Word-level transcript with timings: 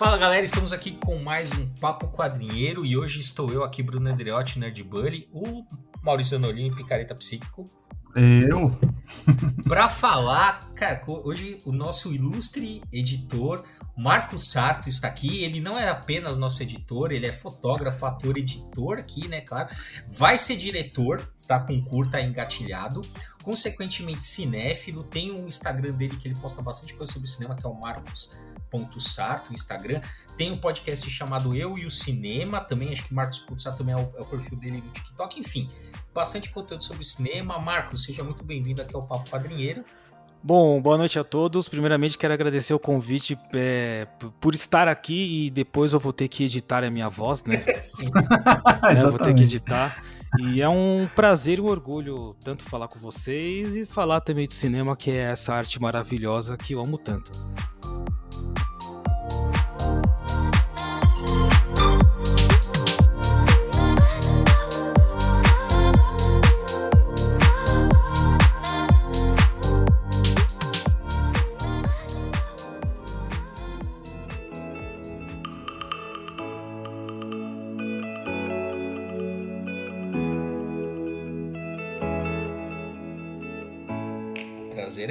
Fala 0.00 0.16
galera, 0.16 0.42
estamos 0.42 0.72
aqui 0.72 0.92
com 0.92 1.18
mais 1.18 1.52
um 1.52 1.68
Papo 1.78 2.08
Quadrinheiro 2.08 2.86
e 2.86 2.96
hoje 2.96 3.20
estou 3.20 3.52
eu 3.52 3.62
aqui, 3.62 3.82
Bruno 3.82 4.08
Andreotti, 4.08 4.58
Nerd 4.58 4.82
Bully, 4.82 5.28
o 5.30 5.62
Maurício 6.02 6.38
Anolini, 6.38 6.74
Picareta 6.74 7.14
Psíquico. 7.14 7.66
Eu? 8.16 8.74
Pra 9.62 9.90
falar, 9.90 10.69
cara, 10.80 11.02
hoje 11.06 11.58
o 11.66 11.72
nosso 11.72 12.10
ilustre 12.10 12.82
editor, 12.90 13.62
Marcos 13.94 14.50
Sarto, 14.50 14.88
está 14.88 15.08
aqui. 15.08 15.44
Ele 15.44 15.60
não 15.60 15.78
é 15.78 15.90
apenas 15.90 16.38
nosso 16.38 16.62
editor, 16.62 17.12
ele 17.12 17.26
é 17.26 17.32
fotógrafo, 17.32 18.06
ator, 18.06 18.38
editor 18.38 18.98
aqui, 18.98 19.28
né? 19.28 19.42
Claro. 19.42 19.68
Vai 20.08 20.38
ser 20.38 20.56
diretor, 20.56 21.30
está 21.36 21.60
com 21.60 21.84
curta 21.84 22.18
engatilhado. 22.18 23.02
Consequentemente, 23.42 24.24
cinéfilo. 24.24 25.04
Tem 25.04 25.30
um 25.30 25.46
Instagram 25.46 25.92
dele 25.92 26.16
que 26.16 26.26
ele 26.26 26.34
posta 26.34 26.62
bastante 26.62 26.94
coisa 26.94 27.12
sobre 27.12 27.28
cinema, 27.28 27.54
que 27.54 27.66
é 27.66 27.68
o 27.68 27.74
Marcos.sarto, 27.74 29.52
Instagram. 29.52 30.00
Tem 30.38 30.50
um 30.50 30.56
podcast 30.56 31.10
chamado 31.10 31.54
Eu 31.54 31.76
e 31.76 31.84
o 31.84 31.90
Cinema, 31.90 32.62
também 32.62 32.90
acho 32.90 33.04
que 33.04 33.12
Marcos 33.12 33.44
Sarto 33.58 33.76
também 33.76 33.94
é 33.94 33.98
o, 33.98 34.10
é 34.16 34.22
o 34.22 34.24
perfil 34.24 34.56
dele 34.56 34.80
no 34.80 34.90
TikTok. 34.90 35.38
Enfim, 35.38 35.68
bastante 36.14 36.48
conteúdo 36.48 36.82
sobre 36.82 37.04
cinema. 37.04 37.58
Marcos, 37.58 38.04
seja 38.04 38.24
muito 38.24 38.42
bem-vindo 38.42 38.80
aqui 38.80 38.96
ao 38.96 39.06
Papo 39.06 39.28
Quadrinheiro. 39.28 39.84
Bom, 40.42 40.80
boa 40.80 40.96
noite 40.96 41.18
a 41.18 41.24
todos. 41.24 41.68
Primeiramente, 41.68 42.16
quero 42.16 42.32
agradecer 42.32 42.72
o 42.72 42.78
convite 42.78 43.38
é, 43.52 44.06
por 44.40 44.54
estar 44.54 44.88
aqui 44.88 45.46
e 45.46 45.50
depois 45.50 45.92
eu 45.92 46.00
vou 46.00 46.14
ter 46.14 46.28
que 46.28 46.44
editar 46.44 46.82
a 46.82 46.90
minha 46.90 47.08
voz, 47.10 47.44
né? 47.44 47.58
Sim. 47.78 48.10
né? 48.94 49.06
Vou 49.06 49.18
ter 49.18 49.34
que 49.34 49.42
editar. 49.42 50.02
E 50.38 50.62
é 50.62 50.68
um 50.68 51.06
prazer 51.14 51.58
e 51.58 51.60
um 51.60 51.66
orgulho 51.66 52.34
tanto 52.42 52.64
falar 52.64 52.88
com 52.88 52.98
vocês 52.98 53.76
e 53.76 53.84
falar 53.84 54.20
também 54.20 54.46
de 54.46 54.54
cinema, 54.54 54.96
que 54.96 55.10
é 55.10 55.30
essa 55.30 55.52
arte 55.52 55.80
maravilhosa 55.80 56.56
que 56.56 56.72
eu 56.72 56.80
amo 56.80 56.96
tanto. 56.96 57.30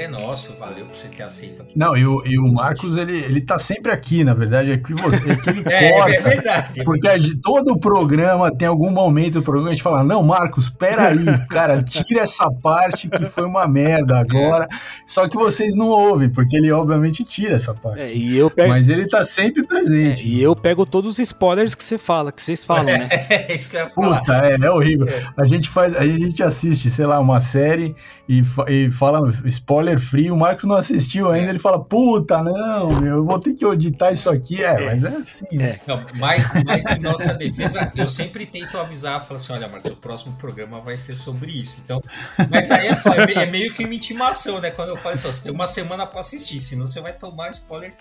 Prazer 0.10 0.19
é 0.19 0.19
nosso, 0.30 0.56
valeu 0.58 0.86
por 0.86 0.96
você 0.96 1.08
ter 1.08 1.24
aceito 1.24 1.64
aqui. 1.64 1.78
Não, 1.78 1.98
e 1.98 2.06
o, 2.06 2.26
e 2.26 2.38
o 2.38 2.48
Marcos, 2.48 2.96
ele, 2.96 3.18
ele 3.18 3.42
tá 3.42 3.58
sempre 3.58 3.92
aqui, 3.92 4.24
na 4.24 4.34
verdade, 4.34 4.72
é 4.72 4.78
que, 4.78 4.94
você, 4.94 5.32
é 5.32 5.36
que 5.36 5.50
ele 5.50 5.64
é, 5.74 5.92
corta. 5.92 6.16
É 6.16 6.22
verdade. 6.22 6.84
Porque 6.84 7.08
a, 7.08 7.18
todo 7.42 7.74
o 7.74 7.80
programa, 7.80 8.56
tem 8.56 8.68
algum 8.68 8.92
momento 8.92 9.36
do 9.36 9.42
programa, 9.42 9.70
a 9.70 9.74
gente 9.74 9.84
fala, 9.84 10.04
não, 10.04 10.22
Marcos, 10.22 10.70
peraí, 10.70 11.26
cara, 11.50 11.82
tira 11.82 12.22
essa 12.22 12.50
parte 12.52 13.10
que 13.10 13.26
foi 13.26 13.44
uma 13.44 13.68
merda 13.68 14.20
agora. 14.20 14.68
Só 15.06 15.28
que 15.28 15.36
vocês 15.36 15.76
não 15.76 15.88
ouvem, 15.88 16.30
porque 16.30 16.58
ele 16.58 16.72
obviamente 16.72 17.24
tira 17.24 17.56
essa 17.56 17.74
parte. 17.74 18.00
É, 18.00 18.14
e 18.14 18.38
eu 18.38 18.52
pego... 18.52 18.70
Mas 18.70 18.88
ele 18.88 19.08
tá 19.08 19.26
sempre 19.26 19.64
presente. 19.64 20.24
É, 20.24 20.28
e 20.28 20.42
eu 20.42 20.56
pego 20.56 20.86
todos 20.86 21.14
os 21.14 21.20
spoilers 21.20 21.74
que 21.74 21.84
você 21.84 21.98
fala, 21.98 22.32
que 22.32 22.42
vocês 22.42 22.64
falam, 22.64 22.86
né? 22.86 23.10
É, 23.30 23.54
isso 23.54 23.70
que 23.70 23.78
eu 23.78 23.82
ia 23.82 23.90
falar. 23.90 24.20
Puta, 24.20 24.34
é, 24.46 24.56
é 24.56 24.72
horrível. 24.72 25.08
É. 25.08 25.28
A 25.38 25.46
gente 25.46 25.70
faz, 25.70 25.96
a 25.96 26.06
gente 26.06 26.42
assiste, 26.42 26.90
sei 26.90 27.06
lá, 27.06 27.20
uma 27.20 27.40
série 27.40 27.96
e, 28.28 28.44
e 28.68 28.92
fala 28.92 29.30
spoiler 29.46 30.00
free, 30.00 30.19
o 30.32 30.36
Marcos 30.36 30.64
não 30.64 30.76
assistiu 30.76 31.30
ainda, 31.30 31.50
ele 31.50 31.60
fala, 31.60 31.80
puta, 31.80 32.42
não, 32.42 32.88
meu, 33.00 33.18
eu 33.18 33.26
vou 33.26 33.38
ter 33.38 33.54
que 33.54 33.64
auditar 33.64 34.12
isso 34.12 34.28
aqui. 34.30 34.64
É, 34.64 34.74
mas 34.86 35.04
é 35.04 35.18
assim, 35.18 35.46
né? 35.52 35.80
Não, 35.86 36.04
mas, 36.16 36.52
mas 36.66 36.86
em 36.88 37.00
nossa 37.00 37.34
defesa, 37.36 37.92
eu 37.96 38.08
sempre 38.08 38.46
tento 38.48 38.78
avisar, 38.78 39.24
falo 39.24 39.36
assim, 39.36 39.54
olha, 39.54 39.68
Marcos, 39.68 39.92
o 39.92 39.96
próximo 39.96 40.36
programa 40.36 40.82
vai 40.82 40.98
ser 40.98 41.14
sobre 41.14 41.52
isso. 41.52 41.82
Então, 41.84 42.02
mas 42.50 42.72
aí 42.72 42.88
é, 42.88 43.44
é 43.44 43.46
meio 43.46 43.72
que 43.72 43.86
uma 43.86 43.94
intimação, 43.94 44.60
né? 44.60 44.72
Quando 44.72 44.90
eu 44.90 44.98
falo 44.98 45.14
assim, 45.14 45.32
você 45.32 45.44
tem 45.44 45.52
uma 45.52 45.68
semana 45.68 46.08
pra 46.08 46.22
assistir, 46.22 46.60
senão 46.60 46.88
você 46.88 47.00
vai 47.02 47.14
tomar 47.14 47.52
spoiler 47.52 47.94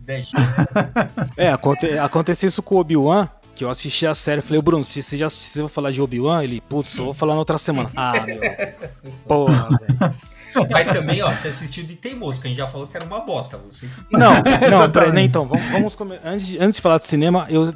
10 0.00 0.26
dias. 0.26 0.42
É, 1.36 1.50
aconte, 1.50 1.86
aconteceu 1.98 2.48
isso 2.48 2.62
com 2.62 2.76
o 2.76 2.78
Obi-Wan, 2.78 3.28
que 3.54 3.64
eu 3.64 3.70
assisti 3.70 4.06
a 4.06 4.14
série, 4.14 4.40
falei, 4.40 4.60
Bruno, 4.60 4.82
se 4.82 5.02
você 5.02 5.16
já 5.16 5.26
assistiu, 5.26 5.62
eu 5.62 5.68
vou 5.68 5.74
falar 5.74 5.92
de 5.92 6.02
Obi-Wan? 6.02 6.42
Ele, 6.42 6.60
putz, 6.60 6.96
eu 6.96 7.04
vou 7.04 7.14
falar 7.14 7.34
na 7.34 7.38
outra 7.38 7.58
semana. 7.58 7.90
Ah, 7.94 8.12
meu. 8.26 8.40
Porra, 9.26 9.68
velho. 9.68 10.14
Mas 10.70 10.88
também, 10.88 11.22
ó, 11.22 11.34
você 11.34 11.48
assistiu 11.48 11.84
de 11.84 11.96
Teimoso, 11.96 12.40
que 12.40 12.46
a 12.46 12.50
gente 12.50 12.58
já 12.58 12.66
falou 12.66 12.86
que 12.86 12.96
era 12.96 13.04
uma 13.04 13.20
bosta. 13.20 13.56
Você... 13.58 13.88
Não, 14.10 14.32
não, 14.70 14.90
peraí, 14.90 15.24
então, 15.24 15.46
vamos, 15.46 15.70
vamos 15.70 15.94
comer. 15.94 16.20
Antes, 16.24 16.46
de, 16.46 16.58
antes 16.58 16.76
de 16.76 16.82
falar 16.82 16.98
de 16.98 17.06
cinema, 17.06 17.46
eu, 17.50 17.72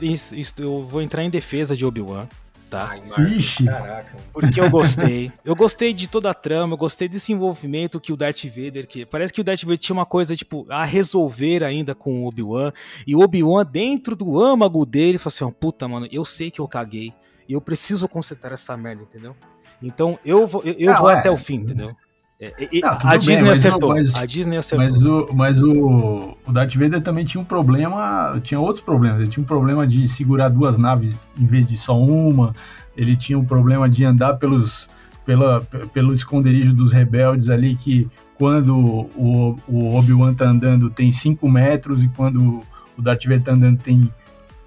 eu 0.59 0.83
vou 0.83 1.03
entrar 1.03 1.23
em 1.23 1.31
defesa 1.31 1.77
de 1.77 1.85
Obi-Wan. 1.85 2.27
Tá. 2.71 2.91
Ai, 2.91 3.01
Ixi. 3.39 3.65
Caraca. 3.65 4.15
Porque 4.33 4.61
eu 4.61 4.69
gostei. 4.69 5.33
Eu 5.43 5.57
gostei 5.57 5.95
de 5.95 6.07
toda 6.07 6.31
a 6.31 6.35
trama, 6.35 6.75
eu 6.75 6.77
gostei 6.77 7.09
desse 7.09 7.33
envolvimento 7.33 7.99
que 7.99 8.13
o 8.13 8.17
Darth 8.17 8.45
Vader, 8.45 8.87
que 8.87 9.07
parece 9.07 9.33
que 9.33 9.41
o 9.41 9.45
Darth 9.45 9.63
Vader 9.63 9.79
tinha 9.79 9.95
uma 9.95 10.05
coisa, 10.05 10.37
tipo, 10.37 10.67
a 10.69 10.85
resolver 10.85 11.65
ainda 11.65 11.95
com 11.95 12.23
o 12.23 12.27
Obi-Wan. 12.27 12.73
E 13.07 13.17
o 13.17 13.21
Obi-Wan, 13.21 13.65
dentro 13.65 14.15
do 14.15 14.39
âmago 14.39 14.85
dele, 14.85 15.17
falou 15.17 15.35
assim: 15.35 15.45
oh, 15.45 15.53
puta, 15.53 15.89
mano, 15.89 16.07
eu 16.13 16.25
sei 16.25 16.51
que 16.51 16.61
eu 16.61 16.69
caguei. 16.69 17.15
E 17.49 17.55
eu 17.55 17.61
preciso 17.61 18.07
consertar 18.07 18.53
essa 18.53 18.77
merda, 18.77 19.03
entendeu? 19.03 19.35
Então 19.83 20.19
eu 20.25 20.47
vou, 20.47 20.63
eu, 20.63 20.75
eu 20.75 20.95
vou 20.97 21.09
é. 21.09 21.15
até 21.15 21.31
o 21.31 21.37
fim, 21.37 21.57
entendeu? 21.57 21.97
É, 22.41 22.55
não, 22.81 22.99
a, 23.03 23.17
Disney 23.17 23.43
bem, 23.43 23.51
acertou, 23.51 23.89
mas, 23.89 24.15
a 24.15 24.25
Disney 24.25 24.57
acertou. 24.59 24.87
Mas, 24.87 25.03
o, 25.03 25.27
mas 25.35 25.63
o, 25.63 26.37
o 26.47 26.53
Darth 26.53 26.75
Vader 26.77 27.01
também 27.01 27.25
tinha 27.25 27.41
um 27.41 27.45
problema, 27.45 28.41
tinha 28.45 28.61
outros 28.61 28.83
problemas. 28.83 29.21
Ele 29.21 29.29
tinha 29.29 29.43
um 29.43 29.47
problema 29.47 29.85
de 29.85 30.07
segurar 30.07 30.49
duas 30.49 30.79
naves 30.79 31.13
em 31.37 31.47
vez 31.47 31.67
de 31.67 31.77
só 31.77 31.99
uma. 31.99 32.53
Ele 32.97 33.17
tinha 33.17 33.37
um 33.37 33.45
problema 33.45 33.89
de 33.89 34.05
andar 34.05 34.35
pelos, 34.35 34.89
pela, 35.27 35.61
pelo 35.93 36.13
esconderijo 36.13 36.73
dos 36.73 36.93
rebeldes 36.93 37.51
ali, 37.51 37.75
que 37.75 38.09
quando 38.37 38.79
o, 39.17 39.57
o 39.67 39.97
Obi-Wan 39.97 40.33
tá 40.33 40.49
andando 40.49 40.89
tem 40.91 41.11
5 41.11 41.49
metros 41.49 42.05
e 42.05 42.09
quando 42.09 42.63
o 42.97 43.03
Darth 43.03 43.25
Vader 43.25 43.43
tá 43.43 43.53
andando 43.53 43.83
tem 43.83 44.13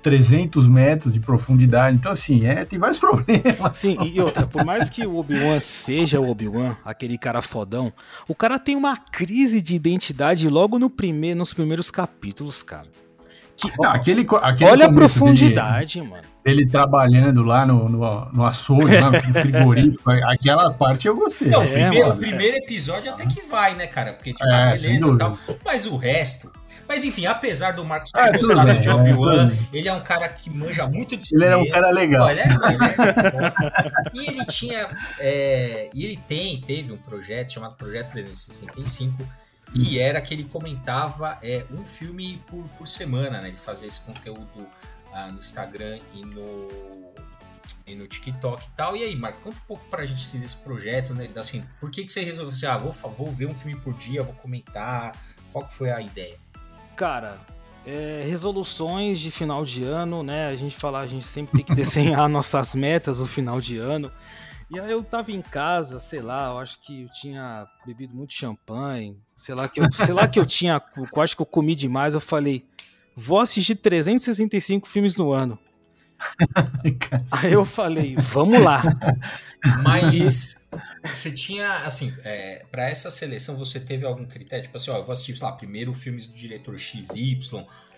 300 0.02 0.68
metros 0.68 1.14
de 1.14 1.20
profundidade. 1.20 1.96
Então, 1.96 2.12
assim, 2.12 2.46
é, 2.46 2.66
tem 2.66 2.80
vários 2.80 2.98
problemas. 3.00 3.78
Sim, 3.78 3.98
e 4.02 4.20
outra, 4.20 4.46
por 4.46 4.66
mais 4.66 4.90
que 4.90 5.06
o 5.06 5.18
Obi-Wan 5.18 5.60
seja 5.60 6.20
o 6.20 6.30
Obi-Wan, 6.30 6.78
aquele 6.84 7.18
cara 7.18 7.42
fodão, 7.42 7.92
o 8.28 8.36
cara 8.36 8.60
tem 8.60 8.76
uma 8.76 8.98
crise 8.98 9.62
de 9.62 9.76
identidade 9.76 10.48
logo 10.50 10.78
no 10.80 10.90
primeiro, 10.90 11.40
nos 11.40 11.54
primeiros 11.54 11.92
capítulos, 11.92 12.64
cara. 12.64 12.88
Que, 13.62 13.72
Não, 13.80 13.92
aquele, 13.92 14.26
aquele 14.42 14.70
olha 14.72 14.86
a 14.88 14.94
profundidade, 14.94 16.00
dele, 16.00 16.10
mano. 16.10 16.24
Ele 16.44 16.68
trabalhando 16.68 17.44
lá 17.44 17.64
no, 17.64 17.88
no, 17.88 18.26
no 18.32 18.46
açougue, 18.46 18.98
lá 18.98 19.12
no 19.12 19.20
frigorífico, 19.40 20.10
aquela 20.10 20.74
parte 20.74 21.08
eu 21.08 21.16
gostei. 21.16 21.50
Não, 21.50 21.64
o, 21.64 21.70
primeiro, 21.70 22.08
é, 22.08 22.08
o 22.08 22.18
primeiro 22.18 22.58
episódio 22.58 23.12
até 23.12 23.28
que 23.28 23.42
vai, 23.42 23.76
né, 23.76 23.86
cara? 23.86 24.14
Porque, 24.14 24.34
tipo, 24.34 24.50
é, 24.50 24.76
beleza 24.76 25.08
e 25.08 25.18
tal. 25.18 25.38
Mas 25.64 25.86
o 25.86 25.96
resto, 25.96 26.52
mas 26.88 27.04
enfim, 27.04 27.26
apesar 27.26 27.72
do 27.72 27.84
Marcos 27.84 28.12
ter 28.12 28.20
ah, 28.20 28.32
gostado 28.38 28.80
de 28.80 28.90
Obi-Wan, 28.90 29.52
é, 29.52 29.78
ele 29.78 29.88
é 29.88 29.94
um 29.94 30.02
cara 30.02 30.28
que 30.30 30.50
manja 30.50 30.88
muito 30.88 31.16
de 31.18 31.26
cinema. 31.26 31.54
Ele 31.54 31.54
é 31.54 31.70
um 31.70 31.72
cara 31.72 31.92
legal. 31.92 32.26
Olha, 32.26 32.44
ele 32.44 32.86
é, 32.86 34.12
e 34.14 34.30
ele 34.30 34.46
tinha. 34.46 34.90
É, 35.20 35.90
e 35.94 36.06
ele 36.06 36.18
tem, 36.28 36.62
teve 36.62 36.92
um 36.92 36.98
projeto 36.98 37.54
chamado 37.54 37.76
Projeto 37.76 38.12
365, 38.12 39.28
que 39.74 39.98
hum. 39.98 40.02
era 40.02 40.22
que 40.22 40.34
ele 40.34 40.44
comentava 40.44 41.38
é, 41.42 41.64
um 41.72 41.84
filme 41.84 42.42
por, 42.48 42.64
por 42.78 42.88
semana, 42.88 43.42
né? 43.42 43.50
Ele 43.50 43.58
fazia 43.58 43.88
esse 43.88 44.02
conteúdo 44.02 44.68
ah, 45.14 45.28
no 45.28 45.40
Instagram 45.40 46.00
e 46.14 46.26
no, 46.26 47.14
e 47.86 47.96
no 47.96 48.08
TikTok 48.08 48.66
e 48.66 48.70
tal. 48.76 48.96
E 48.96 49.04
aí, 49.04 49.16
Marco, 49.16 49.42
conta 49.42 49.58
um 49.58 49.68
pouco 49.68 49.84
pra 49.90 50.06
gente 50.06 50.24
assim, 50.24 50.40
desse 50.40 50.58
projeto, 50.58 51.14
né? 51.14 51.30
Assim, 51.36 51.64
por 51.80 51.92
que, 51.92 52.04
que 52.04 52.12
você 52.12 52.24
resolveu 52.24 52.54
assim, 52.54 52.66
ah, 52.66 52.78
vou, 52.78 52.92
vou 52.92 53.32
ver 53.32 53.48
um 53.48 53.56
filme 53.56 53.80
por 53.80 53.94
dia, 53.94 54.24
vou 54.24 54.34
comentar? 54.36 55.16
Qual 55.52 55.66
que 55.66 55.74
foi 55.74 55.92
a 55.92 56.00
ideia? 56.00 56.38
Cara, 57.02 57.36
é, 57.84 58.24
resoluções 58.30 59.20
de 59.20 59.32
final 59.32 59.66
de 59.66 59.84
ano, 59.84 60.22
né? 60.22 60.50
A 60.50 60.56
gente 60.56 60.76
fala, 60.76 61.00
a 61.00 61.08
gente 61.08 61.26
sempre 61.26 61.54
tem 61.54 61.66
que 61.66 61.74
desenhar 61.74 62.30
nossas 62.30 62.76
metas 62.76 63.18
no 63.18 63.26
final 63.26 63.60
de 63.60 63.80
ano. 63.80 64.12
E 64.70 64.80
aí 64.80 64.92
eu 64.92 65.04
tava 65.04 65.32
em 65.32 65.42
casa, 65.42 66.00
sei 66.00 66.22
lá, 66.22 66.52
eu 66.52 66.60
acho 66.60 66.80
que 66.80 67.02
eu 67.02 67.10
tinha 67.12 67.68
bebido 67.88 68.16
muito 68.16 68.36
champanhe, 68.36 69.18
sei 69.36 69.56
lá 69.56 69.68
que 69.68 69.82
eu, 69.82 69.92
sei 69.92 70.14
lá 70.14 70.28
que 70.28 70.40
eu 70.40 70.46
tinha, 70.46 70.80
eu 70.96 71.22
acho 71.24 71.36
que 71.36 71.42
eu 71.42 71.46
comi 71.48 71.74
demais, 71.74 72.14
eu 72.14 72.22
falei, 72.22 72.68
vou 73.16 73.40
assistir 73.40 73.74
365 73.74 74.88
filmes 74.88 75.18
no 75.18 75.34
ano. 75.34 75.58
aí 77.32 77.54
eu 77.54 77.66
falei, 77.66 78.16
vamos 78.18 78.62
lá. 78.62 78.84
Mas 79.84 80.56
você 81.04 81.32
tinha, 81.32 81.78
assim, 81.80 82.14
é, 82.24 82.66
para 82.72 82.90
essa 82.90 83.12
seleção 83.12 83.58
você 83.58 83.80
teve 83.80 84.06
algum 84.06 84.26
critério? 84.26 84.66
Tipo 84.66 84.78
assim, 84.78 84.92
ó, 84.92 84.98
eu 84.98 85.04
vou 85.04 85.14
assistir, 85.14 85.36
sei 85.36 85.46
lá, 85.46 85.54
primeiro 85.54 85.94
filmes 85.94 86.28
do 86.28 86.36
diretor 86.36 86.78
XY, 86.78 87.40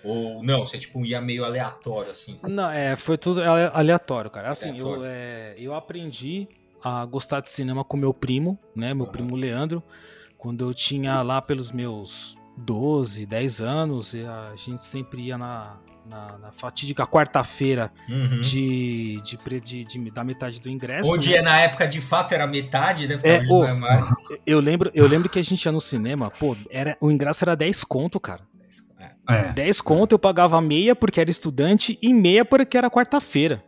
ou 0.03 0.43
não, 0.43 0.65
você 0.65 0.77
tipo 0.77 1.05
ia 1.05 1.21
meio 1.21 1.45
aleatório, 1.45 2.11
assim? 2.11 2.39
Não, 2.43 2.69
é, 2.69 2.95
foi 2.95 3.17
tudo 3.17 3.41
aleatório, 3.41 4.29
cara. 4.29 4.51
Assim, 4.51 4.69
aleatório. 4.69 5.03
Eu, 5.03 5.05
é, 5.05 5.55
eu 5.57 5.73
aprendi 5.73 6.47
a 6.83 7.05
gostar 7.05 7.39
de 7.39 7.49
cinema 7.49 7.83
com 7.83 7.95
meu 7.95 8.13
primo, 8.13 8.59
né, 8.75 8.93
meu 8.93 9.05
uhum. 9.05 9.11
primo 9.11 9.35
Leandro, 9.35 9.81
quando 10.37 10.67
eu 10.67 10.73
tinha 10.73 11.21
lá 11.21 11.41
pelos 11.41 11.71
meus 11.71 12.37
12, 12.57 13.25
10 13.25 13.61
anos, 13.61 14.13
e 14.13 14.25
a 14.25 14.53
gente 14.55 14.83
sempre 14.83 15.21
ia 15.21 15.37
na, 15.37 15.77
na, 16.05 16.38
na 16.38 16.51
fatídica 16.51 17.05
quarta-feira 17.05 17.91
uhum. 18.09 18.39
de, 18.39 19.21
de, 19.21 19.59
de, 19.61 19.85
de, 19.85 20.11
da 20.11 20.23
metade 20.23 20.59
do 20.59 20.69
ingresso. 20.69 21.09
Hoje 21.09 21.31
né? 21.31 21.38
é 21.38 21.41
na 21.41 21.61
época 21.61 21.88
de 21.88 22.01
fato 22.01 22.33
era 22.33 22.45
metade, 22.45 23.07
né? 23.07 23.19
É, 23.23 23.41
oh, 23.50 23.63
eu, 24.45 24.59
lembro, 24.59 24.91
eu 24.94 25.07
lembro 25.07 25.29
que 25.29 25.39
a 25.39 25.44
gente 25.44 25.63
ia 25.63 25.71
no 25.71 25.81
cinema, 25.81 26.29
pô, 26.29 26.55
era, 26.69 26.97
o 27.00 27.09
ingresso 27.09 27.44
era 27.44 27.55
10 27.55 27.83
conto, 27.83 28.19
cara. 28.19 28.41
É. 29.29 29.53
10 29.53 29.81
conto 29.81 30.11
eu 30.13 30.19
pagava 30.19 30.59
meia 30.61 30.95
porque 30.95 31.19
era 31.19 31.31
estudante 31.31 31.97
e 32.01 32.13
meia 32.13 32.44
porque 32.44 32.77
era 32.77 32.89
quarta-feira. 32.89 33.63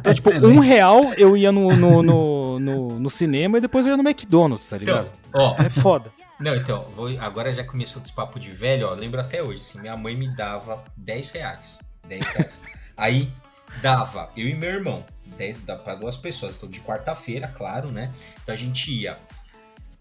Então, 0.00 0.14
tipo, 0.14 0.30
um 0.46 0.58
real 0.58 1.12
eu 1.16 1.36
ia 1.36 1.52
no, 1.52 1.76
no, 1.76 2.02
no, 2.02 2.58
no, 2.58 2.98
no 3.00 3.10
cinema 3.10 3.58
e 3.58 3.60
depois 3.60 3.84
eu 3.84 3.90
ia 3.90 3.96
no 3.96 4.08
McDonald's, 4.08 4.68
tá 4.68 4.78
ligado? 4.78 5.10
Ó, 5.34 5.56
é 5.58 5.68
foda. 5.68 6.10
Não, 6.38 6.56
então, 6.56 6.82
vou, 6.94 7.08
agora 7.20 7.52
já 7.52 7.64
começou 7.64 8.02
esse 8.02 8.12
papo 8.12 8.40
de 8.40 8.50
velho, 8.50 8.88
ó. 8.88 8.94
Lembro 8.94 9.20
até 9.20 9.42
hoje, 9.42 9.60
assim, 9.60 9.80
minha 9.80 9.96
mãe 9.96 10.16
me 10.16 10.28
dava 10.34 10.82
10 10.96 11.30
reais. 11.30 11.80
10 12.08 12.28
reais. 12.28 12.60
Aí 12.96 13.32
dava 13.80 14.30
eu 14.36 14.48
e 14.48 14.54
meu 14.54 14.70
irmão, 14.70 15.04
10 15.36 15.60
para 15.82 15.94
duas 15.94 16.16
pessoas. 16.16 16.56
Então, 16.56 16.68
de 16.68 16.80
quarta-feira, 16.80 17.48
claro, 17.48 17.90
né? 17.90 18.10
Então 18.42 18.52
a 18.52 18.58
gente 18.58 18.90
ia. 18.90 19.18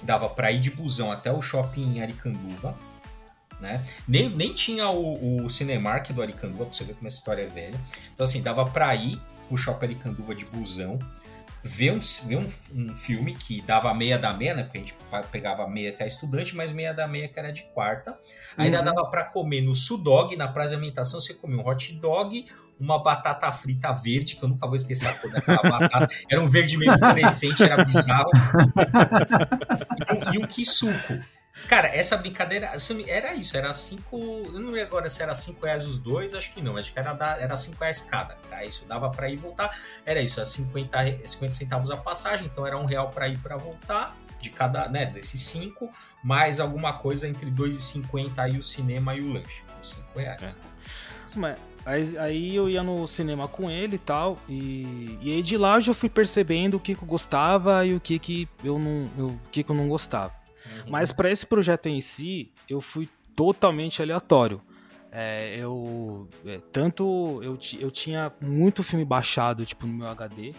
Dava 0.03 0.27
pra 0.29 0.51
ir 0.51 0.59
de 0.59 0.71
busão 0.71 1.11
até 1.11 1.31
o 1.31 1.41
shopping 1.41 1.97
em 1.97 2.01
Aricanduva. 2.01 2.75
Né? 3.59 3.83
Nem, 4.07 4.27
nem 4.29 4.51
tinha 4.51 4.89
o, 4.89 5.43
o 5.43 5.49
Cinemark 5.49 6.11
do 6.11 6.23
Aricanduva, 6.23 6.65
pra 6.65 6.73
você 6.73 6.83
ver 6.83 6.95
como 6.95 7.05
essa 7.05 7.17
história 7.17 7.43
é 7.43 7.45
velha. 7.45 7.79
Então, 8.11 8.23
assim, 8.23 8.41
dava 8.41 8.65
pra 8.65 8.95
ir 8.95 9.21
pro 9.47 9.55
shopping 9.55 9.85
Aricanduva 9.85 10.33
de 10.33 10.45
busão 10.45 10.97
ver, 11.63 11.91
um, 11.91 11.99
ver 12.27 12.37
um, 12.37 12.47
um, 12.75 12.93
filme 12.93 13.35
que 13.35 13.61
dava 13.61 13.93
meia 13.93 14.17
da 14.17 14.33
meia, 14.33 14.53
né? 14.53 14.63
Porque 14.63 14.77
a 14.77 14.81
gente 14.81 14.95
pegava 15.31 15.67
meia 15.67 15.91
que 15.91 16.01
era 16.01 16.07
estudante, 16.07 16.55
mas 16.55 16.71
meia 16.71 16.93
da 16.93 17.07
meia 17.07 17.27
que 17.27 17.37
era 17.37 17.51
de 17.51 17.63
quarta. 17.73 18.17
Ainda 18.57 18.79
uhum. 18.79 18.85
dava 18.85 19.09
para 19.09 19.25
comer 19.25 19.61
no 19.61 19.75
Sudog, 19.75 20.35
na 20.35 20.47
praça 20.47 20.69
de 20.69 20.75
alimentação, 20.75 21.19
você 21.19 21.33
comia 21.33 21.57
um 21.57 21.67
hot 21.67 21.93
dog, 21.99 22.45
uma 22.79 23.01
batata 23.01 23.51
frita 23.51 23.91
verde, 23.91 24.35
que 24.35 24.43
eu 24.43 24.49
nunca 24.49 24.65
vou 24.65 24.75
esquecer 24.75 25.07
a 25.07 25.13
cor 25.13 25.31
daquela 25.31 25.61
batata. 25.69 26.07
Era 26.29 26.41
um 26.41 26.47
verde 26.47 26.77
meio 26.77 26.97
fluorescente, 26.97 27.63
era 27.63 27.83
bizarro. 27.83 28.31
e, 30.33 30.39
um, 30.39 30.41
e 30.41 30.87
um. 30.87 31.21
Cara, 31.67 31.87
essa 31.87 32.17
brincadeira 32.17 32.71
era 33.07 33.33
isso, 33.33 33.55
era 33.57 33.71
5. 33.73 34.17
Eu 34.17 34.59
não 34.59 34.71
lembro 34.71 34.81
agora 34.81 35.09
se 35.09 35.23
era 35.23 35.33
5 35.33 35.65
reais 35.65 35.85
os 35.85 35.97
dois, 35.97 36.33
acho 36.33 36.53
que 36.53 36.61
não, 36.61 36.77
acho 36.77 36.91
que 36.91 36.99
era 36.99 37.11
5 37.11 37.23
era 37.23 37.57
cinco 37.57 37.79
reais 37.79 38.01
cada. 38.01 38.35
Tá? 38.49 38.63
Isso 38.65 38.85
dava 38.85 39.09
para 39.09 39.29
ir 39.29 39.33
e 39.33 39.37
voltar. 39.37 39.75
Era 40.05 40.21
isso, 40.21 40.39
era 40.39 40.45
50, 40.45 41.27
50 41.27 41.55
centavos 41.55 41.91
a 41.91 41.97
passagem, 41.97 42.47
então 42.47 42.65
era 42.65 42.77
um 42.77 42.85
real 42.85 43.09
para 43.09 43.27
ir 43.27 43.37
para 43.37 43.57
voltar 43.57 44.15
de 44.41 44.49
cada, 44.49 44.89
né, 44.89 45.05
desses 45.05 45.41
5, 45.43 45.89
mais 46.23 46.59
alguma 46.59 46.93
coisa 46.93 47.27
entre 47.27 47.49
2,50 47.51 48.39
aí 48.39 48.57
o 48.57 48.63
cinema 48.63 49.15
e 49.15 49.21
o 49.21 49.31
lanche. 49.31 49.63
5 49.81 50.19
reais. 50.19 50.41
É. 50.41 50.51
Mas, 51.35 51.57
aí, 51.85 52.17
aí, 52.17 52.55
eu 52.55 52.69
ia 52.69 52.83
no 52.83 53.07
cinema 53.07 53.47
com 53.47 53.69
ele 53.69 53.95
e 53.95 53.99
tal, 53.99 54.37
e, 54.49 55.17
e 55.21 55.31
aí 55.31 55.41
de 55.41 55.57
lá 55.57 55.77
eu 55.77 55.81
já 55.81 55.93
fui 55.93 56.09
percebendo 56.09 56.75
o 56.75 56.79
que, 56.79 56.95
que 56.95 57.03
eu 57.03 57.07
gostava 57.07 57.85
e 57.85 57.93
o 57.93 57.99
que, 57.99 58.19
que 58.19 58.49
eu 58.63 58.77
não, 58.77 59.09
eu, 59.17 59.27
o 59.27 59.39
que, 59.51 59.63
que 59.63 59.69
eu 59.69 59.75
não 59.75 59.87
gostava. 59.87 60.40
Uhum. 60.65 60.91
Mas 60.91 61.11
para 61.11 61.29
esse 61.29 61.45
projeto 61.45 61.87
em 61.87 61.99
si, 62.01 62.51
eu 62.69 62.81
fui 62.81 63.09
totalmente 63.35 64.01
aleatório. 64.01 64.61
É, 65.11 65.57
eu 65.57 66.29
é, 66.45 66.61
tanto 66.71 67.41
eu, 67.43 67.57
eu 67.79 67.91
tinha 67.91 68.31
muito 68.39 68.81
filme 68.81 69.03
baixado 69.03 69.65
tipo 69.65 69.85
no 69.85 69.93
meu 69.93 70.07
HD. 70.07 70.53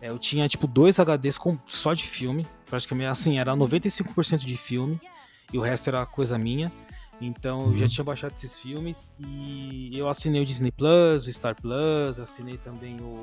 É, 0.00 0.10
eu 0.10 0.18
tinha 0.18 0.46
tipo 0.48 0.66
dois 0.66 0.98
HDs 0.98 1.38
com, 1.38 1.58
só 1.66 1.94
de 1.94 2.04
filme, 2.04 2.46
praticamente 2.66 3.08
assim, 3.08 3.38
era 3.38 3.54
95% 3.54 4.44
de 4.44 4.56
filme 4.56 5.00
e 5.52 5.56
o 5.56 5.62
resto 5.62 5.88
era 5.88 6.04
coisa 6.04 6.38
minha. 6.38 6.70
Então 7.20 7.70
eu 7.70 7.76
já 7.76 7.84
uhum. 7.84 7.88
tinha 7.88 8.04
baixado 8.04 8.32
esses 8.32 8.58
filmes 8.58 9.14
e 9.18 9.96
eu 9.96 10.08
assinei 10.08 10.42
o 10.42 10.44
Disney 10.44 10.70
Plus, 10.70 11.26
o 11.26 11.32
Star 11.32 11.54
Plus, 11.54 12.20
assinei 12.20 12.58
também 12.58 12.98
o 13.00 13.20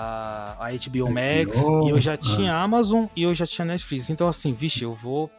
a, 0.00 0.56
a 0.58 0.70
HBO 0.70 1.10
Max, 1.10 1.58
HBO, 1.58 1.86
e 1.86 1.90
eu 1.90 2.00
já 2.00 2.16
tinha 2.16 2.54
ah. 2.54 2.62
Amazon 2.62 3.04
e 3.14 3.22
eu 3.22 3.34
já 3.34 3.46
tinha 3.46 3.64
Netflix. 3.64 4.08
Então, 4.08 4.28
assim, 4.28 4.52
vixe, 4.52 4.82
eu 4.82 4.94
vou 4.94 5.30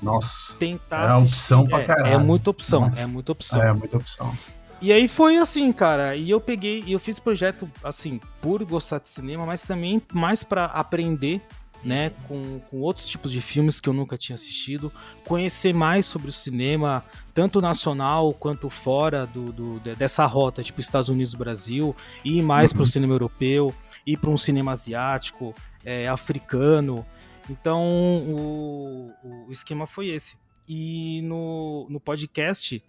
Nossa, 0.00 0.54
tentar. 0.54 1.10
É 1.10 1.14
opção 1.14 1.64
pra 1.64 1.80
é, 1.80 1.84
caralho. 1.84 2.14
É 2.14 2.18
muita 2.18 2.50
opção, 2.50 2.80
Nossa. 2.82 3.00
é 3.00 3.06
muita 3.06 3.32
opção. 3.32 3.62
É 3.62 3.72
muita 3.72 3.96
opção. 3.98 4.32
E 4.80 4.92
aí 4.92 5.08
foi 5.08 5.36
assim, 5.36 5.72
cara. 5.72 6.16
E 6.16 6.30
eu 6.30 6.40
peguei, 6.40 6.82
e 6.86 6.92
eu 6.92 7.00
fiz 7.00 7.18
projeto 7.18 7.70
assim, 7.82 8.20
por 8.40 8.64
gostar 8.64 8.98
de 8.98 9.08
cinema, 9.08 9.44
mas 9.44 9.62
também 9.62 10.00
mais 10.12 10.42
para 10.42 10.66
aprender, 10.66 11.40
né, 11.84 12.10
com, 12.26 12.60
com 12.70 12.80
outros 12.80 13.06
tipos 13.06 13.30
de 13.30 13.40
filmes 13.40 13.80
que 13.80 13.88
eu 13.88 13.92
nunca 13.92 14.18
tinha 14.18 14.34
assistido, 14.34 14.92
conhecer 15.24 15.72
mais 15.72 16.04
sobre 16.04 16.28
o 16.28 16.32
cinema, 16.32 17.04
tanto 17.32 17.60
nacional 17.60 18.32
quanto 18.34 18.68
fora 18.68 19.26
do, 19.26 19.52
do 19.52 19.80
dessa 19.94 20.26
rota, 20.26 20.62
tipo 20.62 20.80
Estados 20.80 21.08
Unidos, 21.08 21.34
Brasil, 21.34 21.94
e 22.24 22.38
ir 22.38 22.42
mais 22.42 22.70
uhum. 22.70 22.78
para 22.78 22.84
o 22.84 22.86
cinema 22.86 23.14
europeu 23.14 23.74
ir 24.06 24.18
para 24.18 24.30
um 24.30 24.38
cinema 24.38 24.72
asiático, 24.72 25.54
é, 25.84 26.06
africano. 26.08 27.04
Então 27.50 27.82
o, 27.82 29.12
o, 29.22 29.52
esquema 29.52 29.86
foi 29.86 30.08
esse. 30.08 30.36
E 30.68 31.20
no, 31.22 31.86
no 31.90 32.00
podcast, 32.00 32.82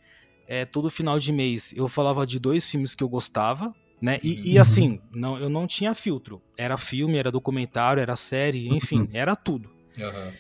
é, 0.48 0.66
todo 0.66 0.90
final 0.90 1.20
de 1.20 1.32
mês, 1.32 1.74
eu 1.76 1.88
falava 1.88 2.26
de 2.26 2.40
dois 2.40 2.70
filmes 2.70 2.96
que 2.96 3.04
eu 3.04 3.10
gostava, 3.10 3.74
né? 4.02 4.20
E, 4.24 4.34
uhum. 4.34 4.42
e, 4.46 4.60
assim, 4.60 5.02
não, 5.12 5.38
eu 5.38 5.50
não 5.50 5.68
tinha 5.68 5.94
filtro. 5.94 6.42
Era 6.58 6.78
filme, 6.78 7.18
era 7.18 7.32
documentário, 7.32 8.02
era 8.02 8.16
série, 8.16 8.68
enfim, 8.70 9.02
uhum. 9.02 9.10
era 9.12 9.36
tudo. 9.36 9.78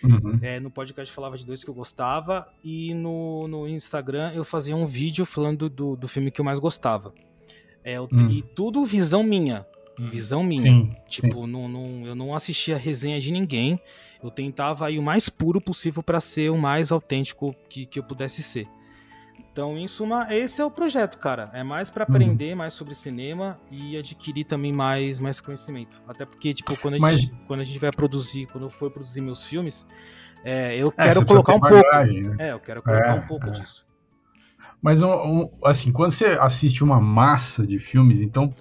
Uhum. 0.03 0.39
É, 0.41 0.59
no 0.59 0.69
podcast 0.69 1.11
falava 1.11 1.35
de 1.35 1.43
dois 1.43 1.63
que 1.63 1.69
eu 1.69 1.73
gostava 1.73 2.47
e 2.63 2.93
no, 2.93 3.47
no 3.47 3.67
Instagram 3.67 4.31
eu 4.35 4.43
fazia 4.43 4.75
um 4.75 4.85
vídeo 4.85 5.25
falando 5.25 5.67
do, 5.67 5.95
do 5.95 6.07
filme 6.07 6.29
que 6.29 6.39
eu 6.39 6.45
mais 6.45 6.59
gostava. 6.59 7.11
É, 7.83 7.93
eu. 7.93 8.07
E 8.29 8.43
tudo 8.43 8.85
visão 8.85 9.23
minha. 9.23 9.65
Uhum. 9.99 10.09
Visão 10.09 10.43
minha. 10.43 10.61
Sim, 10.61 10.89
tipo, 11.07 11.45
sim. 11.45 11.47
Não, 11.47 11.67
não, 11.67 12.05
eu 12.05 12.15
não 12.15 12.35
assistia 12.35 12.75
a 12.75 12.79
resenha 12.79 13.19
de 13.19 13.31
ninguém. 13.31 13.79
Eu 14.21 14.29
tentava 14.29 14.89
ir 14.91 14.99
o 14.99 15.03
mais 15.03 15.29
puro 15.29 15.59
possível 15.59 16.03
para 16.03 16.19
ser 16.19 16.49
o 16.49 16.57
mais 16.57 16.91
autêntico 16.91 17.55
que, 17.69 17.85
que 17.85 17.99
eu 17.99 18.03
pudesse 18.03 18.43
ser. 18.43 18.67
Então, 19.57 19.75
em 19.75 19.87
suma, 19.87 20.27
esse 20.29 20.61
é 20.61 20.65
o 20.65 20.69
projeto, 20.69 21.17
cara. 21.17 21.49
É 21.51 21.63
mais 21.63 21.89
para 21.89 22.05
uhum. 22.07 22.15
aprender 22.15 22.51
uhum. 22.51 22.57
mais 22.57 22.75
sobre 22.75 22.93
cinema 22.93 23.59
e 23.71 23.97
adquirir 23.97 24.43
também 24.43 24.71
mais, 24.71 25.17
mais 25.17 25.39
conhecimento. 25.39 25.99
Até 26.07 26.25
porque, 26.25 26.53
tipo, 26.53 26.77
quando 26.77 26.93
a, 26.95 26.99
Mas... 26.99 27.21
gente, 27.21 27.35
quando 27.47 27.61
a 27.61 27.63
gente 27.63 27.79
vai 27.79 27.91
produzir, 27.91 28.45
quando 28.51 28.65
eu 28.65 28.69
for 28.69 28.91
produzir 28.91 29.19
meus 29.21 29.45
filmes, 29.47 29.83
é, 30.43 30.75
eu 30.75 30.93
é, 30.95 31.07
quero 31.07 31.25
colocar 31.25 31.55
um 31.55 31.59
pouco. 31.59 31.75
né? 31.75 32.35
É, 32.37 32.51
eu 32.51 32.59
quero 32.59 32.83
colocar 32.83 33.15
é, 33.17 33.19
um 33.19 33.25
pouco 33.25 33.47
é. 33.47 33.49
disso. 33.49 33.83
Mas, 34.79 35.01
um, 35.01 35.09
um, 35.09 35.51
assim, 35.65 35.91
quando 35.91 36.11
você 36.11 36.25
assiste 36.39 36.83
uma 36.83 37.01
massa 37.01 37.65
de 37.65 37.79
filmes, 37.79 38.21
então 38.21 38.53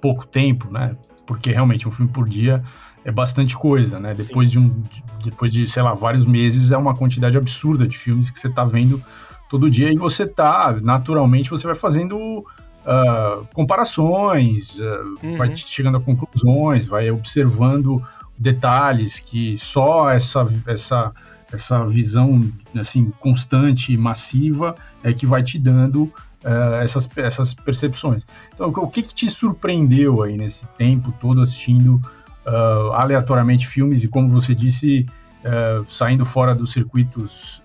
pouco 0.00 0.26
tempo, 0.26 0.70
né? 0.70 0.96
Porque 1.26 1.50
realmente 1.50 1.88
um 1.88 1.90
filme 1.90 2.10
por 2.10 2.28
dia 2.28 2.62
é 3.04 3.12
bastante 3.12 3.56
coisa, 3.56 4.00
né? 4.00 4.14
Depois 4.14 4.50
de 4.50 4.58
um, 4.58 4.82
depois 5.22 5.52
de 5.52 5.68
sei 5.68 5.82
lá 5.82 5.94
vários 5.94 6.24
meses 6.24 6.70
é 6.70 6.76
uma 6.76 6.94
quantidade 6.94 7.36
absurda 7.36 7.86
de 7.86 7.96
filmes 7.96 8.30
que 8.30 8.38
você 8.38 8.48
está 8.48 8.64
vendo 8.64 9.02
todo 9.48 9.70
dia 9.70 9.92
e 9.92 9.96
você 9.96 10.26
tá 10.26 10.76
naturalmente 10.82 11.50
você 11.50 11.66
vai 11.66 11.76
fazendo 11.76 12.16
uh, 12.18 13.46
comparações, 13.54 14.78
uh, 14.78 15.16
uhum. 15.22 15.36
vai 15.36 15.54
chegando 15.54 15.98
a 15.98 16.00
conclusões, 16.00 16.86
vai 16.86 17.10
observando 17.10 18.04
detalhes 18.38 19.18
que 19.18 19.56
só 19.58 20.10
essa 20.10 20.46
essa 20.66 21.12
essa 21.52 21.86
visão 21.86 22.42
assim 22.76 23.12
constante 23.20 23.92
e 23.92 23.96
massiva 23.96 24.74
é 25.04 25.12
que 25.12 25.24
vai 25.24 25.42
te 25.42 25.58
dando 25.58 26.12
uh, 26.44 26.82
essas, 26.82 27.08
essas 27.16 27.54
percepções. 27.54 28.24
Então, 28.54 28.68
o 28.68 28.88
que, 28.88 29.02
que 29.02 29.14
te 29.14 29.30
surpreendeu 29.30 30.22
aí 30.22 30.36
nesse 30.36 30.66
tempo 30.70 31.12
todo 31.12 31.40
assistindo 31.40 32.00
uh, 32.46 32.92
aleatoriamente 32.92 33.66
filmes 33.66 34.04
e, 34.04 34.08
como 34.08 34.28
você 34.28 34.54
disse, 34.54 35.06
uh, 35.44 35.84
saindo 35.90 36.24
fora 36.24 36.54
dos 36.54 36.72
circuitos 36.72 37.62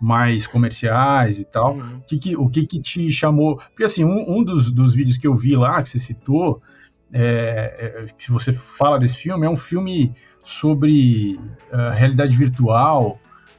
mais 0.00 0.46
comerciais 0.46 1.38
e 1.38 1.44
tal? 1.44 1.76
Uhum. 1.76 2.00
Que 2.06 2.18
que, 2.18 2.36
o 2.36 2.48
que, 2.48 2.66
que 2.66 2.80
te 2.80 3.10
chamou? 3.10 3.56
Porque, 3.56 3.84
assim, 3.84 4.04
um, 4.04 4.38
um 4.38 4.44
dos, 4.44 4.70
dos 4.70 4.94
vídeos 4.94 5.16
que 5.16 5.26
eu 5.26 5.34
vi 5.34 5.56
lá, 5.56 5.82
que 5.82 5.88
você 5.88 5.98
citou, 5.98 6.62
é, 7.12 8.06
se 8.16 8.30
você 8.30 8.52
fala 8.52 8.98
desse 8.98 9.16
filme, 9.16 9.46
é 9.46 9.50
um 9.50 9.56
filme 9.56 10.14
sobre 10.44 11.38
realidade 11.94 12.34
virtual, 12.36 13.18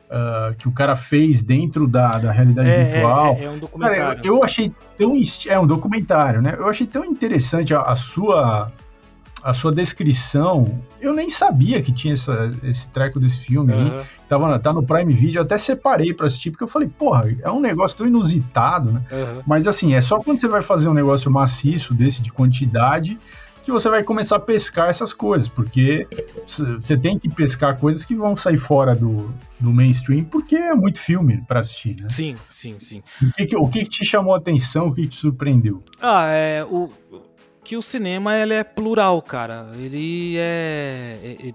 uh, 0.10 0.56
que 0.56 0.68
o 0.68 0.72
cara 0.72 0.96
fez 0.96 1.42
dentro 1.42 1.88
da, 1.88 2.12
da 2.12 2.32
realidade 2.32 2.70
é, 2.70 2.84
virtual. 2.84 3.36
É, 3.36 3.44
é, 3.44 3.50
um 3.50 3.60
documentário. 3.60 4.04
Cara, 4.04 4.20
eu, 4.24 4.36
eu, 4.36 4.44
achei 4.44 4.74
tão. 4.98 5.14
É 5.48 5.60
um 5.60 5.68
documentário, 5.68 6.42
né? 6.42 6.56
Eu 6.58 6.68
achei 6.68 6.88
tão 6.88 7.06
interessante 7.06 7.74
a, 7.74 7.82
a 7.82 7.96
sua 7.96 8.72
a 9.42 9.54
sua 9.54 9.72
descrição, 9.72 10.82
eu 11.00 11.14
nem 11.14 11.30
sabia 11.30 11.82
que 11.82 11.92
tinha 11.92 12.14
essa, 12.14 12.52
esse 12.64 12.88
treco 12.90 13.20
desse 13.20 13.40
filme 13.40 13.74
uhum. 13.74 14.00
aí. 14.00 14.06
Tava, 14.28 14.60
tá 14.60 14.74
no 14.74 14.84
Prime 14.84 15.14
Video, 15.14 15.40
eu 15.40 15.44
até 15.44 15.58
separei 15.58 16.14
para 16.14 16.28
assistir, 16.28 16.52
porque 16.52 16.64
eu 16.64 16.68
falei, 16.68 16.88
porra, 16.90 17.34
é 17.42 17.50
um 17.50 17.60
negócio 17.60 17.98
tão 17.98 18.06
inusitado, 18.06 18.92
né? 18.92 19.02
Uhum. 19.12 19.42
Mas 19.48 19.66
assim, 19.66 19.94
é 19.94 20.02
só 20.02 20.20
quando 20.20 20.40
você 20.40 20.48
vai 20.48 20.62
fazer 20.62 20.90
um 20.90 20.94
negócio 20.94 21.32
maciço 21.32 21.94
desse, 21.94 22.22
de 22.22 22.32
quantidade, 22.32 23.18
que 23.70 23.74
você 23.74 23.88
vai 23.88 24.04
começar 24.04 24.38
a 24.38 24.40
pescar 24.40 24.90
essas 24.90 25.14
coisas, 25.14 25.48
porque 25.48 26.08
você 26.80 26.98
tem 26.98 27.20
que 27.20 27.30
pescar 27.30 27.80
coisas 27.80 28.04
que 28.04 28.16
vão 28.16 28.36
sair 28.36 28.58
fora 28.58 28.96
do, 28.96 29.32
do 29.60 29.72
mainstream, 29.72 30.24
porque 30.24 30.56
é 30.56 30.74
muito 30.74 31.00
filme 31.00 31.44
para 31.48 31.60
assistir, 31.60 32.02
né? 32.02 32.10
Sim, 32.10 32.36
sim, 32.50 32.80
sim. 32.80 33.04
O 33.22 33.32
que, 33.32 33.56
o 33.56 33.68
que 33.68 33.86
te 33.86 34.04
chamou 34.04 34.34
a 34.34 34.38
atenção, 34.38 34.88
o 34.88 34.96
que 34.96 35.08
te 35.08 35.18
surpreendeu? 35.18 35.84
Ah, 36.02 36.26
é 36.30 36.64
o 36.64 36.90
que 37.64 37.78
o 37.78 37.82
cinema 37.82 38.36
ele 38.36 38.56
é 38.56 38.64
plural, 38.64 39.22
cara. 39.22 39.70
Ele 39.76 40.36
é, 40.38 41.20
é, 41.24 41.50
é 41.50 41.54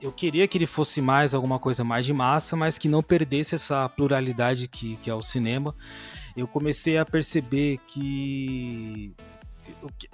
eu 0.00 0.12
queria 0.12 0.46
que 0.46 0.56
ele 0.56 0.66
fosse 0.66 1.00
mais 1.00 1.34
alguma 1.34 1.58
coisa 1.58 1.82
mais 1.82 2.06
de 2.06 2.12
massa, 2.12 2.54
mas 2.54 2.78
que 2.78 2.88
não 2.88 3.02
perdesse 3.02 3.56
essa 3.56 3.88
pluralidade 3.88 4.68
que, 4.68 4.96
que 5.02 5.10
é 5.10 5.14
o 5.14 5.22
cinema. 5.22 5.74
Eu 6.36 6.46
comecei 6.46 6.96
a 6.96 7.04
perceber 7.04 7.80
que 7.88 9.12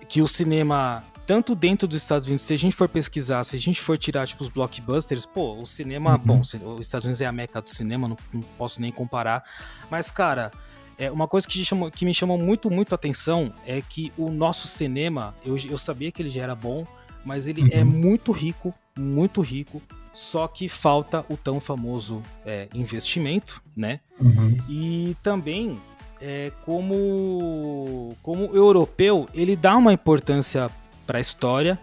que 0.08 0.20
o 0.20 0.28
cinema 0.28 1.04
tanto 1.32 1.54
dentro 1.54 1.88
dos 1.88 2.02
Estados 2.02 2.28
Unidos, 2.28 2.42
se 2.44 2.52
a 2.52 2.58
gente 2.58 2.76
for 2.76 2.86
pesquisar, 2.86 3.42
se 3.44 3.56
a 3.56 3.58
gente 3.58 3.80
for 3.80 3.96
tirar 3.96 4.26
tipo 4.26 4.42
os 4.42 4.50
blockbusters, 4.50 5.24
pô, 5.24 5.56
o 5.56 5.66
cinema, 5.66 6.12
uhum. 6.12 6.18
bom, 6.18 6.40
os 6.40 6.52
Estados 6.82 7.06
Unidos 7.06 7.22
é 7.22 7.24
a 7.24 7.32
meca 7.32 7.58
do 7.62 7.70
cinema, 7.70 8.06
não, 8.06 8.18
não 8.34 8.42
posso 8.58 8.82
nem 8.82 8.92
comparar, 8.92 9.42
mas 9.90 10.10
cara, 10.10 10.52
é, 10.98 11.10
uma 11.10 11.26
coisa 11.26 11.48
que, 11.48 11.64
chamou, 11.64 11.90
que 11.90 12.04
me 12.04 12.12
chamou 12.12 12.36
muito, 12.36 12.70
muito 12.70 12.94
atenção 12.94 13.50
é 13.66 13.80
que 13.80 14.12
o 14.18 14.30
nosso 14.30 14.68
cinema, 14.68 15.34
eu, 15.42 15.56
eu 15.56 15.78
sabia 15.78 16.12
que 16.12 16.20
ele 16.20 16.28
já 16.28 16.42
era 16.42 16.54
bom, 16.54 16.84
mas 17.24 17.46
ele 17.46 17.62
é 17.72 17.76
uhum. 17.76 17.80
é 17.80 17.84
muito 17.84 18.30
rico, 18.30 18.70
muito 18.94 19.40
rico, 19.40 19.80
só 20.12 20.46
que 20.46 20.68
falta 20.68 21.24
o 21.30 21.36
tão 21.38 21.58
famoso 21.60 22.22
é, 22.44 22.68
investimento, 22.74 23.62
né? 23.74 24.00
Uhum. 24.20 24.54
E 24.68 25.16
também 25.22 25.76
é, 26.20 26.52
como, 26.66 28.10
como 28.22 28.54
europeu, 28.54 29.26
ele 29.32 29.56
dá 29.56 29.78
uma 29.78 29.94
importância 29.94 30.70
para 31.06 31.18
a 31.18 31.20
história, 31.20 31.78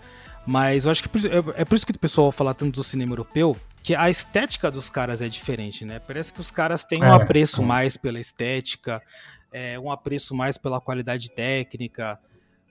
mas 0.46 0.86
eu 0.86 0.92
acho 0.92 1.04
que 1.04 1.10
é, 1.56 1.66
por 1.66 1.76
isso 1.76 1.86
que 1.86 1.92
o 1.92 2.00
pessoal 2.00 2.32
fala 2.32 2.54
tanto 2.54 2.76
do 2.76 2.84
cinema 2.84 3.12
europeu, 3.12 3.56
que 3.84 3.96
a 3.96 4.10
estética 4.10 4.70
dos 4.70 4.90
caras 4.90 5.22
é 5.22 5.28
diferente, 5.28 5.86
né? 5.86 6.00
Parece 6.00 6.34
que 6.34 6.42
os 6.42 6.52
caras 6.52 6.84
têm 6.84 7.02
um 7.02 7.06
é, 7.06 7.16
apreço 7.16 7.64
mais 7.64 7.96
pela 7.96 8.20
estética, 8.20 9.02
é, 9.52 9.80
um 9.80 9.92
apreço 9.92 10.36
mais 10.36 10.58
pela 10.58 10.82
qualidade 10.82 11.32
técnica, 11.32 12.20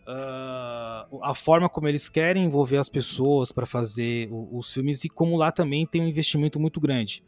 uh, 0.08 1.22
a 1.22 1.34
forma 1.34 1.68
como 1.68 1.88
eles 1.88 2.08
querem 2.08 2.44
envolver 2.44 2.78
as 2.78 2.88
pessoas 2.88 3.52
para 3.52 3.66
fazer 3.66 4.28
os 4.30 4.72
filmes 4.72 5.04
e 5.04 5.08
como 5.08 5.36
lá 5.36 5.52
também 5.52 5.86
tem 5.86 6.00
um 6.02 6.08
investimento 6.08 6.58
muito 6.58 6.80
grande. 6.80 7.22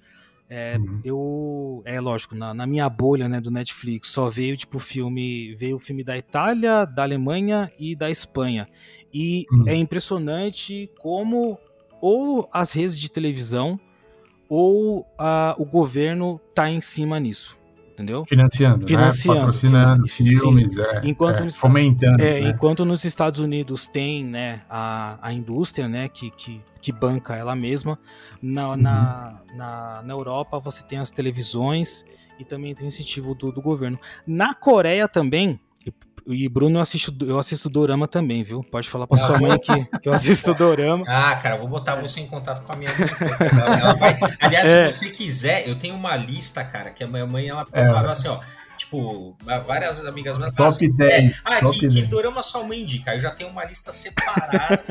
É, 0.52 0.76
uhum. 0.76 1.00
Eu, 1.04 1.82
é 1.84 2.00
lógico, 2.00 2.34
na, 2.34 2.52
na, 2.52 2.66
minha 2.66 2.88
bolha 2.88 3.28
né, 3.28 3.40
do 3.40 3.52
Netflix 3.52 4.08
só 4.08 4.28
veio 4.28 4.56
tipo 4.56 4.80
filme, 4.80 5.54
veio 5.54 5.76
o 5.76 5.78
filme 5.78 6.02
da 6.02 6.18
Itália, 6.18 6.84
da 6.84 7.04
Alemanha 7.04 7.70
e 7.78 7.94
da 7.94 8.10
Espanha. 8.10 8.66
E 9.14 9.46
uhum. 9.52 9.68
é 9.68 9.76
impressionante 9.76 10.90
como 10.98 11.56
ou 12.00 12.48
as 12.52 12.72
redes 12.72 12.98
de 12.98 13.08
televisão 13.08 13.78
ou 14.48 15.06
a, 15.16 15.54
o 15.56 15.64
governo 15.64 16.40
tá 16.52 16.68
em 16.68 16.80
cima 16.80 17.20
nisso 17.20 17.59
entendeu? 18.00 18.24
Financiando, 18.26 18.86
Financiando, 18.86 19.38
né? 19.38 19.44
patrocinando 19.46 20.08
filmes, 20.08 20.78
é, 20.78 21.02
enquanto 21.04 21.40
é, 21.40 21.44
nos, 21.44 21.56
fomentando. 21.56 22.22
É, 22.22 22.40
né? 22.40 22.48
Enquanto 22.48 22.84
nos 22.84 23.04
Estados 23.04 23.38
Unidos 23.38 23.86
tem 23.86 24.24
né, 24.24 24.62
a, 24.68 25.18
a 25.20 25.32
indústria 25.32 25.86
né, 25.86 26.08
que, 26.08 26.30
que, 26.30 26.60
que 26.80 26.90
banca 26.90 27.36
ela 27.36 27.54
mesma, 27.54 27.98
na, 28.42 28.70
uhum. 28.70 28.76
na, 28.76 29.40
na, 29.54 30.02
na 30.02 30.12
Europa 30.12 30.58
você 30.58 30.82
tem 30.82 30.98
as 30.98 31.10
televisões 31.10 32.04
e 32.38 32.44
também 32.44 32.74
tem 32.74 32.86
o 32.86 32.88
incentivo 32.88 33.34
do, 33.34 33.52
do 33.52 33.60
governo. 33.60 33.98
Na 34.26 34.54
Coreia 34.54 35.06
também, 35.06 35.60
e 36.26 36.48
Bruno, 36.48 36.78
eu 36.78 36.80
assisto, 36.80 37.14
eu 37.26 37.38
assisto 37.38 37.68
Dorama 37.68 38.06
também, 38.08 38.42
viu? 38.42 38.62
Pode 38.62 38.88
falar 38.88 39.06
pra 39.06 39.16
sua 39.16 39.38
mãe 39.38 39.58
que, 39.58 39.98
que 39.98 40.08
eu 40.08 40.12
assisto 40.12 40.52
Dorama. 40.54 41.04
Ah, 41.06 41.36
cara, 41.36 41.56
eu 41.56 41.60
vou 41.60 41.68
botar 41.68 41.96
você 41.96 42.20
em 42.20 42.26
contato 42.26 42.62
com 42.62 42.72
a 42.72 42.76
minha 42.76 42.90
mãe. 42.90 43.08
Ela 43.80 43.94
vai... 43.94 44.18
Aliás, 44.40 44.68
é. 44.68 44.90
se 44.90 44.98
você 44.98 45.10
quiser, 45.10 45.68
eu 45.68 45.74
tenho 45.76 45.94
uma 45.94 46.16
lista, 46.16 46.64
cara, 46.64 46.90
que 46.90 47.04
a 47.04 47.06
minha 47.06 47.26
mãe 47.26 47.48
ela 47.48 47.64
preparou 47.64 48.08
é. 48.08 48.12
assim, 48.12 48.28
ó. 48.28 48.40
Tipo, 48.80 49.36
várias 49.66 50.02
amigas 50.06 50.38
minhas 50.38 50.54
Top 50.54 50.68
assim, 50.68 50.90
10. 50.90 51.12
É, 51.12 51.34
ah, 51.44 51.60
top 51.60 51.78
que, 51.78 51.86
10. 51.86 51.94
que 51.94 52.06
dorama 52.06 52.42
sua 52.42 52.64
mãe 52.64 52.80
indica? 52.80 53.14
Eu 53.14 53.20
já 53.20 53.30
tenho 53.30 53.50
uma 53.50 53.62
lista 53.64 53.92
separada. 53.92 54.82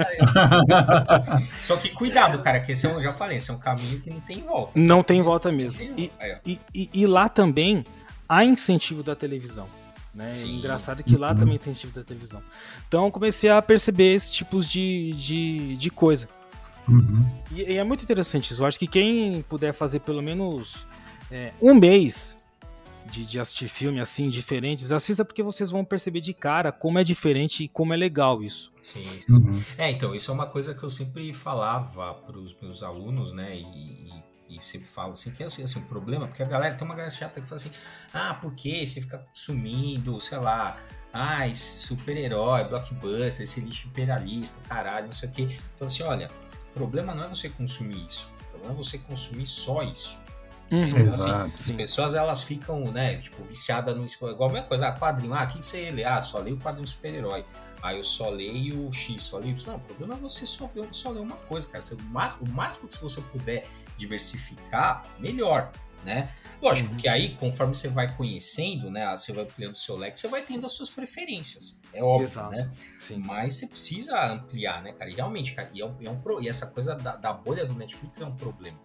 Só 1.60 1.76
que 1.76 1.90
cuidado, 1.90 2.38
cara, 2.40 2.60
que 2.60 2.74
esse 2.74 2.86
é 2.86 2.90
um, 2.90 3.02
já 3.02 3.12
falei, 3.12 3.38
esse 3.38 3.50
é 3.50 3.54
um 3.54 3.58
caminho 3.58 4.00
que 4.00 4.12
não 4.12 4.20
tem 4.20 4.42
volta. 4.42 4.74
Não 4.76 5.02
tem 5.02 5.24
volta 5.24 5.52
mesmo. 5.52 5.82
E, 5.82 6.12
e, 6.46 6.60
e, 6.74 6.90
e 6.94 7.08
lá 7.08 7.28
também 7.28 7.84
há 8.30 8.46
incentivo 8.46 9.02
da 9.02 9.16
televisão. 9.16 9.68
Né? 10.14 10.30
Engraçado 10.44 11.04
que 11.04 11.16
lá 11.16 11.36
também 11.36 11.58
tem 11.58 11.72
esse 11.72 11.82
tipo 11.82 11.94
da 11.94 12.04
televisão. 12.04 12.42
Então 12.88 13.06
eu 13.06 13.12
comecei 13.12 13.50
a 13.50 13.62
perceber 13.62 14.16
esses 14.16 14.32
tipos 14.32 14.68
de, 14.68 15.14
de, 15.14 15.78
de 15.78 15.90
coisa. 15.90 16.28
Uhum. 16.88 17.22
E, 17.52 17.62
e, 17.62 17.78
é 17.78 17.84
muito 17.84 18.04
interessante 18.04 18.52
isso. 18.52 18.62
Eu 18.62 18.66
acho 18.66 18.80
que 18.80 18.88
quem 18.88 19.44
puder 19.44 19.74
fazer 19.74 20.00
pelo 20.00 20.22
menos 20.22 20.86
é, 21.30 21.54
um 21.62 21.76
mês 21.76 22.38
de, 23.12 23.26
de, 23.26 23.40
assistir 23.40 23.68
filme 23.68 24.00
assim, 24.00 24.30
diferentes, 24.30 24.92
assista 24.92 25.24
porque 25.24 25.44
vocês 25.44 25.72
vão 25.72 25.84
perceber 25.86 26.22
de 26.22 26.34
cara 26.34 26.72
como 26.72 27.00
é 27.00 27.04
diferente 27.04 27.64
e 27.64 27.68
como 27.68 27.94
é 27.94 27.98
legal 27.98 28.44
isso. 28.44 28.72
Sim. 28.80 29.04
Uhum. 29.30 29.64
É, 29.78 29.92
então, 29.92 30.14
isso 30.16 30.32
é 30.32 30.34
uma 30.34 30.48
coisa 30.48 30.74
que 30.74 30.84
eu 30.84 30.90
sempre 30.90 31.34
falava 31.34 32.14
para 32.14 32.38
os 32.38 32.56
meus 32.60 32.82
alunos, 32.84 33.34
né? 33.34 33.58
E, 33.58 33.64
e 33.64 34.29
e 34.50 34.60
sempre 34.62 34.88
falo 34.88 35.14
assim, 35.14 35.32
que 35.32 35.44
é 35.44 35.46
assim, 35.46 35.64
assim, 35.64 35.80
o 35.80 35.84
problema, 35.84 36.28
porque 36.28 36.42
a 36.42 36.48
galera 36.48 36.74
tem 36.74 36.86
uma 36.86 36.96
galera 36.96 37.12
chata 37.12 37.40
que 37.40 37.48
fala 37.48 37.62
assim, 37.62 37.72
ah, 38.14 38.34
por 38.34 38.54
que 38.54 38.86
você 38.86 39.02
fica 39.02 39.20
consumindo, 39.20 40.20
sei 40.20 40.40
lá, 40.40 40.76
ah, 41.14 41.54
super-herói, 41.54 42.64
blockbuster, 42.66 43.44
esse 43.44 43.62
lixo 43.62 43.88
imperialista, 43.88 44.60
caralho, 44.68 45.06
não 45.06 45.14
sei 45.14 45.30
o 45.30 45.32
que. 45.32 45.60
Então 45.76 45.86
assim, 45.86 46.04
olha, 46.04 46.30
o 46.72 46.74
problema 46.74 47.14
não 47.14 47.24
é 47.24 47.28
você 47.28 47.50
consumir 47.50 48.06
isso, 48.06 48.32
o 48.42 48.52
problema 48.52 48.74
é 48.74 48.78
você 48.78 48.98
consumir 48.98 49.46
só 49.46 49.84
isso. 49.84 50.20
Uhum, 50.72 50.88
então, 50.88 51.14
assim, 51.14 51.32
as 51.32 51.72
pessoas 51.72 52.14
elas 52.14 52.44
ficam, 52.44 52.84
né, 52.92 53.18
tipo, 53.18 53.44
viciadas 53.44 53.96
no 53.96 54.06
igual 54.30 54.50
a 54.50 54.54
mesma 54.54 54.68
coisa, 54.68 54.88
ah, 54.88 54.92
quadrinho, 54.92 55.34
ah, 55.34 55.44
o 55.44 55.48
que 55.48 55.64
você 55.64 55.90
lê? 55.90 56.04
Ah, 56.04 56.22
só 56.22 56.40
leio 56.40 56.56
o 56.58 56.60
quadrinho 56.60 56.88
super-herói. 56.88 57.44
Aí 57.82 57.98
eu 57.98 58.04
só 58.04 58.30
leio 58.30 58.92
X, 58.92 59.24
só 59.24 59.38
leio 59.38 59.52
Y. 59.52 59.72
Não, 59.72 59.78
o 59.78 59.80
problema 59.80 60.16
é 60.16 60.18
você 60.18 60.46
só, 60.46 60.68
ver, 60.68 60.88
só 60.92 61.12
ler 61.12 61.22
uma 61.22 61.38
coisa, 61.38 61.68
cara. 61.68 61.82
Você, 61.82 61.96
o, 61.96 62.02
máximo, 62.04 62.46
o 62.46 62.52
máximo 62.52 62.88
que 62.88 63.02
você 63.02 63.22
puder 63.22 63.66
diversificar, 64.00 65.04
melhor, 65.20 65.72
né? 66.04 66.30
Lógico 66.62 66.92
uhum. 66.92 66.98
que 66.98 67.08
aí, 67.08 67.36
conforme 67.36 67.76
você 67.76 67.88
vai 67.88 68.14
conhecendo, 68.16 68.90
né? 68.90 69.10
Você 69.12 69.32
vai 69.32 69.44
ampliando 69.44 69.76
o 69.76 69.78
seu 69.78 69.98
leque, 69.98 70.20
você 70.20 70.28
vai 70.28 70.42
tendo 70.42 70.66
as 70.66 70.74
suas 70.74 70.90
preferências. 70.90 71.80
É 71.94 72.04
óbvio, 72.04 72.26
Exato. 72.26 72.52
né? 72.52 72.70
Sim. 73.00 73.22
Mas 73.26 73.54
você 73.54 73.68
precisa 73.68 74.32
ampliar, 74.32 74.82
né, 74.82 74.94
cara? 74.94 75.10
E 75.10 75.14
realmente, 75.14 75.54
cara, 75.54 75.70
e, 75.74 75.82
é 75.82 75.86
um, 75.86 75.96
é 76.02 76.10
um, 76.10 76.42
e 76.42 76.50
essa 76.50 76.68
coisa 76.68 76.96
da, 76.96 77.16
da 77.16 77.34
bolha 77.34 77.66
do 77.66 77.74
Netflix 77.74 78.20
é 78.20 78.26
um 78.26 78.36
problema. 78.36 78.78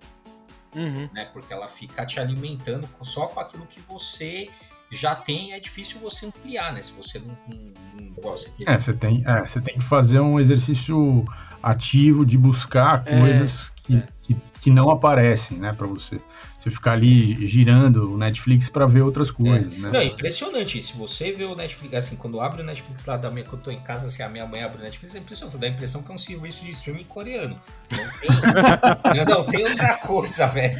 Uhum. 0.74 1.08
Né? 1.12 1.24
Porque 1.32 1.52
ela 1.52 1.68
fica 1.68 2.04
te 2.04 2.18
alimentando 2.18 2.88
só 3.02 3.26
com 3.26 3.40
aquilo 3.40 3.66
que 3.66 3.80
você 3.80 4.50
já 4.90 5.14
tem, 5.14 5.52
é 5.52 5.60
difícil 5.60 5.98
você 6.00 6.26
ampliar, 6.26 6.72
né? 6.72 6.82
Se 6.82 6.92
você 6.92 7.18
não, 7.18 7.36
não, 7.48 7.72
não 8.00 8.12
gosta 8.14 8.50
de... 8.50 8.68
É, 8.68 8.78
você 8.78 8.92
tem, 8.92 9.24
é, 9.26 9.46
você 9.46 9.60
tem 9.60 9.78
que 9.78 9.84
fazer 9.84 10.20
um 10.20 10.38
exercício 10.38 11.24
ativo 11.70 12.24
de 12.24 12.36
buscar 12.36 13.02
é, 13.06 13.18
coisas 13.18 13.72
que, 13.82 13.96
é. 13.96 14.02
que, 14.22 14.36
que, 14.60 14.70
não 14.70 14.90
aparecem, 14.90 15.58
né, 15.58 15.72
para 15.72 15.86
você 15.86 16.18
você 16.64 16.70
ficar 16.70 16.92
ali 16.92 17.46
girando 17.46 18.14
o 18.14 18.16
Netflix 18.16 18.70
para 18.70 18.86
ver 18.86 19.02
outras 19.02 19.30
coisas, 19.30 19.74
é. 19.74 19.78
né? 19.78 19.90
Não, 19.92 20.00
é 20.00 20.04
impressionante. 20.06 20.80
Se 20.82 20.96
você 20.96 21.30
vê 21.30 21.44
o 21.44 21.54
Netflix, 21.54 21.94
assim, 21.94 22.16
quando 22.16 22.40
abre 22.40 22.62
o 22.62 22.64
Netflix 22.64 23.04
lá 23.04 23.18
da 23.18 23.30
minha, 23.30 23.44
que 23.44 23.52
eu 23.52 23.58
tô 23.58 23.70
em 23.70 23.80
casa, 23.80 24.08
assim, 24.08 24.22
a 24.22 24.28
minha 24.30 24.46
mãe 24.46 24.62
abre 24.62 24.78
o 24.78 24.82
Netflix, 24.82 25.14
é 25.14 25.18
impressionante. 25.18 25.58
Dá 25.58 25.66
a 25.66 25.70
impressão 25.70 26.02
que 26.02 26.10
é 26.10 26.14
um 26.14 26.18
serviço 26.18 26.64
de 26.64 26.70
streaming 26.70 27.04
coreano. 27.04 27.60
Não 27.90 27.98
tem, 28.18 28.30
não, 29.26 29.36
não, 29.36 29.44
tem 29.44 29.66
outra 29.66 29.94
coisa, 29.98 30.46
velho. 30.46 30.78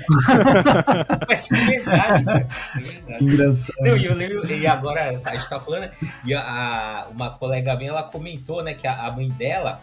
Mas 1.28 1.52
é 1.52 1.66
verdade, 1.66 2.24
velho. 2.24 2.46
É 2.76 2.80
verdade. 2.80 3.24
Engraçado. 3.24 3.74
Não, 3.80 3.96
e 3.96 4.04
eu 4.06 4.14
lembro, 4.14 4.52
e 4.52 4.66
agora 4.66 5.10
a 5.10 5.12
gente 5.12 5.48
tá 5.50 5.60
falando, 5.60 5.90
e 6.24 6.32
a, 6.32 6.40
a, 6.40 7.08
uma 7.08 7.30
colega 7.30 7.76
minha, 7.76 7.90
ela 7.90 8.02
comentou, 8.04 8.62
né, 8.62 8.72
que 8.72 8.86
a, 8.86 9.06
a 9.06 9.12
mãe 9.12 9.28
dela 9.28 9.74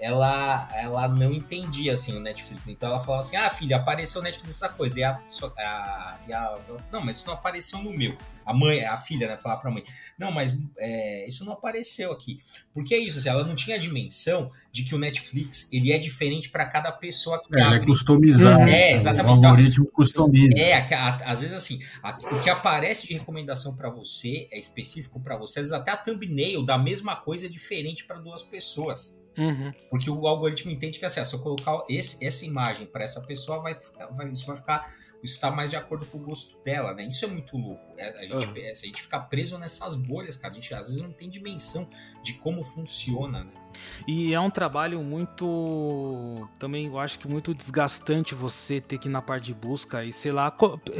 ela, 0.00 0.68
ela 0.74 1.06
não 1.08 1.32
entendia 1.32 1.92
assim 1.92 2.16
o 2.16 2.20
Netflix. 2.20 2.68
Então 2.68 2.88
ela 2.88 2.98
falava 2.98 3.20
assim: 3.20 3.36
ah, 3.36 3.50
filha, 3.50 3.76
apareceu 3.76 4.20
o 4.20 4.24
Netflix 4.24 4.56
essa 4.56 4.68
coisa. 4.70 4.98
E 4.98 5.04
a, 5.04 5.12
a, 5.58 6.18
e 6.26 6.32
a 6.32 6.54
não, 6.90 7.04
mas 7.04 7.18
isso 7.18 7.26
não 7.26 7.34
apareceu 7.34 7.78
no 7.80 7.92
meu. 7.92 8.16
A 8.44 8.54
mãe, 8.54 8.84
a 8.84 8.96
filha, 8.96 9.28
né, 9.28 9.36
falar 9.36 9.58
pra 9.58 9.70
mãe: 9.70 9.84
não, 10.18 10.32
mas 10.32 10.58
é, 10.78 11.28
isso 11.28 11.44
não 11.44 11.52
apareceu 11.52 12.10
aqui. 12.10 12.40
Porque 12.72 12.94
é 12.94 12.98
isso, 12.98 13.18
assim, 13.18 13.28
ela 13.28 13.44
não 13.44 13.54
tinha 13.54 13.76
a 13.76 13.78
dimensão 13.78 14.50
de 14.72 14.82
que 14.84 14.94
o 14.94 14.98
Netflix 14.98 15.70
ele 15.70 15.92
é 15.92 15.98
diferente 15.98 16.48
para 16.48 16.64
cada 16.64 16.90
pessoa 16.90 17.40
que 17.40 17.54
é, 17.54 17.60
abre. 17.60 17.76
Ele 17.76 17.82
é 17.84 17.86
customizado. 17.86 18.62
É, 18.70 18.92
exatamente. 18.92 19.42
O 19.42 19.46
algoritmo 19.46 19.86
customiza. 19.86 20.58
É, 20.58 20.74
às 21.24 21.42
vezes 21.42 21.54
assim, 21.54 21.78
o 22.32 22.40
que 22.40 22.48
aparece 22.48 23.06
de 23.06 23.14
recomendação 23.14 23.76
para 23.76 23.90
você 23.90 24.48
é 24.50 24.58
específico 24.58 25.20
para 25.20 25.36
você. 25.36 25.60
Às 25.60 25.66
vezes 25.66 25.72
até 25.72 25.90
a 25.90 25.96
thumbnail 25.96 26.64
da 26.64 26.78
mesma 26.78 27.14
coisa 27.16 27.46
é 27.46 27.48
diferente 27.48 28.04
para 28.04 28.18
duas 28.18 28.42
pessoas. 28.42 29.19
Uhum. 29.38 29.70
Porque 29.88 30.10
o 30.10 30.26
algoritmo 30.26 30.70
entende 30.70 30.98
que 30.98 31.04
assim, 31.04 31.24
se 31.24 31.34
eu 31.34 31.40
colocar 31.40 31.84
esse, 31.88 32.24
essa 32.24 32.44
imagem 32.44 32.86
para 32.86 33.04
essa 33.04 33.20
pessoa, 33.22 33.60
vai, 33.60 33.76
vai, 34.12 34.30
isso 34.30 34.46
vai 34.46 34.56
ficar 34.56 34.92
está 35.22 35.50
mais 35.50 35.70
de 35.70 35.76
acordo 35.76 36.06
com 36.06 36.18
o 36.18 36.20
gosto 36.20 36.62
dela, 36.64 36.94
né? 36.94 37.04
Isso 37.04 37.24
é 37.24 37.28
muito 37.28 37.56
louco. 37.56 37.82
É, 37.96 38.08
a, 38.08 38.22
gente, 38.22 38.34
uhum. 38.34 38.70
a 38.70 38.74
gente 38.74 39.02
fica 39.02 39.20
preso 39.20 39.58
nessas 39.58 39.96
bolhas, 39.96 40.36
cara. 40.36 40.52
A 40.52 40.54
gente 40.54 40.74
às 40.74 40.88
vezes 40.88 41.02
não 41.02 41.12
tem 41.12 41.28
dimensão 41.28 41.88
de 42.22 42.34
como 42.34 42.62
funciona, 42.62 43.44
né? 43.44 43.52
E 44.06 44.34
é 44.34 44.40
um 44.40 44.50
trabalho 44.50 45.02
muito. 45.02 46.48
Também 46.58 46.86
eu 46.86 46.98
acho 46.98 47.18
que 47.18 47.28
muito 47.28 47.54
desgastante 47.54 48.34
você 48.34 48.80
ter 48.80 48.98
que 48.98 49.08
ir 49.08 49.10
na 49.10 49.22
parte 49.22 49.44
de 49.44 49.54
busca 49.54 50.04
e, 50.04 50.12
sei 50.12 50.32
lá, 50.32 50.54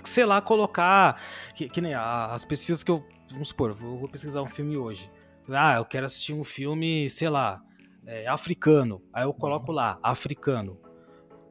sei 0.05 0.25
lá, 0.25 0.41
colocar. 0.41 1.21
Que, 1.55 1.69
que 1.69 1.81
nem 1.81 1.95
as 1.95 2.45
pesquisas 2.45 2.83
que 2.83 2.91
eu. 2.91 3.05
Vamos 3.31 3.49
supor, 3.49 3.71
eu 3.71 3.75
vou 3.75 4.09
pesquisar 4.09 4.43
um 4.43 4.47
filme 4.47 4.77
hoje. 4.77 5.11
Ah, 5.49 5.77
eu 5.77 5.85
quero 5.85 6.07
assistir 6.07 6.33
um 6.33 6.45
filme, 6.45 7.09
sei 7.11 7.29
lá, 7.29 7.63
é, 8.11 8.27
africano. 8.27 9.01
Aí 9.13 9.23
eu 9.23 9.33
coloco 9.33 9.71
lá, 9.71 9.97
africano. 10.03 10.77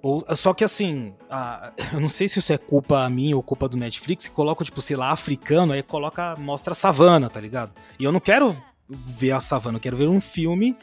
Ou, 0.02 0.26
só 0.36 0.54
que 0.54 0.64
assim, 0.64 1.14
a, 1.30 1.72
eu 1.94 2.02
não 2.02 2.10
sei 2.10 2.28
se 2.28 2.40
isso 2.40 2.52
é 2.52 2.58
culpa 2.58 3.10
minha 3.10 3.36
ou 3.36 3.42
culpa 3.42 3.68
do 3.70 3.78
Netflix, 3.78 4.28
que 4.28 4.34
coloca, 4.34 4.64
tipo, 4.66 4.82
sei 4.82 4.98
lá, 4.98 5.12
africano, 5.12 5.72
aí 5.72 5.82
coloca, 5.82 6.36
mostra 6.38 6.74
a 6.74 6.76
savana, 6.76 7.30
tá 7.30 7.40
ligado? 7.40 7.72
E 7.98 8.04
eu 8.04 8.12
não 8.12 8.20
quero 8.20 8.56
ver 8.90 9.32
a 9.32 9.40
savana, 9.40 9.78
eu 9.78 9.82
quero 9.82 9.96
ver 9.96 10.10
um 10.10 10.20
filme 10.20 10.76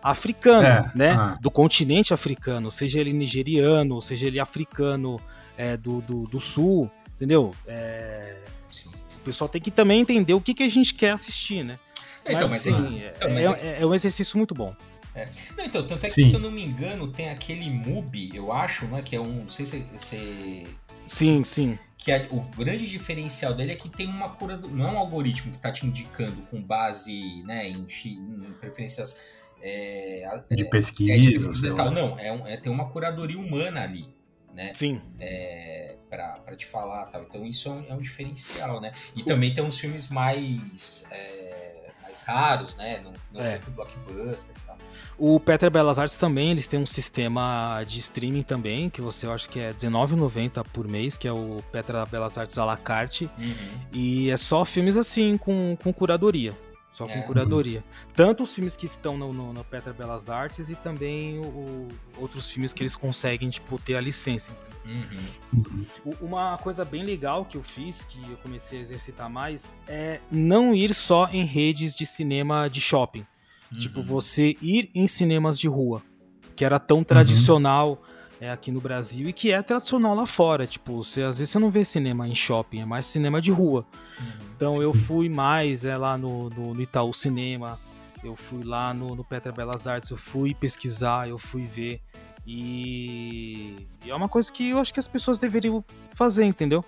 africano, 0.00 0.66
é, 0.66 0.92
né? 0.94 1.10
Ah. 1.10 1.36
Do 1.40 1.50
continente 1.50 2.14
africano, 2.14 2.70
seja 2.70 3.00
ele 3.00 3.12
nigeriano, 3.12 4.00
seja 4.00 4.26
ele 4.26 4.38
africano 4.38 5.18
é, 5.56 5.76
do, 5.76 6.00
do, 6.02 6.26
do, 6.26 6.38
sul, 6.38 6.90
entendeu? 7.16 7.52
É, 7.66 8.38
o 9.16 9.20
pessoal 9.24 9.48
tem 9.48 9.60
que 9.60 9.70
também 9.70 10.00
entender 10.00 10.34
o 10.34 10.40
que, 10.40 10.52
que 10.52 10.62
a 10.62 10.68
gente 10.68 10.94
quer 10.94 11.10
assistir, 11.10 11.64
né? 11.64 11.78
Então, 12.26 12.48
mas, 12.48 12.66
mas, 12.66 12.66
assim, 12.66 13.02
então, 13.16 13.30
mas 13.30 13.62
é, 13.62 13.66
é, 13.66 13.82
é 13.82 13.86
um 13.86 13.94
exercício 13.94 14.36
muito 14.36 14.54
bom. 14.54 14.74
É. 15.14 15.26
Não, 15.56 15.64
então, 15.64 15.86
tanto 15.86 16.04
é 16.04 16.08
que, 16.08 16.24
Sim. 16.24 16.24
se 16.24 16.34
eu 16.34 16.40
não 16.40 16.50
me 16.50 16.64
engano, 16.64 17.10
tem 17.10 17.30
aquele 17.30 17.70
MUBI, 17.70 18.34
eu 18.34 18.52
acho, 18.52 18.86
né? 18.86 19.00
Que 19.00 19.14
é 19.14 19.20
um. 19.20 19.40
Não 19.40 19.48
sei 19.48 19.64
se. 19.64 19.86
se 19.94 20.66
sim, 21.06 21.44
sim. 21.44 21.78
Que 21.96 22.12
é, 22.12 22.26
o 22.30 22.40
grande 22.40 22.86
diferencial 22.86 23.54
dele 23.54 23.72
é 23.72 23.76
que 23.76 23.88
tem 23.88 24.06
uma 24.06 24.28
cura. 24.30 24.56
Não 24.56 24.88
é 24.88 24.92
um 24.92 24.98
algoritmo 24.98 25.52
que 25.52 25.56
está 25.56 25.70
te 25.70 25.86
indicando 25.86 26.42
com 26.50 26.60
base 26.60 27.42
né, 27.44 27.68
em, 27.68 27.86
em 28.06 28.52
preferências. 28.60 29.20
É, 29.62 30.42
de 30.50 30.64
pesquisa. 30.68 31.12
É, 31.14 31.18
de 31.18 31.30
pesquisa 31.32 31.68
e 31.68 31.74
tal. 31.74 31.90
Não, 31.90 32.18
é, 32.18 32.32
um, 32.32 32.46
é, 32.46 32.56
tem 32.56 32.70
uma 32.70 32.90
curadoria 32.90 33.38
humana 33.38 33.82
ali. 33.82 34.12
Né? 34.52 34.72
Sim. 34.74 35.00
É, 35.18 35.96
para 36.08 36.56
te 36.56 36.66
falar, 36.66 37.06
tal. 37.06 37.22
Então 37.22 37.44
isso 37.44 37.68
é 37.68 37.72
um, 37.72 37.84
é 37.90 37.94
um, 37.94 38.00
diferencial, 38.00 38.80
né? 38.80 38.92
E 39.16 39.22
também 39.24 39.54
tem 39.54 39.64
uns 39.64 39.78
filmes 39.78 40.10
mais, 40.10 41.08
é, 41.10 41.90
mais 42.02 42.22
raros, 42.22 42.76
né? 42.76 43.00
Não, 43.02 43.12
não 43.32 43.40
é. 43.40 43.54
é 43.54 43.58
blockbuster 43.70 44.54
e 44.56 44.66
tal. 44.66 44.73
O 45.16 45.38
Petra 45.38 45.70
Belas 45.70 45.98
Artes 45.98 46.16
também, 46.16 46.50
eles 46.50 46.66
têm 46.66 46.80
um 46.80 46.86
sistema 46.86 47.82
de 47.86 48.00
streaming 48.00 48.42
também, 48.42 48.90
que 48.90 49.00
você 49.00 49.26
eu 49.26 49.32
acho 49.32 49.48
que 49.48 49.60
é 49.60 49.68
R$19,90 49.68 50.64
por 50.72 50.88
mês, 50.88 51.16
que 51.16 51.28
é 51.28 51.32
o 51.32 51.62
Petra 51.70 52.04
Belas 52.04 52.36
Artes 52.36 52.58
à 52.58 52.64
la 52.64 52.76
carte. 52.76 53.30
Uhum. 53.38 53.54
E 53.92 54.30
é 54.30 54.36
só 54.36 54.64
filmes 54.64 54.96
assim, 54.96 55.36
com, 55.36 55.76
com 55.82 55.92
curadoria. 55.92 56.54
Só 56.94 57.08
com 57.08 57.18
é. 57.18 57.22
curadoria. 57.22 57.82
Tanto 58.14 58.44
os 58.44 58.54
filmes 58.54 58.76
que 58.76 58.86
estão 58.86 59.18
no, 59.18 59.32
no, 59.32 59.52
no 59.52 59.64
Petra 59.64 59.92
Belas 59.92 60.30
Artes 60.30 60.68
e 60.70 60.76
também 60.76 61.40
o, 61.40 61.88
outros 62.18 62.48
filmes 62.48 62.72
que 62.72 62.84
eles 62.84 62.94
conseguem, 62.94 63.50
tipo, 63.50 63.80
ter 63.80 63.96
a 63.96 64.00
licença. 64.00 64.52
Uhum. 64.84 66.14
Uma 66.20 66.56
coisa 66.58 66.84
bem 66.84 67.02
legal 67.02 67.44
que 67.44 67.56
eu 67.56 67.64
fiz, 67.64 68.04
que 68.04 68.22
eu 68.30 68.36
comecei 68.36 68.78
a 68.78 68.82
exercitar 68.82 69.28
mais, 69.28 69.72
é 69.88 70.20
não 70.30 70.72
ir 70.72 70.94
só 70.94 71.28
em 71.32 71.44
redes 71.44 71.96
de 71.96 72.06
cinema 72.06 72.68
de 72.68 72.80
shopping. 72.80 73.26
Tipo, 73.78 74.00
uhum. 74.00 74.02
Tipo, 74.02 74.02
você 74.02 74.56
ir 74.62 74.90
em 74.94 75.06
cinemas 75.06 75.58
de 75.58 75.68
rua, 75.68 76.02
que 76.54 76.64
era 76.64 76.78
tão 76.78 77.02
tradicional 77.02 77.90
uhum. 77.90 78.36
é, 78.40 78.50
aqui 78.50 78.70
no 78.70 78.80
Brasil 78.80 79.28
e 79.28 79.32
que 79.32 79.50
é 79.50 79.62
tradicional 79.62 80.14
lá 80.14 80.26
fora. 80.26 80.66
Tipo, 80.66 81.02
você, 81.02 81.22
às 81.22 81.38
vezes 81.38 81.50
você 81.50 81.58
não 81.58 81.70
vê 81.70 81.84
cinema 81.84 82.28
em 82.28 82.34
shopping, 82.34 82.80
é 82.80 82.84
mais 82.84 83.06
cinema 83.06 83.40
de 83.40 83.50
rua. 83.50 83.84
Uhum. 84.18 84.26
Então 84.56 84.74
eu 84.76 84.94
fui 84.94 85.28
mais 85.28 85.84
é, 85.84 85.96
lá 85.96 86.16
no, 86.16 86.48
no, 86.50 86.74
no 86.74 86.80
Itaú 86.80 87.12
Cinema, 87.12 87.78
eu 88.22 88.34
fui 88.34 88.64
lá 88.64 88.94
no, 88.94 89.14
no 89.14 89.24
Petra 89.24 89.52
Belas 89.52 89.86
Artes, 89.86 90.10
eu 90.10 90.16
fui 90.16 90.54
pesquisar, 90.54 91.28
eu 91.28 91.36
fui 91.36 91.64
ver. 91.64 92.00
E... 92.46 93.74
e 94.04 94.10
é 94.10 94.14
uma 94.14 94.28
coisa 94.28 94.52
que 94.52 94.70
eu 94.70 94.78
acho 94.78 94.92
que 94.92 95.00
as 95.00 95.08
pessoas 95.08 95.38
deveriam 95.38 95.84
fazer, 96.14 96.44
entendeu? 96.44 96.84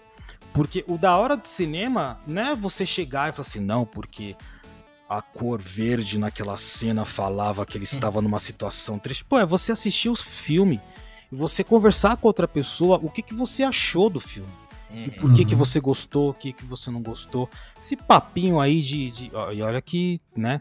Porque 0.52 0.85
o 0.88 0.97
da 0.97 1.16
hora 1.16 1.37
de 1.37 1.47
cinema 1.47 2.19
não 2.26 2.43
é 2.43 2.54
você 2.54 2.87
chegar 2.87 3.28
e 3.28 3.32
falar 3.32 3.47
assim, 3.47 3.60
não, 3.60 3.84
porque 3.84 4.34
a 5.08 5.23
cor 5.23 5.60
verde 5.60 6.19
naquela 6.19 6.56
cena 6.56 7.04
falava 7.04 7.64
que 7.64 7.76
ele 7.76 7.84
estava 7.84 8.21
numa 8.21 8.38
situação 8.38 8.99
triste. 8.99 9.25
Pô, 9.25 9.38
é 9.38 9.47
você 9.47 9.73
assistir 9.73 10.08
o 10.08 10.16
filme 10.16 10.80
e 11.30 11.36
você 11.36 11.62
conversar 11.62 12.16
com 12.16 12.26
outra 12.26 12.49
pessoa 12.49 12.99
o 13.02 13.10
que, 13.10 13.23
que 13.23 13.34
você 13.34 13.62
achou 13.62 14.10
do 14.10 14.21
filme. 14.21 14.50
Uhum. 14.90 15.04
E 15.04 15.10
por 15.10 15.34
que, 15.34 15.45
que 15.45 15.54
você 15.54 15.80
gostou, 15.80 16.30
o 16.30 16.34
que, 16.34 16.52
que 16.52 16.64
você 16.64 16.90
não 16.90 17.02
gostou. 17.02 17.49
Esse 17.80 17.97
papinho 17.97 18.60
aí 18.60 18.80
de. 18.80 19.10
de 19.10 19.32
e 19.52 19.62
olha 19.62 19.80
que, 19.82 20.21
né? 20.36 20.60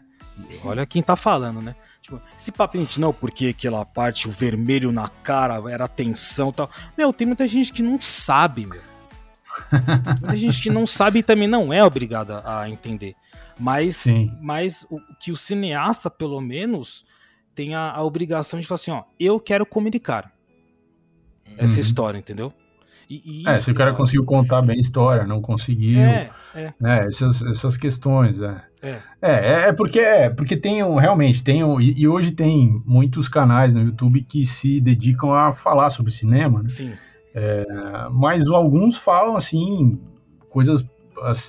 Olha 0.64 0.84
quem 0.84 1.02
tá 1.02 1.16
falando, 1.16 1.62
né? 1.62 1.74
Tipo, 2.02 2.20
esse 2.38 2.52
papinho 2.52 2.84
de 2.84 3.00
não, 3.00 3.12
porque 3.12 3.48
aquela 3.48 3.84
parte, 3.84 4.28
o 4.28 4.30
vermelho 4.30 4.92
na 4.92 5.08
cara, 5.08 5.58
era 5.70 5.88
tensão 5.88 6.50
e 6.50 6.52
tal. 6.52 6.70
Meu, 6.96 7.12
tem 7.12 7.26
muita 7.26 7.48
gente 7.48 7.72
que 7.72 7.82
não 7.82 7.98
sabe, 8.00 8.66
meu. 8.66 8.80
Muita 10.20 10.36
gente 10.36 10.60
que 10.60 10.68
não 10.68 10.86
sabe 10.86 11.20
e 11.20 11.22
também 11.22 11.48
não 11.48 11.72
é 11.72 11.82
obrigada 11.82 12.42
a 12.44 12.68
entender. 12.68 13.14
Mas, 13.58 14.04
mas 14.40 14.86
o, 14.90 15.00
que 15.18 15.32
o 15.32 15.36
cineasta, 15.36 16.10
pelo 16.10 16.40
menos, 16.40 17.04
tem 17.54 17.74
a, 17.74 17.92
a, 17.92 18.02
obrigação 18.02 18.60
de 18.60 18.66
falar 18.66 18.76
assim, 18.76 18.90
ó, 18.90 19.04
eu 19.18 19.40
quero 19.40 19.64
comunicar 19.64 20.32
essa 21.56 21.74
uhum. 21.74 21.80
história, 21.80 22.18
entendeu? 22.18 22.52
E, 23.08 23.42
e 23.42 23.48
é, 23.48 23.54
se 23.54 23.70
o 23.70 23.74
cara 23.74 23.94
conseguiu 23.94 24.24
contar 24.24 24.62
bem 24.62 24.76
a 24.76 24.80
história, 24.80 25.24
não 25.24 25.40
conseguiu, 25.40 26.00
é, 26.00 26.30
é. 26.54 26.74
Né, 26.78 27.06
essas, 27.06 27.40
essas 27.42 27.76
questões, 27.76 28.40
é. 28.42 28.62
É. 28.82 29.00
é. 29.22 29.68
é, 29.68 29.72
porque 29.72 30.00
é 30.00 30.28
porque 30.28 30.56
tem 30.56 30.82
um, 30.82 30.96
realmente 30.96 31.42
tem 31.42 31.64
um, 31.64 31.80
e, 31.80 32.00
e, 32.00 32.08
hoje 32.08 32.32
tem 32.32 32.82
muitos 32.84 33.28
canais 33.28 33.72
no 33.72 33.80
YouTube 33.80 34.22
que 34.22 34.44
se 34.44 34.80
dedicam 34.80 35.32
a 35.32 35.52
falar 35.52 35.90
sobre 35.90 36.10
cinema, 36.10 36.62
né? 36.62 36.68
Sim. 36.68 36.92
É, 37.34 37.64
mas 38.10 38.48
alguns 38.48 38.96
falam 38.96 39.36
assim 39.36 40.00
coisas 40.50 40.84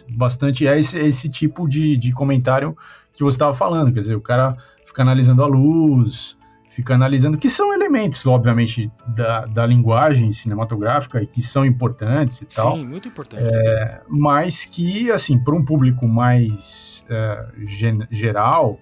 bastante. 0.10 0.68
É 0.68 0.80
esse, 0.80 0.98
esse 0.98 1.30
tipo 1.30 1.68
de, 1.68 1.98
de 1.98 2.12
comentário 2.12 2.78
que 3.14 3.24
você 3.24 3.36
estava 3.36 3.54
falando, 3.54 3.92
quer 3.92 4.00
dizer, 4.00 4.16
o 4.16 4.22
cara 4.22 4.58
fica 4.86 5.02
analisando 5.02 5.44
a 5.44 5.48
luz, 5.48 6.38
fica 6.70 6.94
analisando 6.94 7.38
que 7.38 7.50
são 7.50 7.74
elementos, 7.74 8.26
obviamente, 8.28 8.92
da, 9.08 9.46
da 9.46 9.66
linguagem 9.66 10.32
cinematográfica 10.32 11.22
e 11.22 11.26
que 11.26 11.42
são 11.42 11.66
importantes 11.66 12.38
e 12.38 12.46
Sim, 12.48 12.62
tal. 12.62 12.76
Sim, 12.76 12.86
muito 12.86 13.08
importante. 13.08 13.44
É, 13.44 14.02
mas 14.08 14.66
que, 14.66 15.12
assim, 15.12 15.40
para 15.44 15.56
um 15.56 15.66
público 15.66 16.08
mais 16.08 17.04
é, 17.10 17.46
geral, 18.12 18.80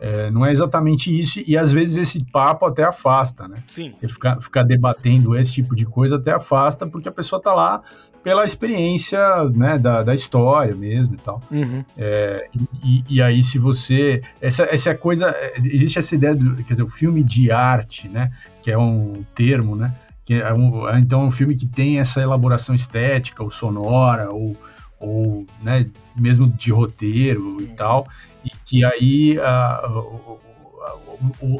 é, 0.00 0.30
não 0.30 0.44
é 0.44 0.50
exatamente 0.50 1.18
isso, 1.18 1.40
e 1.46 1.56
às 1.56 1.72
vezes 1.72 1.96
esse 1.96 2.24
papo 2.24 2.66
até 2.66 2.84
afasta, 2.84 3.48
né? 3.48 3.62
Sim. 3.66 3.94
Ficar, 4.06 4.40
ficar 4.40 4.62
debatendo 4.62 5.34
esse 5.34 5.52
tipo 5.52 5.74
de 5.74 5.86
coisa 5.86 6.16
até 6.16 6.32
afasta, 6.32 6.86
porque 6.86 7.08
a 7.08 7.12
pessoa 7.12 7.38
está 7.38 7.54
lá 7.54 7.82
pela 8.22 8.44
experiência 8.44 9.44
né, 9.54 9.78
da, 9.78 10.02
da 10.02 10.14
história 10.14 10.74
mesmo 10.74 11.14
e 11.14 11.18
tal. 11.18 11.42
Uhum. 11.50 11.84
É, 11.96 12.48
e, 12.82 13.04
e, 13.08 13.22
aí, 13.22 13.42
se 13.42 13.58
você. 13.58 14.22
Essa, 14.40 14.64
essa 14.64 14.94
coisa. 14.94 15.34
Existe 15.56 15.98
essa 15.98 16.14
ideia 16.14 16.34
do. 16.34 16.56
Quer 16.56 16.74
dizer, 16.74 16.82
o 16.82 16.88
filme 16.88 17.22
de 17.22 17.50
arte, 17.50 18.08
né? 18.08 18.30
Que 18.62 18.70
é 18.70 18.78
um 18.78 19.24
termo, 19.34 19.74
né? 19.74 19.94
Que 20.24 20.34
é 20.34 20.52
um, 20.52 20.88
então 20.98 21.22
é 21.22 21.24
um 21.24 21.30
filme 21.30 21.56
que 21.56 21.66
tem 21.66 21.98
essa 21.98 22.20
elaboração 22.20 22.74
estética, 22.74 23.42
ou 23.42 23.50
sonora, 23.50 24.30
ou, 24.30 24.54
ou 24.98 25.46
né, 25.62 25.86
mesmo 26.14 26.46
de 26.46 26.70
roteiro 26.70 27.60
e 27.60 27.66
tal. 27.68 28.06
E 28.44 28.50
que 28.64 28.84
aí 28.84 29.38
a, 29.40 29.80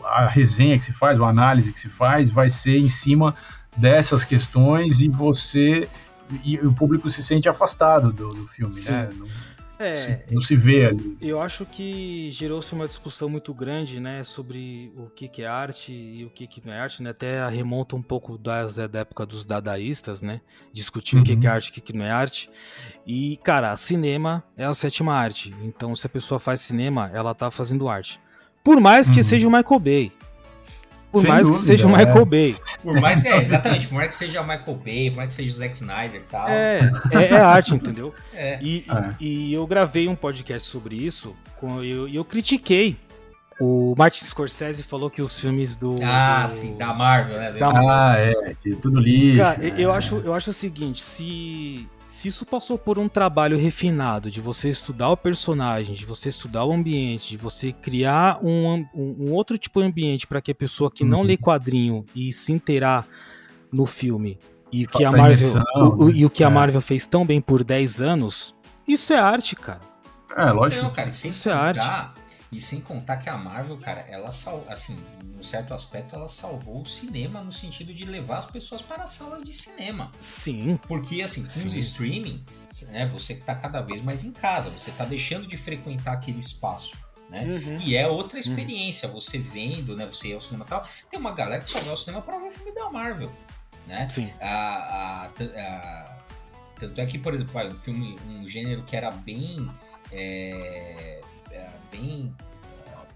a, 0.05 0.23
a 0.23 0.27
resenha 0.27 0.79
que 0.79 0.85
se 0.85 0.92
faz, 0.92 1.18
a 1.18 1.27
análise 1.27 1.73
que 1.73 1.81
se 1.81 1.88
faz, 1.88 2.29
vai 2.31 2.51
ser 2.51 2.79
em 2.79 2.88
cima 2.88 3.35
dessas 3.77 4.25
questões 4.25 5.01
e 5.01 5.09
você 5.09 5.88
e 6.44 6.58
o 6.58 6.72
público 6.72 7.10
se 7.10 7.22
sente 7.22 7.48
afastado 7.48 8.12
do, 8.12 8.28
do 8.28 8.46
filme, 8.48 8.72
Sim. 8.72 8.92
né? 8.92 9.10
Não, 9.12 9.26
é, 9.80 9.96
se, 10.26 10.34
não 10.34 10.42
se 10.42 10.54
vê 10.54 10.86
ali. 10.86 11.16
Eu 11.22 11.40
acho 11.40 11.64
que 11.64 12.30
gerou-se 12.30 12.70
uma 12.74 12.86
discussão 12.86 13.30
muito 13.30 13.54
grande, 13.54 13.98
né, 13.98 14.22
sobre 14.22 14.92
o 14.94 15.08
que, 15.08 15.26
que 15.26 15.42
é 15.42 15.46
arte 15.46 15.90
e 15.90 16.22
o 16.24 16.28
que, 16.28 16.46
que 16.46 16.60
não 16.66 16.74
é 16.74 16.78
arte, 16.78 17.02
né? 17.02 17.10
Até 17.10 17.48
remonta 17.48 17.96
um 17.96 18.02
pouco 18.02 18.36
das, 18.36 18.76
da 18.76 18.98
época 19.00 19.24
dos 19.24 19.46
dadaístas, 19.46 20.20
né? 20.20 20.42
Discutir 20.70 21.16
uhum. 21.16 21.22
o 21.22 21.24
que, 21.24 21.34
que 21.34 21.46
é 21.46 21.50
uhum. 21.50 21.56
arte 21.56 21.68
e 21.68 21.70
o 21.70 21.72
que, 21.72 21.80
que 21.80 21.96
não 21.96 22.04
é 22.04 22.10
arte. 22.10 22.50
E, 23.06 23.38
cara, 23.42 23.74
cinema 23.74 24.44
é 24.54 24.66
a 24.66 24.74
sétima 24.74 25.14
arte. 25.14 25.54
Então, 25.62 25.96
se 25.96 26.06
a 26.06 26.10
pessoa 26.10 26.38
faz 26.38 26.60
cinema, 26.60 27.10
ela 27.14 27.34
tá 27.34 27.50
fazendo 27.50 27.88
arte. 27.88 28.20
Por 28.62 28.78
mais 28.78 29.08
que 29.08 29.16
uhum. 29.16 29.22
seja 29.22 29.48
o 29.48 29.50
Michael 29.50 29.80
Bay. 29.80 30.12
Por 31.11 31.23
Sem 31.23 31.31
mais 31.31 31.42
dúvida, 31.42 31.59
que 31.59 31.66
seja 31.66 31.87
o 31.87 31.90
Michael 31.90 32.23
é. 32.23 32.25
Bay. 32.25 32.57
Por 32.83 33.01
mais 33.01 33.23
que, 33.23 33.29
é, 33.29 33.37
exatamente, 33.38 33.88
por 33.88 33.94
mais 33.94 34.09
que 34.09 34.14
seja 34.14 34.40
o 34.40 34.46
Michael 34.46 34.77
Bay, 34.77 35.11
por 35.11 35.16
mais 35.16 35.31
que 35.31 35.42
seja 35.42 35.51
o 35.51 35.59
Zack 35.59 35.77
Snyder 35.77 36.20
e 36.20 36.25
tal. 36.25 36.49
É, 36.49 36.90
é, 37.11 37.25
é 37.25 37.37
arte, 37.37 37.75
entendeu? 37.75 38.14
É. 38.33 38.59
E, 38.62 38.87
e, 39.20 39.49
e, 39.51 39.53
eu 39.53 39.66
gravei 39.66 40.07
um 40.07 40.14
podcast 40.14 40.68
sobre 40.68 40.94
isso 40.94 41.35
e 41.83 41.90
eu, 41.90 42.09
eu 42.09 42.25
critiquei 42.25 42.96
O 43.61 43.94
Martin 43.99 44.25
Scorsese 44.25 44.83
falou 44.83 45.11
que 45.11 45.20
os 45.20 45.38
filmes 45.38 45.77
do. 45.77 45.96
Ah, 46.03 46.44
do... 46.44 46.51
sim, 46.51 46.77
da 46.77 46.94
Marvel, 46.94 47.38
né? 47.38 47.53
Da... 47.53 47.70
Ah, 47.70 48.16
é, 48.16 48.55
tudo 48.81 49.01
lixo. 49.01 49.38
Cara, 49.38 49.66
é. 49.66 49.75
eu, 49.77 49.92
acho, 49.92 50.16
eu 50.18 50.33
acho 50.33 50.51
o 50.51 50.55
seguinte: 50.55 51.03
se, 51.03 51.88
se 52.20 52.28
isso 52.28 52.44
passou 52.44 52.76
por 52.76 52.98
um 52.98 53.09
trabalho 53.09 53.56
refinado 53.56 54.30
de 54.30 54.42
você 54.42 54.68
estudar 54.68 55.09
o 55.09 55.16
personagem, 55.16 55.94
de 55.94 56.04
você 56.04 56.28
estudar 56.28 56.66
o 56.66 56.72
ambiente, 56.72 57.30
de 57.30 57.38
você 57.38 57.72
criar 57.72 58.38
um, 58.44 58.87
um, 58.94 59.16
um 59.20 59.33
outro 59.33 59.56
tipo 59.56 59.80
de 59.80 59.87
ambiente 59.87 60.26
para 60.26 60.42
que 60.42 60.50
a 60.50 60.54
pessoa 60.54 60.90
que 60.90 61.02
uhum. 61.02 61.09
não 61.09 61.22
lê 61.22 61.38
quadrinho 61.38 62.04
e 62.14 62.30
se 62.30 62.52
inteirar 62.52 63.06
no 63.72 63.87
filme 63.87 64.38
e 64.70 64.87
que 64.87 65.02
a 65.02 65.11
Marvel, 65.11 65.62
o, 65.76 66.04
o, 66.04 66.11
e 66.11 66.26
o 66.26 66.28
que 66.28 66.44
a 66.44 66.48
é. 66.48 66.50
Marvel 66.50 66.83
fez 66.83 67.06
tão 67.06 67.24
bem 67.24 67.40
por 67.40 67.64
10 67.64 68.02
anos, 68.02 68.54
isso 68.87 69.14
é 69.14 69.18
arte, 69.18 69.56
cara. 69.56 69.80
É, 70.37 70.50
lógico. 70.52 70.83
Não, 70.83 70.92
cara, 70.92 71.09
isso 71.09 71.48
é 71.48 71.52
arte. 71.52 71.80
E 72.52 72.60
sem 72.60 72.80
contar 72.80 73.16
que 73.18 73.28
a 73.28 73.36
Marvel, 73.36 73.78
cara, 73.78 74.00
ela 74.08 74.30
sal, 74.32 74.64
assim, 74.68 74.98
num 75.22 75.42
certo 75.42 75.72
aspecto, 75.72 76.16
ela 76.16 76.28
salvou 76.28 76.82
o 76.82 76.86
cinema 76.86 77.42
no 77.42 77.52
sentido 77.52 77.94
de 77.94 78.04
levar 78.04 78.38
as 78.38 78.46
pessoas 78.46 78.82
para 78.82 79.04
as 79.04 79.10
salas 79.10 79.42
de 79.44 79.52
cinema. 79.52 80.10
Sim. 80.18 80.78
Porque, 80.88 81.22
assim, 81.22 81.42
com 81.42 81.48
Sim. 81.48 81.66
os 81.66 81.74
streaming, 81.74 82.44
né, 82.88 83.06
você 83.06 83.36
tá 83.36 83.54
cada 83.54 83.80
vez 83.80 84.02
mais 84.02 84.24
em 84.24 84.32
casa, 84.32 84.68
você 84.68 84.90
tá 84.90 85.04
deixando 85.04 85.46
de 85.46 85.56
frequentar 85.56 86.12
aquele 86.12 86.40
espaço. 86.40 86.96
Né? 87.30 87.44
Uhum. 87.44 87.78
E 87.80 87.96
é 87.96 88.08
outra 88.08 88.40
experiência, 88.40 89.08
uhum. 89.08 89.14
você 89.14 89.38
vendo, 89.38 89.94
né? 89.94 90.04
Você 90.04 90.28
ir 90.28 90.34
ao 90.34 90.40
cinema 90.40 90.64
e 90.66 90.68
tal. 90.68 90.84
Tem 91.08 91.18
uma 91.18 91.30
galera 91.30 91.62
que 91.62 91.70
só 91.70 91.78
vai 91.78 91.90
ao 91.90 91.96
cinema 91.96 92.20
para 92.20 92.36
ver 92.38 92.48
o 92.48 92.50
filme 92.50 92.74
da 92.74 92.90
Marvel. 92.90 93.32
Né? 93.86 94.08
Sim. 94.10 94.32
A, 94.40 94.46
a, 94.48 95.26
a, 95.26 96.18
tanto 96.80 97.00
é 97.00 97.06
que, 97.06 97.18
por 97.18 97.32
exemplo, 97.32 97.52
vai, 97.52 97.68
um 97.68 97.76
filme, 97.76 98.18
um 98.26 98.48
gênero 98.48 98.82
que 98.82 98.96
era 98.96 99.12
bem. 99.12 99.70
É, 100.10 101.20
bem 101.90 102.34
uh, 102.86 103.06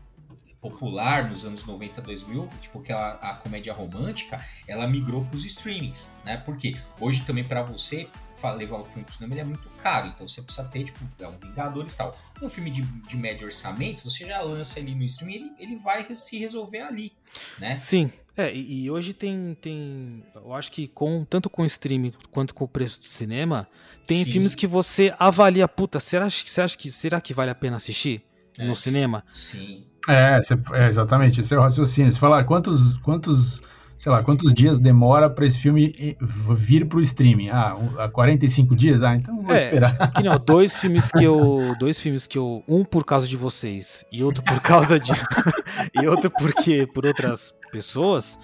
popular 0.61 1.29
nos 1.29 1.45
anos 1.45 1.65
90, 1.65 2.01
2000, 2.01 2.49
tipo 2.61 2.83
que 2.83 2.93
a, 2.93 3.13
a 3.13 3.35
comédia 3.35 3.73
romântica, 3.73 4.45
ela 4.67 4.87
migrou 4.87 5.25
para 5.25 5.37
os 5.37 5.45
streamings, 5.45 6.11
né? 6.25 6.37
Porque 6.39 6.77
hoje 7.01 7.25
também 7.25 7.45
para 7.45 7.63
você 7.63 8.09
levar 8.57 8.79
o 8.79 8.85
filme 8.85 9.05
pro 9.05 9.15
cinema 9.15 9.33
ele 9.33 9.41
é 9.41 9.45
muito 9.45 9.69
caro, 9.79 10.09
então 10.09 10.27
você 10.27 10.43
precisa 10.43 10.67
ter, 10.69 10.85
tipo, 10.85 11.01
é 11.21 11.29
um 11.29 11.37
Vingadores 11.39 11.95
e 11.95 11.97
tal. 11.97 12.19
Um 12.43 12.49
filme 12.49 12.71
de, 12.71 12.83
de 12.83 13.17
médio 13.17 13.47
orçamento, 13.47 14.03
você 14.03 14.27
já 14.27 14.41
lança 14.43 14.81
ali 14.81 14.95
no 14.95 15.05
streaming, 15.05 15.35
ele, 15.35 15.53
ele 15.59 15.77
vai 15.77 16.15
se 16.15 16.39
resolver 16.39 16.81
ali, 16.81 17.13
né? 17.59 17.79
Sim, 17.79 18.13
é, 18.37 18.55
e, 18.55 18.91
hoje 18.91 19.13
tem, 19.13 19.57
tem. 19.61 20.25
Eu 20.35 20.55
acho 20.55 20.73
que 20.73 20.89
com 20.89 21.25
tanto 21.25 21.49
com 21.49 21.63
o 21.63 21.67
streaming 21.67 22.13
quanto 22.31 22.55
com 22.55 22.65
o 22.65 22.69
preço 22.69 22.99
do 22.99 23.07
cinema, 23.07 23.69
tem 24.07 24.25
Sim. 24.25 24.33
filmes 24.33 24.55
que 24.55 24.67
você 24.67 25.15
avalia, 25.19 25.69
puta, 25.69 26.01
será, 26.01 26.29
você 26.29 26.61
acha 26.61 26.77
que 26.77 26.91
será 26.91 27.21
que 27.21 27.33
vale 27.33 27.51
a 27.51 27.55
pena 27.55 27.77
assistir? 27.77 28.23
é. 28.59 28.67
no 28.67 28.75
cinema. 28.75 29.25
Sim. 29.33 29.85
É, 30.09 30.41
é, 30.73 30.87
exatamente, 30.87 31.41
esse 31.41 31.55
é 31.55 31.59
o 31.59 31.63
raciocínio. 31.63 32.13
Você 32.13 32.19
fala 32.19 32.45
quantos, 32.45 32.95
quantos, 32.99 33.63
sei 34.05 34.13
lá, 34.13 34.23
quantos 34.23 34.53
dias 34.53 34.79
demora 34.79 35.31
para 35.31 35.47
esse 35.47 35.59
filme 35.59 36.15
vir 36.59 36.87
pro 36.87 37.01
streaming? 37.01 37.49
Ah, 37.49 37.75
45 38.13 38.77
dias? 38.77 39.03
Ah, 39.03 39.17
então 39.17 39.41
vou 39.41 39.55
é, 39.55 39.65
esperar. 39.65 40.13
Que 40.13 40.23
não, 40.23 40.39
dois 40.39 40.77
filmes 40.79 41.11
que 41.11 41.25
eu, 41.25 41.75
dois 41.79 41.99
filmes 41.99 42.27
que 42.27 42.37
eu, 42.37 42.63
um 42.69 42.85
por 42.85 43.03
causa 43.03 43.27
de 43.27 43.35
vocês 43.35 44.05
e 44.13 44.23
outro 44.23 44.43
por 44.43 44.61
causa 44.61 45.01
de 45.01 45.11
e 45.99 46.07
outro 46.07 46.31
porque 46.31 46.87
por 46.87 47.07
outras 47.07 47.55
pessoas, 47.73 48.39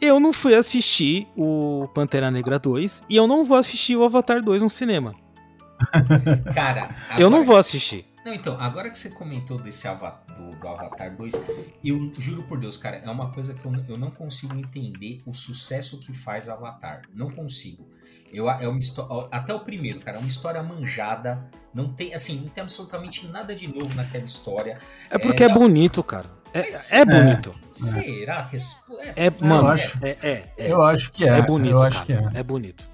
eu 0.00 0.18
não 0.18 0.32
fui 0.32 0.56
assistir 0.56 1.28
o 1.36 1.88
Pantera 1.94 2.28
Negra 2.28 2.58
2 2.58 3.04
e 3.08 3.14
eu 3.14 3.28
não 3.28 3.44
vou 3.44 3.56
assistir 3.56 3.94
o 3.94 4.02
Avatar 4.02 4.42
2 4.42 4.62
no 4.62 4.68
cinema. 4.68 5.14
Cara, 6.52 6.90
eu 7.16 7.30
não 7.30 7.44
vou 7.44 7.56
assistir. 7.56 8.04
Não, 8.28 8.34
então, 8.34 8.60
agora 8.60 8.90
que 8.90 8.98
você 8.98 9.08
comentou 9.08 9.58
desse 9.58 9.88
avatar, 9.88 10.36
do, 10.36 10.54
do, 10.54 10.68
Avatar 10.68 11.16
2, 11.16 11.34
eu 11.82 12.12
juro 12.18 12.42
por 12.42 12.60
Deus, 12.60 12.76
cara, 12.76 12.98
é 12.98 13.10
uma 13.10 13.32
coisa 13.32 13.54
que 13.54 13.64
eu, 13.64 13.72
eu 13.88 13.96
não 13.96 14.10
consigo 14.10 14.54
entender 14.54 15.22
o 15.24 15.32
sucesso 15.32 15.98
que 15.98 16.12
faz 16.12 16.46
Avatar. 16.46 17.02
Não 17.14 17.30
consigo. 17.30 17.88
Eu, 18.30 18.50
é 18.50 18.68
uma 18.68 18.78
até 19.30 19.54
o 19.54 19.60
primeiro, 19.60 20.00
cara, 20.00 20.18
é 20.18 20.20
uma 20.20 20.28
história 20.28 20.62
manjada. 20.62 21.48
Não 21.72 21.90
tem, 21.90 22.12
assim, 22.12 22.42
não 22.42 22.48
tem 22.48 22.60
absolutamente 22.60 23.26
nada 23.26 23.54
de 23.54 23.66
novo 23.66 23.94
naquela 23.94 24.24
história. 24.24 24.76
É 25.08 25.16
porque 25.16 25.42
é, 25.42 25.46
é 25.46 25.54
bonito, 25.54 26.02
cara. 26.02 26.26
É, 26.52 26.68
é 26.98 27.04
bonito. 27.06 27.54
Será 27.72 28.44
que 28.44 28.56
é, 29.16 29.26
é 29.26 29.30
mano, 29.42 29.72
é, 30.02 30.08
é, 30.22 30.50
é, 30.58 30.70
Eu 30.70 30.82
acho 30.82 31.10
que 31.12 31.24
é. 31.26 31.38
É 31.38 31.42
bonito, 31.42 31.76
eu 31.76 31.82
acho 31.82 32.04
cara. 32.04 32.28
que 32.30 32.36
é. 32.36 32.40
É 32.40 32.42
bonito. 32.42 32.86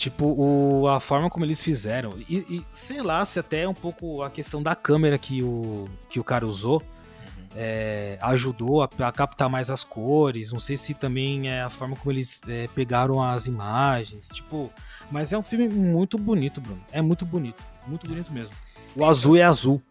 Tipo, 0.00 0.24
o, 0.24 0.88
a 0.88 0.98
forma 0.98 1.28
como 1.28 1.44
eles 1.44 1.62
fizeram. 1.62 2.14
E, 2.26 2.38
e, 2.38 2.64
sei 2.72 3.02
lá 3.02 3.22
se 3.22 3.38
até 3.38 3.68
um 3.68 3.74
pouco 3.74 4.22
a 4.22 4.30
questão 4.30 4.62
da 4.62 4.74
câmera 4.74 5.18
que 5.18 5.42
o, 5.42 5.86
que 6.08 6.18
o 6.18 6.24
cara 6.24 6.46
usou 6.46 6.76
uhum. 6.78 7.44
é, 7.54 8.16
ajudou 8.22 8.82
a, 8.82 8.88
a, 9.00 9.12
captar 9.12 9.50
mais 9.50 9.68
as 9.68 9.84
cores. 9.84 10.52
Não 10.52 10.58
sei 10.58 10.78
se 10.78 10.94
também 10.94 11.50
é 11.50 11.60
a 11.60 11.68
forma 11.68 11.94
como 11.96 12.10
eles 12.10 12.40
é, 12.48 12.66
pegaram 12.74 13.22
as 13.22 13.44
imagens. 13.44 14.28
Tipo, 14.28 14.70
mas 15.10 15.34
é 15.34 15.38
um 15.38 15.42
filme 15.42 15.68
muito 15.68 16.16
bonito, 16.16 16.62
Bruno. 16.62 16.80
É 16.92 17.02
muito 17.02 17.26
bonito. 17.26 17.62
Muito 17.86 18.08
bonito 18.08 18.32
mesmo. 18.32 18.54
O 18.96 19.04
azul 19.04 19.36
é 19.36 19.42
azul. 19.42 19.82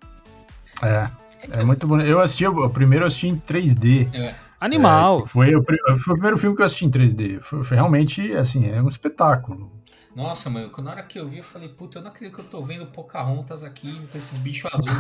É. 0.82 1.08
É 1.52 1.63
muito 1.63 1.86
bonito. 1.86 2.10
Eu 2.10 2.19
assisti, 2.19 2.48
o 2.48 2.69
primeiro 2.72 3.04
eu 3.06 3.08
assisti 3.10 3.28
em 3.28 3.38
3D. 3.38 4.12
É. 4.12 4.34
Animal. 4.60 5.26
É, 5.26 5.28
foi, 5.28 5.56
o, 5.56 5.63
foi 5.63 5.76
o 5.76 6.13
primeiro 6.13 6.38
filme 6.39 6.56
que 6.56 6.63
eu 6.63 6.65
assisti 6.65 6.86
em 6.86 6.89
3D. 6.89 7.41
Foi, 7.41 7.63
foi 7.63 7.78
realmente, 7.78 8.32
assim, 8.32 8.67
é 8.67 8.82
um 8.82 8.89
espetáculo. 8.89 9.72
Nossa, 10.19 10.49
mano, 10.49 10.69
na 10.79 10.91
hora 10.91 11.03
que 11.03 11.17
eu 11.17 11.25
vi, 11.29 11.38
eu 11.38 11.43
falei, 11.45 11.69
puta, 11.69 11.97
eu 11.97 12.01
não 12.01 12.10
acredito 12.10 12.36
que 12.36 12.41
eu 12.41 12.45
tô 12.45 12.62
vendo 12.62 12.86
Pocahontas 12.88 13.63
aqui 13.63 14.05
com 14.12 14.17
esses 14.17 14.38
bichos 14.38 14.69
azuis. 14.73 14.97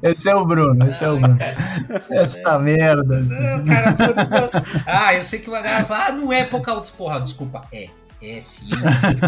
esse 0.02 0.30
é 0.30 0.34
o 0.34 0.46
Bruno, 0.46 0.88
esse 0.88 1.04
é 1.04 1.10
o 1.10 1.20
Bruno. 1.20 1.38
Essa 2.08 2.58
merda. 2.58 3.20
Não, 3.20 3.66
cara, 3.66 3.92
putz, 3.92 4.62
Ah, 4.86 5.14
eu 5.14 5.22
sei 5.22 5.40
que 5.40 5.50
uma 5.50 5.60
galera 5.60 5.84
fala, 5.84 6.06
ah, 6.06 6.12
não 6.12 6.32
é 6.32 6.44
Pocahontas, 6.44 6.88
porra, 6.88 7.20
desculpa, 7.20 7.68
é. 7.70 7.90
É 8.22 8.40
sim, 8.40 8.70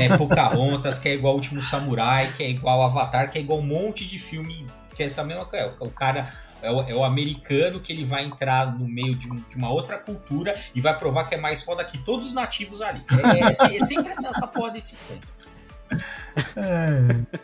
é 0.00 0.16
Pocahontas, 0.16 0.98
que 0.98 1.10
é 1.10 1.14
igual 1.14 1.34
o 1.34 1.36
Último 1.36 1.60
Samurai, 1.60 2.32
que 2.34 2.42
é 2.42 2.48
igual 2.48 2.80
Avatar, 2.80 3.30
que 3.30 3.36
é 3.36 3.42
igual 3.42 3.58
um 3.58 3.66
monte 3.66 4.08
de 4.08 4.18
filme, 4.18 4.66
que 4.96 5.02
é 5.02 5.06
essa 5.06 5.22
mesma 5.22 5.44
coisa. 5.44 5.74
O 5.78 5.90
cara 5.90 6.32
é 6.62 6.70
o, 6.70 6.80
é 6.82 6.94
o, 6.94 7.04
americano 7.04 7.80
que 7.80 7.92
ele 7.92 8.04
vai 8.04 8.24
entrar 8.24 8.76
no 8.76 8.86
meio 8.88 9.14
de, 9.14 9.30
um, 9.30 9.36
de, 9.36 9.56
uma 9.56 9.70
outra 9.70 9.98
cultura 9.98 10.56
e 10.74 10.80
vai 10.80 10.98
provar 10.98 11.28
que 11.28 11.34
é 11.34 11.40
mais 11.40 11.62
foda 11.62 11.84
que 11.84 11.98
todos 11.98 12.26
os 12.26 12.34
nativos 12.34 12.82
ali. 12.82 13.02
É, 13.10 13.38
é, 13.38 13.44
é, 13.44 13.76
é 13.76 13.80
sempre 13.80 14.12
essa, 14.12 14.28
essa 14.28 14.46
porra 14.46 14.70
desse 14.70 14.96
ponto. 14.96 15.28
É. 16.56 17.38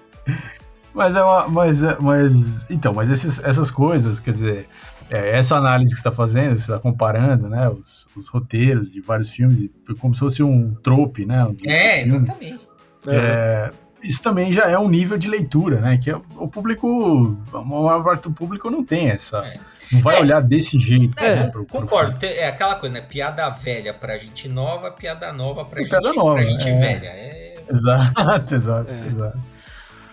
Mas 0.93 1.17
é 1.17 1.23
uma. 1.23 1.49
Mas, 1.49 1.83
é, 1.83 1.97
mas, 2.01 2.33
então, 2.71 2.95
mas 2.95 3.11
esses, 3.11 3.41
essas 3.41 3.71
coisas, 3.71 4.21
quer 4.21 4.33
dizer, 4.33 4.69
é, 5.11 5.37
essa 5.37 5.57
análise 5.57 5.91
que 5.91 6.01
você 6.01 6.09
está 6.09 6.13
fazendo, 6.13 6.59
você 6.59 6.71
está 6.71 6.79
comparando 6.79 7.49
né, 7.49 7.69
os, 7.69 8.07
os, 8.17 8.29
roteiros 8.29 8.91
de 8.91 9.01
vários 9.01 9.31
filmes, 9.31 9.69
como 10.01 10.15
se 10.15 10.21
fosse 10.21 10.43
um 10.43 10.75
trope, 10.75 11.27
né? 11.27 11.45
Um 11.45 11.57
é, 11.67 12.03
exatamente. 12.03 12.69
É, 13.07 13.71
isso 14.05 14.23
também 14.23 14.53
já 14.53 14.65
é 14.65 14.79
um 14.79 14.89
nível 14.89 15.19
de 15.19 15.29
leitura, 15.29 15.81
né? 15.81 15.99
Que 15.99 16.11
é 16.11 16.17
o 16.37 16.49
público, 16.49 17.37
a 17.53 17.61
maior 17.63 18.05
parte 18.05 18.23
do 18.23 18.31
público 18.31 18.71
não 18.71 18.85
tem 18.85 19.09
essa. 19.09 19.39
É. 19.39 19.59
Não 19.93 20.01
vai 20.01 20.17
é. 20.17 20.21
olhar 20.21 20.41
desse 20.41 20.79
jeito. 20.79 21.23
É, 21.23 21.37
né, 21.37 21.51
pro, 21.51 21.65
concordo. 21.67 22.19
Pro... 22.19 22.29
É 22.29 22.49
aquela 22.49 22.75
coisa, 22.77 22.95
né? 22.95 23.01
Piada 23.01 23.49
velha 23.51 23.93
pra 23.93 24.17
gente 24.17 24.49
nova, 24.49 24.91
piada 24.91 25.33
nova 25.33 25.65
pra, 25.65 25.81
gente, 25.81 25.91
piada 25.91 26.13
nova, 26.13 26.35
pra 26.35 26.45
gente 26.45 26.69
é. 26.69 26.79
velha. 26.79 27.09
É... 27.09 27.55
Exato, 27.71 28.55
exato, 28.55 28.91
é. 28.91 29.07
exato. 29.07 29.39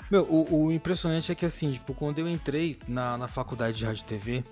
Meu, 0.10 0.24
o, 0.24 0.66
o, 0.66 0.72
impressionante 0.72 1.32
é 1.32 1.36
que 1.36 1.46
assim, 1.46 1.72
tipo, 1.72 1.94
quando 1.94 2.20
eu 2.20 2.28
entrei 2.28 2.78
na, 2.88 3.18
na 3.18 3.28
faculdade 3.30 3.78
de 3.78 3.86
rádio 3.86 4.02
e 4.02 4.06
TV, 4.06 4.44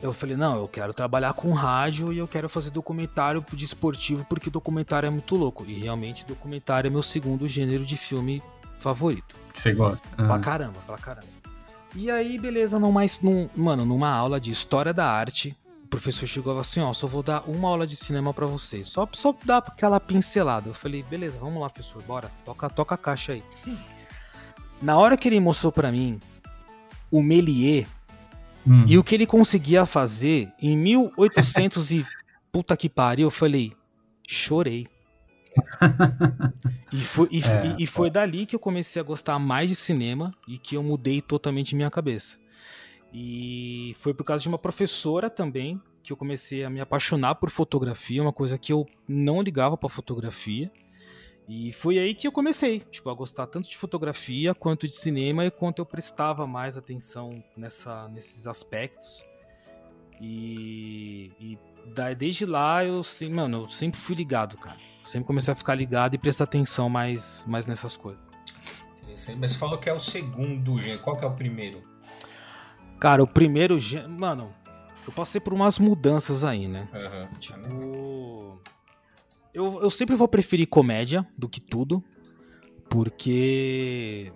eu 0.00 0.12
falei, 0.12 0.36
não, 0.36 0.56
eu 0.56 0.68
quero 0.68 0.92
trabalhar 0.94 1.32
com 1.32 1.52
rádio 1.52 2.12
e 2.12 2.18
eu 2.18 2.28
quero 2.28 2.48
fazer 2.48 2.70
documentário 2.70 3.44
de 3.52 3.64
esportivo 3.64 4.24
porque 4.28 4.48
documentário 4.48 5.06
é 5.06 5.10
muito 5.10 5.34
louco. 5.36 5.64
E 5.66 5.74
realmente 5.74 6.24
documentário 6.24 6.88
é 6.88 6.90
meu 6.90 7.02
segundo 7.02 7.46
gênero 7.46 7.84
de 7.84 7.96
filme 7.96 8.42
favorito. 8.78 9.36
Você 9.54 9.72
gosta. 9.72 10.08
Uhum. 10.18 10.26
Pra 10.26 10.38
caramba, 10.38 10.78
pra 10.86 10.96
caramba. 10.98 11.26
E 11.94 12.10
aí, 12.10 12.38
beleza, 12.38 12.78
num 12.78 12.92
mais, 12.92 13.20
num, 13.20 13.48
mano, 13.56 13.84
numa 13.84 14.10
aula 14.10 14.40
de 14.40 14.50
história 14.50 14.92
da 14.92 15.10
arte, 15.10 15.56
o 15.84 15.88
professor 15.88 16.26
chegou 16.26 16.58
assim, 16.58 16.80
ó, 16.80 16.92
só 16.92 17.06
vou 17.06 17.22
dar 17.22 17.42
uma 17.48 17.68
aula 17.68 17.86
de 17.86 17.96
cinema 17.96 18.32
para 18.32 18.46
vocês. 18.46 18.88
Só, 18.88 19.08
só 19.12 19.34
dar 19.44 19.58
aquela 19.58 19.98
pincelada. 19.98 20.68
Eu 20.68 20.74
falei, 20.74 21.02
beleza, 21.02 21.38
vamos 21.38 21.56
lá, 21.56 21.68
professor, 21.68 22.02
bora. 22.02 22.30
Toca, 22.44 22.70
toca 22.70 22.94
a 22.94 22.98
caixa 22.98 23.32
aí. 23.32 23.42
Na 24.80 24.96
hora 24.96 25.16
que 25.16 25.26
ele 25.26 25.40
mostrou 25.40 25.72
para 25.72 25.90
mim 25.90 26.20
o 27.10 27.20
Melier 27.20 27.86
Hum. 28.68 28.84
E 28.86 28.98
o 28.98 29.02
que 29.02 29.14
ele 29.14 29.26
conseguia 29.26 29.86
fazer 29.86 30.52
em 30.60 30.76
1800 30.76 31.90
e 31.92 32.06
puta 32.52 32.76
que 32.76 32.88
pariu, 32.88 33.28
eu 33.28 33.30
falei, 33.30 33.72
chorei. 34.26 34.86
e, 36.92 36.98
foi, 36.98 37.28
e, 37.30 37.42
é, 37.42 37.76
e, 37.78 37.86
foi 37.86 38.10
dali 38.10 38.44
que 38.44 38.54
eu 38.54 38.60
comecei 38.60 39.00
a 39.00 39.04
gostar 39.04 39.38
mais 39.38 39.68
de 39.68 39.74
cinema 39.74 40.32
e 40.46 40.58
que 40.58 40.76
eu 40.76 40.82
mudei 40.82 41.22
totalmente 41.22 41.74
minha 41.74 41.90
cabeça. 41.90 42.36
E 43.12 43.96
foi 43.98 44.12
por 44.12 44.22
causa 44.22 44.42
de 44.42 44.48
uma 44.48 44.58
professora 44.58 45.30
também 45.30 45.80
que 46.02 46.12
eu 46.12 46.16
comecei 46.16 46.62
a 46.62 46.70
me 46.70 46.80
apaixonar 46.80 47.36
por 47.36 47.50
fotografia, 47.50 48.22
uma 48.22 48.32
coisa 48.32 48.58
que 48.58 48.72
eu 48.72 48.86
não 49.08 49.40
ligava 49.42 49.76
para 49.76 49.88
fotografia. 49.88 50.70
E 51.48 51.72
foi 51.72 51.98
aí 51.98 52.14
que 52.14 52.28
eu 52.28 52.32
comecei, 52.32 52.80
tipo, 52.80 53.08
a 53.08 53.14
gostar 53.14 53.46
tanto 53.46 53.68
de 53.68 53.76
fotografia 53.76 54.54
quanto 54.54 54.86
de 54.86 54.92
cinema 54.92 55.46
e 55.46 55.50
quanto 55.50 55.78
eu 55.78 55.86
prestava 55.86 56.46
mais 56.46 56.76
atenção 56.76 57.42
nessa, 57.56 58.06
nesses 58.08 58.46
aspectos. 58.46 59.24
E, 60.20 61.32
e 61.40 61.58
desde 62.16 62.44
lá 62.44 62.84
eu, 62.84 63.02
sim, 63.02 63.32
mano, 63.32 63.62
eu 63.62 63.68
sempre 63.68 63.98
fui 63.98 64.14
ligado, 64.14 64.58
cara. 64.58 64.76
sempre 65.06 65.26
comecei 65.26 65.52
a 65.52 65.54
ficar 65.54 65.74
ligado 65.74 66.14
e 66.14 66.18
prestar 66.18 66.44
atenção 66.44 66.90
mais, 66.90 67.46
mais 67.46 67.66
nessas 67.66 67.96
coisas. 67.96 68.22
Mas 69.38 69.52
você 69.52 69.58
falou 69.58 69.78
que 69.78 69.88
é 69.88 69.92
o 69.92 69.98
segundo 69.98 70.78
gênero. 70.78 71.00
Qual 71.00 71.16
que 71.16 71.24
é 71.24 71.28
o 71.28 71.32
primeiro? 71.32 71.82
Cara, 73.00 73.22
o 73.22 73.26
primeiro 73.26 73.78
gênero. 73.80 74.10
Mano, 74.10 74.54
eu 75.06 75.12
passei 75.12 75.40
por 75.40 75.54
umas 75.54 75.78
mudanças 75.78 76.44
aí, 76.44 76.68
né? 76.68 76.88
Uhum. 76.92 77.38
Tipo. 77.38 78.60
Eu, 79.58 79.82
eu 79.82 79.90
sempre 79.90 80.14
vou 80.14 80.28
preferir 80.28 80.68
comédia 80.68 81.26
do 81.36 81.48
que 81.48 81.60
tudo, 81.60 82.00
porque 82.88 84.32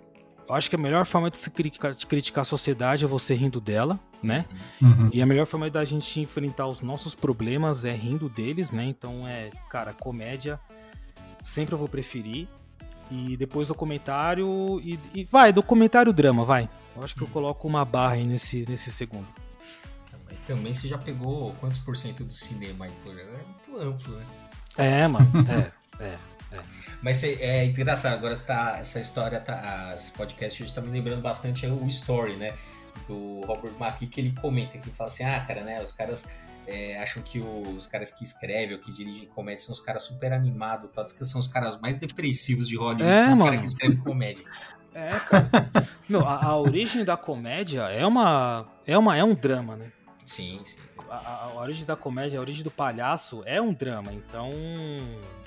eu 0.49 0.53
acho 0.53 0.69
que 0.69 0.75
a 0.75 0.79
melhor 0.79 1.05
forma 1.05 1.31
de 1.31 1.37
se 1.37 1.49
criticar, 1.49 1.93
de 1.93 2.05
criticar 2.05 2.41
a 2.41 2.45
sociedade 2.45 3.05
é 3.05 3.07
você 3.07 3.33
rindo 3.33 3.61
dela, 3.61 3.97
né? 4.21 4.45
Uhum. 4.81 5.09
E 5.13 5.21
a 5.21 5.25
melhor 5.25 5.45
forma 5.45 5.69
da 5.69 5.85
gente 5.85 6.19
enfrentar 6.19 6.67
os 6.67 6.81
nossos 6.81 7.15
problemas 7.15 7.85
é 7.85 7.93
rindo 7.93 8.27
deles, 8.27 8.73
né? 8.73 8.83
Então 8.83 9.25
é, 9.25 9.49
cara, 9.69 9.93
comédia 9.93 10.59
sempre 11.41 11.73
eu 11.73 11.79
vou 11.79 11.87
preferir. 11.87 12.49
E 13.09 13.37
depois 13.37 13.69
documentário 13.69 14.81
e, 14.81 14.99
e 15.13 15.23
vai, 15.23 15.53
documentário 15.53 16.11
drama, 16.11 16.43
vai. 16.43 16.69
Eu 16.97 17.03
acho 17.03 17.15
que 17.15 17.21
eu 17.21 17.27
coloco 17.27 17.65
uma 17.65 17.85
barra 17.85 18.15
aí 18.15 18.25
nesse, 18.25 18.65
nesse 18.67 18.91
segundo. 18.91 19.27
Também 20.47 20.73
você 20.73 20.89
já 20.89 20.97
pegou 20.97 21.53
quantos 21.61 21.79
por 21.79 21.95
cento 21.95 22.25
do 22.25 22.33
cinema 22.33 22.85
aí? 22.85 22.91
É 23.05 23.69
muito 23.69 23.81
amplo, 23.81 24.15
né? 24.15 24.25
É, 24.77 25.07
mano. 25.07 25.27
É, 25.99 26.03
é. 26.03 26.15
É. 26.53 26.59
Mas 27.01 27.23
é 27.23 27.65
engraçado, 27.65 28.13
agora 28.13 28.35
tá, 28.35 28.77
essa 28.79 28.99
história, 28.99 29.39
tá, 29.39 29.93
esse 29.97 30.11
podcast 30.11 30.63
hoje 30.63 30.73
tá 30.73 30.81
me 30.81 30.89
lembrando 30.89 31.21
bastante 31.21 31.65
o 31.65 31.87
Story, 31.87 32.35
né? 32.35 32.53
Do 33.07 33.41
Robert 33.41 33.73
McKee, 33.79 34.07
que 34.07 34.21
ele 34.21 34.35
comenta, 34.39 34.77
que 34.77 34.87
ele 34.87 34.95
fala 34.95 35.09
assim, 35.09 35.23
ah, 35.23 35.43
cara, 35.45 35.61
né, 35.61 35.81
os 35.81 35.91
caras 35.91 36.31
é, 36.67 36.97
acham 36.99 37.21
que 37.23 37.39
os 37.39 37.87
caras 37.87 38.11
que 38.11 38.23
escrevem 38.23 38.75
ou 38.75 38.79
que 38.79 38.91
dirigem 38.91 39.27
comédia 39.27 39.65
são 39.65 39.73
os 39.73 39.81
caras 39.81 40.03
super 40.03 40.31
animados, 40.31 40.89
tal, 40.93 41.03
que 41.03 41.25
são 41.25 41.39
os 41.39 41.47
caras 41.47 41.79
mais 41.81 41.97
depressivos 41.97 42.67
de 42.67 42.77
Hollywood, 42.77 43.03
é, 43.03 43.15
são 43.15 43.31
os 43.31 43.37
caras 43.39 43.59
que 43.59 43.65
escrevem 43.65 43.97
comédia. 43.97 44.45
É, 44.93 45.19
cara. 45.19 45.49
Meu, 46.07 46.25
a, 46.25 46.45
a, 46.45 46.57
origem 46.57 47.03
da 47.03 47.17
comédia 47.17 47.81
é 47.89 48.05
uma, 48.05 48.67
é 48.85 48.97
uma 48.97 49.17
é 49.17 49.23
um 49.23 49.33
drama, 49.33 49.75
né? 49.75 49.91
Sim, 50.33 50.61
sim. 50.65 50.79
sim. 50.89 51.01
A, 51.09 51.45
a, 51.45 51.61
origem 51.61 51.85
da 51.85 51.95
comédia, 51.95 52.39
a 52.39 52.41
origem 52.41 52.63
do 52.63 52.71
palhaço 52.71 53.43
é 53.45 53.61
um 53.61 53.71
drama, 53.71 54.11
então 54.11 54.49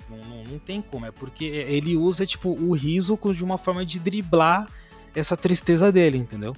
não, 0.08 0.18
não, 0.18 0.44
não, 0.44 0.58
tem 0.60 0.80
como. 0.80 1.06
É 1.06 1.10
porque 1.10 1.44
ele 1.44 1.96
usa, 1.96 2.24
tipo, 2.24 2.50
o 2.50 2.72
riso 2.72 3.18
de 3.34 3.42
uma 3.42 3.58
forma 3.58 3.84
de 3.84 3.98
driblar 3.98 4.68
essa 5.12 5.36
tristeza 5.36 5.90
dele, 5.90 6.18
entendeu? 6.18 6.54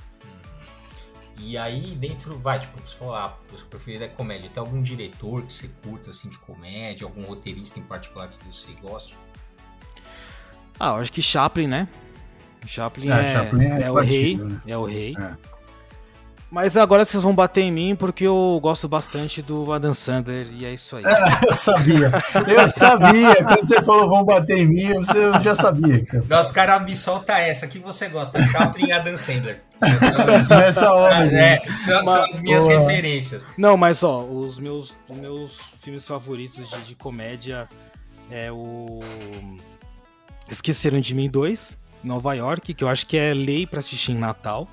E 1.39 1.57
aí, 1.57 1.95
dentro, 1.95 2.37
vai, 2.39 2.61
tipo, 2.61 2.79
você 2.81 2.97
falar, 2.97 3.39
ah, 3.51 3.57
seu 3.57 3.67
preferido 3.67 4.05
é 4.05 4.09
comédia. 4.09 4.51
Tem 4.53 4.61
algum 4.61 4.83
diretor 4.83 5.43
que 5.43 5.53
você 5.53 5.71
curta, 5.83 6.11
assim, 6.11 6.29
de 6.29 6.37
comédia? 6.39 7.07
Algum 7.07 7.23
roteirista 7.23 7.79
em 7.79 7.83
particular 7.83 8.29
que 8.29 8.45
você 8.45 8.73
gosta? 8.83 9.17
Ah, 10.79 10.89
eu 10.89 10.97
acho 10.97 11.13
que 11.13 11.23
Chaplin, 11.23 11.67
né? 11.67 11.89
Chaplin 12.67 13.11
é, 13.11 13.23
é, 13.23 13.33
Chaplin 13.33 13.65
é, 13.65 13.83
é 13.85 13.91
o 13.91 13.95
rei. 14.01 14.37
Né? 14.37 14.61
É 14.67 14.77
o 14.77 14.85
rei. 14.85 15.17
É. 15.19 15.58
Mas 16.51 16.79
agora 16.79 17.05
vocês 17.05 17.23
vão 17.23 17.35
bater 17.35 17.61
em 17.61 17.71
mim 17.71 17.95
porque 17.95 18.25
eu 18.25 18.59
gosto 18.63 18.89
bastante 18.89 19.43
do 19.43 19.71
Adam 19.71 19.93
Sandler 19.93 20.47
e 20.51 20.65
é 20.65 20.73
isso 20.73 20.97
aí. 20.97 21.05
É, 21.05 21.45
eu 21.47 21.55
sabia. 21.55 22.11
Eu 22.47 22.71
sabia. 22.71 23.45
Quando 23.45 23.69
você 23.69 23.83
falou 23.83 24.09
vão 24.09 24.25
bater 24.25 24.59
em 24.59 24.67
mim, 24.67 24.85
eu 24.85 25.05
já 25.43 25.55
sabia. 25.55 26.03
Nossa, 26.27 26.53
cara, 26.55 26.81
me 26.81 26.97
solta 26.97 27.39
essa. 27.39 27.67
que 27.67 27.79
você 27.79 28.09
gosta? 28.09 28.43
Chaplin 28.45 28.87
e 28.87 28.93
Adam 28.93 29.17
Sandler. 29.17 29.61
Nessa 29.81 30.91
hora. 30.93 31.27
É, 31.27 31.61
são, 31.79 32.05
são, 32.05 32.25
as 32.25 32.41
minhas 32.41 32.67
Boa. 32.67 32.81
referências. 32.81 33.47
Não, 33.57 33.77
mas 33.77 34.03
ó, 34.03 34.23
os 34.25 34.59
meus, 34.59 34.97
os 35.09 35.17
meus 35.17 35.61
filmes 35.83 36.07
favoritos 36.07 36.69
de, 36.69 36.81
de 36.81 36.95
comédia 36.95 37.69
é 38.31 38.51
o. 38.51 39.01
Esqueceram 40.51 40.99
de 41.01 41.15
Mim 41.15 41.29
2. 41.29 41.77
Nova 42.03 42.35
York, 42.35 42.75
que 42.75 42.85
eu 42.85 42.89
acho 42.89 43.07
que 43.07 43.17
é 43.17 43.35
lei 43.35 43.67
para 43.67 43.81
assistir 43.81 44.13
em 44.13 44.19
Natal. 44.19 44.69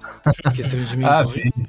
Esqueceram 0.47 0.83
de 0.83 0.95
mim. 0.97 1.05
ah, 1.05 1.23
sim, 1.23 1.41
sim. 1.51 1.65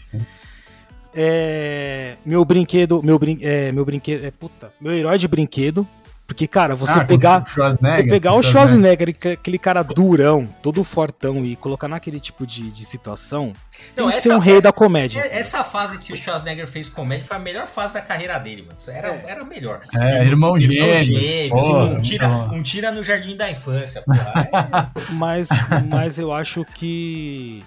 É, 1.15 2.17
meu 2.27 2.45
brinquedo, 2.45 3.01
meu, 3.03 3.19
brin, 3.19 3.39
é, 3.41 3.73
meu 3.73 3.85
brinquedo, 3.85 4.25
é 4.25 4.31
puta, 4.31 4.71
meu 4.79 4.93
herói 4.93 5.17
de 5.17 5.27
brinquedo, 5.27 5.89
porque, 6.27 6.49
cara, 6.49 6.75
você 6.75 6.99
ah, 6.99 7.05
pegar, 7.05 7.45
você 7.47 8.03
pegar 8.03 8.35
o 8.35 8.43
Schwarzenegger, 8.43 9.15
aquele 9.33 9.59
cara 9.59 9.83
durão, 9.85 10.49
todo 10.61 10.83
fortão, 10.83 11.45
e 11.45 11.55
colocar 11.55 11.87
naquele 11.87 12.19
tipo 12.19 12.45
de, 12.45 12.69
de 12.71 12.85
situação, 12.85 13.53
não, 13.97 14.09
tem 14.09 14.17
que 14.17 14.23
ser 14.23 14.35
um 14.35 14.41
rei 14.41 14.55
essa, 14.57 14.65
da 14.65 14.73
comédia. 14.73 15.21
Essa 15.21 15.63
fase 15.63 15.99
que 15.99 16.13
o 16.13 16.17
Schwarzenegger 16.17 16.67
fez 16.67 16.89
comédia 16.89 17.25
foi 17.25 17.37
a 17.37 17.41
melhor 17.41 17.67
fase 17.69 17.95
da 17.95 18.01
carreira 18.01 18.37
dele, 18.39 18.63
mano. 18.63 18.77
Era, 18.89 19.09
é. 19.09 19.25
era 19.25 19.45
melhor. 19.45 19.83
É, 19.95 20.25
irmão, 20.25 20.59
irmão 20.59 20.59
gêmeo. 20.59 21.51
Porra, 21.51 21.85
um, 21.85 22.03
tira, 22.03 22.29
um 22.29 22.63
tira 22.63 22.91
no 22.91 23.05
jardim 23.05 23.37
da 23.37 23.49
infância, 23.49 24.03
porra. 24.03 24.27
É. 24.57 25.13
mas, 25.13 25.49
mas 25.89 26.19
eu 26.19 26.33
acho 26.33 26.65
que 26.65 27.63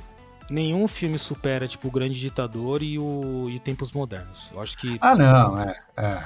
nenhum 0.50 0.88
filme 0.88 1.17
supera, 1.17 1.67
tipo, 1.67 1.88
o 1.88 1.91
Grande 1.91 2.19
Ditador 2.19 2.84
e 2.84 2.98
o 3.00 3.45
e 3.50 3.58
Tempos 3.60 3.91
Modernos. 3.91 4.50
Eu 4.54 4.62
acho 4.62 4.78
que... 4.78 4.98
Ah, 5.00 5.15
não, 5.15 5.62
é... 5.62 5.76
é. 5.98 6.24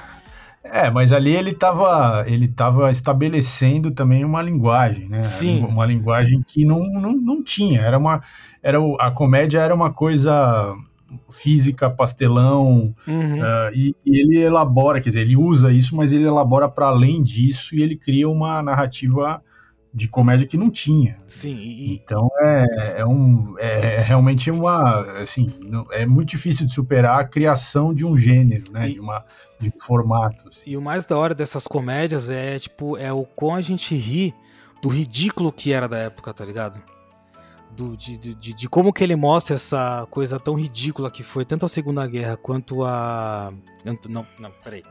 É, 0.64 0.90
mas 0.90 1.12
ali 1.12 1.36
ele 1.36 1.50
estava 1.50 2.24
ele 2.26 2.48
tava 2.48 2.90
estabelecendo 2.90 3.90
também 3.90 4.24
uma 4.24 4.40
linguagem, 4.40 5.08
né? 5.08 5.22
Sim. 5.22 5.62
Uma 5.62 5.84
linguagem 5.84 6.42
que 6.42 6.64
não, 6.64 6.82
não, 6.84 7.12
não 7.12 7.44
tinha. 7.44 7.82
Era 7.82 7.98
uma, 7.98 8.22
era 8.62 8.78
a 8.98 9.10
comédia 9.10 9.60
era 9.60 9.74
uma 9.74 9.92
coisa 9.92 10.74
física, 11.30 11.90
pastelão, 11.90 12.94
uhum. 13.06 13.40
uh, 13.40 13.70
e, 13.74 13.94
e, 14.04 14.20
ele 14.20 14.38
elabora, 14.38 15.00
quer 15.00 15.10
dizer, 15.10 15.20
ele 15.20 15.36
usa 15.36 15.72
isso, 15.72 15.94
mas 15.94 16.12
ele 16.12 16.24
elabora 16.24 16.68
para 16.68 16.86
além 16.86 17.22
disso 17.22 17.74
e 17.74 17.82
ele 17.82 17.94
cria 17.94 18.28
uma 18.28 18.62
narrativa 18.62 19.42
de 19.94 20.08
comédia 20.08 20.46
que 20.46 20.56
não 20.56 20.70
tinha. 20.70 21.16
Sim. 21.28 21.54
E... 21.54 21.94
Então 21.94 22.28
é, 22.42 22.96
é, 22.98 23.06
um, 23.06 23.54
é, 23.58 24.00
realmente 24.00 24.50
uma 24.50 25.00
assim 25.22 25.52
é 25.92 26.04
muito 26.04 26.30
difícil 26.30 26.66
de 26.66 26.72
superar 26.72 27.20
a 27.20 27.24
criação 27.24 27.94
de 27.94 28.04
um 28.04 28.16
gênero, 28.16 28.64
né? 28.72 28.90
E... 28.90 28.94
De 28.94 29.00
uma 29.00 29.24
de 29.60 29.68
um 29.68 29.80
formato. 29.80 30.48
Assim. 30.48 30.70
E 30.70 30.76
o 30.76 30.82
mais 30.82 31.06
da 31.06 31.16
hora 31.16 31.34
dessas 31.34 31.68
comédias 31.68 32.28
é 32.28 32.58
tipo 32.58 32.96
é 32.96 33.12
o 33.12 33.24
quão 33.24 33.54
a 33.54 33.60
gente 33.60 33.94
ri 33.94 34.34
do 34.82 34.88
ridículo 34.88 35.52
que 35.52 35.72
era 35.72 35.88
da 35.88 35.98
época, 35.98 36.34
tá 36.34 36.44
ligado? 36.44 36.82
Do, 37.70 37.96
de, 37.96 38.16
de, 38.16 38.34
de, 38.34 38.68
como 38.68 38.92
que 38.92 39.02
ele 39.02 39.16
mostra 39.16 39.56
essa 39.56 40.06
coisa 40.08 40.38
tão 40.38 40.54
ridícula 40.54 41.10
que 41.10 41.24
foi 41.24 41.44
tanto 41.44 41.66
a 41.66 41.68
Segunda 41.68 42.06
Guerra 42.06 42.36
quanto 42.36 42.84
a. 42.84 43.52
Não, 44.08 44.24
não, 44.38 44.52
peraí. 44.62 44.84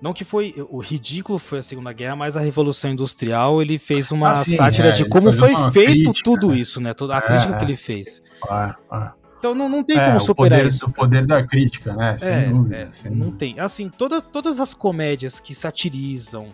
Não 0.00 0.12
que 0.12 0.24
foi 0.24 0.54
o 0.68 0.78
ridículo 0.78 1.38
foi 1.38 1.60
a 1.60 1.62
Segunda 1.62 1.92
Guerra, 1.92 2.16
mas 2.16 2.36
a 2.36 2.40
Revolução 2.40 2.90
Industrial 2.90 3.62
ele 3.62 3.78
fez 3.78 4.10
uma 4.10 4.30
ah, 4.30 4.44
sim, 4.44 4.56
sátira 4.56 4.88
é, 4.88 4.92
de 4.92 5.08
como 5.08 5.32
foi 5.32 5.54
feito 5.70 6.10
crítica, 6.10 6.20
tudo 6.22 6.48
né? 6.50 6.58
isso, 6.58 6.80
né? 6.80 6.92
Toda 6.92 7.14
a 7.14 7.18
é, 7.18 7.20
crítica 7.22 7.56
que 7.56 7.64
ele 7.64 7.76
fez. 7.76 8.22
Então 9.38 9.54
não, 9.54 9.68
não 9.68 9.82
tem 9.82 9.98
é, 9.98 10.06
como 10.06 10.20
superar 10.20 10.58
poder, 10.58 10.68
isso. 10.68 10.86
O 10.86 10.92
poder 10.92 11.26
da 11.26 11.42
crítica, 11.42 11.94
né? 11.94 12.18
Sem 12.18 12.28
é, 12.28 12.46
dúvida, 12.46 12.76
é, 12.76 12.88
sem 12.92 13.10
não 13.10 13.18
dúvida. 13.18 13.38
tem. 13.38 13.58
Assim, 13.58 13.88
todas, 13.88 14.22
todas 14.22 14.60
as 14.60 14.74
comédias 14.74 15.40
que 15.40 15.54
satirizam, 15.54 16.48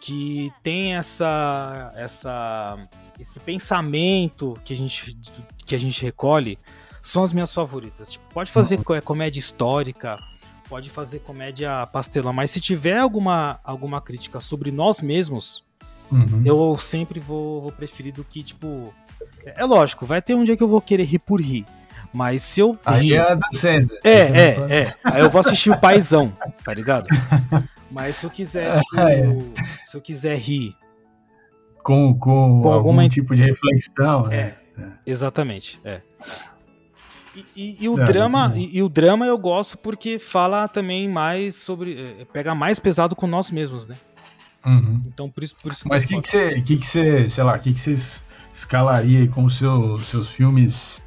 que 0.00 0.52
tem 0.62 0.94
essa, 0.94 1.92
essa, 1.96 2.78
esse 3.18 3.40
pensamento 3.40 4.54
que 4.64 4.72
a 4.72 4.76
gente, 4.76 5.18
que 5.64 5.74
a 5.74 5.78
gente 5.78 6.02
recolhe, 6.02 6.58
são 7.02 7.24
as 7.24 7.32
minhas 7.32 7.52
favoritas. 7.52 8.12
Tipo, 8.12 8.24
pode 8.32 8.52
fazer 8.52 8.78
uhum. 8.78 9.00
comédia 9.00 9.40
histórica 9.40 10.18
pode 10.68 10.90
fazer 10.90 11.20
comédia 11.20 11.86
pastelão, 11.92 12.32
mas 12.32 12.50
se 12.50 12.60
tiver 12.60 12.98
alguma, 12.98 13.60
alguma 13.64 14.00
crítica 14.00 14.40
sobre 14.40 14.70
nós 14.70 15.00
mesmos, 15.00 15.64
uhum. 16.10 16.42
eu 16.44 16.76
sempre 16.78 17.20
vou, 17.20 17.62
vou 17.62 17.72
preferir 17.72 18.12
do 18.12 18.24
que, 18.24 18.42
tipo. 18.42 18.92
É, 19.44 19.62
é 19.62 19.64
lógico, 19.64 20.06
vai 20.06 20.20
ter 20.20 20.34
um 20.34 20.44
dia 20.44 20.56
que 20.56 20.62
eu 20.62 20.68
vou 20.68 20.80
querer 20.80 21.04
rir 21.04 21.20
por 21.20 21.40
rir. 21.40 21.64
Mas 22.12 22.42
se 22.42 22.60
eu. 22.60 22.78
Aí 22.84 23.08
rir, 23.08 23.14
é, 23.14 23.38
é, 24.04 24.10
é, 24.10 24.80
é. 24.82 24.94
Aí 25.04 25.20
eu 25.20 25.30
vou 25.30 25.40
assistir 25.40 25.70
o 25.70 25.78
paizão, 25.78 26.32
tá 26.64 26.72
ligado? 26.72 27.08
Mas 27.90 28.16
se 28.16 28.26
eu 28.26 28.30
quiser, 28.30 28.80
tipo, 28.80 29.00
é. 29.00 29.26
se 29.84 29.96
eu 29.96 30.00
quiser 30.00 30.36
rir. 30.36 30.74
Com, 31.82 32.14
com, 32.14 32.62
com 32.62 32.68
algum 32.72 32.90
alguma... 32.90 33.08
tipo 33.08 33.34
de 33.34 33.42
reflexão. 33.42 34.32
É, 34.32 34.56
é. 34.76 34.88
exatamente. 35.06 35.80
É. 35.84 36.00
E, 37.54 37.76
e, 37.80 37.88
o 37.88 38.00
é, 38.00 38.04
drama, 38.04 38.52
e, 38.56 38.78
e, 38.78 38.82
o 38.82 38.88
drama 38.88 39.26
eu 39.26 39.36
gosto 39.36 39.76
porque 39.78 40.18
fala 40.18 40.68
também 40.68 41.08
mais 41.08 41.56
sobre. 41.56 41.98
É, 42.20 42.24
pega 42.24 42.54
mais 42.54 42.78
pesado 42.78 43.14
com 43.16 43.26
nós 43.26 43.50
mesmos, 43.50 43.86
né? 43.86 43.96
Uhum. 44.64 45.02
Então 45.06 45.30
por 45.30 45.44
isso, 45.44 45.54
por 45.62 45.72
isso 45.72 45.88
Mas 45.88 46.04
o 46.04 46.08
que, 46.08 46.20
que 46.20 46.28
você, 46.28 46.60
que, 46.60 46.76
que 46.76 46.86
você, 46.86 47.30
sei 47.30 47.44
lá, 47.44 47.54
o 47.54 47.58
que, 47.58 47.72
que 47.72 47.80
você 47.80 47.96
escalaria 48.52 49.28
como 49.28 49.50
seu, 49.50 49.96
seus 49.98 50.28
filmes 50.28 51.00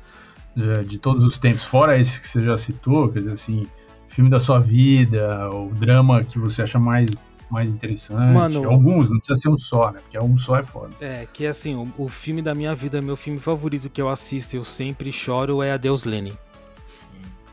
de, 0.55 0.85
de 0.85 0.97
todos 0.97 1.25
os 1.25 1.37
tempos, 1.37 1.63
fora 1.63 1.99
esse 1.99 2.21
que 2.21 2.27
você 2.27 2.43
já 2.43 2.57
citou, 2.57 3.09
quer 3.09 3.19
dizer 3.19 3.33
assim, 3.33 3.65
filme 4.07 4.29
da 4.29 4.39
sua 4.39 4.59
vida, 4.59 5.49
o 5.49 5.71
drama 5.73 6.23
que 6.23 6.37
você 6.37 6.61
acha 6.61 6.79
mais 6.79 7.09
mais 7.51 7.69
interessante. 7.69 8.33
Mano- 8.33 8.69
Alguns, 8.69 9.09
não 9.09 9.17
precisa 9.17 9.39
ser 9.39 9.49
um 9.49 9.57
só, 9.57 9.91
né? 9.91 9.99
Porque 10.01 10.19
um 10.19 10.37
só 10.37 10.57
é 10.57 10.63
foda. 10.63 10.93
É, 11.01 11.27
que 11.31 11.45
assim, 11.47 11.75
o, 11.75 11.91
o 11.97 12.07
filme 12.07 12.41
da 12.41 12.53
minha 12.55 12.73
vida, 12.75 13.01
meu 13.01 13.15
filme 13.15 13.39
favorito 13.39 13.89
que 13.89 14.01
eu 14.01 14.09
assisto 14.09 14.55
e 14.55 14.57
eu 14.59 14.63
sempre 14.63 15.11
choro 15.11 15.61
é 15.63 15.71
Adeus 15.71 16.03
Lenin. 16.05 16.33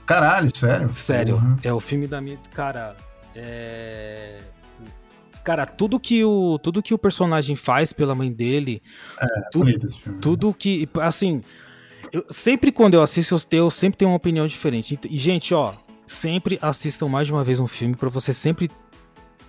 Caralho, 0.04 0.54
sério? 0.56 0.92
Sério, 0.94 1.35
Porra. 1.35 1.56
é 1.62 1.72
o 1.72 1.80
filme 1.80 2.06
da 2.06 2.20
minha. 2.20 2.38
Cara, 2.54 2.96
é. 3.35 4.38
Cara, 5.42 5.64
tudo 5.66 5.98
que 6.00 6.24
o 6.24 6.59
tudo 6.61 6.82
que 6.82 6.92
o 6.94 6.98
personagem 6.98 7.54
faz 7.56 7.92
pela 7.92 8.14
mãe 8.14 8.32
dele, 8.32 8.82
É 9.20 9.26
tudo, 9.50 9.64
bonito 9.64 9.87
esse 9.87 9.98
filme. 9.98 10.18
tudo 10.20 10.54
que. 10.54 10.88
Assim, 11.00 11.40
eu, 12.12 12.24
sempre 12.30 12.70
quando 12.72 12.94
eu 12.94 13.02
assisto, 13.02 13.38
tenho- 13.46 13.64
eu 13.64 13.70
sempre 13.70 13.96
tenho 13.98 14.11
uma 14.11 14.16
opinião 14.16 14.46
diferente. 14.46 14.98
E, 15.09 15.16
gente, 15.16 15.52
ó, 15.54 15.72
sempre 16.04 16.59
assistam 16.62 17.09
mais 17.09 17.26
de 17.28 17.32
uma 17.32 17.42
vez 17.44 17.59
um 17.61 17.66
filme 17.66 17.94
pra 17.96 18.09
você 18.09 18.32
sempre 18.32 18.68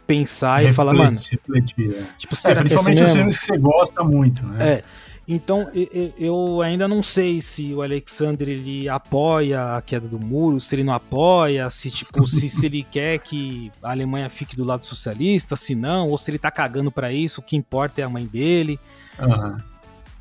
pensar 0.07 0.63
e 0.63 0.71
falar, 0.73 0.93
mano, 0.93 1.17
Refletir, 1.19 1.39
refletir, 1.85 1.95
é. 1.95 2.07
tipo, 2.17 2.33
É, 2.33 2.37
será 2.37 2.53
que 2.63 2.73
é 2.73 2.77
principalmente 2.77 3.03
os 3.03 3.11
filmes 3.11 3.39
que 3.39 3.45
você 3.45 3.57
gosta 3.57 4.03
muito, 4.03 4.45
né? 4.47 4.73
É. 4.73 4.83
Então, 5.29 5.69
eu 6.17 6.61
ainda 6.61 6.87
não 6.87 7.03
sei 7.03 7.41
se 7.41 7.73
o 7.73 7.81
Alexander 7.81 8.47
ele 8.47 8.87
apoia 8.87 9.75
a 9.75 9.81
queda 9.81 10.07
do 10.07 10.17
muro, 10.17 10.61
se 10.61 10.73
ele 10.73 10.85
não 10.85 10.93
apoia, 10.93 11.69
se 11.69 11.91
tipo, 11.91 12.25
se, 12.25 12.47
se 12.47 12.65
ele 12.65 12.81
quer 12.89 13.19
que 13.19 13.69
a 13.83 13.91
Alemanha 13.91 14.29
fique 14.29 14.55
do 14.55 14.63
lado 14.63 14.85
socialista, 14.85 15.57
se 15.57 15.75
não, 15.75 16.07
ou 16.07 16.17
se 16.17 16.31
ele 16.31 16.39
tá 16.39 16.49
cagando 16.49 16.89
pra 16.89 17.11
isso, 17.11 17.41
o 17.41 17.43
que 17.43 17.57
importa 17.57 17.99
é 17.99 18.05
a 18.05 18.09
mãe 18.09 18.25
dele. 18.25 18.79
Aham. 19.19 19.57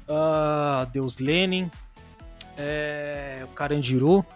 Ah, 0.08 0.88
Deus 0.92 1.18
Lenin, 1.18 1.70
é, 2.58 3.42
o 3.44 3.48
Carandiru, 3.54 4.26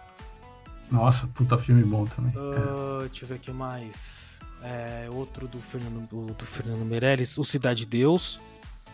Nossa, 0.89 1.27
puta 1.27 1.57
filme 1.57 1.83
bom 1.83 2.05
também. 2.05 2.31
ah, 2.37 3.05
deixa 3.09 3.25
eu 3.25 3.27
ver 3.27 3.35
o 3.35 3.39
que 3.39 3.51
mais. 3.51 4.30
É, 4.63 5.07
outro 5.11 5.47
do 5.47 5.57
Fernando, 5.59 6.07
do, 6.09 6.25
do 6.33 6.45
Fernando 6.45 6.85
Meirelles, 6.85 7.37
O 7.37 7.43
Cidade 7.43 7.81
de 7.81 7.85
Deus. 7.87 8.39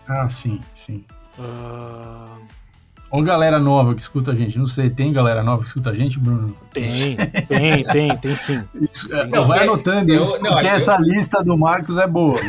Ah, 0.07 0.27
sim, 0.29 0.61
sim. 0.75 1.03
Ah, 1.37 2.37
Ou 3.11 3.21
galera 3.23 3.59
nova 3.59 3.93
que 3.93 4.01
escuta 4.01 4.31
a 4.31 4.35
gente, 4.35 4.57
não 4.57 4.67
sei, 4.67 4.89
tem 4.89 5.11
galera 5.11 5.43
nova 5.43 5.61
que 5.61 5.67
escuta 5.67 5.89
a 5.89 5.93
gente, 5.93 6.17
Bruno? 6.19 6.55
tem, 6.71 7.15
tem, 7.47 7.83
tem, 7.83 8.17
tem 8.17 8.35
sim. 8.35 8.63
Isso, 8.75 9.13
é, 9.13 9.27
Não, 9.27 9.45
vai 9.45 9.59
é- 9.59 9.63
anotando 9.63 10.13
eu- 10.13 10.23
isso, 10.23 10.33
não, 10.41 10.51
porque 10.53 10.65
eu- 10.67 10.71
essa 10.71 10.97
lista 10.97 11.43
do 11.43 11.57
Marcos 11.57 11.97
é 11.97 12.07
boa. 12.07 12.39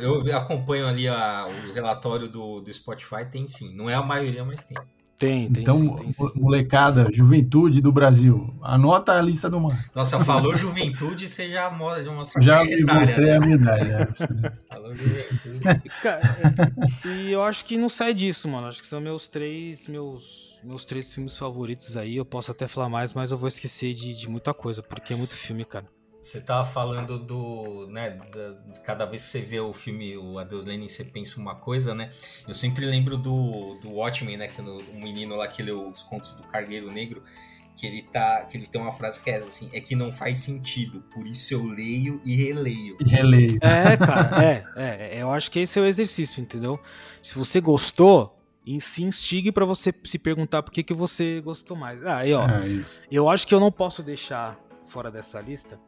Eu, 0.00 0.26
eu 0.26 0.36
acompanho 0.36 0.86
ali 0.88 1.06
a- 1.08 1.46
o 1.46 1.72
relatório 1.74 2.28
do, 2.28 2.60
do 2.60 2.72
Spotify, 2.72 3.24
tem 3.30 3.46
sim. 3.46 3.74
Não 3.74 3.88
é 3.90 3.94
a 3.94 4.02
maioria, 4.02 4.44
mas 4.44 4.62
tem. 4.62 4.76
Tem, 5.18 5.48
tem 5.50 5.62
Então, 5.64 5.76
sim, 5.76 5.96
tem 5.96 6.12
sim. 6.12 6.22
mo- 6.22 6.32
molecada, 6.36 7.08
juventude 7.12 7.80
do 7.80 7.90
Brasil, 7.90 8.54
anota 8.62 9.12
a 9.18 9.20
lista 9.20 9.50
do 9.50 9.58
Marcos. 9.58 9.90
Nossa, 9.92 10.20
falou 10.20 10.54
juventude, 10.54 11.26
você 11.28 11.50
já 11.50 11.68
mo- 11.70 12.00
já 12.00 12.12
mostrou 12.12 12.40
Já 12.44 12.60
a 12.60 12.64
me 12.64 12.72
etária, 12.74 13.00
mostrei 13.00 13.26
né? 13.30 13.36
a 13.36 13.40
minha 13.40 13.54
idade. 13.56 13.90
é. 13.90 14.52
Falou 14.72 14.94
juventude. 14.94 15.60
E, 15.84 16.06
é, 16.06 17.08
e 17.08 17.32
eu 17.32 17.42
acho 17.42 17.64
que 17.64 17.76
não 17.76 17.88
sai 17.88 18.14
disso, 18.14 18.48
mano. 18.48 18.68
Acho 18.68 18.80
que 18.80 18.86
são 18.86 19.00
meus 19.00 19.26
três, 19.26 19.88
meus, 19.88 20.56
meus 20.62 20.84
três 20.84 21.12
filmes 21.12 21.36
favoritos 21.36 21.96
aí. 21.96 22.16
Eu 22.16 22.24
posso 22.24 22.52
até 22.52 22.68
falar 22.68 22.88
mais, 22.88 23.12
mas 23.12 23.32
eu 23.32 23.36
vou 23.36 23.48
esquecer 23.48 23.92
de, 23.94 24.14
de 24.14 24.30
muita 24.30 24.54
coisa, 24.54 24.84
porque 24.84 25.12
é 25.12 25.16
muito 25.16 25.34
filme, 25.34 25.64
cara. 25.64 25.86
Você 26.28 26.42
tava 26.42 26.68
falando 26.68 27.18
do, 27.18 27.86
né, 27.90 28.10
da- 28.10 28.50
de 28.70 28.80
cada 28.80 29.06
vez 29.06 29.22
que 29.24 29.28
você 29.30 29.40
vê 29.40 29.58
o 29.60 29.72
filme 29.72 30.14
o 30.14 30.38
Adeus 30.38 30.66
Lenin, 30.66 30.86
você 30.86 31.02
pensa 31.02 31.40
uma 31.40 31.54
coisa, 31.54 31.94
né? 31.94 32.10
Eu 32.46 32.52
sempre 32.52 32.84
lembro 32.84 33.16
do, 33.16 33.78
do 33.80 33.90
Watchmen, 33.92 34.36
né, 34.36 34.46
que 34.46 34.60
no, 34.60 34.76
o 34.76 35.00
menino 35.00 35.36
lá 35.36 35.48
que 35.48 35.62
leu 35.62 35.88
os 35.88 36.02
contos 36.02 36.34
do 36.34 36.42
Cargueiro 36.42 36.90
Negro, 36.90 37.22
que 37.74 37.86
ele 37.86 38.02
tá, 38.02 38.44
que 38.44 38.58
ele 38.58 38.66
tem 38.66 38.78
uma 38.78 38.92
frase 38.92 39.22
que 39.22 39.30
é 39.30 39.36
essa, 39.36 39.46
assim, 39.46 39.70
é 39.72 39.80
que 39.80 39.96
não 39.96 40.12
faz 40.12 40.40
sentido, 40.40 41.00
por 41.14 41.26
isso 41.26 41.54
eu 41.54 41.64
leio 41.64 42.20
e 42.22 42.36
releio. 42.36 42.98
E 43.00 43.08
releio. 43.08 43.58
É, 43.62 43.96
cara, 43.96 44.44
é, 44.44 44.64
é, 44.76 45.16
é, 45.18 45.22
Eu 45.22 45.32
acho 45.32 45.50
que 45.50 45.60
esse 45.60 45.78
é 45.78 45.82
o 45.82 45.86
exercício, 45.86 46.42
entendeu? 46.42 46.78
Se 47.22 47.38
você 47.38 47.58
gostou, 47.58 48.38
se 48.80 49.02
instigue 49.02 49.50
pra 49.50 49.64
você 49.64 49.94
se 50.04 50.18
perguntar 50.18 50.62
por 50.62 50.72
que, 50.72 50.82
que 50.82 50.92
você 50.92 51.40
gostou 51.40 51.74
mais. 51.74 52.04
Ah, 52.04 52.18
aí, 52.18 52.34
ó. 52.34 52.46
É. 52.46 52.84
Eu 53.10 53.30
acho 53.30 53.46
que 53.46 53.54
eu 53.54 53.60
não 53.60 53.72
posso 53.72 54.02
deixar 54.02 54.60
fora 54.84 55.10
dessa 55.10 55.40
lista 55.40 55.80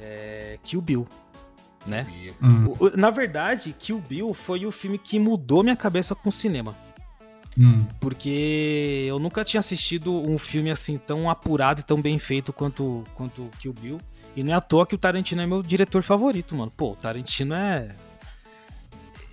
é, 0.00 0.58
Kill 0.64 0.80
Bill, 0.80 1.06
né? 1.86 2.06
Hum, 2.42 2.74
O- 2.78 2.86
o- 2.86 2.96
Na 2.96 3.10
verdade, 3.10 3.74
Kill 3.78 3.98
Bill 4.00 4.32
foi 4.34 4.64
o 4.66 4.72
filme 4.72 4.98
que 4.98 5.18
mudou 5.18 5.62
minha 5.62 5.76
cabeça 5.76 6.14
com 6.14 6.28
o 6.28 6.32
cinema. 6.32 6.74
hum. 7.58 7.84
Porque 8.00 9.04
eu 9.08 9.18
nunca 9.18 9.44
tinha 9.44 9.58
assistido 9.58 10.12
um 10.12 10.38
filme 10.38 10.70
assim 10.70 10.96
tão 10.98 11.28
apurado 11.28 11.80
e 11.80 11.84
tão 11.84 12.00
bem 12.00 12.18
feito 12.18 12.52
quanto, 12.52 13.04
quanto 13.14 13.48
Kill 13.58 13.72
Bill. 13.72 14.00
E 14.36 14.42
não 14.44 14.52
é 14.52 14.56
à 14.56 14.60
toa 14.60 14.86
que 14.86 14.94
o 14.94 14.98
Tarantino 14.98 15.42
é 15.42 15.46
meu 15.46 15.60
diretor 15.60 16.02
favorito, 16.02 16.54
mano. 16.54 16.72
Pô, 16.76 16.92
o 16.92 16.96
Tarantino 16.96 17.54
é. 17.54 17.94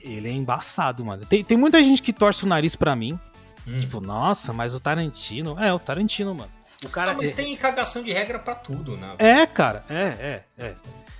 Ele 0.02 0.28
é 0.28 0.32
embaçado, 0.32 1.04
mano. 1.06 1.26
Tem, 1.26 1.44
tem 1.44 1.58
muita 1.58 1.84
gente 1.84 2.02
que 2.02 2.12
torce 2.14 2.44
o 2.44 2.48
nariz 2.48 2.76
pra 2.76 2.96
mim. 2.96 3.20
hum. 3.68 3.78
Tipo, 3.78 4.00
nossa, 4.02 4.52
mas 4.54 4.74
o 4.74 4.80
Tarantino. 4.80 5.60
É, 5.60 5.72
o 5.72 5.78
Tarantino, 5.80 6.34
mano. 6.34 6.50
O 6.86 6.90
cara. 6.90 7.12
Ah, 7.12 7.16
mas 7.16 7.34
é, 7.34 7.44
tem 7.44 7.56
cagação 7.58 8.04
de 8.04 8.12
regra 8.12 8.38
pra 8.40 8.54
tudo, 8.56 8.96
né? 8.98 9.16
é, 9.18 9.46
cara. 9.46 9.84
É, 9.90 9.96
é, 10.04 10.44
é. 10.58 10.74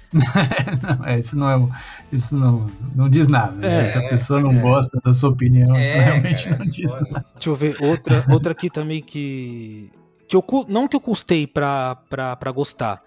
Não, 0.14 1.06
é, 1.06 1.20
isso 1.20 1.36
não 1.36 1.50
é 1.50 1.58
um- 1.58 1.70
isso 2.14 2.34
não, 2.36 2.66
não 2.96 3.10
diz 3.10 3.28
nada. 3.28 3.52
né? 3.52 3.88
É, 3.88 3.90
Se 3.92 3.98
a 3.98 4.08
pessoa 4.10 4.40
não 4.40 4.52
é. 4.52 4.60
gosta 4.62 5.00
da 5.04 5.12
sua 5.12 5.30
opinião, 5.32 5.68
isso 5.72 5.76
É, 5.80 6.00
realmente 6.02 6.44
cara, 6.46 6.58
não 6.58 6.66
é 6.66 6.70
diz 6.70 6.90
foda. 6.92 7.08
nada. 7.12 7.26
Deixa 7.34 7.50
eu 7.50 7.56
ver, 7.56 7.78
outra, 7.84 8.26
outra 8.30 8.52
aqui 8.54 8.70
também 8.70 9.02
que. 9.02 9.92
que 10.28 10.36
eu, 10.36 10.44
não 10.70 10.88
que 10.88 10.96
eu 10.96 11.02
custei 11.02 11.46
pra, 11.46 11.96
pra, 12.10 12.36
pra 12.38 12.52
gostar, 12.52 13.02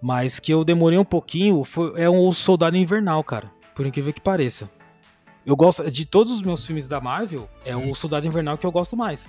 mas 0.00 0.38
que 0.40 0.50
eu 0.50 0.64
demorei 0.64 0.98
um 0.98 1.04
pouquinho, 1.04 1.62
foi, 1.64 1.92
é 2.00 2.08
o 2.08 2.32
Soldado 2.32 2.76
Invernal, 2.78 3.22
cara. 3.22 3.50
Por 3.74 3.84
incrível 3.86 4.12
que 4.12 4.20
pareça. 4.20 4.70
Eu 5.44 5.54
gosto. 5.54 5.88
De 5.90 6.06
todos 6.06 6.32
os 6.32 6.40
meus 6.42 6.64
filmes 6.66 6.88
da 6.88 6.98
Marvel, 7.00 7.46
é 7.64 7.76
o 7.76 7.94
Soldado 7.94 8.26
Invernal 8.26 8.56
que 8.56 8.64
eu 8.66 8.72
gosto 8.72 8.96
mais. 8.96 9.26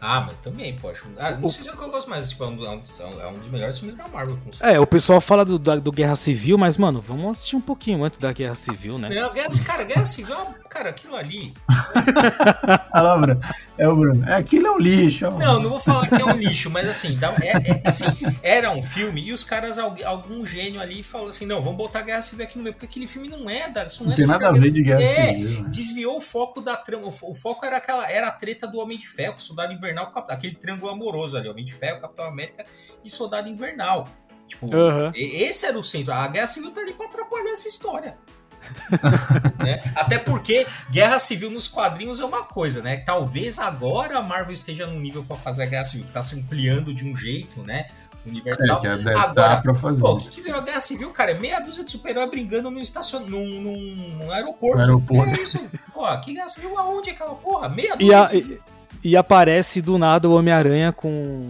Ah, 0.00 0.20
mas 0.22 0.36
também, 0.42 0.74
poxa. 0.76 1.02
Ah, 1.18 1.32
não 1.32 1.44
O- 1.44 1.48
sei 1.50 1.62
se 1.62 1.68
é 1.68 1.72
o 1.72 1.76
que 1.76 1.82
eu 1.84 1.90
gosto 1.90 2.08
mais, 2.08 2.30
tipo, 2.30 2.42
é 2.44 2.46
um, 2.48 2.64
é 2.64 2.70
um- 2.70 3.20
é 3.20 3.26
um 3.28 3.34
dos 3.34 3.48
melhores 3.48 3.78
filmes 3.78 3.94
da 3.96 4.08
Marvel, 4.08 4.36
com 4.36 4.50
certeza. 4.50 4.72
É, 4.72 4.80
o 4.80 4.86
pessoal 4.86 5.20
fala 5.20 5.44
do, 5.44 5.58
da- 5.58 5.76
do 5.76 5.92
Guerra 5.92 6.16
Civil, 6.16 6.56
mas, 6.56 6.76
mano, 6.76 7.00
vamos 7.00 7.30
assistir 7.32 7.56
um 7.56 7.60
pouquinho 7.60 8.02
antes 8.02 8.18
da 8.18 8.32
Guerra 8.32 8.54
Civil, 8.54 8.98
né? 8.98 9.08
Não, 9.10 9.32
Guerra, 9.32 9.48
cara, 9.64 9.84
Guerra 9.84 10.06
Civil, 10.06 10.34
é 10.34 10.38
um- 10.42 10.54
cara, 10.70 10.90
aquilo 10.90 11.14
ali. 11.16 11.52
Olha 12.92 13.02
lá, 13.02 13.18
Bruno. 13.18 13.40
É 13.78 13.88
o 13.88 13.96
Bruno. 13.96 14.28
É, 14.28 14.34
aquilo 14.34 14.66
é 14.66 14.70
um 14.72 14.78
lixo. 14.78 15.26
ó. 15.26 15.30
Não, 15.38 15.60
não 15.60 15.70
vou 15.70 15.80
falar 15.80 16.06
que 16.08 16.20
é 16.20 16.24
um 16.24 16.36
lixo, 16.36 16.70
mas 16.70 16.86
assim, 16.88 17.16
dá- 17.16 17.34
é- 17.40 17.48
é- 17.70 17.82
assim, 17.88 18.04
era 18.42 18.70
um 18.70 18.82
filme 18.82 19.22
e 19.22 19.32
os 19.32 19.42
caras, 19.44 19.78
algu- 19.78 20.04
algum 20.04 20.44
gênio 20.46 20.80
ali, 20.80 21.02
falou 21.02 21.28
assim: 21.28 21.46
não, 21.46 21.62
vamos 21.62 21.78
botar 21.78 22.02
Guerra 22.02 22.22
Civil 22.22 22.44
aqui 22.44 22.56
no 22.58 22.62
meio, 22.64 22.74
porque 22.74 22.86
aquele 22.86 23.06
filme 23.06 23.28
não 23.28 23.48
é 23.48 23.68
da. 23.68 23.84
Isso 23.84 24.00
não, 24.02 24.08
Não 24.08 24.14
é 24.14 24.16
tem 24.16 24.26
nada 24.26 24.48
a 24.48 24.52
ver 24.52 24.70
de 24.70 24.82
guerra 24.82 25.02
É, 25.02 25.26
civil. 25.28 25.62
né? 25.62 25.68
desviou 25.68 26.16
o 26.16 26.20
foco 26.20 26.60
da 26.60 26.76
trama. 26.76 27.06
O 27.22 27.34
foco 27.34 27.64
era 27.64 27.78
aquela, 27.78 28.10
era 28.10 28.28
a 28.28 28.32
treta 28.32 28.66
do 28.66 28.78
Homem 28.78 28.98
de 28.98 29.08
Ferro, 29.08 29.38
Soldado 29.38 29.72
Invernal, 29.72 29.89
Cap- 29.94 30.30
aquele 30.32 30.54
triângulo 30.54 30.90
amoroso 30.92 31.36
ali, 31.36 31.48
Homem 31.48 31.64
de 31.64 31.72
Ferro, 31.72 32.00
Capitão 32.00 32.24
América 32.26 32.64
e 33.04 33.10
Soldado 33.10 33.48
Invernal. 33.48 34.06
Tipo, 34.46 34.66
e- 35.14 35.42
esse 35.44 35.64
era 35.66 35.78
o 35.78 35.82
centro. 35.82 36.12
A 36.12 36.26
Guerra 36.28 36.46
Civil 36.46 36.70
tá 36.72 36.80
ali 36.80 36.92
pra 36.92 37.06
atrapalhar 37.06 37.50
essa 37.52 37.68
história. 37.68 38.16
né? 39.64 39.80
Até 39.94 40.18
porque 40.18 40.66
Guerra 40.90 41.18
Civil 41.18 41.50
nos 41.50 41.66
quadrinhos 41.68 42.20
é 42.20 42.24
uma 42.24 42.42
coisa, 42.44 42.82
né? 42.82 42.98
Talvez 42.98 43.58
agora 43.58 44.18
a 44.18 44.22
Marvel 44.22 44.52
esteja 44.52 44.86
num 44.86 45.00
nível 45.00 45.24
pra 45.24 45.36
fazer 45.36 45.62
a 45.62 45.66
Guerra 45.66 45.84
Civil, 45.84 46.06
que 46.06 46.12
tá 46.12 46.22
se 46.22 46.38
ampliando 46.38 46.92
de 46.92 47.06
um 47.06 47.16
jeito, 47.16 47.62
né? 47.62 47.88
Universal. 48.26 48.76
É, 48.76 48.80
que 48.80 48.88
deve 49.02 49.10
Agora, 49.18 49.32
dar 49.32 49.62
pra 49.62 49.74
fazer. 49.74 50.00
Pô, 50.00 50.12
o 50.12 50.18
que, 50.18 50.28
que 50.28 50.40
virou 50.42 50.60
a 50.60 50.62
Guerra 50.62 50.80
Civil, 50.82 51.10
cara? 51.10 51.30
É 51.30 51.34
meia 51.38 51.58
dúzia 51.58 51.82
de 51.82 51.90
super-herói 51.90 52.28
brigando 52.28 52.70
num, 52.70 52.80
estacion... 52.80 53.20
num, 53.20 53.48
num, 53.48 53.80
num 54.18 54.30
aeroporto. 54.30 54.78
Aeroporto. 54.80 55.30
É 55.40 55.42
isso. 55.42 55.70
Pô, 55.94 56.04
que 56.20 56.34
Guerra 56.34 56.48
Civil 56.48 56.76
aonde 56.78 57.10
aquela 57.10 57.34
porra? 57.34 57.68
Meia 57.70 57.94
E, 57.94 57.96
dúzia. 57.98 58.26
a- 58.26 58.34
e- 58.34 58.58
e 59.02 59.16
aparece 59.16 59.80
do 59.82 59.98
nada 59.98 60.28
o 60.28 60.34
Homem-Aranha 60.34 60.92
com. 60.92 61.46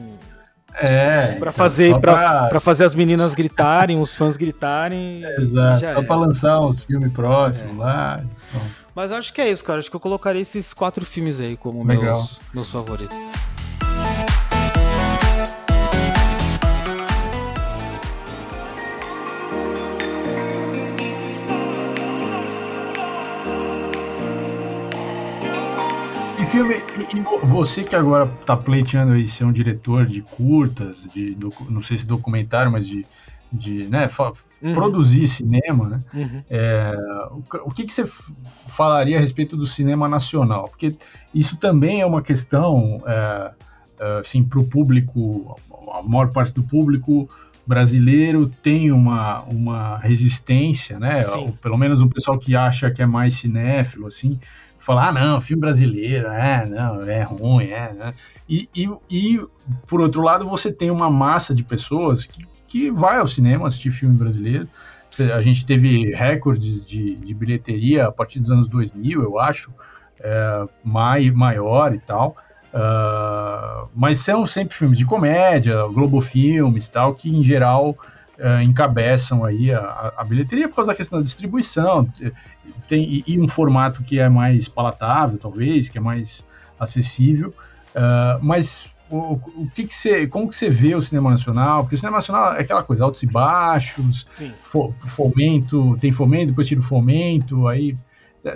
É, 0.75 1.27
Pra 1.33 1.37
então, 1.37 1.53
fazer, 1.53 1.93
só 1.95 2.01
pra, 2.01 2.47
pra 2.47 2.61
fazer 2.61 2.85
as 2.85 2.95
meninas 2.95 3.35
gritarem, 3.35 4.01
os 4.01 4.15
fãs 4.15 4.37
gritarem. 4.37 5.23
Exato, 5.39 5.81
já 5.81 5.93
só 5.93 5.99
era. 5.99 6.03
pra 6.05 6.17
lançar 6.17 6.61
uns 6.61 6.79
filmes 6.85 7.13
próximos 7.13 7.73
É. 7.75 7.79
lá. 7.79 8.21
Então, 8.23 8.61
Mas 8.95 9.11
eu 9.11 9.17
acho 9.17 9.33
que 9.33 9.41
é 9.41 9.51
isso, 9.51 9.65
cara. 9.65 9.79
Acho 9.81 9.91
que 9.91 9.97
eu 9.97 10.01
colocaria 10.01 10.41
esses 10.41 10.73
quatro 10.73 11.05
filmes 11.05 11.41
aí 11.41 11.57
como 11.57 11.85
Legal. 11.85 12.17
meus, 12.17 12.41
meus 12.55 12.71
favoritos. 12.71 13.17
Filme, 26.51 26.75
vo- 27.23 27.39
você 27.47 27.83
que 27.85 27.95
agora 27.97 28.27
tá 28.45 28.57
pleiteando 28.57 29.13
aí 29.13 29.27
ser 29.29 29.45
um 29.45 29.53
diretor 29.53 30.07
de 30.07 30.23
curtas, 30.23 31.03
de 31.13 31.37
não 31.69 31.83
sei 31.83 31.99
se 31.99 32.07
documentário, 32.07 32.71
mas 32.71 32.87
de, 32.87 33.07
de 33.53 33.85
né, 33.85 34.09
Uhum, 34.63 34.75
produzir 34.75 35.27
cinema, 35.27 35.89
né? 35.89 36.01
uhum. 36.13 36.43
O 37.39 37.43
que- 37.43 37.57
O 37.65 37.71
que, 37.71 37.85
que 37.85 37.93
você 37.93 38.07
falaria 38.69 39.17
a 39.17 39.21
respeito 39.21 39.57
do 39.57 39.67
cinema 39.67 40.07
nacional? 40.09 40.69
Porque 40.69 40.95
isso 41.35 41.57
também 41.57 42.03
é 42.03 42.07
uma 42.07 42.21
questão, 42.21 42.99
é, 43.07 43.51
é, 44.01 44.19
assim, 44.21 44.45
para 44.45 44.59
o 44.61 44.65
público, 44.65 45.57
a 45.95 46.03
maior 46.03 46.31
parte 46.31 46.53
do 46.53 46.63
público 46.63 47.27
brasileiro 47.67 48.51
tem 48.63 48.91
uma, 48.93 49.43
uma 49.45 49.97
resistência, 49.99 50.99
né? 50.99 51.15
Sim. 51.15 51.55
Pelo 51.63 51.79
menos 51.79 52.03
o 52.03 52.09
pessoal 52.09 52.39
que 52.39 52.55
acha 52.57 52.91
que 52.91 53.01
é 53.01 53.07
mais 53.07 53.35
cinéfilo, 53.35 54.07
assim, 54.07 54.39
fala, 54.81 55.09
ah, 55.09 55.13
não, 55.13 55.41
filme 55.41 55.61
brasileiro, 55.61 56.29
é, 56.29 56.67
não, 56.67 57.03
é 57.09 57.23
ruim, 57.23 57.69
é, 57.69 57.93
né? 57.93 58.13
E, 58.49 58.69
e, 58.75 58.91
e, 59.11 59.41
por 59.87 60.01
outro 60.01 60.23
lado, 60.23 60.49
você 60.49 60.73
tem 60.73 60.91
uma 60.91 61.11
massa 61.11 61.55
de 61.55 61.63
pessoas 61.63 62.27
que, 62.27 62.45
que 62.67 62.91
vai 62.91 63.19
ao 63.19 63.27
cinema 63.27 63.69
assistir 63.69 63.91
filme 63.91 64.17
brasileiro. 64.17 64.69
A 65.37 65.43
gente 65.43 65.67
teve 65.67 66.15
recordes 66.15 66.85
de, 66.85 67.17
de 67.17 67.35
bilheteria 67.35 68.07
a 68.07 68.13
partir 68.13 68.39
dos 68.39 68.51
anos 68.51 68.69
2000, 68.69 69.23
eu 69.23 69.39
acho, 69.39 69.71
é, 70.19 70.69
mai, 70.83 71.31
maior 71.31 71.95
e 71.95 71.99
tal. 71.99 72.37
Uh, 72.73 73.89
mas 73.97 74.19
são 74.19 74.47
sempre 74.47 74.77
filmes 74.77 74.97
de 74.97 75.05
comédia, 75.05 75.83
Globo 75.89 76.21
Filmes 76.21 76.89
tal, 76.89 77.15
que 77.15 77.29
em 77.29 77.43
geral 77.43 77.91
uh, 77.91 78.63
encabeçam 78.63 79.45
aí 79.45 79.73
a, 79.73 80.13
a, 80.17 80.25
bilheteria 80.25 80.69
por 80.69 80.77
causa 80.77 80.93
da 80.93 80.97
questão 80.97 81.19
da 81.19 81.25
distribuição 81.25 82.07
tem, 82.91 83.05
e, 83.05 83.25
e, 83.27 83.41
um 83.41 83.49
formato 83.49 84.03
que 84.03 84.19
é 84.19 84.29
mais 84.29 84.69
palatável, 84.69 85.39
talvez, 85.39 85.89
que 85.89 85.97
é 85.97 86.01
mais 86.01 86.47
acessível. 86.79 87.55
Uh, 87.95 88.43
mas 88.43 88.87
o, 89.09 89.35
o, 89.57 89.71
que, 89.75 89.85
que 89.85 89.95
você, 89.95 90.27
como 90.27 90.49
que 90.49 90.57
você 90.57 90.69
vê 90.69 90.95
o 90.95 91.01
cinema 91.01 91.31
nacional? 91.31 91.83
Porque 91.83 91.95
o 91.95 91.99
cinema 91.99 92.19
nacional 92.19 92.55
é 92.55 92.61
aquela 92.61 92.83
coisa, 92.83 93.05
altos 93.05 93.23
e 93.23 93.27
baixos, 93.27 94.27
fo, 94.63 94.93
fomento, 95.09 95.97
tem 96.01 96.13
fomento, 96.13 96.49
depois 96.49 96.67
tira 96.67 96.81
o 96.81 96.85
fomento, 96.85 97.67
aí 97.69 97.97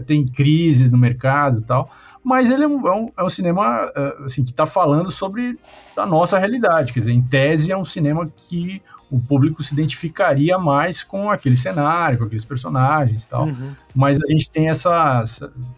tem 0.07 0.25
crises 0.25 0.91
no 0.91 0.99
mercado 0.99 1.61
e 1.61 1.63
tal 1.63 1.91
mas 2.25 2.51
ele 2.51 2.65
é 2.65 2.67
um, 2.67 2.89
é 2.89 2.93
um, 2.95 3.13
é 3.19 3.23
um 3.23 3.29
cinema 3.29 3.93
eh, 3.95 4.17
assim, 4.25 4.43
que 4.43 4.51
está 4.51 4.65
falando 4.65 5.11
sobre 5.11 5.59
a 5.95 6.07
nossa 6.07 6.39
realidade. 6.39 6.91
Quer 6.91 7.01
dizer, 7.01 7.13
em 7.13 7.21
tese, 7.21 7.71
é 7.71 7.77
um 7.77 7.85
cinema 7.85 8.27
que 8.35 8.83
o 9.11 9.21
público 9.21 9.63
se 9.63 9.73
identificaria 9.73 10.59
mais 10.59 11.03
com 11.03 11.31
aquele 11.31 11.57
cenário, 11.57 12.19
com 12.19 12.25
aqueles 12.25 12.45
personagens 12.45 13.25
e 13.25 13.29
tal. 13.29 13.47
Uhum. 13.47 13.73
Mas 13.95 14.19
a 14.21 14.27
gente 14.27 14.51
tem 14.51 14.69
essa, 14.69 15.25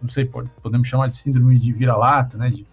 não 0.01 0.09
sei, 0.09 0.25
podemos 0.63 0.89
chamar 0.89 1.09
de 1.09 1.17
síndrome 1.17 1.59
de 1.59 1.73
vira-lata, 1.73 2.39
né? 2.39 2.51
De, 2.51 2.67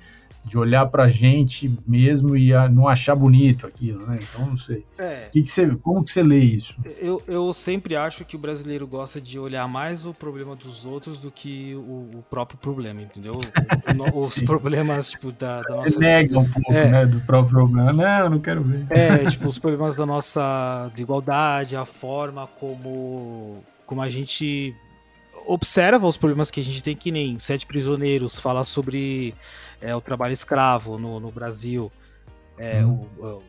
de 0.46 0.58
olhar 0.58 0.86
pra 0.88 1.10
gente 1.10 1.72
mesmo 1.88 2.36
e 2.36 2.52
não 2.70 2.88
achar 2.88 3.16
bonito 3.16 3.66
aquilo, 3.66 4.06
né? 4.06 4.20
Então, 4.22 4.46
não 4.46 4.58
sei. 4.58 4.86
É. 4.98 5.30
Que 5.32 5.42
que 5.42 5.50
você, 5.50 5.68
como 5.78 6.04
que 6.04 6.12
você 6.12 6.22
lê 6.22 6.40
isso? 6.40 6.76
Eu, 7.00 7.22
eu 7.28 7.54
sempre 7.54 7.96
acho 7.96 8.26
que 8.26 8.36
o 8.36 8.40
brasileiro 8.40 8.86
gosta 8.86 9.22
de 9.22 9.40
olhar 9.40 9.68
mais 9.68 10.06
o 10.06 10.14
problema 10.14 10.56
dos 10.56 10.86
outros 10.86 11.20
do 11.20 11.32
que 11.32 11.74
o, 11.76 12.20
o 12.20 12.26
próprio 12.30 12.58
problema, 12.58 13.02
entendeu? 13.02 13.40
O, 14.14 14.20
os 14.20 14.40
problemas, 14.44 15.12
tipo, 15.12 15.32
da, 15.32 15.62
da 15.62 15.76
nossa... 15.78 16.00
Nega 16.00 16.40
um 16.40 16.50
pouco, 16.50 16.74
é. 16.74 16.90
né, 16.90 17.06
do 17.06 17.22
próprio 17.22 17.56
problema. 17.56 17.94
Não, 17.94 18.30
não 18.32 18.40
quero 18.40 18.62
ver. 18.64 18.86
É, 18.90 19.30
tipo, 19.30 19.48
os 19.48 19.60
problemas 19.60 19.98
da 19.98 20.06
nossa 20.06 20.88
desigualdade, 20.92 21.76
a 21.76 21.86
forma 21.86 22.48
como, 22.60 23.64
como 23.86 24.02
a 24.02 24.10
gente 24.10 24.76
observa 25.46 26.08
os 26.08 26.18
problemas 26.18 26.52
que 26.52 26.60
a 26.60 26.64
gente 26.64 26.84
tem, 26.84 26.96
que 26.96 27.12
nem 27.12 27.38
Sete 27.40 27.66
Prisioneiros, 27.66 28.40
fala 28.40 28.66
sobre 28.66 29.34
é, 29.82 29.96
o 29.96 30.02
trabalho 30.02 30.34
escravo 30.34 30.98
no, 30.98 31.20
no 31.20 31.32
Brasil, 31.32 31.92
é, 32.58 32.84
hum. 32.84 33.08
o, 33.18 33.26
o 33.26 33.44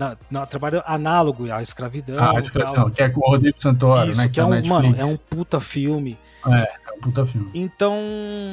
na, 0.00 0.16
na, 0.30 0.46
trabalho 0.46 0.82
análogo 0.86 1.52
à 1.52 1.60
escravidão. 1.60 2.18
Ah, 2.18 2.40
escravidão, 2.40 2.90
que 2.90 3.02
é 3.02 3.10
com 3.10 3.20
o 3.20 3.30
Rodrigo 3.30 3.60
Santoro, 3.60 4.10
Isso, 4.10 4.18
né? 4.18 4.28
Que, 4.28 4.34
que 4.34 4.40
é, 4.40 4.42
é 4.42 4.46
um, 4.46 4.66
mano, 4.66 4.94
é 4.98 5.04
um 5.04 5.16
puta 5.16 5.60
filme. 5.60 6.18
É, 6.46 6.72
é 6.88 6.92
um 6.96 7.00
puta 7.00 7.26
filme. 7.26 7.50
Então, 7.52 7.98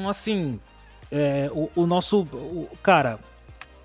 assim, 0.09 0.59
é, 1.09 1.49
o, 1.53 1.69
o, 1.73 1.85
nosso. 1.85 2.21
O, 2.21 2.69
cara, 2.83 3.17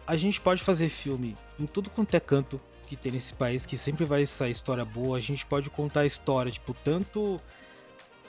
a 0.05 0.16
gente 0.16 0.40
pode 0.40 0.61
fazer 0.61 0.88
filme 0.88 1.36
em 1.59 1.64
tudo 1.64 1.88
quanto 1.88 2.16
é 2.16 2.20
canto 2.20 2.61
que 2.88 2.96
tem 2.96 3.12
nesse 3.12 3.32
país, 3.32 3.64
que 3.64 3.78
sempre 3.78 4.05
vai 4.05 4.26
sair 4.26 4.50
história 4.50 4.84
boa. 4.84 5.16
A 5.16 5.20
gente 5.20 5.46
pode 5.46 5.70
contar 5.70 6.00
a 6.00 6.07
história, 6.07 6.50
tipo, 6.50 6.74
tanto 6.74 7.40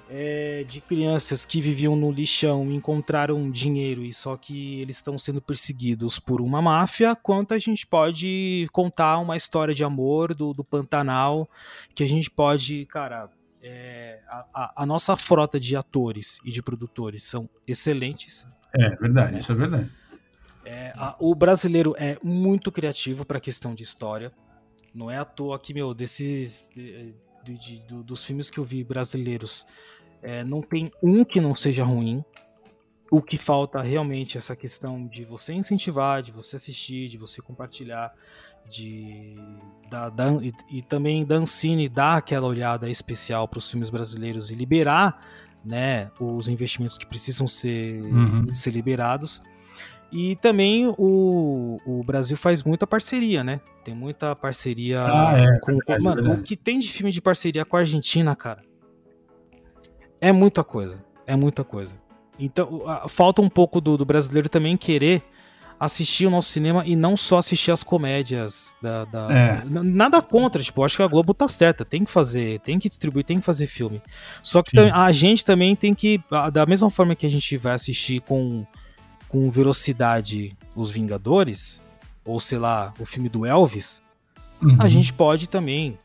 é, 0.10 0.64
de 0.68 0.82
crianças 0.82 1.46
que 1.46 1.62
viviam 1.62 1.96
no 1.96 2.12
lixão 2.12 2.72
e 2.72 2.76
encontraram 2.76 3.50
dinheiro 3.50 4.04
e 4.04 4.14
só 4.14 4.36
que 4.38 4.80
eles 4.82 4.98
estão 4.98 5.18
sendo 5.18 5.42
perseguidos 5.42 6.20
por 6.20 6.42
uma 6.42 6.62
máfia, 6.62 7.16
quanto 7.16 7.54
a 7.54 7.60
gente 7.60 7.88
pode 7.88 8.68
contar 8.72 9.18
uma 9.20 9.38
história 9.38 9.74
de 9.74 9.84
amor 9.84 10.34
do, 10.34 10.54
do 10.54 10.64
Pantanal, 10.64 11.50
que 11.96 12.04
a 12.04 12.08
gente 12.08 12.30
pode, 12.30 12.86
cara, 12.86 13.30
é, 13.62 14.20
a, 14.54 14.84
a, 14.84 14.86
nossa 14.86 15.16
frota 15.16 15.60
de 15.60 15.76
atores 15.76 16.38
e 16.44 16.52
de 16.52 16.62
produtores 16.62 17.24
são 17.24 17.50
excelentes. 17.66 18.46
É 18.76 18.90
verdade, 18.96 19.40
isso 19.40 19.52
é 19.52 19.56
verdade. 19.56 19.90
É, 20.66 20.94
a, 20.96 21.16
o 21.20 21.34
brasileiro 21.34 21.96
é 21.98 22.18
muito 22.22 22.72
criativo 22.72 23.26
para 23.26 23.38
a 23.38 23.42
questão 23.42 23.74
de 23.74 23.84
história. 23.84 24.32
Não 24.94 25.10
é 25.10 25.18
à 25.18 25.26
toa 25.26 25.58
que, 25.58 25.74
meu, 25.74 25.94
desses. 25.94 26.70
De, 27.44 27.58
de, 27.58 27.80
de, 27.80 28.04
dos 28.04 28.24
filmes 28.24 28.50
que 28.50 28.58
eu 28.58 28.64
vi 28.64 28.84
brasileiros, 28.84 29.66
é, 30.22 30.44
não 30.44 30.62
tem 30.62 30.92
um 31.02 31.24
que 31.24 31.42
não 31.42 31.56
seja 31.56 31.84
ruim. 31.84 32.24
O 33.12 33.22
que 33.22 33.38
falta 33.38 33.82
realmente 33.82 34.38
é 34.38 34.40
essa 34.40 34.56
questão 34.56 35.06
de 35.06 35.24
você 35.24 35.54
incentivar, 35.54 36.24
de 36.24 36.32
você 36.32 36.56
assistir, 36.56 37.10
de 37.10 37.18
você 37.18 37.42
compartilhar, 37.42 38.12
de 38.68 39.36
da, 39.90 40.10
da, 40.10 40.32
e, 40.42 40.52
e, 40.72 40.82
também 40.82 41.24
da 41.24 41.36
Ancine 41.36 41.88
dar 41.88 42.18
aquela 42.18 42.48
olhada 42.48 42.90
especial 42.90 43.48
para 43.48 43.60
os 43.60 43.70
filmes 43.70 43.90
brasileiros 43.90 44.50
e 44.50 44.56
liberar 44.56 45.22
né, 45.64 46.10
os 46.20 46.48
investimentos 46.48 46.98
que 46.98 47.06
precisam 47.06 47.48
ser, 47.48 48.02
uhum. 48.02 48.54
ser 48.54 48.72
liberados. 48.72 49.42
E 50.14 50.36
também 50.36 50.94
o, 50.96 51.80
o 51.88 52.04
Brasil 52.04 52.38
faz 52.38 52.62
muita 52.62 52.86
parceria, 52.86 53.44
né? 53.44 53.60
Tem 53.84 53.96
muita 53.96 54.36
parceria 54.36 55.04
ah, 55.04 55.34
é, 55.36 55.60
com. 55.60 55.80
É, 55.88 55.98
mano, 55.98 56.32
é. 56.32 56.36
o 56.36 56.44
que 56.44 56.56
tem 56.56 56.78
de 56.78 56.88
filme 56.88 57.12
de 57.12 57.20
parceria 57.20 57.66
com 57.66 57.76
a 57.76 57.80
Argentina, 57.80 58.36
cara? 58.36 58.62
É 60.22 60.32
muita 60.32 60.64
coisa. 60.64 61.04
É 61.26 61.36
muita 61.36 61.64
coisa. 61.64 61.96
Então, 62.38 62.84
falta 63.10 63.42
um 63.42 63.50
pouco 63.50 63.82
do, 63.82 63.98
do 63.98 64.06
brasileiro 64.06 64.48
também 64.48 64.78
querer 64.78 65.24
assistir 65.80 66.28
o 66.28 66.30
nosso 66.30 66.50
cinema 66.50 66.84
e 66.86 66.96
não 66.96 67.18
só 67.18 67.40
assistir 67.40 67.72
as 67.72 67.84
comédias 67.84 68.76
da, 68.82 69.06
da... 69.06 69.34
É. 69.34 69.64
nada 69.66 70.22
contra, 70.22 70.62
tipo, 70.62 70.84
acho 70.84 70.96
que 70.96 71.04
a 71.04 71.08
Globo 71.08 71.34
tá 71.34 71.48
certa, 71.48 71.84
tem 71.84 72.06
que 72.06 72.12
fazer, 72.12 72.60
tem 72.60 72.80
que 72.80 72.88
distribuir, 72.88 73.26
tem 73.26 73.40
que 73.40 73.44
fazer 73.44 73.68
filme. 73.68 74.02
Só 74.42 74.62
que 74.62 74.80
a 74.80 75.12
gente 75.12 75.44
também 75.44 75.76
tem 75.76 75.94
que, 75.94 76.22
da 76.54 76.66
mesma 76.66 76.90
forma 76.90 77.16
que 77.16 77.26
a 77.26 77.32
gente 77.32 77.58
vai 77.58 77.74
assistir 77.74 78.22
com 78.22 78.66
com 79.34 79.50
velocidade 79.50 80.56
Os 80.76 80.92
Vingadores, 80.92 81.84
ou 82.24 82.40
sei 82.40 82.60
lá, 82.60 82.94
o 83.00 83.04
filme 83.04 83.28
do 83.28 83.48
Elvis, 83.48 84.00
uhum. 84.62 84.78
a 84.80 84.88
gente 84.88 85.12
pode 85.12 85.50
também 85.50 85.98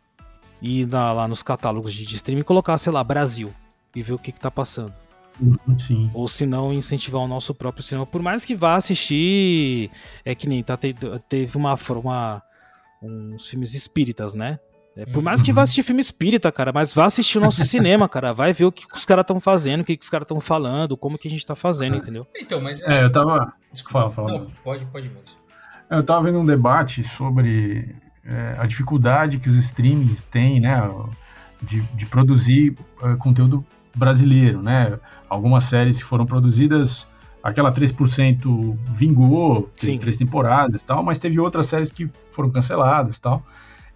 ir 0.62 0.86
na, 0.86 1.12
lá 1.12 1.28
nos 1.28 1.42
catálogos 1.42 1.92
de 1.92 2.16
streaming 2.16 2.40
e 2.40 2.44
colocar, 2.44 2.78
sei 2.78 2.90
lá, 2.90 3.04
Brasil 3.04 3.52
e 3.94 4.02
ver 4.02 4.14
o 4.14 4.18
que, 4.18 4.32
que 4.32 4.40
tá 4.40 4.50
passando. 4.50 4.94
Uhum, 5.38 5.78
sim. 5.78 6.10
Ou 6.14 6.26
se 6.26 6.46
não, 6.46 6.72
incentivar 6.72 7.20
o 7.20 7.28
nosso 7.28 7.54
próprio 7.54 7.84
cinema. 7.84 8.06
Por 8.06 8.22
mais 8.22 8.46
que 8.46 8.56
vá 8.56 8.76
assistir, 8.76 9.90
é 10.24 10.34
que 10.34 10.48
nem 10.48 10.62
tá, 10.62 10.78
teve 11.28 11.54
uma, 11.54 11.76
uma 11.90 12.42
uns 13.02 13.46
filmes 13.46 13.74
espíritas, 13.74 14.32
né? 14.32 14.58
É, 14.98 15.06
por 15.06 15.22
mais 15.22 15.40
que 15.40 15.52
vá 15.52 15.62
assistir 15.62 15.84
filme 15.84 16.00
espírita, 16.00 16.50
cara, 16.50 16.72
mas 16.74 16.92
vá 16.92 17.04
assistir 17.04 17.38
o 17.38 17.40
nosso 17.40 17.62
cinema, 17.64 18.08
cara. 18.08 18.32
Vai 18.32 18.52
ver 18.52 18.64
o 18.64 18.72
que 18.72 18.84
os 18.92 19.04
caras 19.04 19.22
estão 19.22 19.38
fazendo, 19.38 19.82
o 19.82 19.84
que 19.84 19.96
os 20.00 20.10
caras 20.10 20.24
estão 20.24 20.40
falando, 20.40 20.96
como 20.96 21.16
que 21.16 21.28
a 21.28 21.30
gente 21.30 21.46
tá 21.46 21.54
fazendo, 21.54 21.94
é. 21.94 21.98
entendeu? 21.98 22.26
Então, 22.36 22.60
mas. 22.60 22.82
É, 22.82 23.04
eu 23.04 23.12
tava. 23.12 23.52
Desculpa, 23.72 24.10
fala. 24.10 24.32
Não, 24.32 24.46
pode, 24.64 24.84
pode 24.86 25.08
mesmo. 25.08 25.22
Eu 25.88 26.02
tava 26.02 26.24
vendo 26.24 26.40
um 26.40 26.44
debate 26.44 27.04
sobre 27.04 27.94
é, 28.24 28.56
a 28.58 28.66
dificuldade 28.66 29.38
que 29.38 29.48
os 29.48 29.56
streamings 29.56 30.22
têm, 30.24 30.60
né? 30.60 30.88
De, 31.62 31.80
de 31.80 32.06
produzir 32.06 32.76
uh, 33.00 33.16
conteúdo 33.18 33.64
brasileiro, 33.94 34.62
né? 34.62 34.98
Algumas 35.28 35.64
séries 35.64 35.98
que 35.98 36.08
foram 36.08 36.26
produzidas, 36.26 37.06
aquela 37.42 37.72
3% 37.72 38.76
vingou, 38.94 39.70
Sim. 39.76 39.98
três 39.98 40.16
temporadas 40.16 40.82
e 40.82 40.84
tal, 40.84 41.02
mas 41.02 41.18
teve 41.18 41.38
outras 41.40 41.66
séries 41.66 41.90
que 41.90 42.08
foram 42.32 42.50
canceladas 42.50 43.16
e 43.16 43.20
tal. 43.20 43.44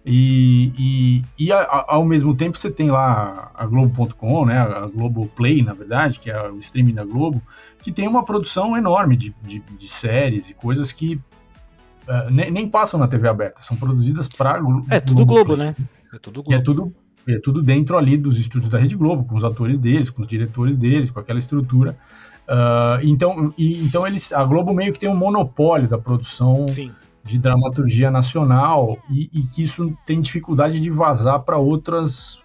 E, 0.05 0.73
e, 0.77 1.45
e 1.45 1.51
a, 1.51 1.85
ao 1.87 2.03
mesmo 2.03 2.35
tempo 2.35 2.57
você 2.57 2.69
tem 2.69 2.91
lá 2.91 3.51
a 3.55 3.65
Globo.com, 3.65 4.45
né, 4.45 4.59
a 4.59 4.85
Globo 4.87 5.27
Play, 5.27 5.63
na 5.63 5.73
verdade, 5.73 6.19
que 6.19 6.29
é 6.29 6.49
o 6.49 6.59
streaming 6.59 6.93
da 6.93 7.05
Globo, 7.05 7.41
que 7.81 7.91
tem 7.91 8.07
uma 8.07 8.25
produção 8.25 8.77
enorme 8.77 9.15
de, 9.15 9.33
de, 9.41 9.59
de 9.59 9.87
séries 9.87 10.49
e 10.49 10.53
coisas 10.53 10.91
que 10.91 11.15
uh, 11.15 12.29
nem, 12.29 12.51
nem, 12.51 12.67
passam 12.67 12.99
na 12.99 13.07
TV 13.07 13.29
aberta, 13.29 13.61
são 13.61 13.77
produzidas 13.77 14.27
para 14.27 14.61
É 14.89 14.99
tudo 14.99 15.25
Globo, 15.25 15.45
Globo 15.45 15.55
né? 15.55 15.73
É 16.13 16.19
tudo 16.19 16.43
Globo. 16.43 16.53
É 16.53 16.61
tudo, 16.61 16.93
é 17.25 17.39
tudo 17.39 17.61
dentro 17.61 17.97
ali 17.97 18.17
dos 18.17 18.37
estúdios 18.37 18.69
da 18.69 18.77
Rede 18.77 18.97
Globo, 18.97 19.23
com 19.23 19.35
os 19.35 19.43
atores 19.45 19.77
deles, 19.77 20.09
com 20.09 20.21
os 20.23 20.27
diretores 20.27 20.75
deles, 20.75 21.11
com 21.11 21.19
aquela 21.21 21.39
estrutura. 21.39 21.97
Uh, 22.45 22.99
então, 23.03 23.53
e, 23.57 23.81
então 23.81 24.05
eles, 24.05 24.33
a 24.33 24.43
Globo 24.43 24.73
meio 24.73 24.91
que 24.91 24.99
tem 24.99 25.07
um 25.07 25.15
monopólio 25.15 25.87
da 25.87 25.97
produção 25.97 26.67
Sim 26.67 26.91
de 27.23 27.39
dramaturgia 27.39 28.11
nacional 28.11 28.97
e, 29.09 29.29
e 29.33 29.43
que 29.43 29.63
isso 29.63 29.95
tem 30.05 30.19
dificuldade 30.19 30.79
de 30.79 30.89
vazar 30.89 31.39
para 31.39 31.57
outras 31.57 32.39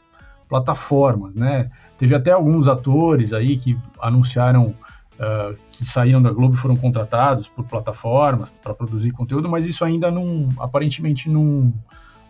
plataformas, 0.48 1.34
né? 1.34 1.70
Teve 1.98 2.14
até 2.14 2.30
alguns 2.30 2.68
atores 2.68 3.32
aí 3.32 3.58
que 3.58 3.76
anunciaram 4.00 4.74
uh, 5.18 5.56
que 5.70 5.84
saíram 5.84 6.22
da 6.22 6.30
Globo 6.30 6.54
e 6.54 6.58
foram 6.58 6.76
contratados 6.76 7.48
por 7.48 7.64
plataformas 7.64 8.52
para 8.52 8.72
produzir 8.72 9.10
conteúdo, 9.10 9.48
mas 9.48 9.66
isso 9.66 9.84
ainda 9.84 10.10
não, 10.10 10.48
aparentemente 10.58 11.28
não, 11.28 11.72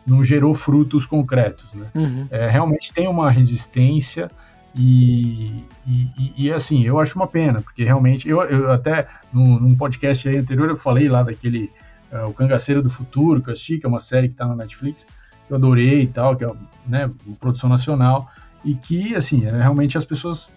não 0.07 0.25
gerou 0.25 0.55
frutos 0.55 1.07
concretos, 1.07 1.73
né? 1.75 1.87
Uhum. 1.95 2.27
É, 2.31 2.49
realmente 2.49 2.93
tem 2.93 3.07
uma 3.07 3.31
resistência 3.31 4.31
e, 4.75 5.65
e, 5.87 6.33
e, 6.37 6.53
assim, 6.53 6.85
eu 6.85 7.01
acho 7.01 7.17
uma 7.17 7.27
pena, 7.27 7.61
porque 7.61 7.83
realmente, 7.83 8.29
eu, 8.29 8.41
eu 8.43 8.71
até 8.71 9.07
num, 9.33 9.59
num 9.59 9.77
podcast 9.77 10.29
anterior 10.29 10.69
eu 10.69 10.77
falei 10.77 11.09
lá 11.09 11.23
daquele 11.23 11.71
uh, 12.13 12.29
O 12.29 12.35
Cangaceiro 12.35 12.83
do 12.83 12.91
Futuro, 12.91 13.43
que 13.43 13.49
eu 13.49 13.53
assisti, 13.53 13.79
que 13.79 13.87
é 13.87 13.89
uma 13.89 13.99
série 13.99 14.29
que 14.29 14.35
está 14.35 14.47
na 14.47 14.57
Netflix, 14.57 15.07
que 15.47 15.53
eu 15.53 15.57
adorei 15.57 16.03
e 16.03 16.07
tal, 16.07 16.37
que 16.37 16.45
é 16.45 16.51
né, 16.87 17.11
uma 17.27 17.37
produção 17.37 17.69
nacional, 17.69 18.31
e 18.65 18.75
que, 18.75 19.15
assim, 19.15 19.47
é, 19.47 19.51
realmente 19.51 19.97
as 19.97 20.05
pessoas 20.05 20.49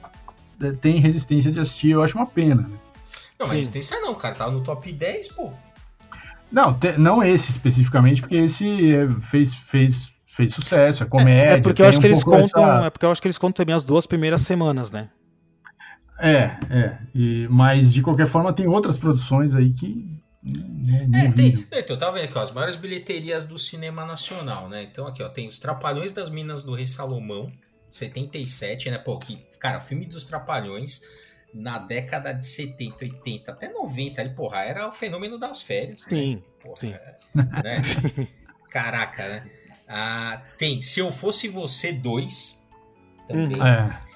é, 0.62 0.72
têm 0.72 1.00
resistência 1.00 1.52
de 1.52 1.60
assistir, 1.60 1.92
eu 1.92 2.04
acho 2.04 2.18
uma 2.18 2.26
pena. 2.26 2.64
Né? 2.64 2.78
Não, 3.40 3.46
Sim. 3.46 3.56
resistência 3.56 4.00
não, 4.00 4.14
cara, 4.14 4.36
tava 4.36 4.52
no 4.52 4.64
top 4.64 4.92
10, 4.92 5.30
pô. 5.30 5.52
Não, 6.52 6.74
te, 6.74 6.98
não 6.98 7.24
esse 7.24 7.52
especificamente, 7.52 8.22
porque 8.22 8.36
esse 8.36 8.94
é, 8.94 9.08
fez, 9.30 9.54
fez, 9.54 10.12
fez 10.26 10.54
sucesso, 10.54 11.04
é 11.04 11.06
comédia. 11.06 11.56
É, 11.56 11.58
é 11.58 11.62
porque 11.62 11.82
eu 11.82 11.88
acho 11.88 11.98
um 11.98 12.02
que 12.02 12.08
eles 12.08 12.24
contam, 12.24 12.40
essa... 12.40 12.86
é 12.86 12.90
porque 12.90 13.06
eu 13.06 13.12
acho 13.12 13.22
que 13.22 13.28
eles 13.28 13.38
contam 13.38 13.64
também 13.64 13.74
as 13.74 13.84
duas 13.84 14.06
primeiras 14.06 14.42
semanas, 14.42 14.92
né? 14.92 15.10
É, 16.20 16.56
é. 16.70 16.98
E, 17.16 17.48
mas 17.50 17.92
de 17.92 18.04
qualquer 18.04 18.28
forma 18.28 18.54
tem 18.54 18.68
outras 18.68 18.96
produções 18.96 19.56
aí 19.56 19.72
que. 19.72 20.08
Não, 20.44 21.20
é, 21.20 21.32
tem. 21.32 21.68
Então, 21.72 21.98
tá 21.98 22.10
vendo 22.10 22.26
aqui, 22.26 22.38
ó, 22.38 22.42
as 22.42 22.52
maiores 22.52 22.76
bilheterias 22.76 23.46
do 23.46 23.60
cinema 23.60 24.06
nacional, 24.06 24.68
né? 24.68 24.84
Então, 24.84 25.06
aqui, 25.06 25.22
ó, 25.22 25.30
tem 25.30 25.48
os 25.48 25.60
Trapalhões 25.60 26.14
das 26.14 26.30
Minas 26.30 26.64
do 26.64 26.74
Rei 26.74 26.88
Salomão, 26.88 27.52
77, 27.90 28.90
né? 28.90 28.98
Pô, 28.98 29.18
que, 29.20 29.38
cara, 29.60 29.80
filme 29.80 30.06
dos 30.06 30.26
Trapalhões 30.26 31.02
na 31.54 31.78
década 31.78 32.34
de 32.34 32.46
70, 32.46 33.04
80, 33.04 33.52
até 33.52 33.70
90, 33.70 34.22
ali, 34.22 34.30
porra, 34.34 34.62
era 34.62 34.88
o 34.88 34.92
fenômeno 34.92 35.38
das 35.38 35.62
férias. 35.62 36.02
Né? 36.04 36.08
Sim. 36.10 36.36
Né? 36.36 36.42
Porra, 36.62 36.78
sim. 36.78 36.94
Né? 37.36 37.82
Caraca, 38.70 39.28
né? 39.28 39.52
Ah, 39.88 40.42
tem 40.58 40.82
Se 40.82 41.02
Eu 41.02 41.12
Fosse 41.12 41.50
Você 41.50 41.92
2, 41.92 42.66
também. 43.28 43.62
Hum, 43.62 43.66
é. 43.66 44.11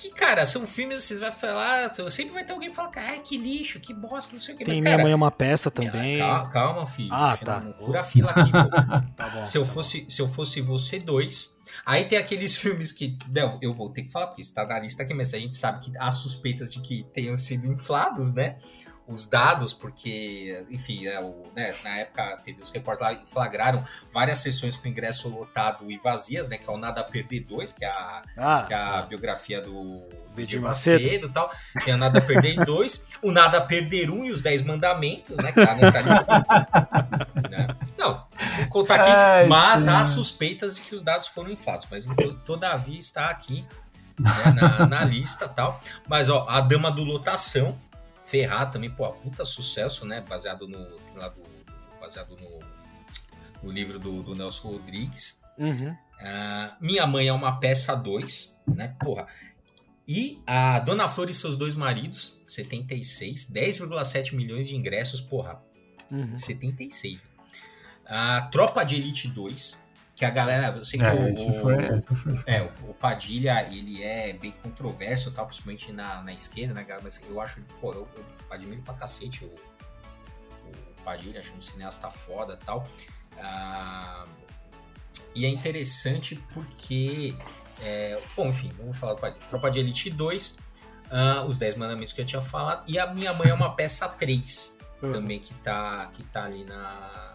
Que, 0.00 0.10
cara, 0.10 0.46
são 0.46 0.66
filmes, 0.66 1.02
vocês 1.02 1.20
vão 1.20 1.30
falar, 1.30 1.92
sempre 2.08 2.32
vai 2.32 2.42
ter 2.42 2.54
alguém 2.54 2.70
que 2.70 2.74
fala, 2.74 2.90
ah, 2.96 3.18
que 3.18 3.36
lixo, 3.36 3.78
que 3.80 3.92
bosta, 3.92 4.32
não 4.32 4.40
sei 4.40 4.54
o 4.54 4.58
que. 4.58 4.64
Tem 4.64 4.74
mas, 4.74 4.82
Minha 4.82 4.96
Mãe 4.96 5.12
é 5.12 5.14
uma 5.14 5.30
peça 5.30 5.70
também. 5.70 6.18
Calma, 6.18 6.48
calma 6.48 6.86
filho. 6.86 7.12
Ah, 7.12 7.36
tá. 7.36 7.60
Não, 7.60 7.74
fura 7.74 8.00
a 8.00 8.02
fila 8.02 8.30
aqui, 8.30 8.50
pô. 8.50 9.12
tá 9.14 9.28
bom. 9.28 9.44
Se 9.44 9.58
eu 9.58 9.66
fosse, 9.66 10.06
se 10.08 10.22
eu 10.22 10.26
fosse 10.26 10.62
você 10.62 10.98
dois, 10.98 11.60
Aí 11.84 12.04
tem 12.04 12.18
aqueles 12.18 12.56
filmes 12.56 12.92
que. 12.92 13.16
Eu 13.60 13.72
vou 13.72 13.90
ter 13.90 14.02
que 14.02 14.10
falar, 14.10 14.28
porque 14.28 14.42
está 14.42 14.66
na 14.66 14.78
lista 14.78 15.02
aqui, 15.02 15.14
mas 15.14 15.32
a 15.32 15.38
gente 15.38 15.56
sabe 15.56 15.80
que 15.80 15.92
há 15.98 16.10
suspeitas 16.12 16.72
de 16.72 16.80
que 16.80 17.04
tenham 17.12 17.36
sido 17.36 17.66
inflados, 17.66 18.32
né? 18.32 18.58
Os 19.06 19.26
dados, 19.26 19.72
porque, 19.72 20.64
enfim, 20.70 21.06
é, 21.06 21.20
o, 21.20 21.46
né, 21.54 21.74
na 21.82 21.98
época 21.98 22.40
teve 22.44 22.62
os 22.62 22.70
repórteres 22.70 23.18
lá 23.18 23.26
flagraram 23.26 23.84
várias 24.12 24.38
sessões 24.38 24.76
com 24.76 24.86
ingresso 24.86 25.28
lotado 25.28 25.90
e 25.90 25.98
vazias, 25.98 26.48
né? 26.48 26.56
Que 26.56 26.68
é 26.68 26.72
o 26.72 26.76
Nada 26.76 27.02
Perder 27.02 27.40
2, 27.40 27.72
que 27.72 27.84
é 27.84 27.88
a, 27.88 28.22
ah, 28.36 28.64
que 28.66 28.72
é 28.72 28.76
a 28.76 29.02
biografia 29.02 29.60
do 29.60 30.02
Bedir 30.34 30.60
Macedo 30.60 31.26
e 31.26 31.30
tal. 31.30 31.50
Tem 31.84 31.94
o 31.94 31.98
Nada 31.98 32.20
Perder 32.20 32.64
2, 32.64 33.08
o 33.22 33.32
Nada 33.32 33.60
Perder 33.60 34.10
1 34.10 34.24
e 34.26 34.30
os 34.30 34.42
10 34.42 34.62
Mandamentos, 34.62 35.36
né? 35.38 35.50
Que 35.50 35.64
tá 35.64 35.74
nessa 35.74 36.00
lista. 36.00 36.24
né? 37.50 37.68
Não, 37.98 38.26
vou 38.58 38.68
contar 38.68 38.94
aqui, 38.96 39.10
Ai, 39.10 39.46
mas 39.48 39.82
sim. 39.82 39.88
há 39.88 40.04
suspeitas 40.04 40.76
de 40.76 40.82
que 40.82 40.94
os 40.94 41.02
dados 41.02 41.26
foram 41.28 41.50
inflados, 41.50 41.86
mas 41.90 42.06
todavia 42.44 42.98
está 42.98 43.28
aqui 43.28 43.66
né, 44.18 44.52
na, 44.54 44.86
na 44.86 45.04
lista 45.04 45.48
tal. 45.48 45.80
Mas, 46.06 46.28
ó, 46.28 46.46
a 46.48 46.60
Dama 46.60 46.90
do 46.90 47.02
Lotação 47.02 47.76
Ferrar 48.30 48.70
também, 48.70 48.88
pô, 48.88 49.10
puta 49.12 49.44
sucesso, 49.44 50.06
né? 50.06 50.20
Baseado 50.20 50.68
no 50.68 50.78
do, 50.78 50.96
baseado 52.00 52.36
no, 52.40 52.60
no 53.60 53.72
livro 53.72 53.98
do, 53.98 54.22
do, 54.22 54.36
Nelson 54.36 54.68
Rodrigues. 54.68 55.42
Uhum. 55.58 55.90
Uh, 55.90 56.76
Minha 56.80 57.08
Mãe 57.08 57.26
é 57.26 57.32
uma 57.32 57.58
peça 57.58 57.92
2, 57.96 58.62
né? 58.68 58.94
Porra. 59.00 59.26
E 60.06 60.40
a 60.46 60.78
Dona 60.78 61.08
Flor 61.08 61.28
e 61.28 61.34
seus 61.34 61.56
dois 61.56 61.74
maridos, 61.74 62.40
76, 62.46 63.50
10,7 63.52 64.34
milhões 64.34 64.68
de 64.68 64.76
ingressos, 64.76 65.20
porra. 65.20 65.60
Uhum. 66.08 66.36
76. 66.36 67.26
A 68.06 68.42
Tropa 68.42 68.84
de 68.84 68.94
Elite 68.94 69.26
2, 69.26 69.84
que 70.20 70.24
a 70.26 70.30
galera, 70.30 70.76
eu 70.76 70.84
sei 70.84 71.00
que 71.00 71.06
é, 71.06 71.14
o, 71.14 71.62
foi, 71.62 72.00
foi. 72.02 72.42
É, 72.44 72.60
o, 72.60 72.90
o, 72.90 72.92
Padilha, 72.92 73.66
ele 73.72 74.02
é 74.02 74.34
bem 74.34 74.52
controverso, 74.62 75.32
tal, 75.32 75.46
principalmente 75.46 75.92
na, 75.92 76.20
na 76.20 76.30
esquerda, 76.30 76.74
né, 76.74 76.82
galera? 76.82 77.00
Mas 77.02 77.24
eu 77.26 77.40
acho, 77.40 77.62
pô, 77.80 77.94
eu, 77.94 78.06
eu 78.14 78.24
admiro 78.50 78.82
pra 78.82 78.92
cacete 78.92 79.46
o, 79.46 79.48
o 79.48 81.02
Padilha, 81.02 81.40
acho 81.40 81.54
um 81.54 81.60
cineasta 81.62 82.10
foda 82.10 82.58
tal. 82.58 82.86
Ah, 83.38 84.26
e 85.34 85.46
é 85.46 85.48
interessante 85.48 86.36
porque, 86.52 87.34
é, 87.82 88.20
bom, 88.36 88.48
enfim, 88.48 88.70
vamos 88.76 88.98
falar 88.98 89.14
do 89.14 89.22
Padilha. 89.22 89.46
Tropa 89.48 89.70
de 89.70 89.78
Elite 89.78 90.10
2, 90.10 90.58
ah, 91.10 91.44
os 91.48 91.56
10 91.56 91.76
mandamentos 91.76 92.12
que 92.12 92.20
eu 92.20 92.26
tinha 92.26 92.42
falado, 92.42 92.84
e 92.86 92.98
a 92.98 93.06
Minha 93.06 93.32
Mãe 93.32 93.48
é 93.48 93.54
uma 93.54 93.74
peça 93.74 94.06
3, 94.06 94.78
uhum. 95.00 95.12
também, 95.16 95.40
que 95.40 95.54
tá, 95.54 96.10
que 96.12 96.22
tá 96.24 96.44
ali 96.44 96.62
na 96.64 97.30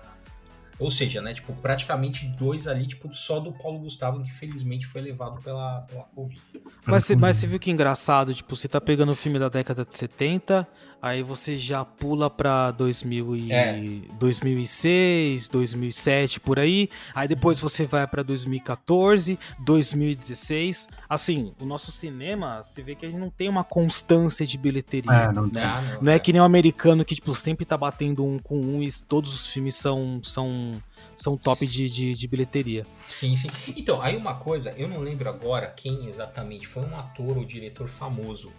ou 0.78 0.91
seja, 0.91 1.21
né, 1.21 1.34
tipo, 1.34 1.53
praticamente 1.53 2.26
dois 2.28 2.67
ali, 2.67 2.86
tipo, 2.86 3.13
só 3.13 3.39
do 3.39 3.51
Paulo 3.51 3.80
Gustavo, 3.80 4.21
que 4.21 4.32
felizmente 4.32 4.86
foi 4.86 5.01
levado 5.01 5.41
pela, 5.41 5.82
pela 5.82 6.03
Covid. 6.03 6.41
Mas, 6.86 7.09
mas 7.11 7.38
você 7.38 7.47
viu 7.47 7.59
que 7.59 7.71
engraçado, 7.71 8.34
tipo, 8.34 8.55
você 8.55 8.67
tá 8.67 8.82
pegando 8.82 9.11
o 9.11 9.15
filme 9.15 9.39
da 9.39 9.47
década 9.47 9.86
de 9.86 9.95
70, 9.95 10.67
Aí 11.06 11.22
você 11.22 11.56
já 11.56 11.86
pula 11.86 12.32
pra 12.32 12.72
2000 12.72 13.36
e... 13.36 13.53
é. 13.53 13.80
2006, 14.20 15.47
2007, 15.49 16.39
por 16.39 16.58
aí. 16.58 16.89
Aí 17.14 17.28
depois 17.28 17.60
você 17.60 17.86
vai 17.86 18.08
pra 18.08 18.24
2014, 18.24 19.38
2016. 19.60 20.89
Assim, 21.08 21.53
o 21.60 21.66
nosso 21.66 21.91
cinema, 21.91 22.64
você 22.64 22.82
vê 22.82 22.95
que 22.95 23.06
a 23.06 23.10
gente 23.12 23.20
não 23.20 23.30
tem 23.30 23.47
uma 23.47 23.64
constância 23.64 24.47
de 24.47 24.58
bilheteria. 24.58 25.12
É, 25.12 25.32
não, 25.32 25.45
né? 25.45 25.62
não, 25.93 26.01
não, 26.01 26.12
é, 26.12 26.16
é 26.16 26.20
que 26.20 26.34
nem 26.34 26.41
o 26.41 26.43
americano 26.43 27.06
que, 27.06 27.14
tipo, 27.14 27.36
sempre 27.36 27.66
tá 27.66 27.78
batendo 27.78 28.26
um 28.26 28.39
com 28.39 28.60
um 28.60 28.82
e 28.82 28.91
todos 28.91 29.32
os 29.32 29.53
filmes 29.53 29.76
são, 29.76 30.20
são, 30.24 30.82
são 31.16 31.38
top 31.38 31.68
de, 31.68 31.88
de, 31.88 32.14
de 32.16 32.28
bilheteria. 32.28 32.84
Sim, 33.06 33.36
sim. 33.36 33.51
Então, 33.78 34.01
aí 34.01 34.18
uma 34.18 34.34
coisa, 34.34 34.74
eu 34.76 34.88
não 34.88 35.01
lembro 35.01 35.30
agora 35.30 35.68
quem 35.68 36.08
exatamente 36.08 36.66
foi 36.66 36.84
um 36.84 36.97
ator 36.97 37.38
ou 37.38 37.45
diretor 37.45 37.88
famoso 37.88 38.51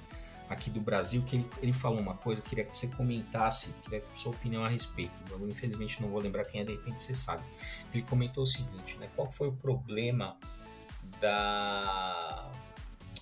aqui 0.49 0.71
do 0.71 0.81
Brasil, 0.81 1.23
que 1.23 1.37
ele, 1.37 1.51
ele 1.61 1.73
falou 1.73 1.99
uma 1.99 2.15
coisa, 2.15 2.41
queria 2.41 2.65
que 2.65 2.75
você 2.75 2.87
comentasse, 2.89 3.75
queria 3.83 4.03
sua 4.15 4.33
opinião 4.33 4.65
a 4.65 4.69
respeito. 4.69 5.13
Eu, 5.31 5.49
infelizmente 5.49 6.01
não 6.01 6.09
vou 6.09 6.21
lembrar 6.21 6.45
quem 6.45 6.61
é, 6.61 6.65
de 6.65 6.73
repente 6.73 7.01
você 7.01 7.15
sabe. 7.15 7.43
Ele 7.93 8.03
comentou 8.03 8.45
o 8.45 8.47
seguinte, 8.47 8.97
né? 8.99 9.09
Qual 9.15 9.31
foi 9.31 9.49
o 9.49 9.53
problema 9.53 10.37
da 11.21 12.51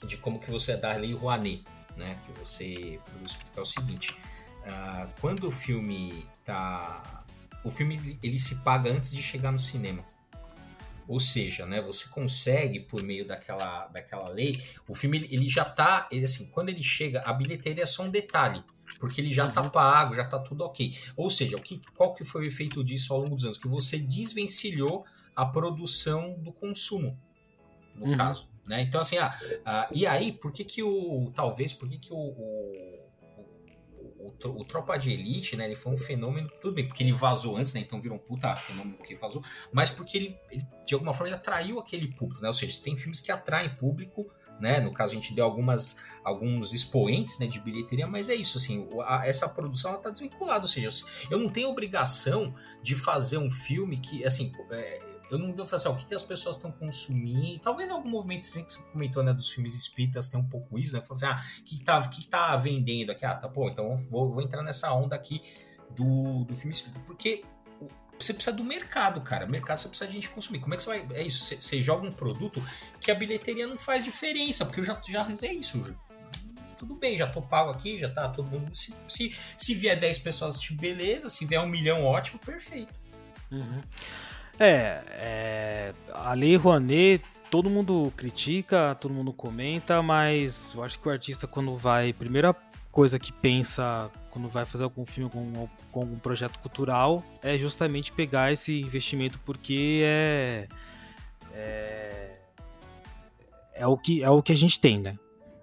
de 0.07 0.17
como 0.19 0.39
que 0.39 0.51
você 0.51 0.73
é 0.73 0.77
da 0.77 0.93
lei 0.93 1.15
Rouanet, 1.15 1.65
né? 1.97 2.19
Que 2.25 2.33
você, 2.39 3.01
vou 3.15 3.25
explicar 3.25 3.63
o 3.63 3.65
seguinte, 3.65 4.13
uh, 4.61 5.09
quando 5.21 5.49
o 5.49 5.51
filme 5.51 6.29
tá, 6.45 7.25
o 7.63 7.71
filme 7.71 8.19
ele 8.23 8.39
se 8.39 8.57
paga 8.57 8.91
antes 8.91 9.11
de 9.13 9.23
chegar 9.23 9.51
no 9.51 9.59
cinema. 9.59 10.05
Ou 11.07 11.21
seja, 11.21 11.67
né, 11.67 11.81
você 11.81 12.09
consegue, 12.09 12.81
por 12.81 13.03
meio 13.03 13.27
daquela, 13.27 13.87
daquela 13.89 14.29
lei, 14.29 14.63
o 14.89 14.95
filme 14.95 15.29
ele 15.31 15.49
já 15.49 15.65
tá, 15.65 16.09
ele, 16.11 16.25
assim, 16.25 16.47
quando 16.47 16.71
ele 16.71 16.83
chega, 16.83 17.23
a 17.25 17.33
bilheteria 17.33 17.83
é 17.83 17.87
só 17.87 18.05
um 18.05 18.11
detalhe, 18.11 18.63
porque 18.99 19.21
ele 19.21 19.33
já 19.33 19.51
tá 19.51 19.61
uhum. 19.61 19.67
tá 19.67 19.71
pago, 19.71 20.15
já 20.15 20.25
tá 20.25 20.39
tudo 20.39 20.65
ok. 20.65 20.97
Ou 21.17 21.29
seja, 21.29 21.57
o 21.57 21.61
que, 21.61 21.81
qual 21.95 22.15
que 22.15 22.25
foi 22.25 22.45
o 22.45 22.47
efeito 22.47 22.83
disso 22.83 23.13
ao 23.13 23.21
longo 23.21 23.35
dos 23.35 23.45
anos? 23.45 23.59
Que 23.59 23.69
você 23.69 23.99
desvencilhou 23.99 25.05
a 25.37 25.45
produção 25.45 26.35
do 26.39 26.53
consumo, 26.53 27.19
no 27.95 28.07
uhum. 28.07 28.17
caso. 28.17 28.49
Né? 28.67 28.81
Então, 28.83 29.01
assim, 29.01 29.19
ah, 29.19 29.31
ah, 29.65 29.89
e 29.93 30.07
aí, 30.07 30.33
por 30.33 30.53
que 30.53 30.65
que 30.65 30.83
o, 30.83 31.31
talvez, 31.35 31.73
por 31.73 31.89
que 31.89 31.99
que 31.99 32.13
o, 32.13 32.17
o 32.17 33.04
o, 34.25 34.61
o, 34.61 34.65
Tropa 34.65 34.97
de 34.97 35.11
Elite, 35.11 35.57
né? 35.57 35.67
Ele 35.67 35.75
foi 35.75 35.93
um 35.93 35.97
fenômeno, 35.97 36.51
tudo 36.61 36.75
bem, 36.75 36.87
porque 36.87 37.03
ele 37.03 37.13
vazou 37.13 37.57
antes, 37.57 37.73
né? 37.73 37.81
Então 37.81 38.01
virou 38.01 38.17
um 38.17 38.21
puta 38.21 38.55
fenômeno 38.57 38.97
porque 38.97 39.15
vazou, 39.17 39.43
mas 39.73 39.91
porque 39.91 40.17
ele, 40.17 40.39
ele, 40.51 40.67
de 40.87 40.95
alguma 40.95 41.13
forma, 41.13 41.29
ele 41.29 41.37
atraiu 41.37 41.79
aquele 41.79 42.09
público, 42.09 42.41
né? 42.41 42.49
Ou 42.49 42.55
seja, 42.55 42.83
tem 42.83 42.97
filmes 42.97 43.21
que 43.21 43.31
atraem 43.31 43.69
público, 43.71 44.27
né? 44.59 44.81
No 44.81 44.93
caso, 44.93 45.13
a 45.13 45.15
gente 45.17 45.35
deu 45.35 45.45
algumas, 45.45 46.03
alguns 46.23 46.73
expoentes 46.73 47.39
né, 47.39 47.47
de 47.47 47.61
bilheteria, 47.61 48.07
mas 48.07 48.29
é 48.29 48.35
isso, 48.35 48.57
assim, 48.57 48.89
a, 49.05 49.27
essa 49.27 49.49
produção 49.49 49.93
ela 49.93 50.01
tá 50.01 50.11
desvinculada, 50.11 50.63
ou 50.63 50.69
seja, 50.69 50.89
eu 51.31 51.39
não 51.39 51.49
tenho 51.49 51.69
obrigação 51.69 52.55
de 52.83 52.95
fazer 52.95 53.39
um 53.39 53.51
filme 53.51 53.99
que, 53.99 54.25
assim, 54.25 54.53
é, 54.71 55.14
eu 55.31 55.39
não 55.39 55.51
devo 55.51 55.75
assim, 55.75 55.89
o 55.89 55.97
que, 55.97 56.07
que 56.07 56.15
as 56.15 56.23
pessoas 56.23 56.57
estão 56.57 56.71
consumindo. 56.71 57.59
Talvez 57.59 57.91
algum 57.91 58.09
movimento 58.09 58.43
assim, 58.43 58.65
que 58.65 58.73
você 58.73 58.83
comentou, 58.93 59.23
né, 59.23 59.33
dos 59.33 59.51
filmes 59.51 59.75
espíritas 59.75 60.29
tem 60.29 60.39
um 60.39 60.49
pouco 60.49 60.79
isso, 60.79 60.95
né? 60.95 61.01
Falar 61.01 61.17
assim, 61.17 61.27
ah, 61.27 61.61
o 61.61 61.65
que, 61.65 61.83
tá, 61.83 62.09
que 62.09 62.29
tá 62.29 62.57
vendendo 62.57 63.11
aqui? 63.11 63.25
Ah, 63.25 63.35
tá 63.35 63.49
bom, 63.49 63.69
então 63.69 63.97
vou, 63.97 64.31
vou 64.31 64.43
entrar 64.43 64.63
nessa 64.63 64.93
onda 64.93 65.15
aqui 65.17 65.43
do, 65.91 66.45
do 66.45 66.55
filme 66.55 66.73
espírita. 66.73 67.01
Porque 67.07 67.43
você 68.19 68.33
precisa 68.33 68.55
do 68.55 68.65
mercado, 68.65 69.21
cara. 69.21 69.47
Mercado 69.47 69.79
você 69.79 69.89
precisa 69.89 70.09
de 70.09 70.15
gente 70.15 70.31
consumir. 70.31 70.61
Como 70.61 70.75
é 70.75 70.77
que 70.77 70.83
você 70.83 70.91
vai. 70.91 71.19
É 71.19 71.23
isso, 71.23 71.45
você, 71.45 71.57
você 71.57 71.81
joga 71.81 72.07
um 72.07 72.13
produto 72.13 72.63
que 73.01 73.11
a 73.11 73.15
bilheteria 73.15 73.67
não 73.67 73.79
faz 73.79 74.05
diferença, 74.05 74.65
porque 74.65 74.81
eu 74.81 74.85
já, 74.85 75.01
já 75.09 75.27
é 75.43 75.53
isso. 75.53 75.97
Tudo 76.77 76.95
bem, 76.97 77.17
já 77.17 77.27
tô 77.27 77.41
pago 77.41 77.71
aqui, 77.71 77.97
já 77.97 78.11
tá 78.11 78.29
todo 78.29 78.49
mundo. 78.49 78.75
Se, 78.75 78.95
se, 79.09 79.35
se 79.57 79.75
vier 79.75 79.99
10 79.99 80.19
pessoas, 80.19 80.59
beleza. 80.71 81.29
Se 81.29 81.45
vier 81.45 81.61
um 81.61 81.69
milhão, 81.69 82.05
ótimo, 82.05 82.39
perfeito. 82.39 82.93
Uhum. 83.51 83.81
É, 84.59 85.03
é, 85.11 85.93
a 86.13 86.33
Lei 86.35 86.57
Rouanet, 86.57 87.25
todo 87.51 87.69
mundo 87.69 88.13
critica, 88.17 88.97
todo 89.01 89.13
mundo 89.13 89.33
comenta, 89.33 90.03
mas 90.03 90.73
eu 90.75 90.83
acho 90.85 90.99
que 90.99 91.09
o 91.09 91.11
artista, 91.11 91.47
quando 91.47 91.75
vai. 91.77 92.13
Primeira 92.13 92.55
coisa 92.91 93.19
que 93.19 93.33
pensa 93.33 94.11
quando 94.31 94.49
vai 94.49 94.65
fazer 94.65 94.85
algum 94.85 95.05
filme 95.05 95.29
com, 95.31 95.69
algum 95.93 96.19
projeto 96.19 96.59
cultural 96.61 97.23
é 97.43 97.59
justamente 97.59 98.13
pegar 98.13 98.53
esse 98.53 98.81
investimento, 98.81 99.39
porque 99.45 100.03
é. 100.05 100.69
É, 101.53 102.33
é, 103.75 103.87
o, 103.87 103.97
que, 103.97 104.23
é 104.23 104.31
o 104.31 104.43
que 104.43 104.53
a 104.53 104.57
gente 104.57 104.81
tem, 104.81 105.01
né? 105.01 105.19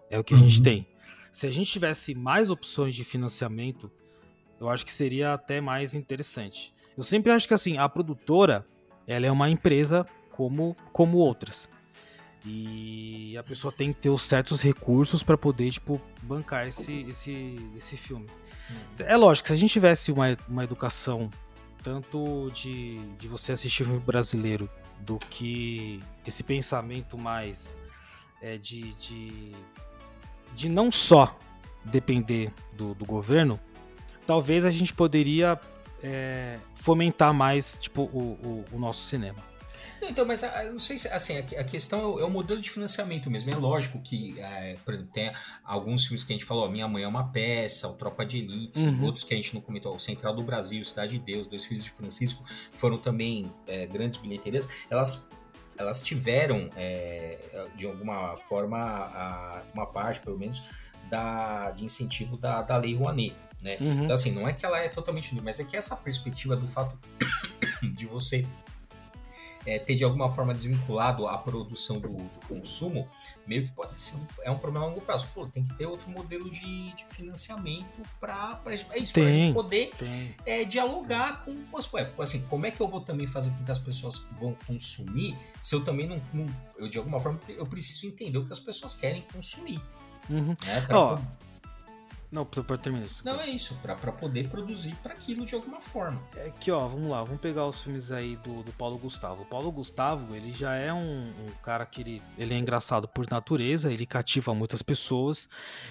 É 0.09 0.19
o 0.19 0.23
que 0.23 0.33
a 0.33 0.37
gente 0.37 0.57
Uhum. 0.57 0.63
tem. 0.63 0.87
Se 1.31 1.47
a 1.47 1.51
gente 1.51 1.71
tivesse 1.71 2.13
mais 2.13 2.49
opções 2.49 2.93
de 2.95 3.03
financiamento, 3.05 3.89
eu 4.59 4.69
acho 4.69 4.85
que 4.85 4.91
seria 4.91 5.33
até 5.33 5.61
mais 5.61 5.93
interessante. 5.93 6.73
Eu 6.97 7.03
sempre 7.03 7.31
acho 7.31 7.47
que 7.47 7.53
assim, 7.53 7.77
a 7.77 7.87
produtora, 7.87 8.65
ela 9.07 9.25
é 9.25 9.31
uma 9.31 9.49
empresa 9.49 10.05
como, 10.29 10.75
como 10.91 11.17
outras. 11.17 11.69
E 12.45 13.37
a 13.37 13.43
pessoa 13.43 13.71
tem 13.71 13.93
que 13.93 13.99
ter 13.99 14.09
os 14.09 14.23
certos 14.23 14.61
recursos 14.61 15.21
para 15.21 15.37
poder, 15.37 15.69
tipo, 15.71 16.01
bancar 16.23 16.67
esse, 16.67 17.01
esse, 17.07 17.55
esse 17.77 17.95
filme. 17.95 18.25
É 18.99 19.15
lógico, 19.15 19.47
se 19.47 19.53
a 19.53 19.57
gente 19.57 19.71
tivesse 19.71 20.11
uma, 20.11 20.35
uma 20.47 20.63
educação 20.63 21.29
tanto 21.83 22.49
de, 22.53 22.97
de 23.17 23.27
você 23.27 23.51
assistir 23.51 23.83
filme 23.83 23.99
brasileiro 23.99 24.69
do 24.99 25.17
que 25.17 25.99
esse 26.25 26.43
pensamento 26.43 27.17
mais 27.17 27.75
é, 28.41 28.57
de, 28.57 28.93
de, 28.95 29.51
de 30.55 30.69
não 30.69 30.91
só 30.91 31.37
depender 31.83 32.51
do, 32.73 32.93
do 32.93 33.05
governo, 33.05 33.59
talvez 34.25 34.65
a 34.65 34.71
gente 34.71 34.93
poderia 34.93 35.59
é, 36.03 36.57
fomentar 36.75 37.33
mais 37.33 37.77
tipo, 37.79 38.03
o, 38.03 38.37
o, 38.71 38.75
o 38.75 38.79
nosso 38.79 39.03
cinema. 39.03 39.51
Então, 40.03 40.25
mas 40.25 40.43
ah, 40.43 40.63
não 40.63 40.79
sei 40.79 40.97
se 40.97 41.07
assim, 41.09 41.37
a 41.37 41.63
questão 41.63 41.99
é 42.01 42.05
o, 42.05 42.19
é 42.21 42.25
o 42.25 42.29
modelo 42.29 42.59
de 42.59 42.71
financiamento 42.71 43.29
mesmo. 43.29 43.51
É 43.51 43.55
lógico 43.55 44.01
que, 44.01 44.33
é, 44.39 44.75
por 44.83 44.95
exemplo, 44.95 45.11
tem 45.13 45.31
alguns 45.63 46.05
filmes 46.05 46.23
que 46.23 46.33
a 46.33 46.35
gente 46.35 46.43
falou, 46.45 46.67
Minha 46.71 46.87
Mãe 46.87 47.03
é 47.03 47.07
uma 47.07 47.25
peça, 47.27 47.87
o 47.87 47.93
Tropa 47.93 48.25
de 48.25 48.39
Elite, 48.39 48.79
Uhum. 48.79 49.03
outros 49.05 49.23
que 49.23 49.31
a 49.33 49.37
gente 49.37 49.53
não 49.53 49.61
comentou, 49.61 49.95
o 49.95 49.99
Central 49.99 50.33
do 50.33 50.41
Brasil, 50.41 50.83
Cidade 50.83 51.11
de 51.11 51.19
Deus, 51.19 51.45
Dois 51.45 51.65
Filhos 51.65 51.83
de 51.83 51.91
Francisco, 51.91 52.43
foram 52.71 52.97
também 52.97 53.53
é, 53.67 53.85
grandes 53.85 54.17
bilheterias. 54.17 54.67
Elas 54.89 55.29
elas 55.77 56.01
tiveram, 56.01 56.69
é, 56.75 57.39
de 57.75 57.85
alguma 57.87 58.35
forma, 58.35 58.77
a- 58.77 59.63
uma 59.73 59.85
parte, 59.85 60.19
pelo 60.19 60.37
menos, 60.37 60.69
da, 61.09 61.71
de 61.71 61.83
incentivo 61.85 62.37
da, 62.37 62.61
da 62.61 62.77
Lei 62.77 62.95
Rouanet, 62.95 63.35
né? 63.61 63.77
Uhum. 63.79 64.03
Então, 64.03 64.15
assim, 64.15 64.31
não 64.31 64.47
é 64.47 64.53
que 64.53 64.65
ela 64.65 64.79
é 64.79 64.89
totalmente 64.89 65.29
livre, 65.29 65.43
mas 65.45 65.59
é 65.59 65.63
que 65.63 65.77
essa 65.77 65.95
perspectiva 65.95 66.55
do 66.55 66.67
fato 66.67 66.97
de 67.93 68.05
você 68.05 68.45
é, 69.63 69.77
ter 69.77 69.93
de 69.93 70.03
alguma 70.03 70.27
forma 70.27 70.55
desvinculado 70.55 71.27
a 71.27 71.37
produção 71.37 71.99
do, 71.99 72.09
do 72.09 72.47
consumo, 72.47 73.07
meio 73.45 73.63
que 73.67 73.71
pode 73.73 73.99
ser 74.01 74.15
um, 74.15 74.25
é 74.41 74.49
um 74.49 74.57
problema 74.57 74.87
a 74.87 74.89
longo 74.89 75.01
prazo. 75.01 75.27
Falou, 75.27 75.47
tem 75.47 75.63
que 75.63 75.71
ter 75.75 75.85
outro 75.85 76.09
modelo 76.09 76.49
de, 76.49 76.91
de 76.95 77.05
financiamento 77.05 78.01
para 78.19 78.59
é 78.91 78.97
isso, 78.99 79.13
pra 79.13 79.23
gente 79.23 79.53
poder 79.53 79.91
é, 80.47 80.63
dialogar 80.63 81.45
com 81.45 81.77
as 81.77 81.91
ué, 81.93 82.09
assim, 82.17 82.41
como 82.47 82.65
é 82.65 82.71
que 82.71 82.81
eu 82.81 82.87
vou 82.87 83.01
também 83.01 83.27
fazer 83.27 83.51
com 83.51 83.63
que 83.63 83.71
as 83.71 83.77
pessoas 83.77 84.25
vão 84.35 84.55
consumir 84.65 85.37
se 85.61 85.75
eu 85.75 85.83
também 85.83 86.07
não, 86.07 86.19
não- 86.33 86.47
eu 86.77 86.89
de 86.89 86.97
alguma 86.97 87.19
forma 87.19 87.39
eu 87.47 87.67
preciso 87.67 88.07
entender 88.07 88.39
o 88.39 88.45
que 88.45 88.51
as 88.51 88.59
pessoas 88.59 88.95
querem 88.95 89.21
consumir, 89.31 89.79
Uhum. 90.27 90.55
né? 90.65 90.81
Pra 90.87 91.17
po- 91.17 91.21
Não, 92.31 92.45
pode 92.45 92.65
pode 92.65 92.81
terminar 92.81 93.05
isso. 93.05 93.21
não 93.25 93.41
é 93.41 93.49
isso, 93.49 93.75
para 93.81 93.95
poder 94.11 94.47
produzir 94.47 94.95
para 95.03 95.13
aquilo 95.13 95.45
de 95.45 95.53
alguma 95.53 95.81
forma. 95.81 96.21
É 96.37 96.49
que, 96.49 96.71
ó, 96.71 96.87
vamos 96.87 97.07
lá, 97.07 97.21
vamos 97.23 97.41
pegar 97.41 97.65
os 97.65 97.83
filmes 97.83 98.09
aí 98.09 98.37
do, 98.37 98.63
do 98.63 98.71
Paulo 98.71 98.97
Gustavo. 98.97 99.43
O 99.43 99.45
Paulo 99.45 99.69
Gustavo, 99.69 100.33
ele 100.33 100.51
já 100.51 100.75
é 100.75 100.93
um, 100.93 101.23
um 101.23 101.51
cara 101.61 101.85
que 101.85 102.01
ele, 102.01 102.21
ele 102.37 102.53
é 102.53 102.57
engraçado 102.57 103.07
por 103.07 103.29
natureza, 103.29 103.91
ele 103.91 104.05
cativa 104.05 104.53
muitas 104.53 104.81
pessoas. 104.81 105.49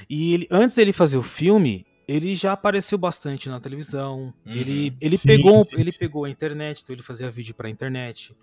E 0.08 0.32
ele, 0.32 0.48
antes 0.50 0.74
dele 0.74 0.94
fazer 0.94 1.18
o 1.18 1.22
filme, 1.22 1.84
ele 2.08 2.34
já 2.34 2.52
apareceu 2.52 2.96
bastante 2.96 3.48
na 3.50 3.60
televisão. 3.60 4.32
Uhum. 4.46 4.52
Ele, 4.52 4.96
ele, 4.98 5.18
Sim, 5.18 5.28
pegou, 5.28 5.64
sim, 5.64 5.76
ele 5.78 5.92
sim. 5.92 5.98
pegou 5.98 6.24
a 6.24 6.30
internet, 6.30 6.82
então 6.82 6.94
ele 6.94 7.02
fazia 7.02 7.30
vídeo 7.30 7.54
pra 7.54 7.68
internet. 7.68 8.34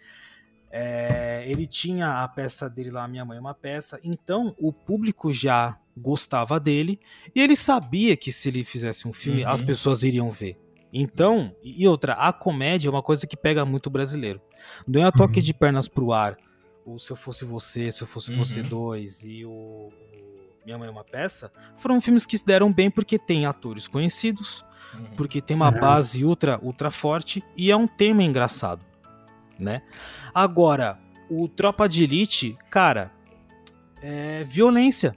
É, 0.70 1.44
ele 1.48 1.66
tinha 1.66 2.24
a 2.24 2.28
peça 2.28 2.70
dele 2.70 2.92
lá, 2.92 3.08
Minha 3.08 3.26
Mãe 3.26 3.38
é 3.38 3.42
uma 3.42 3.56
peça. 3.56 4.00
Então 4.04 4.56
o 4.60 4.72
público 4.72 5.34
já 5.34 5.80
gostava 5.98 6.60
dele 6.60 7.00
e 7.36 7.42
ele 7.42 7.56
sabia 7.56 8.16
que 8.16 8.32
se 8.32 8.48
ele 8.50 8.64
fizesse 8.64 9.08
um 9.08 9.14
filme, 9.14 9.44
Uhum. 9.44 9.50
as 9.50 9.62
pessoas 9.62 10.04
iriam 10.04 10.30
ver. 10.30 10.58
Então, 10.94 11.54
e 11.64 11.86
outra, 11.88 12.14
a 12.14 12.32
comédia 12.32 12.88
é 12.88 12.92
uma 12.92 13.04
coisa 13.04 13.28
que 13.28 13.36
pega 13.36 13.66
muito 13.66 13.88
o 13.88 13.90
brasileiro. 13.90 14.42
Não 14.88 15.02
é 15.02 15.04
a 15.06 15.12
toque 15.12 15.40
Uhum. 15.40 15.46
de 15.46 15.54
pernas 15.54 15.88
pro 15.88 16.14
ar, 16.14 16.38
o 16.86 16.98
Se 16.98 17.12
Eu 17.12 17.16
Fosse 17.18 17.44
Você, 17.44 17.92
Se 17.92 18.02
Eu 18.04 18.08
Fosse 18.08 18.32
Uhum. 18.32 18.38
Você 18.38 18.62
2 18.64 19.24
e 19.24 19.44
o, 19.46 19.90
Minha 20.66 20.78
Mãe 20.78 20.88
é 20.88 20.92
uma 20.92 21.04
Peça, 21.04 21.52
foram 21.78 22.00
filmes 22.02 22.26
que 22.26 22.38
se 22.38 22.46
deram 22.46 22.72
bem 22.72 22.90
porque 22.90 23.18
tem 23.20 23.46
atores 23.46 23.88
conhecidos, 23.88 24.66
Uhum. 24.94 25.06
porque 25.18 25.42
tem 25.42 25.56
uma 25.56 25.70
Uhum. 25.74 25.80
base 25.80 26.24
ultra, 26.24 26.60
ultra 26.64 26.90
forte 26.92 27.44
e 27.56 27.70
é 27.72 27.76
um 27.76 27.88
tema 27.88 28.24
engraçado, 28.24 28.84
né? 29.60 29.82
Agora, 30.34 30.98
o 31.30 31.48
Tropa 31.50 31.88
de 31.90 32.04
Elite, 32.04 32.58
cara, 32.70 33.12
é 34.02 34.44
violência. 34.46 35.16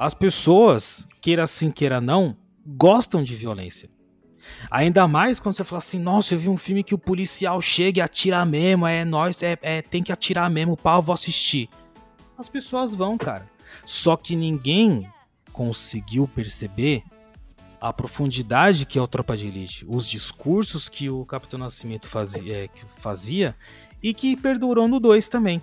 As 0.00 0.14
pessoas, 0.14 1.06
queira 1.20 1.46
sim, 1.46 1.70
queira 1.70 2.00
não, 2.00 2.34
gostam 2.66 3.22
de 3.22 3.36
violência. 3.36 3.90
Ainda 4.70 5.06
mais 5.06 5.38
quando 5.38 5.56
você 5.56 5.62
fala 5.62 5.76
assim, 5.76 5.98
nossa, 5.98 6.32
eu 6.32 6.38
vi 6.38 6.48
um 6.48 6.56
filme 6.56 6.82
que 6.82 6.94
o 6.94 6.98
policial 6.98 7.60
chega 7.60 7.98
e 7.98 8.00
atira 8.00 8.42
mesmo, 8.46 8.86
é 8.86 9.04
nós, 9.04 9.42
é, 9.42 9.58
é 9.60 9.82
tem 9.82 10.02
que 10.02 10.10
atirar 10.10 10.48
mesmo, 10.48 10.74
pau, 10.74 11.02
vou 11.02 11.12
assistir. 11.12 11.68
As 12.38 12.48
pessoas 12.48 12.94
vão, 12.94 13.18
cara. 13.18 13.46
Só 13.84 14.16
que 14.16 14.34
ninguém 14.34 15.06
conseguiu 15.52 16.26
perceber 16.26 17.02
a 17.78 17.92
profundidade 17.92 18.86
que 18.86 18.98
é 18.98 19.02
o 19.02 19.06
Tropa 19.06 19.36
de 19.36 19.48
Elite, 19.48 19.84
os 19.86 20.08
discursos 20.08 20.88
que 20.88 21.10
o 21.10 21.26
Capitão 21.26 21.58
Nascimento 21.58 22.08
fazia, 22.08 22.64
é, 22.64 22.70
fazia 22.96 23.54
e 24.02 24.14
que 24.14 24.34
perdurou 24.34 24.88
no 24.88 24.98
2 24.98 25.28
também. 25.28 25.62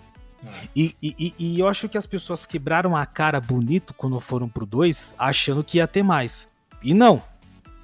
E, 0.75 0.95
e- 1.01 1.33
e- 1.39 1.59
eu 1.59 1.67
acho 1.67 1.89
que 1.89 1.97
as 1.97 2.05
pessoas 2.05 2.45
quebraram 2.45 2.95
a 2.95 3.05
cara 3.05 3.39
bonito 3.41 3.93
quando 3.93 4.19
foram 4.19 4.47
pro 4.47 4.65
2, 4.65 5.15
achando 5.17 5.63
que 5.63 5.77
ia 5.77 5.87
ter 5.87 6.03
mais. 6.03 6.47
E 6.83 6.93
não. 6.93 7.23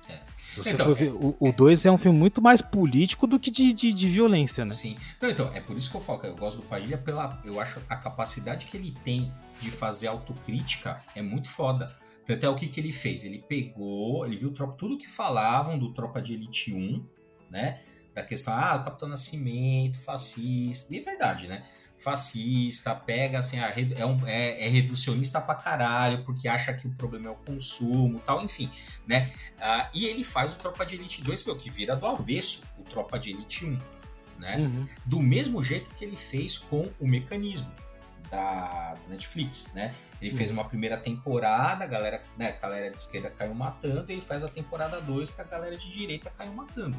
É. 0.08 0.20
Se 0.43 0.58
você 0.60 0.72
Então, 0.74 0.86
for 0.86 0.95
ver, 0.95 1.12
o 1.12 1.51
2 1.51 1.86
é 1.86 1.91
um 1.91 1.97
filme 1.97 2.18
muito 2.18 2.41
mais 2.41 2.62
político 2.62 3.26
do 3.26 3.39
que 3.39 3.49
de, 3.49 3.74
de, 3.74 3.91
de 3.91 4.08
violência, 4.10 4.64
né? 4.66 4.72
Sim. 4.72 4.97
Não, 5.22 5.30
então, 5.30 5.51
é 5.54 5.60
por 5.60 5.76
isso 5.76 5.89
que 5.89 5.97
eu 5.97 6.01
falo 6.01 6.20
que 6.20 6.28
eu 6.28 6.36
gosto 6.36 6.62
do 6.62 6.68
Padilha 6.68 6.97
pela. 6.97 7.41
Eu 7.43 7.60
acho 7.60 7.82
a 7.89 7.95
capacidade 7.95 8.66
que 8.68 8.78
ele 8.78 8.93
tem 9.04 9.32
de 9.60 9.72
fazer 9.72 10.08
autocrítica 10.08 11.01
é 11.16 11.22
muito 11.22 11.49
foda. 11.49 11.95
Tanto 12.26 12.45
é 12.45 12.49
o 12.49 12.56
que, 12.56 12.68
que 12.68 12.80
ele 12.80 12.93
fez. 12.93 13.26
Ele 13.26 13.39
pegou, 13.39 14.26
ele 14.26 14.38
viu 14.38 14.51
tudo 14.51 14.97
que 14.97 15.10
falavam 15.10 15.78
do 15.78 15.91
Tropa 15.91 16.22
de 16.22 16.34
Elite 16.34 16.74
1, 16.74 17.04
né? 17.49 17.82
Da 18.14 18.24
questão, 18.24 18.54
ah, 18.54 18.76
o 18.76 18.84
Capitão 18.84 19.10
Nascimento, 19.10 19.99
fascista. 19.99 20.93
E 20.93 20.99
é 20.99 21.01
verdade, 21.01 21.47
né? 21.47 21.64
Fascista, 22.04 22.93
pega 22.93 23.39
assim, 23.39 23.58
redu- 23.58 23.95
é, 23.97 24.06
um- 24.06 24.28
é- 24.28 24.66
é 24.66 24.70
reducionista 24.70 25.39
pra 25.41 25.56
caralho, 25.56 26.24
porque 26.24 26.47
acha 26.47 26.74
que 26.74 26.86
o 26.88 26.91
problema 26.91 27.28
é 27.28 27.32
o 27.32 27.36
consumo 27.36 28.20
tal, 28.20 28.43
enfim, 28.43 28.70
né? 29.08 29.32
Ah, 29.60 29.89
e 29.93 30.06
ele 30.06 30.24
faz 30.24 30.54
o 30.54 30.58
Tropa 30.58 30.86
de 30.86 30.95
Elite 30.95 31.22
2, 31.22 31.43
meu, 31.45 31.56
que 31.56 31.70
vira 31.70 31.95
do 31.95 32.06
avesso 32.06 32.64
o 32.78 32.84
Tropa 32.84 33.18
de 33.18 33.30
Elite 33.32 33.66
1, 33.66 33.78
né? 34.39 34.58
Uhum. 34.58 34.88
do 35.06 35.20
mesmo 35.22 35.64
jeito 35.64 35.89
que 35.95 36.04
ele 36.04 36.16
fez 36.18 36.58
com 36.58 36.91
o 36.99 37.08
mecanismo 37.08 37.72
da 38.30 38.95
Netflix, 39.08 39.72
né? 39.74 39.93
Ele 40.22 40.32
fez 40.32 40.49
uma 40.51 40.64
primeira 40.66 40.97
temporada, 40.97 41.84
a 41.84 41.88
galera, 41.88 42.22
né, 42.38 42.49
a 42.58 42.62
galera 42.62 42.89
de 42.89 42.97
esquerda 42.99 43.30
caiu 43.30 43.54
matando, 43.54 44.06
e 44.10 44.14
ele 44.14 44.22
faz 44.22 44.43
a 44.43 44.47
temporada 44.49 44.99
2 45.01 45.30
que 45.32 45.39
a 45.41 45.43
galera 45.43 45.76
de 45.78 45.89
direita 45.91 46.30
caiu 46.32 46.54
matando, 46.54 46.97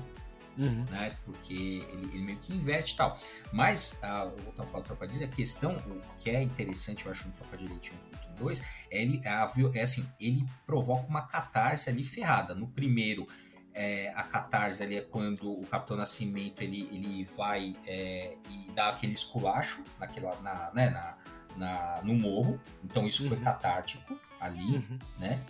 Uhum. 0.57 0.85
né? 0.91 1.17
Porque 1.25 1.53
ele, 1.53 2.07
ele 2.13 2.23
meio 2.23 2.39
que 2.39 2.53
inverte 2.55 2.95
e 2.95 2.97
tal. 2.97 3.19
Mas, 3.53 3.99
ah, 4.03 4.31
eu 4.37 4.53
vou 4.55 4.67
falar 4.67 4.83
do 4.85 5.05
Elite, 5.05 5.25
a 5.25 5.29
questão, 5.29 5.77
o 5.77 6.01
que 6.19 6.31
é 6.31 6.43
interessante, 6.43 7.07
eu 7.07 7.13
acho, 7.13 7.27
no 7.29 7.35
Elite 7.61 7.93
1.2, 8.39 8.63
é, 8.91 9.03
ele, 9.03 9.21
é, 9.25 9.29
a 9.31 9.51
é 9.75 9.83
assim, 9.83 10.09
ele 10.21 10.47
provoca 10.67 11.07
uma 11.09 11.23
catarse 11.23 11.91
ali 11.91 12.05
ferrada. 12.05 12.55
No 12.55 12.69
primeiro, 12.69 13.27
é, 13.73 14.13
a 14.15 14.23
catarse 14.23 14.83
ali 14.83 14.97
é 14.97 15.01
quando 15.01 15.51
o 15.51 15.67
Capitão 15.67 15.97
Nascimento 15.97 16.63
ele, 16.63 16.89
ele 16.93 17.25
vai 17.37 17.75
é, 17.87 18.37
e 18.49 18.71
dá 18.73 18.91
aquele 18.91 19.13
esculacho 19.15 19.83
naquela, 19.99 20.41
na, 20.41 20.71
né, 20.73 20.91
na, 20.91 21.17
na- 21.57 22.01
no 22.05 22.15
morro. 22.15 22.61
Então 22.85 23.07
isso 23.07 23.27
foi 23.27 23.37
Uhum. 23.37 23.43
catártico 23.45 24.19
ali, 24.41 24.77
Uhum. 24.77 24.99
né? 25.19 25.41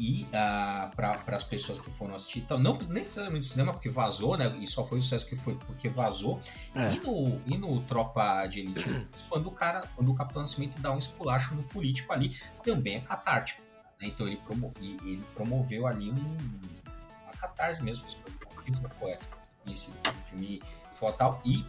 E 0.00 0.28
para 0.30 1.22
as 1.26 1.42
pessoas 1.42 1.80
que 1.80 1.90
foram 1.90 2.14
assistir, 2.14 2.38
então, 2.38 2.56
não 2.56 2.78
necessariamente 2.78 3.46
no 3.46 3.50
cinema, 3.50 3.72
porque 3.72 3.88
vazou, 3.90 4.36
né? 4.36 4.56
E 4.58 4.66
só 4.66 4.84
foi 4.84 4.98
o 4.98 5.02
sucesso 5.02 5.26
que 5.26 5.34
foi 5.34 5.56
porque 5.56 5.88
vazou. 5.88 6.40
É. 6.74 6.92
E, 6.92 7.00
no, 7.00 7.40
e 7.44 7.58
no 7.58 7.80
Tropa 7.82 8.46
de 8.46 8.60
Elite, 8.60 8.84
quando 9.28 9.48
o 9.48 9.50
cara, 9.50 9.88
quando 9.96 10.12
o 10.12 10.14
Capitão 10.14 10.42
Nascimento 10.42 10.80
dá 10.80 10.92
um 10.92 10.98
esculacho 10.98 11.54
no 11.56 11.64
político 11.64 12.12
ali, 12.12 12.36
também 12.62 12.96
é 12.96 13.00
catártico. 13.00 13.60
né? 14.00 14.06
Então 14.06 14.26
ele, 14.26 14.36
promo, 14.36 14.72
ele 14.80 15.20
promoveu 15.34 15.86
ali 15.86 16.10
um, 16.10 16.36
uma 17.24 17.32
catarse 17.36 17.82
mesmo, 17.82 18.06
um 18.06 18.46
como 20.04 20.22
filme 20.22 20.62
fatal. 20.94 21.40
E 21.44 21.66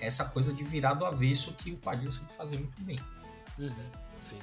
essa 0.00 0.24
coisa 0.24 0.52
de 0.52 0.64
virar 0.64 0.94
do 0.94 1.04
avesso 1.04 1.52
que 1.52 1.72
o 1.72 1.76
Padilha 1.76 2.10
sempre 2.10 2.34
fazia 2.34 2.58
muito 2.58 2.82
bem. 2.82 2.98
Uhum, 3.58 3.68
sim. 4.22 4.38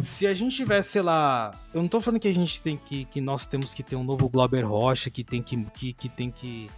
Se 0.00 0.26
a 0.26 0.34
gente 0.34 0.54
tivesse, 0.54 0.90
sei 0.90 1.02
lá, 1.02 1.54
eu 1.72 1.80
não 1.80 1.88
tô 1.88 2.00
falando 2.00 2.20
que 2.20 2.28
a 2.28 2.34
gente 2.34 2.62
tem 2.62 2.76
que, 2.76 3.04
que 3.06 3.20
nós 3.20 3.46
temos 3.46 3.72
que 3.72 3.82
ter 3.82 3.96
um 3.96 4.04
novo 4.04 4.28
Glauber 4.28 4.62
Rocha, 4.62 5.10
que 5.10 5.24
tem 5.24 5.42
que, 5.42 5.56
que, 5.74 5.92
que 5.92 6.08
tem 6.08 6.30
que, 6.30 6.68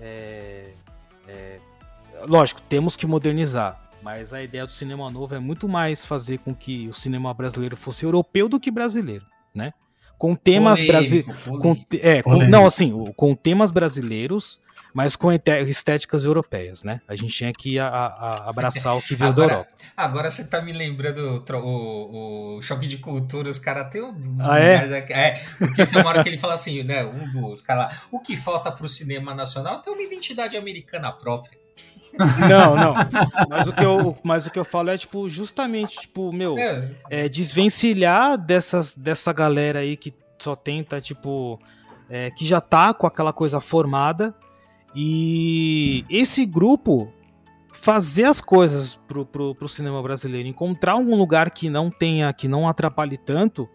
é, 0.00 0.72
é, 1.28 1.56
lógico, 2.26 2.60
temos 2.62 2.96
que 2.96 3.06
modernizar, 3.06 3.80
mas 4.02 4.32
a 4.32 4.42
ideia 4.42 4.64
do 4.64 4.70
cinema 4.70 5.10
novo 5.10 5.34
é 5.34 5.38
muito 5.38 5.68
mais 5.68 6.04
fazer 6.04 6.38
com 6.38 6.54
que 6.54 6.88
o 6.88 6.92
cinema 6.92 7.32
brasileiro 7.32 7.76
fosse 7.76 8.04
europeu 8.04 8.48
do 8.48 8.58
que 8.58 8.70
brasileiro, 8.70 9.26
né? 9.54 9.72
Com 10.24 10.34
temas 10.34 10.80
brasileiros, 10.86 11.34
é, 12.00 12.22
com, 12.22 12.48
não 12.48 12.64
assim, 12.64 13.12
com 13.14 13.34
temas 13.34 13.70
brasileiros 13.70 14.58
mas 14.94 15.16
com 15.16 15.32
estéticas 15.32 16.24
europeias, 16.24 16.84
né? 16.84 17.00
A 17.08 17.16
gente 17.16 17.34
tinha 17.34 17.52
que 17.52 17.80
a, 17.80 17.88
a, 17.88 18.46
abraçar 18.48 18.96
o 18.96 19.02
que 19.02 19.16
veio 19.16 19.30
agora, 19.30 19.48
da 19.48 19.54
Europa. 19.54 19.72
Agora 19.96 20.30
você 20.30 20.44
tá 20.44 20.62
me 20.62 20.72
lembrando 20.72 21.18
o, 21.18 21.58
o, 21.58 22.58
o 22.58 22.62
choque 22.62 22.86
de 22.86 22.98
cultura, 22.98 23.50
os 23.50 23.58
caras 23.58 23.90
têm 23.90 24.00
um 24.00 24.14
ah, 24.40 24.60
é? 24.60 25.04
é? 25.10 25.44
porque 25.58 25.84
tem 25.84 26.00
uma 26.00 26.08
hora 26.08 26.22
que 26.22 26.28
ele 26.28 26.38
fala 26.38 26.54
assim, 26.54 26.84
né? 26.84 27.04
Um 27.04 27.28
dos 27.32 27.60
caras 27.60 28.06
o 28.12 28.20
que 28.20 28.36
falta 28.36 28.70
pro 28.70 28.86
cinema 28.86 29.34
nacional 29.34 29.82
é 29.84 29.90
uma 29.90 30.02
identidade 30.02 30.56
americana 30.56 31.10
própria. 31.10 31.63
Não, 32.48 32.76
não. 32.76 32.94
Mas 33.48 33.66
o, 33.66 33.72
que 33.72 33.84
eu, 33.84 34.16
mas 34.22 34.46
o 34.46 34.50
que 34.50 34.58
eu 34.58 34.64
falo 34.64 34.90
é, 34.90 34.98
tipo, 34.98 35.28
justamente, 35.28 36.00
tipo, 36.00 36.32
meu, 36.32 36.56
é, 36.58 36.90
é 37.10 37.28
desvencilhar 37.28 38.38
dessas, 38.38 38.96
dessa 38.96 39.32
galera 39.32 39.80
aí 39.80 39.96
que 39.96 40.14
só 40.38 40.54
tenta, 40.54 41.00
tipo, 41.00 41.58
é, 42.08 42.30
que 42.30 42.44
já 42.44 42.60
tá 42.60 42.92
com 42.94 43.06
aquela 43.06 43.32
coisa 43.32 43.60
formada 43.60 44.34
e 44.94 46.04
esse 46.08 46.46
grupo 46.46 47.12
fazer 47.72 48.24
as 48.24 48.40
coisas 48.40 48.94
pro, 49.08 49.26
pro, 49.26 49.54
pro 49.54 49.68
cinema 49.68 50.00
brasileiro, 50.00 50.48
encontrar 50.48 50.96
um 50.96 51.16
lugar 51.16 51.50
que 51.50 51.68
não 51.68 51.90
tenha, 51.90 52.32
que 52.32 52.46
não 52.46 52.68
atrapalhe 52.68 53.18
tanto 53.18 53.68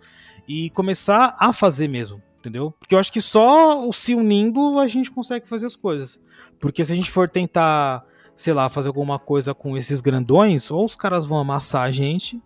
e 0.47 0.69
começar 0.71 1.35
a 1.37 1.51
fazer 1.51 1.87
mesmo, 1.87 2.21
entendeu? 2.39 2.73
Porque 2.79 2.95
eu 2.95 2.99
acho 2.99 3.11
que 3.11 3.21
só 3.21 3.91
se 3.91 4.15
unindo 4.15 4.79
a 4.79 4.87
gente 4.87 5.11
consegue 5.11 5.47
fazer 5.47 5.65
as 5.65 5.75
coisas. 5.75 6.19
Porque 6.59 6.83
se 6.83 6.91
a 6.91 6.95
gente 6.95 7.11
for 7.11 7.29
tentar, 7.29 8.03
sei 8.39 8.53
lá, 8.53 8.69
fazer 8.69 8.87
alguma 8.87 9.19
coisa 9.19 9.53
com 9.53 9.75
esses 9.75 9.99
grandões, 9.99 10.71
ou 10.71 10.85
os 10.85 10.95
caras 10.95 11.25
vão 11.25 11.39
amassar 11.39 11.81
a 11.81 11.91
gente, 11.91 12.41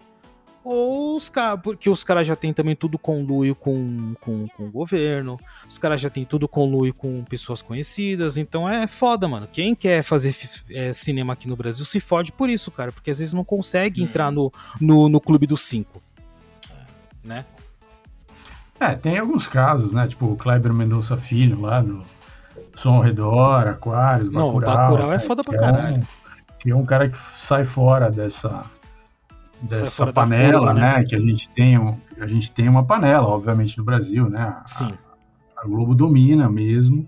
ou 0.64 1.16
os 1.16 1.30
caras, 1.30 1.60
porque 1.62 1.88
os 1.88 2.04
caras 2.04 2.26
já 2.26 2.36
têm 2.36 2.52
também 2.52 2.76
tudo 2.76 2.98
conluio 2.98 3.54
com, 3.54 4.16
com, 4.20 4.48
com 4.48 4.64
o 4.64 4.72
governo, 4.72 5.40
os 5.70 5.78
caras 5.78 6.02
já 6.02 6.10
têm 6.10 6.26
tudo 6.26 6.48
conluio 6.48 6.96
com 6.96 7.24
pessoas 7.26 7.62
conhecidas, 7.62 8.38
então 8.38 8.68
é 8.68 8.88
foda, 8.88 9.28
mano. 9.28 9.48
Quem 9.54 9.76
quer 9.76 10.02
fazer 10.02 10.36
é, 10.72 10.92
cinema 10.94 11.34
aqui 11.34 11.48
no 11.48 11.56
Brasil 11.56 11.86
se 11.86 12.00
fode 12.00 12.32
por 12.32 12.50
isso, 12.50 12.72
cara, 12.72 12.92
porque 12.92 13.12
às 13.12 13.20
vezes 13.20 13.32
não 13.32 13.44
consegue 13.44 14.02
uhum. 14.02 14.08
entrar 14.08 14.32
no, 14.32 14.52
no, 14.82 15.08
no 15.08 15.22
clube 15.22 15.46
dos 15.46 15.62
cinco, 15.62 16.02
né? 17.24 17.46
É, 18.80 18.96
tem 18.96 19.20
alguns 19.20 19.48
casos, 19.48 19.94
né? 19.94 20.08
Tipo 20.08 20.26
o 20.26 20.36
Kleber 20.36 20.74
Mendonça 20.74 21.16
Filho 21.18 21.62
lá 21.62 21.84
no 21.84 22.02
Som 22.76 22.96
ao 22.96 23.02
Redor, 23.02 23.68
Aquários, 23.68 24.32
Não, 24.32 24.54
Bacurau, 24.54 24.74
o 24.74 24.78
Bacurau 24.78 25.14
é 25.14 25.20
foda 25.20 25.44
pra 25.44 25.58
caralho. 25.58 25.94
Tem 25.94 26.00
um, 26.00 26.06
tem 26.60 26.74
um 26.74 26.86
cara 26.86 27.10
que 27.10 27.18
sai 27.36 27.64
fora 27.64 28.10
dessa 28.10 28.66
dessa 29.64 30.12
panela, 30.12 30.74
né? 30.74 31.00
né? 31.00 31.06
Que 31.06 31.16
a 31.16 31.20
gente 31.20 31.50
tem, 31.50 31.78
a 32.20 32.28
gente 32.28 32.52
tem 32.52 32.68
uma 32.68 32.86
panela, 32.86 33.28
obviamente, 33.28 33.78
no 33.78 33.84
Brasil, 33.84 34.30
né? 34.30 34.42
A, 34.42 34.68
Sim. 34.68 34.94
A, 35.58 35.66
Globo 35.66 35.96
domina 35.96 36.50
mesmo 36.50 37.08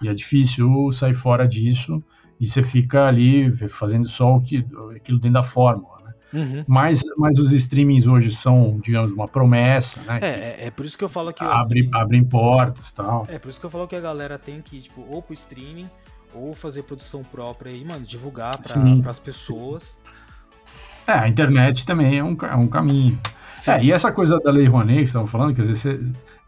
e 0.00 0.08
é 0.08 0.14
difícil 0.14 0.90
sair 0.92 1.14
fora 1.14 1.46
disso 1.46 2.02
e 2.40 2.48
você 2.48 2.62
fica 2.62 3.06
ali 3.06 3.56
fazendo 3.68 4.08
só 4.08 4.36
o 4.36 4.40
que, 4.40 4.66
aquilo 4.96 5.20
dentro 5.20 5.34
da 5.34 5.42
fórmula. 5.44 5.91
Uhum. 6.32 6.64
Mas, 6.66 7.02
mas 7.16 7.38
os 7.38 7.52
streamings 7.52 8.06
hoje 8.06 8.32
são, 8.32 8.78
digamos, 8.82 9.12
uma 9.12 9.28
promessa, 9.28 10.00
né? 10.02 10.18
É, 10.22 10.26
é, 10.26 10.66
é, 10.66 10.70
por 10.70 10.86
isso 10.86 10.96
que 10.96 11.04
eu 11.04 11.08
falo 11.08 11.32
que... 11.32 11.44
Abre. 11.44 11.88
Abrem 11.92 12.24
portas 12.24 12.90
tal. 12.92 13.26
É 13.28 13.38
por 13.38 13.50
isso 13.50 13.60
que 13.60 13.66
eu 13.66 13.70
falo 13.70 13.86
que 13.86 13.96
a 13.96 14.00
galera 14.00 14.38
tem 14.38 14.60
que, 14.60 14.80
tipo, 14.80 15.04
ou 15.10 15.20
pro 15.20 15.34
streaming, 15.34 15.88
ou 16.34 16.54
fazer 16.54 16.82
produção 16.84 17.22
própria 17.22 17.70
e, 17.70 17.84
mano, 17.84 18.04
divulgar 18.04 18.58
para 18.58 19.10
as 19.10 19.18
pessoas. 19.18 19.98
É, 21.06 21.12
a 21.12 21.28
internet 21.28 21.84
também 21.84 22.18
é 22.18 22.24
um, 22.24 22.36
é 22.42 22.56
um 22.56 22.68
caminho. 22.68 23.18
É, 23.68 23.84
e 23.84 23.92
essa 23.92 24.10
coisa 24.10 24.38
da 24.40 24.50
Lei 24.50 24.66
Rouanet 24.66 24.98
que 24.98 25.04
estavam 25.04 25.28
falando, 25.28 25.54
quer 25.54 25.62
dizer, 25.62 26.00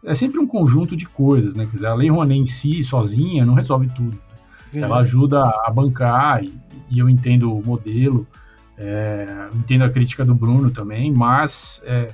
é 0.03 0.15
sempre 0.15 0.39
um 0.39 0.47
conjunto 0.47 0.95
de 0.95 1.05
coisas, 1.05 1.55
né? 1.55 1.65
Quer 1.65 1.73
dizer, 1.73 1.87
a 1.87 1.93
Lei 1.93 2.09
Rouanet 2.09 2.39
em 2.39 2.45
si, 2.45 2.83
sozinha, 2.83 3.45
não 3.45 3.53
resolve 3.53 3.87
tudo. 3.95 4.19
Ela 4.73 4.97
ajuda 4.97 5.41
a 5.41 5.71
bancar, 5.71 6.43
e, 6.43 6.53
e, 6.89 6.99
eu 6.99 7.09
entendo 7.09 7.53
o 7.53 7.65
modelo, 7.65 8.27
é, 8.77 9.49
entendo 9.53 9.83
a 9.83 9.89
crítica 9.89 10.25
do 10.25 10.35
Bruno 10.35 10.71
também, 10.71 11.11
mas 11.11 11.81
é, 11.85 12.13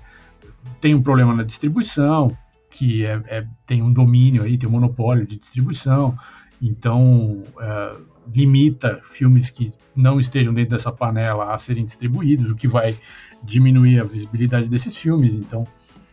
tem 0.80 0.94
um 0.94 1.02
problema 1.02 1.34
na 1.34 1.44
distribuição, 1.44 2.36
que 2.70 3.06
é, 3.06 3.22
é, 3.28 3.48
tem 3.66 3.82
um 3.82 3.92
domínio 3.92 4.44
aí, 4.44 4.58
tem 4.58 4.68
um 4.68 4.72
monopólio 4.72 5.26
de 5.26 5.38
distribuição, 5.38 6.18
então 6.62 7.44
é, 7.60 7.98
limita 8.34 9.02
filmes 9.12 9.50
que 9.50 9.72
não 9.96 10.20
estejam 10.20 10.54
dentro 10.54 10.72
dessa 10.72 10.92
panela 10.92 11.54
a 11.54 11.58
serem 11.58 11.84
distribuídos, 11.84 12.52
o 12.52 12.56
que 12.56 12.68
vai 12.68 12.96
diminuir 13.44 14.00
a 14.00 14.04
visibilidade 14.04 14.70
desses 14.70 14.96
filmes. 14.96 15.34
Então, 15.36 15.66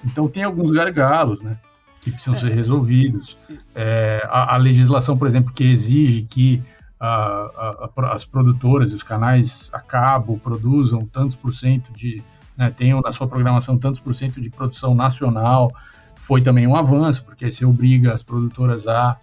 então 0.04 0.28
tem 0.28 0.42
alguns 0.42 0.70
gargalos, 0.70 1.42
né, 1.42 1.58
que 2.00 2.10
precisam 2.10 2.34
é. 2.34 2.38
ser 2.38 2.50
resolvidos. 2.50 3.36
É, 3.74 4.26
a, 4.28 4.54
a, 4.54 4.56
legislação, 4.56 5.16
por 5.16 5.28
exemplo, 5.28 5.52
que 5.52 5.64
exige 5.64 6.22
que 6.22 6.62
a, 7.00 7.88
a, 7.96 8.12
as 8.12 8.24
produtoras 8.24 8.92
e 8.92 8.94
os 8.94 9.02
canais 9.02 9.70
a 9.72 9.80
cabo 9.80 10.38
produzam 10.38 11.00
tantos 11.00 11.36
por 11.36 11.54
cento 11.54 11.92
de, 11.92 12.22
né, 12.56 12.70
tenham 12.70 13.00
na 13.00 13.12
sua 13.12 13.26
programação 13.26 13.78
tantos 13.78 14.00
por 14.00 14.14
cento 14.14 14.40
de 14.40 14.50
produção 14.50 14.94
nacional, 14.94 15.70
foi 16.16 16.42
também 16.42 16.66
um 16.66 16.76
avanço, 16.76 17.24
porque 17.24 17.50
você 17.50 17.64
obriga 17.64 18.12
as 18.12 18.22
produtoras 18.22 18.86
a 18.86 19.18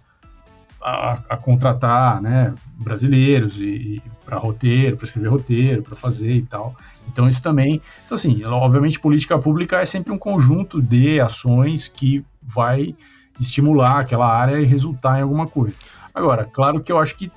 a, 0.86 1.18
a, 1.30 1.36
contratar 1.36 2.22
né, 2.22 2.54
brasileiros 2.80 3.60
e, 3.60 3.96
e 3.96 4.02
para 4.24 4.38
roteiro, 4.38 4.96
para 4.96 5.04
escrever 5.04 5.28
roteiro, 5.28 5.82
para 5.82 5.96
fazer 5.96 6.32
e 6.32 6.42
tal. 6.42 6.76
Então 7.08 7.28
isso 7.28 7.42
também, 7.42 7.82
então 8.04 8.14
assim, 8.14 8.44
obviamente 8.44 9.00
política 9.00 9.36
pública 9.36 9.80
é 9.80 9.84
sempre 9.84 10.12
um 10.12 10.18
conjunto 10.18 10.80
de 10.80 11.18
ações 11.18 11.88
que 11.88 12.24
vai 12.40 12.94
estimular 13.40 13.98
aquela 13.98 14.32
área 14.32 14.60
e 14.60 14.64
resultar 14.64 15.18
em 15.18 15.22
alguma 15.22 15.48
coisa. 15.48 15.74
Agora, 16.14 16.44
claro 16.44 16.80
que 16.80 16.92
eu 16.92 16.98
acho 16.98 17.16
que 17.16 17.32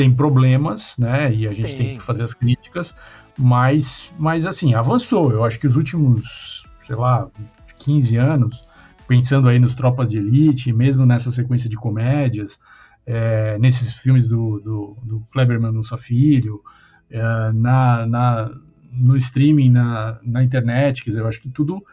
tem 0.00 0.10
problemas, 0.10 0.96
né? 0.96 1.30
E 1.30 1.46
a 1.46 1.52
gente 1.52 1.76
tem, 1.76 1.86
tem 1.88 1.98
que 1.98 2.02
fazer 2.02 2.22
as 2.22 2.32
críticas, 2.32 2.94
mas, 3.38 4.10
mas 4.18 4.46
assim, 4.46 4.72
avançou. 4.72 5.30
Eu 5.30 5.44
acho 5.44 5.60
que 5.60 5.66
os 5.66 5.76
últimos, 5.76 6.64
sei 6.86 6.96
lá, 6.96 7.28
15 7.80 8.16
anos, 8.16 8.64
pensando 9.06 9.46
aí 9.46 9.58
nos 9.58 9.74
Tropas 9.74 10.08
de 10.08 10.16
Elite, 10.16 10.72
mesmo 10.72 11.04
nessa 11.04 11.30
sequência 11.30 11.68
de 11.68 11.76
comédias, 11.76 12.58
é, 13.04 13.58
nesses 13.58 13.92
filmes 13.92 14.26
do, 14.26 14.58
do, 14.60 14.96
do 15.02 15.20
Kleber 15.30 15.60
Mendonça 15.60 15.98
Filho, 15.98 16.62
é, 17.10 17.52
na, 17.52 18.06
na, 18.06 18.50
no 18.90 19.18
streaming, 19.18 19.68
na, 19.68 20.18
na 20.22 20.42
internet, 20.42 21.04
quer 21.04 21.10
dizer, 21.10 21.20
eu 21.20 21.28
acho 21.28 21.42
que 21.42 21.50
tudo 21.50 21.84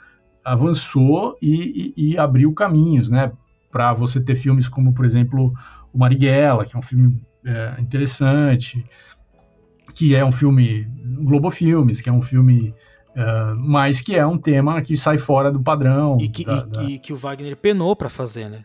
avançou 0.46 1.36
e, 1.42 1.94
e, 1.98 2.12
e 2.12 2.18
abriu 2.18 2.54
caminhos, 2.54 3.10
né, 3.10 3.34
para 3.70 3.92
você 3.92 4.22
ter 4.22 4.36
filmes 4.36 4.70
como, 4.70 4.94
por 4.94 5.04
exemplo, 5.04 5.54
o 5.92 5.98
Marighella, 5.98 6.66
que 6.66 6.74
é 6.74 6.80
um 6.80 6.82
filme 6.82 7.22
é, 7.48 7.82
interessante, 7.82 8.84
que 9.96 10.16
é 10.16 10.24
um 10.24 10.32
filme 10.32 10.84
Globo 11.22 11.50
Filmes, 11.50 12.02
que 12.02 12.10
é 12.10 12.12
um 12.12 12.22
filme 12.22 12.74
Uh, 13.18 13.58
mas 13.58 14.00
que 14.00 14.16
é 14.16 14.24
um 14.24 14.38
tema 14.38 14.80
que 14.80 14.96
sai 14.96 15.18
fora 15.18 15.52
do 15.52 15.60
padrão. 15.60 16.20
E 16.22 16.30
que, 16.30 16.46
da, 16.46 16.58
e, 16.58 16.66
da... 16.66 16.84
e 16.84 17.00
que 17.00 17.12
o 17.12 17.18
Wagner 17.18 17.58
penou 17.58 17.96
para 17.96 18.10
fazer, 18.10 18.48
né? 18.48 18.64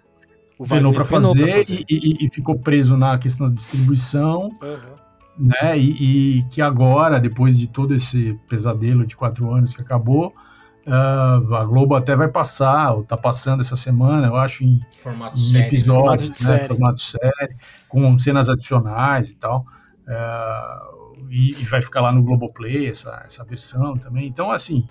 O 0.59 0.67
penou 0.67 0.93
para 0.93 1.05
fazer, 1.05 1.49
fazer. 1.49 1.85
E, 1.89 2.27
e, 2.27 2.29
ficou 2.31 2.59
preso 2.59 2.95
na 2.95 3.17
questão 3.17 3.49
da 3.49 3.55
distribuição, 3.55 4.53
uhum. 4.63 5.47
né? 5.47 5.79
E, 5.79 6.41
e, 6.41 6.43
que 6.51 6.61
agora, 6.61 7.19
depois 7.19 7.57
de 7.57 7.67
todo 7.67 7.95
esse 7.95 8.39
pesadelo 8.47 9.07
de 9.07 9.17
quatro 9.17 9.51
anos 9.51 9.73
que 9.73 9.81
acabou, 9.81 10.35
uh, 10.87 11.55
a 11.55 11.65
Globo 11.65 11.95
até 11.95 12.15
vai 12.17 12.29
passar, 12.29 12.93
ou 12.93 13.05
tá 13.05 13.17
passando 13.17 13.61
essa 13.61 13.77
semana, 13.77 14.27
eu 14.27 14.37
acho, 14.37 14.65
em, 14.65 14.81
formato 14.99 15.39
em 15.39 15.43
série, 15.43 15.67
episódios, 15.67 16.29
formato, 16.29 16.43
né? 16.43 16.57
série. 16.57 16.69
formato 16.69 17.01
série, 17.01 17.57
com 17.89 18.19
cenas 18.19 18.49
adicionais 18.49 19.31
e 19.31 19.37
tal. 19.37 19.67
Uh, 20.03 21.03
e, 21.31 21.51
e, 21.51 21.65
vai 21.65 21.81
ficar 21.81 22.01
lá 22.01 22.13
no 22.13 22.23
Globoplay 22.23 22.89
essa, 22.89 23.23
essa 23.25 23.45
versão 23.45 23.97
também. 23.97 24.27
Então, 24.27 24.51
assim, 24.51 24.87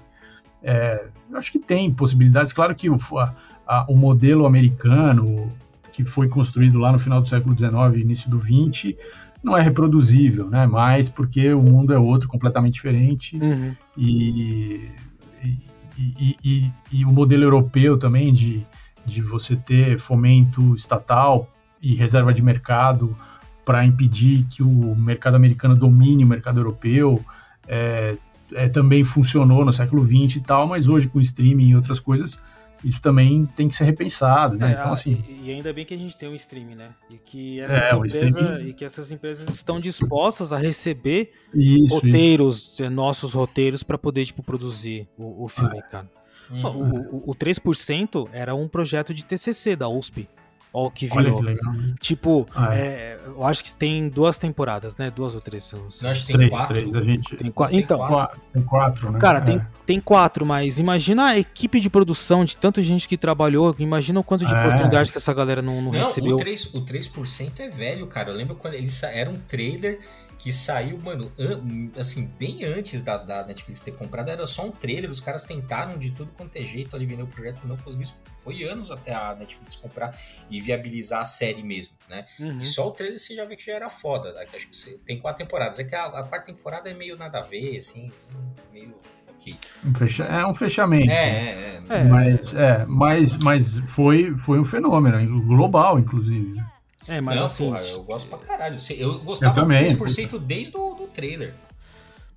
é, 0.64 1.08
eu 1.30 1.38
acho 1.38 1.52
que 1.52 1.60
tem 1.60 1.92
possibilidades. 1.92 2.54
Claro 2.54 2.74
que 2.76 2.90
o, 2.90 2.98
a, 3.18 3.36
a, 3.68 3.86
o 3.88 3.96
modelo 3.96 4.46
americano, 4.46 5.52
que 5.92 6.04
foi 6.04 6.28
construído 6.28 6.80
lá 6.80 6.92
no 6.92 7.00
final 7.00 7.22
do 7.22 7.28
século 7.28 7.58
XIX 7.58 8.02
início 8.02 8.30
do 8.30 8.40
XX, 8.40 8.96
não 9.44 9.58
é 9.58 9.62
reproduzível, 9.62 10.48
né? 10.48 10.66
Mas 10.68 11.10
porque 11.10 11.52
o 11.54 11.62
mundo 11.62 11.94
é 11.94 11.98
outro, 11.98 12.28
completamente 12.28 12.74
diferente. 12.74 13.36
Uhum. 13.38 13.76
E, 13.98 14.90
e, 15.44 15.58
e, 16.20 16.38
e, 16.44 16.72
e, 16.92 17.06
o 17.06 17.12
modelo 17.12 17.44
europeu 17.44 17.98
também 17.98 18.34
de, 18.34 18.66
de 19.06 19.22
você 19.22 19.56
ter 19.56 20.00
fomento 20.00 20.76
estatal 20.76 21.48
e 21.82 21.96
reserva 21.96 22.34
de 22.34 22.42
mercado 22.42 23.16
para 23.66 23.86
impedir 23.86 24.46
que 24.50 24.64
o 24.64 24.96
mercado 24.96 25.36
americano 25.36 25.76
domine 25.76 26.24
o 26.24 26.28
mercado 26.28 26.60
europeu. 26.60 27.24
É, 27.68 28.18
é, 28.54 28.68
também 28.68 29.04
funcionou 29.04 29.64
no 29.64 29.72
século 29.72 30.06
XX 30.06 30.38
e 30.38 30.42
tal, 30.42 30.68
mas 30.68 30.88
hoje 30.88 31.08
com 31.08 31.22
streaming 31.22 31.70
e 31.70 31.76
outras 31.76 32.00
coisas, 32.00 32.40
isso 32.84 33.02
também 33.02 33.46
tem 33.46 33.68
que 33.68 33.76
ser 33.76 33.84
repensado, 33.84 34.58
né? 34.58 34.70
É, 34.70 34.72
então, 34.74 34.92
assim. 34.92 35.24
E, 35.28 35.50
e, 35.50 35.52
ainda 35.52 35.72
bem 35.72 35.86
que 35.86 35.94
a 35.94 35.98
gente 35.98 36.18
tem 36.18 36.30
um 36.30 36.36
streaming, 36.36 36.76
né? 36.76 36.90
E 37.10 37.18
que 37.18 37.60
essas, 37.60 37.78
é, 37.78 37.96
empresas, 37.96 38.68
e 38.68 38.74
que 38.74 38.86
essas 38.86 39.12
empresas 39.12 39.50
estão 39.50 39.80
dispostas 39.80 40.52
a 40.52 40.58
receber 40.58 41.32
isso, 41.54 41.94
roteiros, 41.94 42.74
isso. 42.74 42.90
nossos 42.90 43.34
roteiros, 43.34 43.84
para 43.84 43.98
poder, 43.98 44.26
tipo, 44.26 44.42
produzir 44.44 45.08
o, 45.18 45.46
o 45.46 45.48
filme, 45.48 45.78
é. 45.78 45.82
cara. 45.82 46.10
Uhum. 46.50 46.66
O, 46.66 47.28
o, 47.28 47.32
o 47.32 47.36
3% 47.36 48.30
era 48.34 48.54
um 48.54 48.68
projeto 48.68 49.14
de 49.14 49.24
TCC 49.24 49.76
da 49.76 49.88
USP. 49.88 50.28
Ó, 50.74 50.90
que 50.90 51.06
virou. 51.06 51.40
Que 51.40 51.46
legal. 51.46 51.74
Tipo, 52.00 52.48
ah, 52.56 52.74
é. 52.74 52.82
É, 52.82 53.20
eu 53.28 53.46
acho 53.46 53.64
que 53.64 53.74
tem 53.74 54.08
duas 54.08 54.38
temporadas, 54.38 54.96
né? 54.96 55.12
Duas 55.12 55.36
ou 55.36 55.42
três? 55.42 55.66
São... 55.66 55.88
acho 56.10 56.22
que 56.22 56.28
tem 56.28 56.36
três, 56.38 56.50
quatro. 56.50 56.76
Três, 56.76 56.96
a 56.96 57.02
gente... 57.02 57.36
Tem 57.36 57.52
quatro. 57.52 57.76
Então, 57.76 57.98
tem 57.98 58.08
quatro, 58.08 58.42
tem 58.54 58.64
quatro 58.64 59.12
né? 59.12 59.20
Cara, 59.20 59.40
é. 59.40 59.42
tem, 59.42 59.62
tem 59.86 60.00
quatro, 60.00 60.46
mas 60.46 60.80
imagina 60.80 61.26
a 61.28 61.38
equipe 61.38 61.80
de 61.80 61.90
produção 61.90 62.46
de 62.46 62.56
tanta 62.56 62.82
gente 62.82 63.08
que 63.08 63.18
trabalhou, 63.18 63.76
imagina 63.80 64.20
o 64.22 64.24
quanto 64.24 64.46
de 64.46 64.56
é. 64.56 64.60
oportunidade 64.60 65.12
que 65.12 65.18
essa 65.18 65.34
galera 65.34 65.62
não, 65.62 65.82
não, 65.82 65.92
não 65.92 66.00
recebeu. 66.00 66.38
O 66.38 66.40
3%, 66.40 66.76
o 66.76 66.82
3% 66.86 67.60
é 67.60 67.68
velho, 67.68 68.08
cara. 68.08 68.30
Eu 68.30 68.36
lembro 68.36 68.56
quando 68.56 68.76
ele 68.76 68.88
era 69.14 69.30
um 69.30 69.38
trailer 69.48 70.00
que 70.42 70.52
saiu, 70.52 70.98
mano, 70.98 71.32
assim, 71.96 72.26
bem 72.40 72.66
antes 72.66 73.04
da, 73.04 73.16
da, 73.16 73.46
Netflix 73.46 73.80
ter 73.80 73.92
comprado, 73.92 74.28
era 74.30 74.48
só 74.48 74.66
um 74.66 74.72
trailer, 74.72 75.12
os 75.12 75.20
caras 75.20 75.44
tentaram 75.44 76.00
de 76.00 76.10
tudo 76.10 76.32
quanto 76.36 76.56
é 76.56 76.64
jeito 76.64 76.96
ali 76.96 77.06
vender 77.06 77.22
o 77.22 77.28
projeto, 77.28 77.60
não 77.64 77.78
conseguiu, 77.78 78.08
foi 78.40 78.64
anos 78.64 78.90
até 78.90 79.14
a 79.14 79.36
Netflix 79.36 79.76
comprar 79.76 80.18
e 80.50 80.60
viabilizar 80.60 81.22
a 81.22 81.26
série 81.26 81.62
mesmo, 81.62 81.94
né? 82.10 82.26
Uhum. 82.40 82.60
E 82.60 82.66
só 82.66 82.88
o 82.88 82.92
trailer 82.92 83.20
você 83.20 83.36
já 83.36 83.46
vê 83.46 83.56
que 83.56 83.64
já 83.64 83.74
era 83.74 83.88
foda, 83.88 84.34
né? 84.34 84.42
acho 84.52 84.68
que 84.68 84.76
você, 84.76 84.98
tem 85.06 85.20
quatro 85.20 85.46
temporadas, 85.46 85.78
é 85.78 85.84
que 85.84 85.94
a, 85.94 86.06
a, 86.06 86.24
quarta 86.24 86.52
temporada 86.52 86.90
é 86.90 86.94
meio 86.96 87.16
nada 87.16 87.38
a 87.38 87.44
ver, 87.44 87.78
assim, 87.78 88.12
meio... 88.74 88.96
Um 89.86 89.94
fecha... 89.94 90.24
É 90.24 90.46
um 90.46 90.56
fechamento. 90.56 91.12
É, 91.12 91.80
é, 91.80 91.82
é. 91.88 92.04
Mas, 92.04 92.54
é, 92.54 92.86
mas, 92.88 93.38
mas 93.38 93.78
foi, 93.88 94.36
foi 94.38 94.60
um 94.60 94.66
fenômeno 94.66 95.44
global, 95.46 96.00
inclusive. 96.00 96.60
É, 97.08 97.20
mas 97.20 97.36
não, 97.36 97.46
assim. 97.46 97.66
Porra, 97.66 97.82
eu 97.82 98.04
gosto 98.04 98.30
pra 98.30 98.38
caralho. 98.38 98.78
Eu 98.98 99.20
gostava 99.20 99.52
eu 99.60 99.62
também, 99.64 99.96
3% 99.96 100.40
desde 100.40 100.78
o 100.78 100.94
do 100.94 101.08
trailer. 101.08 101.54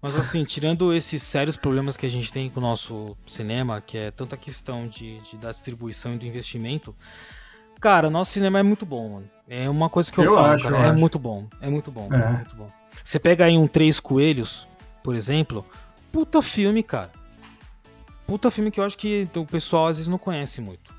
Mas 0.01 0.17
assim, 0.17 0.45
tirando 0.45 0.93
esses 0.93 1.23
sérios 1.23 1.57
problemas 1.57 1.97
que 1.97 2.05
a 2.05 2.11
gente 2.11 2.31
tem 2.31 2.51
com 2.51 2.61
o 2.61 2.63
nosso 2.63 3.17
cinema, 3.27 3.81
que 3.81 3.97
é 3.97 4.11
tanta 4.11 4.37
questão 4.37 4.87
de, 4.87 5.17
de 5.23 5.39
da 5.39 5.49
distribuição 5.49 6.13
e 6.13 6.19
do 6.19 6.27
investimento, 6.27 6.95
cara, 7.81 8.11
nosso 8.11 8.33
cinema 8.33 8.59
é 8.59 8.63
muito 8.63 8.85
bom, 8.85 9.15
mano. 9.15 9.31
É 9.49 9.69
uma 9.69 9.89
coisa 9.89 10.13
que 10.13 10.19
eu, 10.19 10.25
eu 10.25 10.35
falo, 10.35 10.47
acho, 10.49 10.65
cara. 10.65 10.77
É 10.77 10.91
acho. 10.91 10.99
muito 10.99 11.19
bom. 11.19 11.47
É 11.61 11.71
muito 11.71 11.91
bom. 11.91 12.09
É. 12.13 12.17
é 12.17 12.29
muito 12.29 12.55
bom. 12.55 12.67
Você 13.03 13.19
pega 13.19 13.47
aí 13.47 13.57
um 13.57 13.67
Três 13.67 13.99
Coelhos, 13.99 14.69
por 15.03 15.15
exemplo, 15.15 15.65
puta 16.13 16.43
filme, 16.43 16.83
cara. 16.83 17.11
Puta 18.27 18.51
filme 18.51 18.71
que 18.71 18.81
eu 18.81 18.85
acho 18.85 18.97
que 18.97 19.27
o 19.35 19.47
pessoal 19.47 19.89
às 19.89 19.97
vezes 19.97 20.09
não 20.09 20.19
conhece 20.19 20.61
muito. 20.61 20.94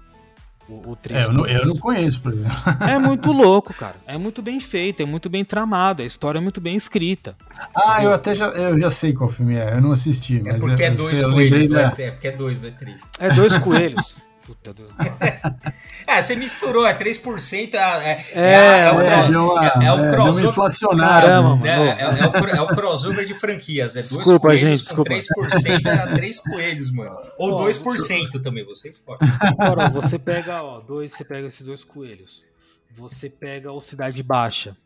O, 0.68 0.74
o 0.74 0.98
é, 1.10 1.24
eu, 1.24 1.32
não, 1.32 1.46
eu 1.46 1.66
não 1.66 1.76
conheço, 1.76 2.20
por 2.22 2.34
exemplo. 2.34 2.56
É 2.88 2.98
muito 2.98 3.32
louco, 3.32 3.74
cara. 3.74 3.96
É 4.08 4.18
muito 4.18 4.42
bem 4.42 4.60
feito, 4.60 5.02
é 5.02 5.06
muito 5.06 5.30
bem 5.30 5.46
tramado, 5.46 6.02
a 6.02 6.06
história 6.06 6.40
é 6.40 6.42
muito 6.42 6.60
bem 6.60 6.76
escrita. 6.76 7.36
Ah, 7.76 7.94
entendeu? 7.94 8.10
eu 8.10 8.16
até 8.16 8.36
já, 8.36 8.48
eu 8.48 8.80
já 8.80 8.90
sei 8.90 9.14
qual 9.14 9.30
filme 9.30 9.56
é, 9.56 9.74
eu 9.74 9.82
não 9.82 9.92
assisti. 9.92 10.40
É 10.40 10.44
mas 10.44 10.56
é 10.56 10.60
porque 10.60 10.84
é, 10.84 10.92
dois 10.92 11.24
coelhos, 11.24 11.70
né? 11.70 11.94
é, 11.98 12.12
porque 12.12 12.28
é 12.28 12.32
dois, 12.32 12.60
não 12.60 12.70
é 12.70 12.72
três. 12.72 13.02
É 13.20 13.34
dois 13.34 13.58
coelhos. 13.58 14.18
Puta 14.46 14.72
do... 14.76 14.86
é, 16.08 16.22
você 16.22 16.36
misturou, 16.36 16.86
é 16.86 16.94
3%. 16.94 17.74
É, 17.74 17.78
é, 17.78 18.26
é, 18.34 18.44
é, 18.44 18.80
é, 18.86 18.92
o, 18.92 19.02
é, 19.02 19.86
é 19.86 19.92
o 19.92 20.12
crossover. 20.12 21.00
Caramba, 21.00 21.68
é, 21.68 22.02
é, 22.02 22.28
o, 22.28 22.48
é 22.48 22.62
o 22.62 22.68
crossover 22.68 23.26
de 23.26 23.34
franquias. 23.34 23.96
É 23.96 24.04
dois 24.04 24.18
desculpa, 24.18 24.40
coelhos 24.48 24.80
gente, 24.82 24.96
com 24.96 25.04
desculpa. 25.04 25.50
3%, 25.50 25.86
é 25.88 26.16
três 26.16 26.40
coelhos, 26.40 26.92
mano. 26.92 27.18
Ou 27.40 27.54
oh, 27.54 27.66
2% 27.66 28.40
também, 28.42 28.64
você 28.64 28.90
escolhe. 28.90 29.18
Agora, 29.58 29.90
você 29.90 30.20
pega, 30.20 30.62
ó, 30.62 30.80
dois, 30.80 31.16
você 31.16 31.26
pega 31.26 31.48
esses 31.48 31.66
dois 31.66 31.84
coelhos. 31.84 32.44
Você 32.92 33.28
pega 33.28 33.72
o 33.72 33.82
Cidade 33.82 34.22
Baixa. 34.22 34.78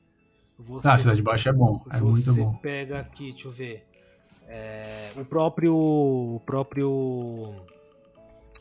Você, 0.58 0.88
ah, 0.88 0.98
Cidade 0.98 1.22
Baixa 1.22 1.50
é 1.50 1.54
bom, 1.54 1.84
é 1.92 2.00
muito 2.00 2.34
bom. 2.34 2.52
Você 2.54 2.58
pega 2.62 3.00
aqui, 3.00 3.34
deixa 3.34 3.48
eu 3.50 3.52
ver. 3.52 3.86
o 5.18 5.26
próprio. 5.26 5.76
O 5.76 6.42
próprio 6.46 7.56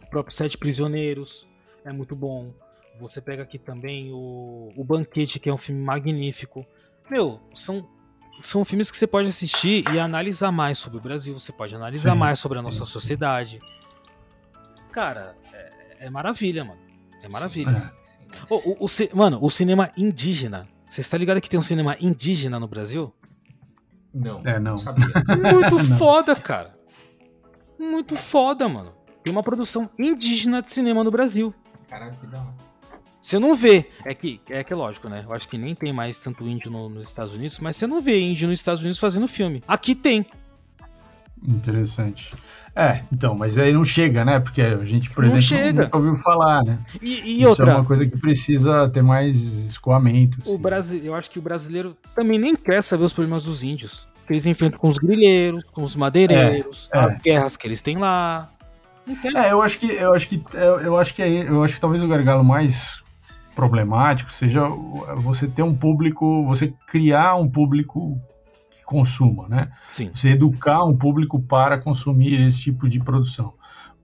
próprio 0.08 0.34
Sete 0.34 0.58
Prisioneiros 0.58 1.46
é 1.84 1.92
muito 1.92 2.16
bom. 2.16 2.52
Você 3.00 3.20
pega 3.20 3.42
aqui 3.42 3.58
também 3.58 4.12
o, 4.12 4.72
o 4.76 4.84
Banquete, 4.84 5.38
que 5.38 5.48
é 5.48 5.52
um 5.52 5.56
filme 5.56 5.80
magnífico. 5.80 6.66
Meu, 7.08 7.40
são, 7.54 7.88
são 8.42 8.64
filmes 8.64 8.90
que 8.90 8.96
você 8.96 9.06
pode 9.06 9.28
assistir 9.28 9.84
e 9.92 9.98
analisar 9.98 10.50
mais 10.50 10.78
sobre 10.78 10.98
o 10.98 11.00
Brasil. 11.00 11.38
Você 11.38 11.52
pode 11.52 11.74
analisar 11.74 12.12
sim, 12.12 12.18
mais 12.18 12.38
sobre 12.38 12.58
a 12.58 12.62
nossa 12.62 12.84
sim. 12.84 12.90
sociedade. 12.90 13.60
Cara, 14.90 15.36
é, 15.52 16.06
é, 16.06 16.10
maravilha, 16.10 16.64
mano. 16.64 16.80
É 17.22 17.28
maravilha. 17.28 17.76
Sim, 17.76 18.18
o, 18.50 18.84
o, 18.84 18.86
o, 18.86 19.16
mano, 19.16 19.38
o 19.40 19.50
cinema 19.50 19.90
indígena. 19.96 20.68
Você 20.88 21.00
está 21.00 21.16
ligado 21.16 21.40
que 21.40 21.48
tem 21.48 21.60
um 21.60 21.62
cinema 21.62 21.96
indígena 22.00 22.58
no 22.58 22.66
Brasil? 22.66 23.14
Não. 24.12 24.42
É, 24.44 24.58
não. 24.58 24.74
Muito 24.74 25.78
foda, 25.96 26.34
cara. 26.34 26.76
Muito 27.78 28.16
foda, 28.16 28.68
mano 28.68 28.97
tem 29.28 29.32
uma 29.32 29.42
produção 29.42 29.90
indígena 29.98 30.62
de 30.62 30.72
cinema 30.72 31.04
no 31.04 31.10
Brasil. 31.10 31.54
Caralho, 31.88 32.16
que 32.18 32.26
da 32.26 32.38
hora. 32.38 32.68
Você 33.20 33.38
não 33.38 33.54
vê, 33.54 33.86
é 34.04 34.14
que 34.14 34.40
é 34.48 34.64
que 34.64 34.72
é 34.72 34.76
lógico, 34.76 35.08
né? 35.08 35.22
Eu 35.26 35.34
acho 35.34 35.46
que 35.46 35.58
nem 35.58 35.74
tem 35.74 35.92
mais 35.92 36.18
tanto 36.18 36.48
índio 36.48 36.70
no, 36.70 36.88
nos 36.88 37.08
Estados 37.08 37.34
Unidos, 37.34 37.58
mas 37.58 37.76
você 37.76 37.86
não 37.86 38.00
vê 38.00 38.18
índio 38.18 38.48
nos 38.48 38.58
Estados 38.58 38.80
Unidos 38.80 38.98
fazendo 38.98 39.28
filme. 39.28 39.62
Aqui 39.68 39.94
tem. 39.94 40.24
Interessante. 41.46 42.34
É, 42.74 43.02
então, 43.12 43.34
mas 43.34 43.58
aí 43.58 43.72
não 43.72 43.84
chega, 43.84 44.24
né? 44.24 44.40
Porque 44.40 44.62
a 44.62 44.76
gente, 44.78 45.10
por 45.10 45.26
não 45.26 45.36
exemplo, 45.36 45.62
chega. 45.64 45.82
nunca 45.82 45.96
ouviu 45.98 46.16
falar, 46.16 46.64
né? 46.64 46.78
E, 47.02 47.20
e 47.20 47.40
Isso 47.40 47.48
outra. 47.48 47.72
é 47.72 47.74
uma 47.74 47.84
coisa 47.84 48.06
que 48.06 48.16
precisa 48.16 48.88
ter 48.88 49.02
mais 49.02 49.34
escoamento. 49.36 50.38
Assim. 50.40 50.54
O 50.54 50.56
Brasil, 50.56 51.00
eu 51.04 51.14
acho 51.14 51.30
que 51.30 51.38
o 51.38 51.42
brasileiro 51.42 51.96
também 52.14 52.38
nem 52.38 52.54
quer 52.54 52.82
saber 52.82 53.04
os 53.04 53.12
problemas 53.12 53.44
dos 53.44 53.62
índios. 53.62 54.08
Que 54.26 54.32
eles 54.32 54.46
enfrentam 54.46 54.78
com 54.78 54.88
os 54.88 54.96
grileiros, 54.96 55.64
com 55.64 55.82
os 55.82 55.96
madeireiros, 55.96 56.88
é, 56.94 56.98
é. 56.98 57.00
as 57.00 57.18
guerras 57.18 57.56
que 57.56 57.66
eles 57.66 57.82
têm 57.82 57.98
lá. 57.98 58.50
É, 59.36 59.52
eu 59.52 59.62
acho 59.62 59.78
que 59.78 59.86
eu 59.86 60.14
acho 60.14 60.28
que 60.28 60.42
eu 60.54 60.98
acho 60.98 61.14
que 61.14 61.22
é, 61.22 61.48
eu 61.48 61.62
acho 61.62 61.74
que 61.74 61.80
talvez 61.80 62.02
o 62.02 62.08
gargalo 62.08 62.44
mais 62.44 63.02
problemático 63.54 64.30
seja 64.30 64.68
você 65.16 65.48
ter 65.48 65.62
um 65.62 65.74
público, 65.74 66.44
você 66.46 66.72
criar 66.86 67.34
um 67.36 67.48
público 67.48 68.20
que 68.70 68.84
consuma, 68.84 69.48
né? 69.48 69.70
Sim. 69.88 70.10
Você 70.14 70.30
educar 70.30 70.84
um 70.84 70.96
público 70.96 71.40
para 71.40 71.78
consumir 71.78 72.40
esse 72.46 72.60
tipo 72.60 72.88
de 72.88 73.00
produção, 73.00 73.54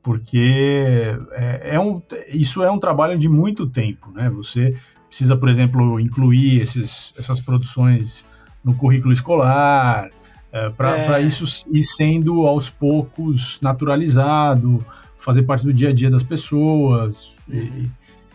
porque 0.03 1.17
é, 1.33 1.75
é 1.75 1.81
um, 1.81 2.03
isso 2.29 2.63
é 2.63 2.71
um 2.71 2.79
trabalho 2.79 3.19
de 3.19 3.29
muito 3.29 3.69
tempo, 3.69 4.11
né? 4.11 4.29
Você 4.31 4.77
precisa, 5.09 5.37
por 5.37 5.49
exemplo, 5.49 6.01
incluir 6.01 6.57
esses, 6.57 7.15
essas 7.17 7.41
produções 7.41 8.25
no 8.65 8.75
currículo 8.75 9.13
escolar, 9.13 10.11
é, 10.55 10.71
para 10.71 11.21
é. 11.21 11.23
isso 11.23 11.67
ir 11.73 11.83
sendo 11.83 12.47
aos 12.47 12.71
poucos 12.71 13.59
naturalizado, 13.61 14.87
fazer 15.19 15.43
parte 15.43 15.65
do 15.65 15.73
dia 15.73 15.89
a 15.89 15.93
dia 15.93 16.09
das 16.09 16.23
pessoas, 16.23 17.35
uhum. 17.49 17.57
e, 17.57 17.91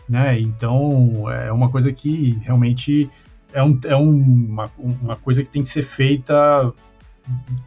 né? 0.06 0.38
Então 0.38 1.30
é 1.30 1.50
uma 1.50 1.70
coisa 1.70 1.90
que 1.90 2.38
realmente 2.42 3.08
é, 3.54 3.62
um, 3.62 3.80
é 3.84 3.96
uma, 3.96 4.70
uma 4.78 5.16
coisa 5.16 5.42
que 5.42 5.48
tem 5.48 5.62
que 5.62 5.70
ser 5.70 5.82
feita 5.82 6.70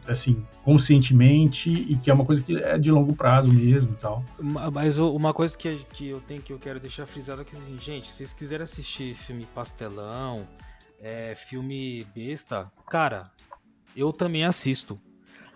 assim 0.06 0.44
conscientemente 0.62 1.70
e 1.70 1.96
que 1.96 2.10
é 2.10 2.14
uma 2.14 2.24
coisa 2.24 2.42
que 2.42 2.56
é 2.56 2.78
de 2.78 2.92
longo 2.92 3.12
prazo 3.16 3.52
mesmo 3.52 3.96
tal. 4.00 4.24
Mas 4.38 4.98
uma 4.98 5.34
coisa 5.34 5.58
que, 5.58 5.78
que 5.92 6.10
eu 6.10 6.20
tenho 6.20 6.40
que 6.40 6.52
eu 6.52 6.58
quero 6.60 6.78
deixar 6.78 7.06
frisado 7.06 7.42
é 7.42 7.44
que 7.44 7.56
assim, 7.56 7.76
gente, 7.76 8.06
se 8.06 8.12
vocês 8.12 8.32
quiserem 8.32 8.62
assistir 8.62 9.16
filme 9.16 9.48
pastelão, 9.52 10.46
é, 11.00 11.34
filme 11.34 12.06
besta, 12.14 12.70
cara, 12.88 13.24
eu 13.96 14.12
também 14.12 14.44
assisto. 14.44 14.98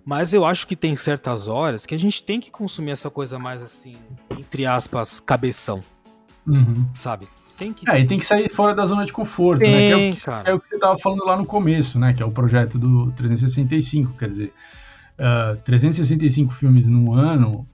Mas 0.04 0.32
eu 0.32 0.44
acho 0.44 0.66
que 0.66 0.74
tem 0.74 0.96
certas 0.96 1.48
horas 1.48 1.84
que 1.84 1.94
a 1.94 1.98
gente 1.98 2.22
tem 2.22 2.40
que 2.40 2.50
consumir 2.50 2.92
essa 2.92 3.10
coisa 3.10 3.38
mais 3.38 3.62
assim, 3.62 3.96
entre 4.30 4.64
aspas, 4.64 5.20
cabeção. 5.20 5.82
Uhum. 6.46 6.86
Sabe? 6.94 7.28
Tem 7.58 7.72
que... 7.72 7.90
É, 7.90 8.00
e 8.00 8.06
tem 8.06 8.18
que 8.18 8.24
sair 8.24 8.48
fora 8.48 8.74
da 8.74 8.86
zona 8.86 9.04
de 9.04 9.12
conforto, 9.12 9.60
tem, 9.60 9.70
né? 9.70 9.86
Que 9.86 9.92
é, 9.92 9.96
o 9.96 10.44
que, 10.44 10.50
é 10.50 10.54
o 10.54 10.60
que 10.60 10.68
você 10.68 10.74
estava 10.76 10.98
falando 10.98 11.24
lá 11.26 11.36
no 11.36 11.44
começo, 11.44 11.98
né? 11.98 12.14
Que 12.14 12.22
é 12.22 12.26
o 12.26 12.30
projeto 12.30 12.78
do 12.78 13.10
365. 13.12 14.14
Quer 14.16 14.28
dizer, 14.28 14.52
uh, 15.18 15.52
ah, 15.52 15.58
365 15.64 16.54
filmes 16.54 16.86
no 16.86 17.12
ano 17.12 17.68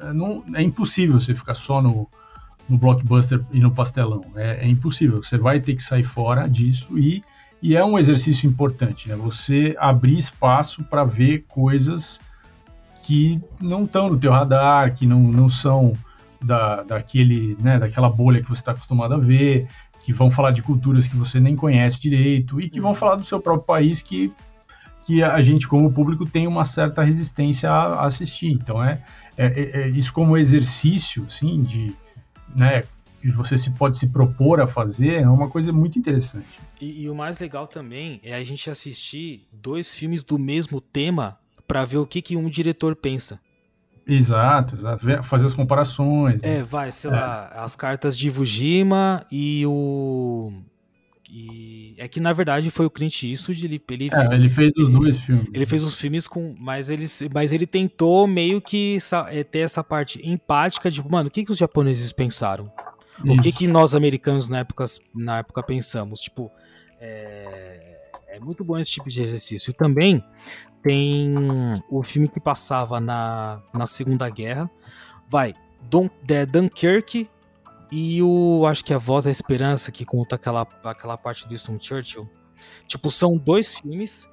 uh, 0.00 0.12
não, 0.12 0.42
é 0.54 0.62
impossível 0.62 1.20
você 1.20 1.34
ficar 1.34 1.54
só 1.54 1.80
no, 1.80 2.08
no 2.68 2.76
blockbuster 2.76 3.40
e 3.52 3.60
no 3.60 3.70
pastelão. 3.70 4.24
É, 4.34 4.66
é 4.66 4.68
impossível. 4.68 5.22
Você 5.22 5.38
vai 5.38 5.60
ter 5.60 5.76
que 5.76 5.82
sair 5.82 6.02
fora 6.02 6.48
disso 6.48 6.98
e 6.98 7.22
e 7.62 7.76
é 7.76 7.84
um 7.84 7.96
exercício 7.96 8.48
importante, 8.48 9.08
né? 9.08 9.14
Você 9.14 9.76
abrir 9.78 10.18
espaço 10.18 10.82
para 10.82 11.04
ver 11.04 11.44
coisas 11.46 12.20
que 13.04 13.36
não 13.60 13.84
estão 13.84 14.10
no 14.10 14.18
teu 14.18 14.32
radar, 14.32 14.94
que 14.94 15.06
não, 15.06 15.20
não 15.20 15.48
são 15.48 15.92
da, 16.42 16.82
daquele, 16.82 17.56
né, 17.60 17.78
daquela 17.78 18.10
bolha 18.10 18.42
que 18.42 18.48
você 18.48 18.60
está 18.60 18.72
acostumado 18.72 19.14
a 19.14 19.18
ver, 19.18 19.68
que 20.04 20.12
vão 20.12 20.30
falar 20.30 20.50
de 20.50 20.62
culturas 20.62 21.06
que 21.06 21.16
você 21.16 21.38
nem 21.38 21.54
conhece 21.54 22.00
direito 22.00 22.60
e 22.60 22.68
que 22.68 22.80
vão 22.80 22.94
falar 22.94 23.14
do 23.14 23.24
seu 23.24 23.40
próprio 23.40 23.64
país 23.64 24.02
que, 24.02 24.32
que 25.06 25.22
a 25.22 25.40
gente, 25.40 25.68
como 25.68 25.92
público, 25.92 26.24
tem 26.24 26.48
uma 26.48 26.64
certa 26.64 27.02
resistência 27.02 27.70
a, 27.70 28.02
a 28.02 28.06
assistir. 28.06 28.50
Então, 28.52 28.82
é, 28.82 29.00
é, 29.36 29.46
é, 29.46 29.82
é, 29.82 29.88
isso 29.88 30.12
como 30.12 30.36
exercício, 30.36 31.28
sim, 31.30 31.62
de, 31.62 31.94
né, 32.54 32.82
que 33.22 33.30
você 33.30 33.56
se 33.56 33.70
pode 33.70 33.96
se 33.96 34.08
propor 34.08 34.60
a 34.60 34.66
fazer, 34.66 35.22
é 35.22 35.28
uma 35.28 35.48
coisa 35.48 35.72
muito 35.72 35.96
interessante. 35.96 36.60
E, 36.80 37.04
e 37.04 37.08
o 37.08 37.14
mais 37.14 37.38
legal 37.38 37.68
também 37.68 38.20
é 38.24 38.34
a 38.34 38.42
gente 38.42 38.68
assistir 38.68 39.46
dois 39.52 39.94
filmes 39.94 40.24
do 40.24 40.36
mesmo 40.36 40.80
tema 40.80 41.38
para 41.68 41.84
ver 41.84 41.98
o 41.98 42.06
que, 42.06 42.20
que 42.20 42.36
um 42.36 42.50
diretor 42.50 42.96
pensa. 42.96 43.38
Exato, 44.04 44.74
exato. 44.74 45.22
Fazer 45.22 45.46
as 45.46 45.54
comparações. 45.54 46.42
Né? 46.42 46.58
É, 46.58 46.62
vai, 46.64 46.90
sei 46.90 47.10
é. 47.10 47.14
lá, 47.14 47.46
as 47.54 47.76
cartas 47.76 48.18
de 48.18 48.28
Fujima 48.28 49.24
e 49.30 49.64
o. 49.66 50.52
E 51.30 51.94
é 51.96 52.06
que 52.08 52.20
na 52.20 52.32
verdade 52.32 52.70
foi 52.70 52.84
o 52.84 52.90
Clint 52.90 53.22
Eastwood, 53.22 53.64
ele, 53.64 53.82
ele, 53.88 54.10
é, 54.12 54.34
ele 54.34 54.50
fez 54.50 54.70
os 54.76 54.88
ele, 54.88 54.98
dois 54.98 55.16
filmes. 55.18 55.46
Ele 55.54 55.64
fez 55.64 55.84
os 55.84 55.98
filmes 55.98 56.26
com. 56.26 56.54
Mas 56.58 56.90
ele, 56.90 57.06
mas 57.32 57.52
ele 57.52 57.66
tentou 57.66 58.26
meio 58.26 58.60
que 58.60 58.98
é, 59.28 59.44
ter 59.44 59.60
essa 59.60 59.84
parte 59.84 60.20
empática 60.28 60.90
de, 60.90 61.02
mano, 61.08 61.28
o 61.28 61.30
que, 61.30 61.44
que 61.44 61.52
os 61.52 61.58
japoneses 61.58 62.12
pensaram? 62.12 62.70
Isso. 63.18 63.32
O 63.32 63.40
que, 63.40 63.52
que 63.52 63.68
nós 63.68 63.94
americanos 63.94 64.48
na 64.48 64.60
época, 64.60 64.84
na 65.14 65.38
época 65.38 65.62
pensamos? 65.62 66.20
Tipo, 66.20 66.50
é, 67.00 67.98
é 68.28 68.40
muito 68.40 68.64
bom 68.64 68.78
esse 68.78 68.90
tipo 68.90 69.08
de 69.08 69.22
exercício. 69.22 69.70
E 69.70 69.74
também 69.74 70.24
tem 70.82 71.34
o 71.90 72.02
filme 72.02 72.28
que 72.28 72.40
passava 72.40 73.00
na, 73.00 73.62
na 73.72 73.86
Segunda 73.86 74.28
Guerra. 74.28 74.70
Vai, 75.28 75.54
Don, 75.82 76.08
é, 76.28 76.46
Dunkirk 76.46 77.28
e 77.90 78.22
o. 78.22 78.64
Acho 78.66 78.84
que 78.84 78.92
é 78.92 78.96
a 78.96 78.98
Voz 78.98 79.24
da 79.24 79.30
Esperança, 79.30 79.92
que 79.92 80.04
conta 80.04 80.36
aquela, 80.36 80.66
aquela 80.84 81.16
parte 81.16 81.44
do 81.44 81.50
Winston 81.50 81.78
Churchill. 81.78 82.28
Tipo, 82.86 83.10
são 83.10 83.36
dois 83.36 83.78
filmes 83.78 84.28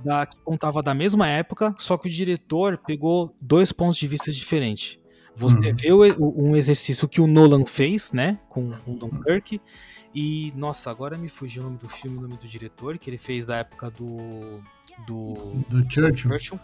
da, 0.00 0.26
que 0.26 0.36
contava 0.38 0.82
da 0.82 0.94
mesma 0.94 1.28
época, 1.28 1.74
só 1.78 1.96
que 1.96 2.08
o 2.08 2.10
diretor 2.10 2.78
pegou 2.78 3.34
dois 3.40 3.72
pontos 3.72 3.96
de 3.98 4.06
vista 4.06 4.30
diferentes. 4.30 4.98
Você 5.34 5.56
uhum. 5.56 5.76
vê 5.76 5.92
o, 5.92 6.34
um 6.36 6.56
exercício 6.56 7.08
que 7.08 7.20
o 7.20 7.26
Nolan 7.26 7.64
fez, 7.64 8.12
né, 8.12 8.38
com 8.48 8.70
o 8.86 8.94
Dunkirk, 8.94 9.60
e, 10.14 10.52
nossa, 10.54 10.90
agora 10.90 11.16
me 11.16 11.28
fugiu 11.28 11.62
o 11.62 11.66
nome 11.66 11.78
do 11.78 11.88
filme, 11.88 12.18
o 12.18 12.20
nome 12.20 12.36
do 12.36 12.46
diretor, 12.46 12.98
que 12.98 13.08
ele 13.08 13.16
fez 13.16 13.46
da 13.46 13.56
época 13.56 13.90
do 13.90 14.60
do, 15.06 15.34
do 15.68 15.90
Churchill. 15.90 16.30
Churchill. 16.30 16.60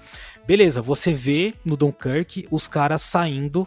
Beleza, 0.46 0.82
você 0.82 1.12
vê 1.12 1.54
no 1.64 1.76
Dunkirk 1.76 2.46
os 2.50 2.68
caras 2.68 3.02
saindo 3.02 3.66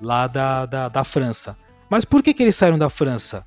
lá 0.00 0.26
da, 0.26 0.66
da, 0.66 0.88
da 0.88 1.04
França. 1.04 1.56
Mas 1.90 2.04
por 2.04 2.22
que, 2.22 2.32
que 2.34 2.42
eles 2.42 2.56
saíram 2.56 2.78
da 2.78 2.88
França? 2.88 3.44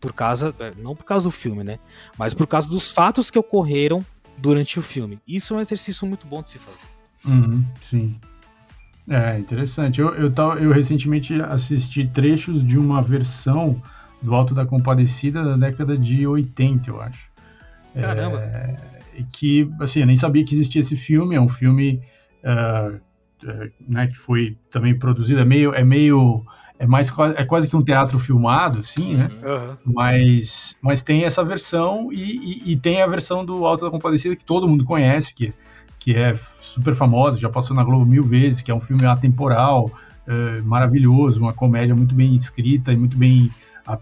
Por 0.00 0.12
causa. 0.12 0.54
É, 0.60 0.72
não 0.76 0.94
por 0.94 1.04
causa 1.04 1.28
do 1.28 1.32
filme, 1.32 1.64
né? 1.64 1.78
Mas 2.16 2.32
por 2.34 2.46
causa 2.46 2.68
dos 2.68 2.92
fatos 2.92 3.30
que 3.30 3.38
ocorreram 3.38 4.04
durante 4.36 4.78
o 4.78 4.82
filme. 4.82 5.20
Isso 5.26 5.54
é 5.54 5.56
um 5.56 5.60
exercício 5.60 6.06
muito 6.06 6.26
bom 6.26 6.42
de 6.42 6.50
se 6.50 6.58
fazer. 6.58 6.86
Uhum, 7.24 7.64
sim. 7.80 8.20
É, 9.08 9.38
interessante. 9.38 10.00
Eu, 10.00 10.14
eu, 10.14 10.32
eu 10.60 10.72
recentemente 10.72 11.40
assisti 11.40 12.06
trechos 12.06 12.62
de 12.62 12.78
uma 12.78 13.02
versão 13.02 13.80
do 14.20 14.34
Alto 14.34 14.54
da 14.54 14.66
Compadecida 14.66 15.42
da 15.42 15.56
década 15.56 15.96
de 15.96 16.26
80, 16.26 16.90
eu 16.90 17.00
acho. 17.00 17.30
Caramba! 17.94 18.40
É, 18.40 18.76
que, 19.32 19.70
assim, 19.80 20.00
eu 20.00 20.06
nem 20.06 20.16
sabia 20.16 20.44
que 20.44 20.54
existia 20.54 20.80
esse 20.80 20.96
filme, 20.96 21.34
é 21.34 21.40
um 21.40 21.48
filme 21.48 22.00
uh, 22.44 23.00
né, 23.88 24.06
que 24.08 24.16
foi 24.16 24.56
também 24.70 24.96
produzido, 24.96 25.40
é 25.40 25.44
meio, 25.44 25.74
é 25.74 25.84
meio, 25.84 26.44
é 26.78 26.86
mais, 26.86 27.12
é 27.36 27.44
quase 27.44 27.68
que 27.68 27.76
um 27.76 27.82
teatro 27.82 28.18
filmado, 28.18 28.80
assim, 28.80 29.16
né, 29.16 29.28
uhum. 29.42 29.76
mas, 29.84 30.76
mas 30.82 31.02
tem 31.02 31.24
essa 31.24 31.44
versão 31.44 32.12
e, 32.12 32.68
e, 32.68 32.72
e, 32.72 32.76
tem 32.76 33.02
a 33.02 33.06
versão 33.06 33.44
do 33.44 33.64
Alto 33.64 33.84
da 33.84 33.90
Compadecida 33.90 34.36
que 34.36 34.44
todo 34.44 34.68
mundo 34.68 34.84
conhece, 34.84 35.34
que, 35.34 35.52
que 36.08 36.16
é 36.16 36.34
super 36.58 36.94
famosa, 36.94 37.38
já 37.38 37.50
passou 37.50 37.76
na 37.76 37.84
Globo 37.84 38.06
mil 38.06 38.22
vezes, 38.22 38.62
que 38.62 38.70
é 38.70 38.74
um 38.74 38.80
filme 38.80 39.04
atemporal, 39.04 39.84
uh, 39.86 40.64
maravilhoso, 40.64 41.38
uma 41.38 41.52
comédia 41.52 41.94
muito 41.94 42.14
bem 42.14 42.34
escrita 42.34 42.90
e 42.90 42.96
muito 42.96 43.14
bem 43.14 43.50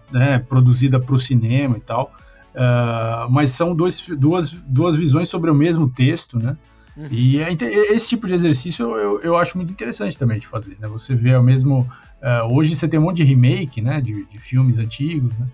né, 0.09 0.39
produzida 0.39 1.01
para 1.01 1.13
o 1.13 1.19
cinema 1.19 1.75
e 1.75 1.81
tal, 1.81 2.13
Uh, 2.57 3.29
mas 3.29 3.51
são 3.51 3.75
dois, 3.75 4.01
duas, 4.17 4.49
duas 4.49 4.95
visões 4.95 5.29
sobre 5.29 5.51
o 5.51 5.53
mesmo 5.53 5.87
texto, 5.87 6.39
né? 6.39 6.57
Uhum. 6.95 7.07
E 7.11 7.39
é, 7.39 7.53
esse 7.53 8.09
tipo 8.09 8.25
de 8.25 8.33
exercício 8.33 8.97
eu, 8.97 9.21
eu 9.21 9.37
acho 9.37 9.55
muito 9.55 9.71
interessante 9.71 10.17
também 10.17 10.39
de 10.39 10.47
fazer, 10.47 10.75
né? 10.79 10.87
Você 10.87 11.13
vê 11.13 11.35
o 11.35 11.43
mesmo... 11.43 11.81
Uh, 12.19 12.51
hoje 12.51 12.75
você 12.75 12.87
tem 12.87 12.99
um 12.99 13.03
monte 13.03 13.17
de 13.17 13.25
remake, 13.25 13.79
né? 13.79 14.01
De, 14.01 14.25
de 14.25 14.39
filmes 14.39 14.79
antigos, 14.79 15.37
né? 15.37 15.45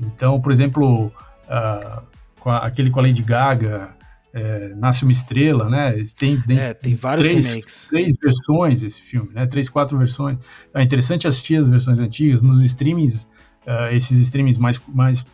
Então, 0.00 0.40
por 0.40 0.50
exemplo, 0.50 1.06
uh, 1.06 2.02
com 2.40 2.50
a, 2.50 2.58
aquele 2.58 2.90
com 2.90 2.98
a 2.98 3.02
Lady 3.04 3.22
Gaga, 3.22 3.90
é, 4.32 4.74
Nasce 4.74 5.04
uma 5.04 5.12
Estrela, 5.12 5.68
né? 5.68 5.94
Tem, 6.16 6.40
tem, 6.40 6.58
é, 6.58 6.74
tem 6.74 6.94
vários 6.94 7.28
três, 7.28 7.46
remakes. 7.46 7.88
Três 7.88 8.14
versões 8.22 8.80
desse 8.80 9.00
filme, 9.00 9.30
né? 9.32 9.46
Três, 9.46 9.68
quatro 9.68 9.96
versões. 9.96 10.38
É 10.74 10.82
interessante 10.82 11.26
assistir 11.26 11.56
as 11.56 11.68
versões 11.68 11.98
antigas. 11.98 12.42
Nos 12.42 12.62
streamings, 12.62 13.24
uh, 13.66 13.92
esses 13.92 14.18
streamings 14.18 14.58
mais, 14.58 14.80
mais 14.88 15.24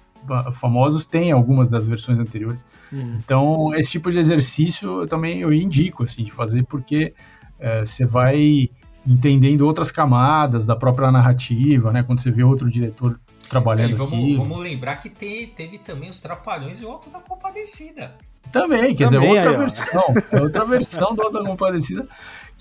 famosos 0.54 1.06
têm 1.06 1.32
algumas 1.32 1.68
das 1.68 1.86
versões 1.86 2.18
anteriores. 2.18 2.64
Uhum. 2.92 3.18
Então, 3.22 3.74
esse 3.74 3.92
tipo 3.92 4.10
de 4.10 4.18
exercício 4.18 5.02
eu 5.02 5.06
também 5.06 5.40
eu 5.40 5.52
indico 5.52 6.02
assim 6.04 6.24
de 6.24 6.32
fazer 6.32 6.64
porque 6.64 7.14
é, 7.58 7.80
você 7.80 8.06
vai 8.06 8.70
entendendo 9.06 9.62
outras 9.62 9.90
camadas 9.90 10.64
da 10.64 10.74
própria 10.74 11.12
narrativa, 11.12 11.92
né? 11.92 12.02
Quando 12.02 12.20
você 12.20 12.30
vê 12.30 12.42
outro 12.42 12.70
diretor 12.70 13.20
trabalhando 13.50 13.92
é, 13.92 13.94
vamos, 13.94 14.12
aqui. 14.14 14.36
Vamos 14.36 14.60
lembrar 14.60 14.96
que 14.96 15.10
te, 15.10 15.52
teve 15.54 15.78
também 15.78 16.08
os 16.08 16.20
Trapalhões 16.20 16.80
e 16.80 16.86
o 16.86 16.90
Alto 16.90 17.10
da 17.10 17.20
Compadecida. 17.20 18.16
Também, 18.52 18.94
quer 18.94 19.10
também, 19.10 19.20
dizer, 19.20 19.48
outra 19.48 19.50
aí, 19.50 19.56
versão. 19.56 20.04
outra 20.42 20.64
versão 20.64 21.14
do 21.14 21.22
Alto 21.22 21.42
da 21.42 21.44
Compadecida 21.44 22.08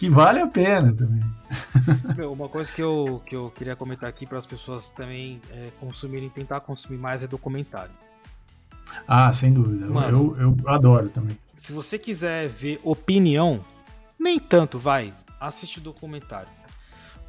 que 0.04 0.10
vale 0.10 0.40
a 0.40 0.48
pena 0.48 0.94
também. 0.94 1.22
Meu, 2.16 2.34
uma 2.34 2.50
coisa 2.50 2.72
que 2.72 2.82
eu, 2.82 3.22
que 3.26 3.36
eu 3.36 3.52
queria 3.52 3.76
comentar 3.76 4.10
aqui 4.10 4.26
para 4.26 4.38
as 4.38 4.46
pessoas 4.46 4.90
também 4.90 5.40
é, 5.52 5.68
consumirem, 5.80 6.30
tentar 6.30 6.62
consumir 6.62 6.98
mais 6.98 7.24
é 7.24 7.28
documentário. 7.28 7.92
Ah, 9.08 9.32
sem 9.32 9.54
dúvida. 9.54 9.90
Mano, 9.90 10.36
eu, 10.38 10.58
eu 10.60 10.70
adoro 10.70 11.10
também. 11.10 11.38
Se 11.56 11.72
você 11.72 11.98
quiser 11.98 12.48
ver 12.48 12.80
opinião, 12.84 13.62
nem 14.20 14.40
tanto, 14.40 14.78
vai, 14.78 15.14
assiste 15.40 15.78
o 15.78 15.82
documentário. 15.82 16.50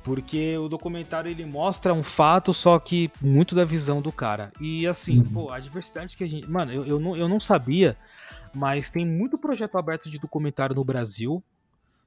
Porque 0.03 0.59
o 0.59 0.69
documentário 0.69 1.31
ele 1.31 1.47
mostra 1.47 1.95
um 1.95 2.03
fato, 2.03 2.53
só 2.53 2.79
que 2.79 3.11
muito 3.23 3.55
da 3.55 3.65
visão 3.65 4.03
do 4.03 4.13
cara. 4.13 4.53
E 4.61 4.87
assim, 4.87 5.19
uhum. 5.19 5.25
pô, 5.25 5.53
a 5.53 5.59
diversidade 5.59 6.17
que 6.17 6.25
a 6.25 6.29
gente. 6.29 6.47
Mano, 6.47 6.73
eu, 6.73 6.85
eu, 6.85 7.01
não, 7.01 7.17
eu 7.17 7.27
não 7.27 7.41
sabia, 7.41 7.97
mas 8.55 8.91
tem 8.91 9.07
muito 9.07 9.39
projeto 9.39 9.77
aberto 9.77 10.11
de 10.11 10.19
documentário 10.19 10.75
no 10.75 10.85
Brasil. 10.85 11.43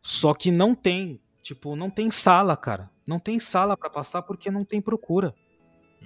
Só 0.02 0.34
que 0.34 0.52
não 0.52 0.74
tem, 0.74 1.20
tipo, 1.41 1.76
não 1.76 1.89
tem 1.89 2.10
sala, 2.10 2.56
cara. 2.56 2.89
Não 3.06 3.20
tem 3.20 3.39
sala 3.39 3.76
para 3.76 3.89
passar 3.89 4.22
porque 4.22 4.50
não 4.52 4.64
tem 4.64 4.82
procura. 4.82 5.34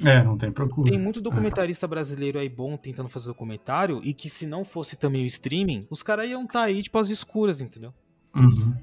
É, 0.04 0.24
não 0.24 0.38
tem 0.38 0.52
procura. 0.52 0.90
Tem 0.90 1.00
muito 1.00 1.22
documentarista 1.22 1.88
brasileiro 1.88 2.40
aí 2.40 2.48
bom 2.48 2.78
tentando 2.78 3.10
fazer 3.10 3.28
documentário 3.28 4.02
e 4.04 4.14
que 4.14 4.30
se 4.30 4.46
não 4.46 4.64
fosse 4.64 4.96
também 4.96 5.24
o 5.24 5.28
streaming, 5.28 5.86
os 5.90 6.02
caras 6.02 6.30
iam 6.30 6.44
estar 6.44 6.62
tá 6.62 6.66
aí, 6.66 6.82
tipo, 6.82 6.98
às 6.98 7.10
escuras, 7.10 7.60
entendeu? 7.60 7.94
Uhum. 8.36 8.74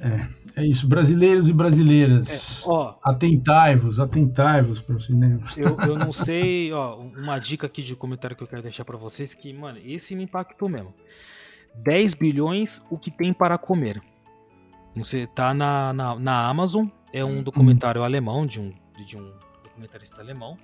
É, 0.00 0.28
é 0.56 0.66
isso. 0.66 0.86
Brasileiros 0.86 1.48
e 1.48 1.52
brasileiras. 1.52 2.64
É, 2.66 2.94
atentai-vos, 3.02 3.98
atentai-vos 3.98 4.80
para 4.80 4.96
o 4.96 5.00
cinema. 5.00 5.40
Eu, 5.56 5.76
eu 5.80 5.98
não 5.98 6.12
sei, 6.12 6.72
ó, 6.72 6.98
uma 6.98 7.38
dica 7.38 7.66
aqui 7.66 7.82
de 7.82 7.96
comentário 7.96 8.36
que 8.36 8.42
eu 8.42 8.48
quero 8.48 8.62
deixar 8.62 8.84
para 8.84 8.96
vocês 8.96 9.34
que, 9.34 9.52
mano, 9.52 9.78
esse 9.84 10.14
me 10.14 10.24
impactou 10.24 10.68
mesmo. 10.68 10.94
10 11.76 12.14
bilhões 12.14 12.84
o 12.90 12.98
que 12.98 13.10
tem 13.10 13.32
para 13.32 13.58
comer. 13.58 14.00
Você 14.94 15.26
tá 15.26 15.54
na, 15.54 15.92
na, 15.92 16.18
na 16.18 16.46
Amazon, 16.46 16.86
é 17.12 17.24
um 17.24 17.42
documentário 17.42 18.02
hum. 18.02 18.04
alemão, 18.04 18.46
de 18.46 18.60
um, 18.60 18.70
de 19.06 19.16
um 19.16 19.32
documentarista 19.62 20.20
alemão. 20.20 20.58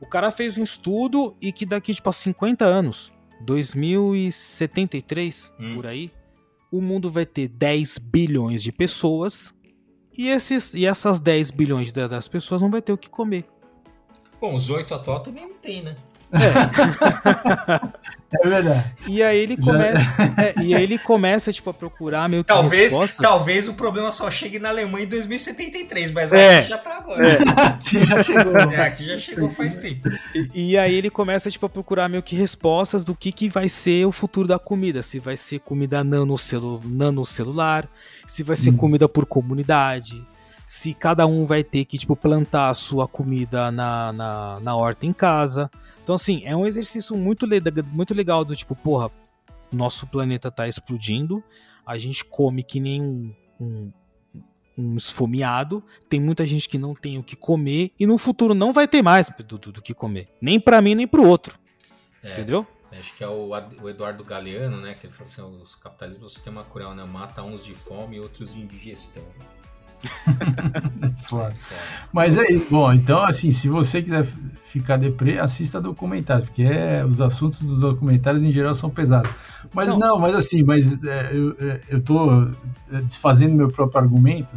O 0.00 0.06
cara 0.06 0.30
fez 0.30 0.56
um 0.56 0.62
estudo 0.62 1.36
e 1.40 1.50
que 1.50 1.66
daqui, 1.66 1.92
tipo, 1.92 2.08
a 2.08 2.12
50 2.12 2.64
anos, 2.64 3.12
2073, 3.40 5.52
hum. 5.58 5.74
por 5.74 5.84
aí, 5.86 6.12
o 6.76 6.82
mundo 6.82 7.10
vai 7.10 7.26
ter 7.26 7.48
10 7.48 7.98
bilhões 7.98 8.62
de 8.62 8.72
pessoas 8.72 9.54
e, 10.16 10.28
esses, 10.28 10.74
e 10.74 10.86
essas 10.86 11.20
10 11.20 11.50
bilhões 11.50 11.92
das 11.92 12.28
pessoas 12.28 12.60
não 12.60 12.70
vai 12.70 12.82
ter 12.82 12.92
o 12.92 12.98
que 12.98 13.08
comer. 13.08 13.44
Bom, 14.40 14.54
os 14.54 14.70
8 14.70 14.94
atual 14.94 15.20
também 15.20 15.46
não 15.46 15.56
tem, 15.56 15.82
né? 15.82 15.94
É. 16.42 18.36
é 18.44 18.48
verdade. 18.48 18.94
E 19.06 19.22
aí 19.22 19.38
ele 19.38 19.56
começa, 19.56 20.22
é, 20.36 20.54
e 20.62 20.74
aí 20.74 20.82
ele 20.82 20.98
começa 20.98 21.52
tipo 21.52 21.70
a 21.70 21.74
procurar 21.74 22.28
meio 22.28 22.44
que 22.44 22.48
talvez, 22.48 22.92
respostas. 22.92 23.26
Talvez 23.26 23.68
o 23.68 23.74
problema 23.74 24.10
só 24.12 24.30
chegue 24.30 24.58
na 24.58 24.68
Alemanha 24.68 25.04
em 25.04 25.08
2073, 25.08 26.10
mas 26.10 26.32
é, 26.32 26.58
aqui 26.58 26.68
já 26.68 26.78
tá 26.78 26.96
agora. 26.98 27.26
É. 27.26 27.38
aqui 27.62 28.04
já 28.04 28.22
chegou. 28.22 28.56
É, 28.76 28.80
aqui 28.80 29.04
já 29.04 29.18
chegou 29.18 29.50
faz 29.50 29.76
tempo. 29.76 30.08
E, 30.34 30.72
e, 30.72 30.78
aí 30.78 30.94
ele 30.94 31.08
começa 31.08 31.50
tipo 31.50 31.66
a 31.66 31.68
procurar 31.68 32.08
meio 32.08 32.22
que 32.22 32.34
respostas 32.34 33.04
do 33.04 33.14
que 33.14 33.30
que 33.30 33.48
vai 33.48 33.68
ser 33.68 34.04
o 34.06 34.12
futuro 34.12 34.48
da 34.48 34.58
comida, 34.58 35.02
se 35.02 35.18
vai 35.18 35.36
ser 35.36 35.60
comida 35.60 36.02
nano, 36.02 36.36
celu, 36.36 36.80
nano 36.84 37.24
celular, 37.24 37.88
se 38.26 38.42
vai 38.42 38.56
ser 38.56 38.70
hum. 38.70 38.76
comida 38.76 39.08
por 39.08 39.24
comunidade, 39.24 40.24
se 40.66 40.92
cada 40.92 41.26
um 41.28 41.46
vai 41.46 41.62
ter 41.62 41.84
que, 41.84 41.96
tipo, 41.96 42.16
plantar 42.16 42.68
a 42.68 42.74
sua 42.74 43.06
comida 43.06 43.70
na, 43.70 44.12
na, 44.12 44.60
na 44.60 44.76
horta 44.76 45.06
em 45.06 45.12
casa. 45.12 45.70
Então, 46.02 46.16
assim, 46.16 46.42
é 46.44 46.56
um 46.56 46.66
exercício 46.66 47.16
muito, 47.16 47.46
le 47.46 47.62
muito 47.92 48.12
legal 48.12 48.44
do 48.44 48.56
tipo, 48.56 48.74
porra, 48.74 49.10
nosso 49.72 50.08
planeta 50.08 50.50
tá 50.50 50.66
explodindo, 50.66 51.42
a 51.86 51.96
gente 51.96 52.24
come 52.24 52.64
que 52.64 52.80
nem 52.80 53.00
um, 53.00 53.34
um, 53.60 53.92
um 54.76 54.96
esfomeado, 54.96 55.84
tem 56.08 56.20
muita 56.20 56.44
gente 56.44 56.68
que 56.68 56.78
não 56.78 56.94
tem 56.94 57.16
o 57.16 57.22
que 57.22 57.36
comer, 57.36 57.92
e 57.98 58.04
no 58.04 58.18
futuro 58.18 58.52
não 58.52 58.72
vai 58.72 58.88
ter 58.88 59.02
mais 59.02 59.28
do, 59.28 59.58
do, 59.58 59.72
do 59.72 59.82
que 59.82 59.94
comer. 59.94 60.28
Nem 60.40 60.58
para 60.58 60.82
mim, 60.82 60.96
nem 60.96 61.06
pro 61.06 61.24
outro. 61.24 61.56
É. 62.24 62.32
Entendeu? 62.32 62.66
Acho 62.90 63.16
que 63.16 63.22
é 63.22 63.28
o, 63.28 63.50
o, 63.82 63.88
Eduardo 63.88 64.24
Galeano, 64.24 64.80
né? 64.80 64.94
Que 64.94 65.06
ele 65.06 65.12
falou 65.12 65.30
assim: 65.30 65.62
os 65.62 65.74
capitalismos, 65.74 66.32
o 66.32 66.34
sistema 66.34 66.64
cruel, 66.64 66.94
né? 66.94 67.04
Mata 67.04 67.42
uns 67.42 67.62
de 67.62 67.74
fome 67.74 68.16
e 68.16 68.20
outros 68.20 68.54
de 68.54 68.60
indigestão. 68.60 69.24
Mas 72.12 72.36
é 72.36 72.52
isso. 72.52 72.66
Bom, 72.70 72.92
então, 72.92 73.22
assim, 73.22 73.52
se 73.52 73.68
você 73.68 74.02
quiser 74.02 74.26
ficar 74.64 74.96
deprê, 74.96 75.38
assista 75.38 75.80
documentários, 75.80 76.46
porque 76.46 76.62
é, 76.62 77.04
os 77.04 77.20
assuntos 77.20 77.60
dos 77.60 77.80
documentários 77.80 78.42
em 78.42 78.52
geral 78.52 78.74
são 78.74 78.90
pesados. 78.90 79.30
Mas 79.74 79.88
não, 79.88 79.98
não 79.98 80.18
mas 80.18 80.34
assim, 80.34 80.62
mas 80.62 81.02
é, 81.02 81.30
eu, 81.32 81.56
é, 81.58 81.80
eu 81.88 82.00
tô 82.00 82.44
é, 82.92 83.00
desfazendo 83.02 83.54
meu 83.54 83.68
próprio 83.68 84.00
argumento, 84.00 84.52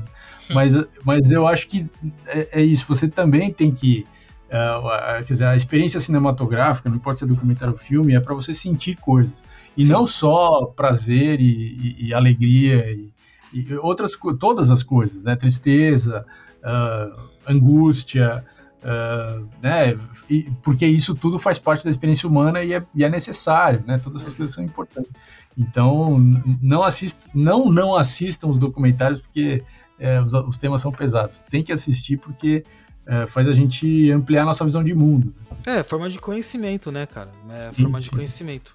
mas, 0.54 0.74
mas 1.04 1.32
eu 1.32 1.48
acho 1.48 1.68
que 1.68 1.90
é, 2.28 2.50
é 2.52 2.62
isso. 2.62 2.86
Você 2.88 3.08
também 3.08 3.54
tem 3.54 3.72
que. 3.72 4.06
Uh, 4.50 5.24
quer 5.26 5.34
dizer, 5.34 5.46
a 5.46 5.56
experiência 5.56 6.00
cinematográfica, 6.00 6.90
não 6.90 6.98
importa 6.98 7.20
se 7.20 7.24
é 7.24 7.28
documentário 7.28 7.74
ou 7.74 7.80
filme, 7.80 8.16
é 8.16 8.20
para 8.20 8.34
você 8.34 8.52
sentir 8.52 8.96
coisas. 8.96 9.44
E 9.78 9.84
Sim. 9.84 9.92
não 9.92 10.08
só 10.08 10.66
prazer 10.76 11.40
e, 11.40 11.96
e, 12.00 12.08
e 12.08 12.14
alegria 12.14 12.92
e, 12.92 13.12
e 13.54 13.74
outras 13.76 14.12
todas 14.40 14.72
as 14.72 14.84
coisas, 14.84 15.24
né? 15.24 15.36
Tristeza, 15.36 16.26
uh, 16.60 17.30
angústia, 17.48 18.46
uh, 18.84 19.48
né? 19.62 19.98
E, 20.30 20.44
porque 20.64 20.86
isso 20.86 21.16
tudo 21.16 21.40
faz 21.40 21.58
parte 21.58 21.84
da 21.84 21.90
experiência 21.90 22.28
humana 22.28 22.64
e 22.64 22.74
é, 22.74 22.84
e 22.94 23.04
é, 23.04 23.10
necessário, 23.10 23.84
né? 23.86 24.00
Todas 24.04 24.22
essas 24.22 24.34
coisas 24.34 24.54
são 24.54 24.64
importantes. 24.64 25.12
Então, 25.58 26.18
não 26.62 26.84
assista, 26.84 27.30
não 27.34 27.70
não 27.70 27.96
assistam 27.96 28.48
os 28.48 28.58
documentários 28.58 29.20
porque 29.20 29.64
é, 30.00 30.22
os, 30.22 30.34
os, 30.34 30.58
temas 30.58 30.82
são 30.82 30.92
pesados. 30.92 31.40
Tem 31.50 31.64
que 31.64 31.72
assistir 31.72 32.18
porque 32.18 32.64
é, 33.06 33.26
faz 33.26 33.48
a 33.48 33.52
gente 33.52 34.12
ampliar 34.12 34.46
nossa 34.46 34.64
visão 34.64 34.84
de 34.84 34.94
mundo. 34.94 35.34
É, 35.66 35.84
forma 35.84 36.10
de 36.10 36.20
conhecimento, 36.20 36.92
né, 36.92 37.06
cara? 37.06 37.32
É 37.50 37.74
forma 37.74 37.98
sim, 37.98 38.04
de 38.04 38.10
sim. 38.10 38.16
conhecimento. 38.16 38.74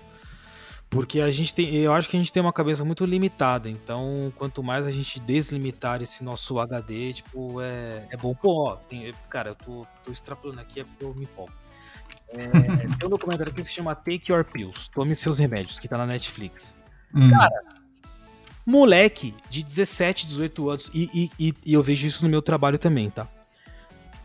Porque 0.95 1.21
a 1.21 1.29
gente 1.29 1.53
tem, 1.53 1.75
eu 1.75 1.93
acho 1.93 2.09
que 2.09 2.17
a 2.17 2.21
gente 2.21 2.33
tem 2.33 2.41
uma 2.41 2.53
cabeça 2.53 2.85
muito 2.85 3.05
limitada, 3.05 3.69
então 3.69 4.33
quanto 4.37 4.63
mais 4.63 4.87
a 4.87 4.93
gente 4.93 5.19
deslimitar 5.19 6.01
esse 6.01 6.23
nosso 6.23 6.61
HD, 6.61 7.15
tipo, 7.15 7.61
é, 7.61 8.07
é 8.13 8.17
bom. 8.17 8.33
Pô, 8.33 8.69
ó, 8.69 8.77
tem, 8.77 9.13
cara, 9.29 9.51
eu 9.51 9.55
tô, 9.57 9.83
tô 10.05 10.13
extrapolando 10.13 10.61
aqui 10.61 10.79
é 10.79 10.85
porque 10.85 11.05
eu 11.05 11.13
me 11.13 11.25
empolgo. 11.25 11.53
É, 12.29 12.47
tem 12.97 13.09
um 13.09 13.11
documentário 13.11 13.51
aqui 13.51 13.61
que 13.61 13.67
se 13.67 13.75
chama 13.75 13.93
Take 13.93 14.31
Your 14.31 14.45
Pills, 14.45 14.89
Tome 14.89 15.17
Seus 15.17 15.41
Remédios, 15.41 15.81
que 15.81 15.89
tá 15.89 15.99
na 15.99 16.07
Netflix. 16.07 16.77
Hum. 17.13 17.29
Cara, 17.29 17.65
moleque 18.65 19.35
de 19.51 19.65
17, 19.65 20.29
18 20.29 20.71
anos, 20.71 20.91
e, 20.95 21.29
e, 21.41 21.53
e, 21.67 21.73
eu 21.73 21.83
vejo 21.83 22.07
isso 22.07 22.23
no 22.23 22.31
meu 22.31 22.41
trabalho 22.41 22.79
também, 22.79 23.11
tá? 23.11 23.27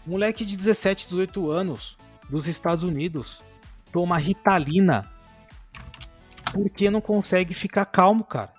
Moleque 0.06 0.46
de 0.46 0.56
17, 0.56 1.08
18 1.08 1.50
anos, 1.50 1.98
dos 2.30 2.46
Estados 2.46 2.84
Unidos, 2.84 3.42
toma 3.92 4.20
Ritalina 4.20 5.10
porque 6.52 6.90
não 6.90 7.02
consegue 7.02 7.54
ficar 7.54 7.86
calmo, 7.86 8.24
cara. 8.24 8.54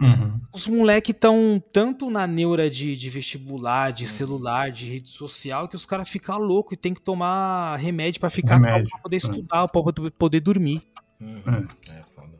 Uhum. 0.00 0.40
Os 0.52 0.66
moleques 0.66 1.14
estão 1.14 1.62
tanto 1.72 2.10
na 2.10 2.26
neura 2.26 2.68
de, 2.68 2.96
de 2.96 3.08
vestibular, 3.08 3.92
de 3.92 4.04
uhum. 4.04 4.10
celular, 4.10 4.70
de 4.72 4.86
rede 4.88 5.08
social, 5.10 5.68
que 5.68 5.76
os 5.76 5.86
caras 5.86 6.08
ficam 6.08 6.38
loucos 6.38 6.72
e 6.72 6.76
tem 6.76 6.92
que 6.92 7.00
tomar 7.00 7.76
remédio 7.76 8.20
para 8.20 8.28
ficar 8.28 8.56
remédio. 8.56 8.72
calmo, 8.74 8.90
pra 8.90 8.98
poder 8.98 9.16
é. 9.16 9.18
estudar, 9.18 9.68
pra 9.68 9.82
poder 10.18 10.40
dormir. 10.40 10.82
Uhum. 11.20 11.68
É 11.90 12.02
foda. 12.02 12.32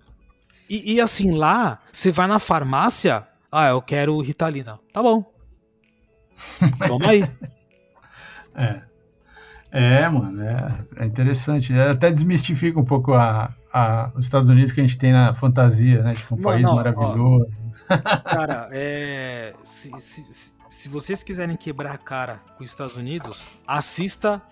E, 0.69 0.95
e 0.95 1.01
assim, 1.01 1.33
lá, 1.33 1.81
você 1.93 2.11
vai 2.11 2.27
na 2.27 2.39
farmácia, 2.39 3.27
ah, 3.51 3.69
eu 3.69 3.81
quero 3.81 4.19
Ritalina. 4.21 4.81
Tá 4.93 5.03
bom. 5.03 5.33
Toma 6.89 7.11
aí. 7.11 7.23
É. 8.55 8.83
É, 9.73 10.07
mano, 10.07 10.43
é, 10.43 10.85
é 10.99 11.07
interessante. 11.07 11.73
É, 11.73 11.91
até 11.91 12.11
desmistifica 12.11 12.79
um 12.79 12.85
pouco 12.85 13.15
a, 13.15 13.55
a, 13.73 14.11
os 14.15 14.27
Estados 14.27 14.51
Unidos 14.51 14.71
que 14.71 14.81
a 14.81 14.87
gente 14.87 14.99
tem 14.99 15.13
na 15.13 15.33
fantasia, 15.35 16.03
né? 16.03 16.15
Tipo, 16.15 16.35
um 16.35 16.43
país 16.43 16.63
não, 16.63 16.77
maravilhoso. 16.77 17.49
Ó, 17.89 17.97
cara, 17.99 18.69
é, 18.71 19.55
se, 19.65 19.91
se, 19.99 20.53
se 20.69 20.89
vocês 20.91 21.23
quiserem 21.23 21.57
quebrar 21.57 21.93
a 21.95 21.99
cara 21.99 22.43
com 22.59 22.63
os 22.63 22.69
Estados 22.69 22.97
Unidos, 22.97 23.51
assista 23.67 24.43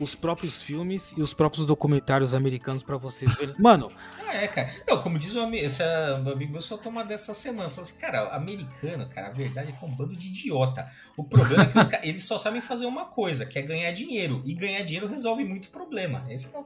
os 0.00 0.14
próprios 0.14 0.62
filmes 0.62 1.12
e 1.14 1.20
os 1.20 1.34
próprios 1.34 1.66
documentários 1.66 2.34
americanos 2.34 2.82
para 2.82 2.96
vocês 2.96 3.34
verem. 3.34 3.54
Mano. 3.60 3.92
Ah, 4.26 4.34
é, 4.34 4.48
cara. 4.48 4.72
Não, 4.88 5.00
como 5.02 5.18
diz 5.18 5.36
o 5.36 5.40
amigo, 5.40 5.64
esse 5.64 5.82
um 5.82 6.30
amigo 6.30 6.52
meu 6.52 6.62
soltou 6.62 6.90
uma 6.90 7.04
dessa 7.04 7.34
semana. 7.34 7.68
Falou 7.68 7.82
assim, 7.82 7.98
cara, 7.98 8.34
americano, 8.34 9.06
cara, 9.08 9.28
a 9.28 9.30
verdade 9.30 9.68
é 9.68 9.72
que 9.72 9.84
é 9.84 9.86
um 9.86 9.94
bando 9.94 10.16
de 10.16 10.28
idiota. 10.28 10.88
O 11.16 11.22
problema 11.22 11.64
é 11.64 11.66
que 11.66 11.78
os, 11.78 11.92
eles 12.02 12.24
só 12.24 12.38
sabem 12.38 12.62
fazer 12.62 12.86
uma 12.86 13.04
coisa, 13.04 13.44
que 13.44 13.58
é 13.58 13.62
ganhar 13.62 13.92
dinheiro. 13.92 14.42
E 14.46 14.54
ganhar 14.54 14.82
dinheiro 14.82 15.06
resolve 15.06 15.44
muito 15.44 15.68
problema. 15.68 16.24
Esse 16.30 16.54
é 16.54 16.58
o 16.58 16.64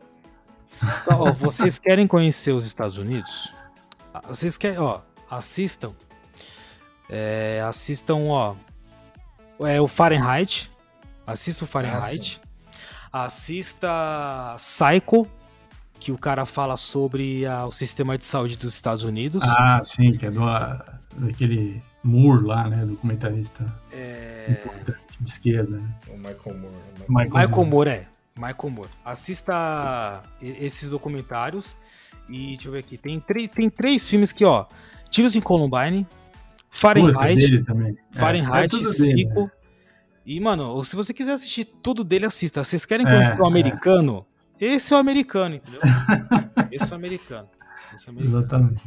Ó, 1.06 1.30
vocês 1.32 1.78
querem 1.78 2.06
conhecer 2.06 2.52
os 2.52 2.66
Estados 2.66 2.96
Unidos? 2.96 3.52
Ah, 4.14 4.22
vocês 4.26 4.56
querem, 4.56 4.78
ó, 4.78 5.00
assistam. 5.30 5.92
É, 7.10 7.62
assistam, 7.66 8.28
ó. 8.28 8.54
É 9.60 9.80
o 9.80 9.86
Fahrenheit. 9.86 10.70
Assista 11.26 11.64
o 11.64 11.66
Fahrenheit. 11.66 12.40
Assista 13.14 14.56
Psycho, 14.56 15.24
que 16.00 16.10
o 16.10 16.18
cara 16.18 16.44
fala 16.44 16.76
sobre 16.76 17.46
a, 17.46 17.64
o 17.64 17.70
sistema 17.70 18.18
de 18.18 18.24
saúde 18.24 18.56
dos 18.56 18.74
Estados 18.74 19.04
Unidos. 19.04 19.40
Ah, 19.44 19.80
sim, 19.84 20.10
que 20.10 20.26
é 20.26 20.32
do, 20.32 20.40
daquele 21.18 21.80
Moore 22.02 22.44
lá, 22.44 22.68
né? 22.68 22.84
Documentarista. 22.84 23.64
É... 23.92 24.60
de 25.20 25.30
esquerda. 25.30 25.78
Né? 25.78 25.94
O 26.08 26.16
Michael 26.16 26.58
Moore. 26.58 26.76
Michael, 27.08 27.28
Michael 27.28 27.48
Moore. 27.50 27.70
Moore, 27.70 27.90
é. 27.90 28.06
Michael 28.36 28.70
Moore. 28.70 28.90
Assista 29.04 30.20
esses 30.42 30.90
documentários. 30.90 31.76
E 32.28 32.48
deixa 32.48 32.66
eu 32.66 32.72
ver 32.72 32.80
aqui. 32.80 32.98
Tem, 32.98 33.20
tem 33.20 33.70
três 33.70 34.08
filmes 34.08 34.32
que, 34.32 34.44
ó. 34.44 34.66
Tiros 35.08 35.36
em 35.36 35.40
Columbine, 35.40 36.04
Fahrenheit, 36.68 37.62
também. 37.62 37.96
É, 38.12 38.18
Fahrenheit, 38.18 38.74
é, 38.74 38.92
Cico. 38.92 39.42
Né? 39.42 39.50
E, 40.26 40.40
mano, 40.40 40.82
se 40.84 40.96
você 40.96 41.12
quiser 41.12 41.32
assistir 41.32 41.64
tudo 41.64 42.02
dele, 42.02 42.26
assista. 42.26 42.64
Vocês 42.64 42.86
querem 42.86 43.04
conhecer 43.04 43.38
é, 43.38 43.42
o 43.42 43.46
americano? 43.46 44.26
Esse 44.58 44.94
é 44.94 44.96
o 44.96 45.00
americano, 45.00 45.56
entendeu? 45.56 45.80
Esse 46.72 46.84
é 46.84 46.92
o 46.92 46.94
americano. 46.94 47.48
Esse 47.94 48.08
é 48.08 48.12
o 48.12 48.14
americano. 48.14 48.38
Exatamente. 48.38 48.82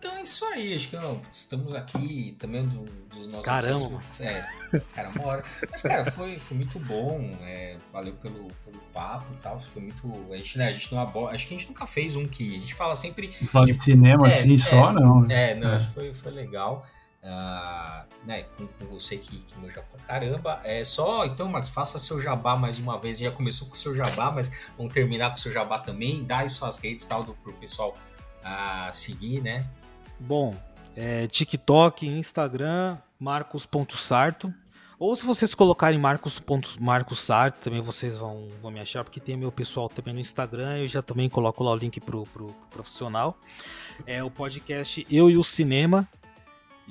Então 0.00 0.16
é 0.16 0.22
isso 0.22 0.46
aí, 0.46 0.74
acho 0.74 0.88
que 0.88 0.96
não, 0.96 1.20
estamos 1.30 1.74
aqui 1.74 2.34
também 2.38 2.64
do, 2.64 2.84
dos 3.14 3.26
nossos. 3.26 3.44
Caramba! 3.44 4.00
É, 4.18 4.42
cara, 4.94 5.10
uma 5.10 5.26
hora. 5.26 5.42
Mas, 5.70 5.82
cara, 5.82 6.10
foi, 6.10 6.38
foi 6.38 6.56
muito 6.56 6.78
bom. 6.78 7.20
É, 7.42 7.76
valeu 7.92 8.14
pelo, 8.14 8.48
pelo 8.64 8.78
papo 8.94 9.30
e 9.34 9.36
tal. 9.42 9.58
Foi 9.58 9.82
muito. 9.82 10.10
A 10.32 10.36
gente, 10.36 10.56
né, 10.56 10.68
a 10.68 10.72
gente 10.72 10.90
não 10.94 11.02
aborda. 11.02 11.34
Acho 11.34 11.46
que 11.46 11.54
a 11.54 11.58
gente 11.58 11.68
nunca 11.68 11.84
fez 11.84 12.16
um 12.16 12.26
que. 12.26 12.56
A 12.56 12.60
gente 12.60 12.74
fala 12.74 12.96
sempre. 12.96 13.30
Fala 13.48 13.66
de, 13.66 13.82
cinema 13.82 14.26
é, 14.26 14.34
assim, 14.34 14.54
é, 14.54 14.56
só 14.56 14.90
não. 14.90 15.20
Né? 15.20 15.50
É, 15.50 15.54
não, 15.54 15.74
é. 15.74 15.80
Foi, 15.80 16.14
foi 16.14 16.32
legal. 16.32 16.86
Uh, 17.22 18.08
né, 18.24 18.44
com, 18.56 18.66
com, 18.66 18.86
você 18.86 19.18
que, 19.18 19.38
que 19.38 19.58
manja 19.58 19.82
pra 19.82 20.00
caramba. 20.06 20.60
É 20.64 20.82
só, 20.82 21.26
então, 21.26 21.48
Marcos, 21.48 21.68
faça 21.68 21.98
seu 21.98 22.18
jabá 22.18 22.56
mais 22.56 22.78
uma 22.78 22.98
vez. 22.98 23.18
Já 23.18 23.30
começou 23.30 23.68
com 23.68 23.74
o 23.74 23.76
seu 23.76 23.94
jabá, 23.94 24.30
mas 24.30 24.72
vamos 24.76 24.92
terminar 24.92 25.28
com 25.28 25.36
o 25.36 25.38
seu 25.38 25.52
jabá 25.52 25.78
também. 25.78 26.24
Dá 26.24 26.38
aí 26.38 26.48
suas 26.48 26.78
redes 26.78 27.04
tal 27.04 27.22
do, 27.22 27.34
pro 27.34 27.52
pessoal 27.54 27.94
uh, 28.40 28.92
seguir, 28.92 29.42
né? 29.42 29.68
Bom, 30.18 30.54
é, 30.96 31.26
TikTok, 31.26 32.06
Instagram, 32.06 32.96
marcos.sarto. 33.18 34.52
Ou 35.00 35.16
se 35.16 35.24
vocês 35.24 35.54
colocarem 35.54 35.98
Marcos, 35.98 36.42
Marcos 36.78 37.20
Sarto, 37.20 37.58
também 37.64 37.80
vocês 37.80 38.18
vão, 38.18 38.48
vão 38.60 38.70
me 38.70 38.80
achar, 38.80 39.02
porque 39.02 39.18
tem 39.18 39.34
meu 39.34 39.50
pessoal 39.50 39.88
também 39.88 40.12
no 40.12 40.20
Instagram, 40.20 40.76
eu 40.76 40.88
já 40.88 41.00
também 41.00 41.26
coloco 41.26 41.64
lá 41.64 41.72
o 41.72 41.76
link 41.76 41.98
pro, 42.00 42.24
pro, 42.24 42.48
pro 42.48 42.54
profissional. 42.68 43.38
É 44.06 44.22
o 44.22 44.30
podcast 44.30 45.06
Eu 45.10 45.30
e 45.30 45.38
o 45.38 45.42
Cinema. 45.42 46.06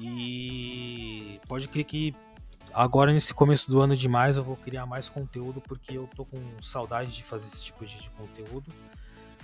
E 0.01 1.39
pode 1.47 1.67
crer 1.67 1.84
que 1.84 2.15
agora 2.73 3.11
nesse 3.11 3.34
começo 3.34 3.69
do 3.69 3.81
ano 3.81 3.97
demais 3.97 4.38
eu 4.38 4.43
vou 4.43 4.55
criar 4.55 4.85
mais 4.85 5.09
conteúdo, 5.09 5.61
porque 5.61 5.97
eu 5.97 6.07
tô 6.15 6.23
com 6.23 6.39
saudade 6.61 7.13
de 7.13 7.23
fazer 7.23 7.47
esse 7.47 7.65
tipo 7.65 7.85
de, 7.85 7.99
de 7.99 8.09
conteúdo. 8.11 8.71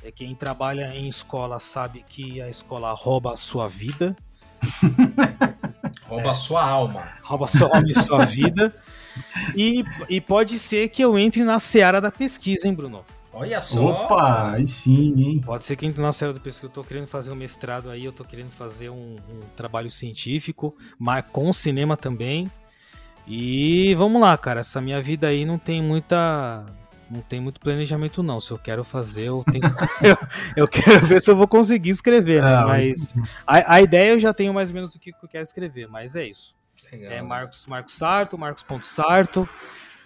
É, 0.02 0.11
quem 0.11 0.34
trabalha 0.34 0.95
em 0.95 1.10
escola 1.10 1.60
sabe 1.60 2.03
que 2.07 2.41
a 2.41 2.49
escola 2.49 2.94
rouba 2.94 3.34
a 3.34 3.36
sua 3.36 3.68
vida. 3.68 4.15
rouba 6.07 6.32
a 6.32 6.36
sua 6.36 6.64
alma. 6.64 7.10
Rouba 7.22 7.45
a 7.45 7.48
sua 7.49 7.76
alma 7.76 7.90
e 7.90 7.95
sua 7.95 8.23
vida. 8.23 8.73
E, 9.56 9.84
e 10.07 10.22
pode 10.22 10.57
ser 10.57 10.88
que 10.90 11.03
eu 11.03 11.18
entre 11.19 11.44
na 11.44 11.60
seara 11.60 11.99
da 11.99 12.11
pesquisa, 12.11 12.68
hein, 12.68 12.73
Bruno? 12.73 13.03
Olha 13.36 13.62
só. 13.62 13.86
Opa, 13.86 14.52
aí 14.53 14.66
sim, 14.66 15.14
hein? 15.18 15.41
Pode 15.45 15.64
ser 15.64 15.76
que 15.76 15.86
entre 15.86 16.02
na 16.02 16.14
seara 16.14 16.34
da 16.34 16.40
pesquisa. 16.40 16.68
Eu 16.68 16.72
tô 16.72 16.84
querendo 16.84 17.07
fazer 17.07 17.32
um 17.32 17.36
mestrado 17.36 17.90
aí, 17.90 18.06
eu 18.06 18.14
tô 18.14 18.24
querendo 18.24 18.49
fazer 18.49 18.90
um, 18.90 19.16
um 19.16 19.40
trabalho 19.56 19.91
científico, 19.91 20.76
mas 20.98 21.26
com 21.32 21.52
cinema 21.52 21.98
também. 21.98 22.49
E 23.28 23.94
vamos 23.95 24.22
lá, 24.22 24.38
cara. 24.38 24.62
Essa 24.62 24.80
minha 24.80 25.02
vida 25.02 25.28
aí 25.28 25.45
não 25.45 25.57
tem 25.57 25.82
muita. 25.82 26.66
Não 27.12 27.22
tem 27.22 27.40
muito 27.40 27.60
planejamento, 27.60 28.24
não. 28.24 28.40
Se 28.40 28.52
eu 28.52 28.57
quero 28.57 28.84
fazer, 28.84 29.26
eu 29.26 29.44
tenho. 29.52 29.64
eu, 30.02 30.18
eu 30.64 30.68
quero 30.68 31.06
ver 31.06 31.22
se 31.22 31.30
eu 31.30 31.36
vou 31.36 31.48
conseguir 31.48 31.90
escrever, 31.90 32.41
né? 32.41 32.56
Ah, 32.56 32.66
mas 32.66 33.14
a, 33.45 33.76
a 33.76 33.82
ideia 33.82 34.14
eu 34.14 34.20
já 34.20 34.34
tenho 34.34 34.53
mais 34.53 34.70
ou 34.70 34.76
menos 34.76 34.95
o 34.95 34.99
que 34.99 35.12
eu 35.22 35.30
quero 35.30 35.44
escrever, 35.44 35.88
mas 35.90 36.16
é 36.16 36.26
isso. 36.26 36.56
Legal. 36.91 37.12
É 37.12 37.22
Marcos, 37.22 37.66
Marcos 37.68 37.95
Sarto, 37.95 38.38
Marcos.sarto. 38.38 39.48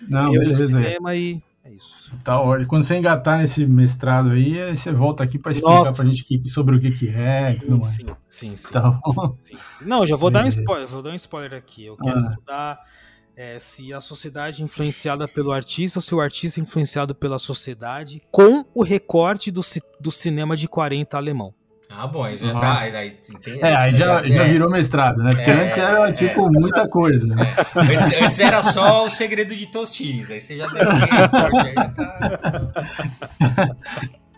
Não, 0.01 0.33
eu 0.33 0.39
beleza. 0.41 0.65
cinema 0.65 1.15
e 1.15 1.41
é 1.69 1.75
isso. 1.75 2.11
Tá 2.23 2.39
ótimo. 2.41 2.67
Quando 2.67 2.83
você 2.83 2.97
engatar 2.97 3.37
nesse 3.39 3.65
mestrado 3.65 4.31
aí, 4.31 4.59
aí 4.61 4.75
você 4.77 4.91
volta 4.91 5.23
aqui 5.23 5.37
pra 5.37 5.51
explicar 5.51 5.75
Nossa. 5.79 5.93
pra 5.93 6.05
gente 6.05 6.23
que- 6.23 6.49
sobre 6.49 6.75
o 6.75 6.79
que 6.79 6.91
que 6.91 7.07
é 7.09 7.53
e 7.53 7.59
tudo 7.59 7.71
mais. 7.77 7.87
Sim, 7.87 8.05
sim, 8.29 8.55
sim. 8.57 8.73
Tá 8.73 8.89
bom? 9.05 9.35
sim. 9.39 9.55
Não, 9.81 10.05
já 10.05 10.15
vou 10.15 10.29
dar 10.29 10.45
um 10.45 10.49
Sim. 10.51 10.59
spoiler, 10.61 10.87
vou 10.87 11.01
dar 11.01 11.11
um 11.11 11.15
spoiler 11.15 11.53
aqui. 11.53 11.85
Eu 11.85 11.97
quero 11.97 12.19
Ah. 12.19 12.29
estudar 12.29 12.79
é, 13.35 13.57
se 13.57 13.93
a 13.93 14.01
sociedade 14.01 14.61
é 14.61 14.65
influenciada 14.65 15.25
pelo 15.27 15.51
artista 15.53 15.99
ou 15.99 16.03
se 16.03 16.13
o 16.13 16.19
artista 16.19 16.59
é 16.59 16.63
influenciado 16.63 17.15
pela 17.15 17.39
sociedade 17.39 18.21
com 18.31 18.65
o 18.73 18.83
recorte 18.83 19.49
do, 19.49 19.61
do 20.01 20.11
cinema 20.11 20.57
de 20.57 20.67
40 20.67 21.15
alemão. 21.15 21.53
Ah, 21.91 22.05
bom, 22.07 22.23
aí 22.23 22.37
já 22.37 22.51
Ah. 22.51 22.59
tá. 22.59 22.79
Aí, 22.79 22.95
aí, 22.95 23.11
tem- 23.41 23.59
É, 23.61 23.75
aí 23.75 23.93
já, 23.93 24.25
já 24.27 24.43
é. 24.43 24.47
virou 24.47 24.69
mestrado, 24.69 25.17
né? 25.23 25.31
Porque 25.31 25.49
É, 25.49 25.53
antes 25.65 25.77
era, 25.77 26.13
tipo, 26.13 26.49
muita 26.51 26.87
coisa, 26.87 27.25
né? 27.27 27.35
Antes, 27.75 28.21
antes 28.21 28.39
era 28.39 28.61
só 28.61 29.05
o 29.05 29.09
segredo 29.09 29.55
de 29.55 29.65
Tostines, 29.67 30.29
aí 30.29 30.39
você 30.39 30.55
já 30.57 30.67
deu 30.67 30.85
já 30.85 31.89
tá. 31.89 32.29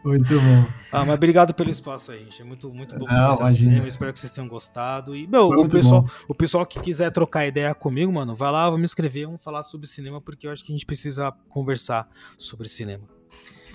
Muito 0.04 0.34
bom. 0.34 0.66
Ah, 0.92 1.06
mas 1.06 1.14
obrigado 1.14 1.54
pelo 1.54 1.70
espaço 1.70 2.12
aí, 2.12 2.24
gente. 2.24 2.42
É 2.42 2.46
muito, 2.46 2.74
muito 2.74 2.98
bom 2.98 3.06
Não, 3.06 3.52
cinema. 3.52 3.88
Espero 3.88 4.12
que 4.12 4.20
vocês 4.20 4.32
tenham 4.32 4.48
gostado. 4.48 5.16
E, 5.16 5.28
meu, 5.28 5.50
o 5.50 5.70
pessoal, 5.70 6.02
bom. 6.02 6.10
o 6.30 6.34
pessoal 6.34 6.66
que 6.66 6.80
quiser 6.80 7.12
trocar 7.12 7.46
ideia 7.46 7.76
comigo, 7.76 8.12
mano, 8.12 8.36
vai 8.36 8.52
lá, 8.52 8.68
vamos 8.70 8.90
escrever, 8.90 9.26
vamos 9.26 9.44
falar 9.44 9.62
sobre 9.62 9.86
cinema, 9.88 10.20
porque 10.20 10.48
eu 10.48 10.52
acho 10.52 10.64
que 10.66 10.72
a 10.72 10.76
gente 10.76 10.86
precisa 10.88 11.32
conversar 11.50 12.08
sobre 12.38 12.68
cinema. 12.68 13.04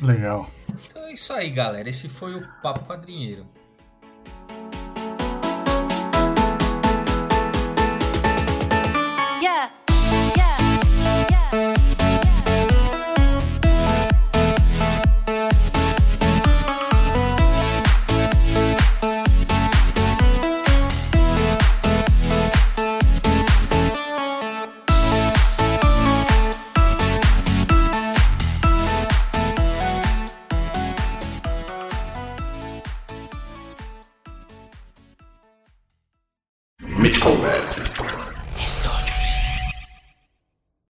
Legal. 0.02 0.50
Então 0.90 1.02
é 1.04 1.12
isso 1.12 1.32
aí, 1.32 1.48
galera. 1.50 1.88
Esse 1.88 2.08
foi 2.08 2.34
o 2.34 2.46
Papo 2.60 2.84
Quadrinheiro. 2.86 3.46
yeah. 9.56 9.85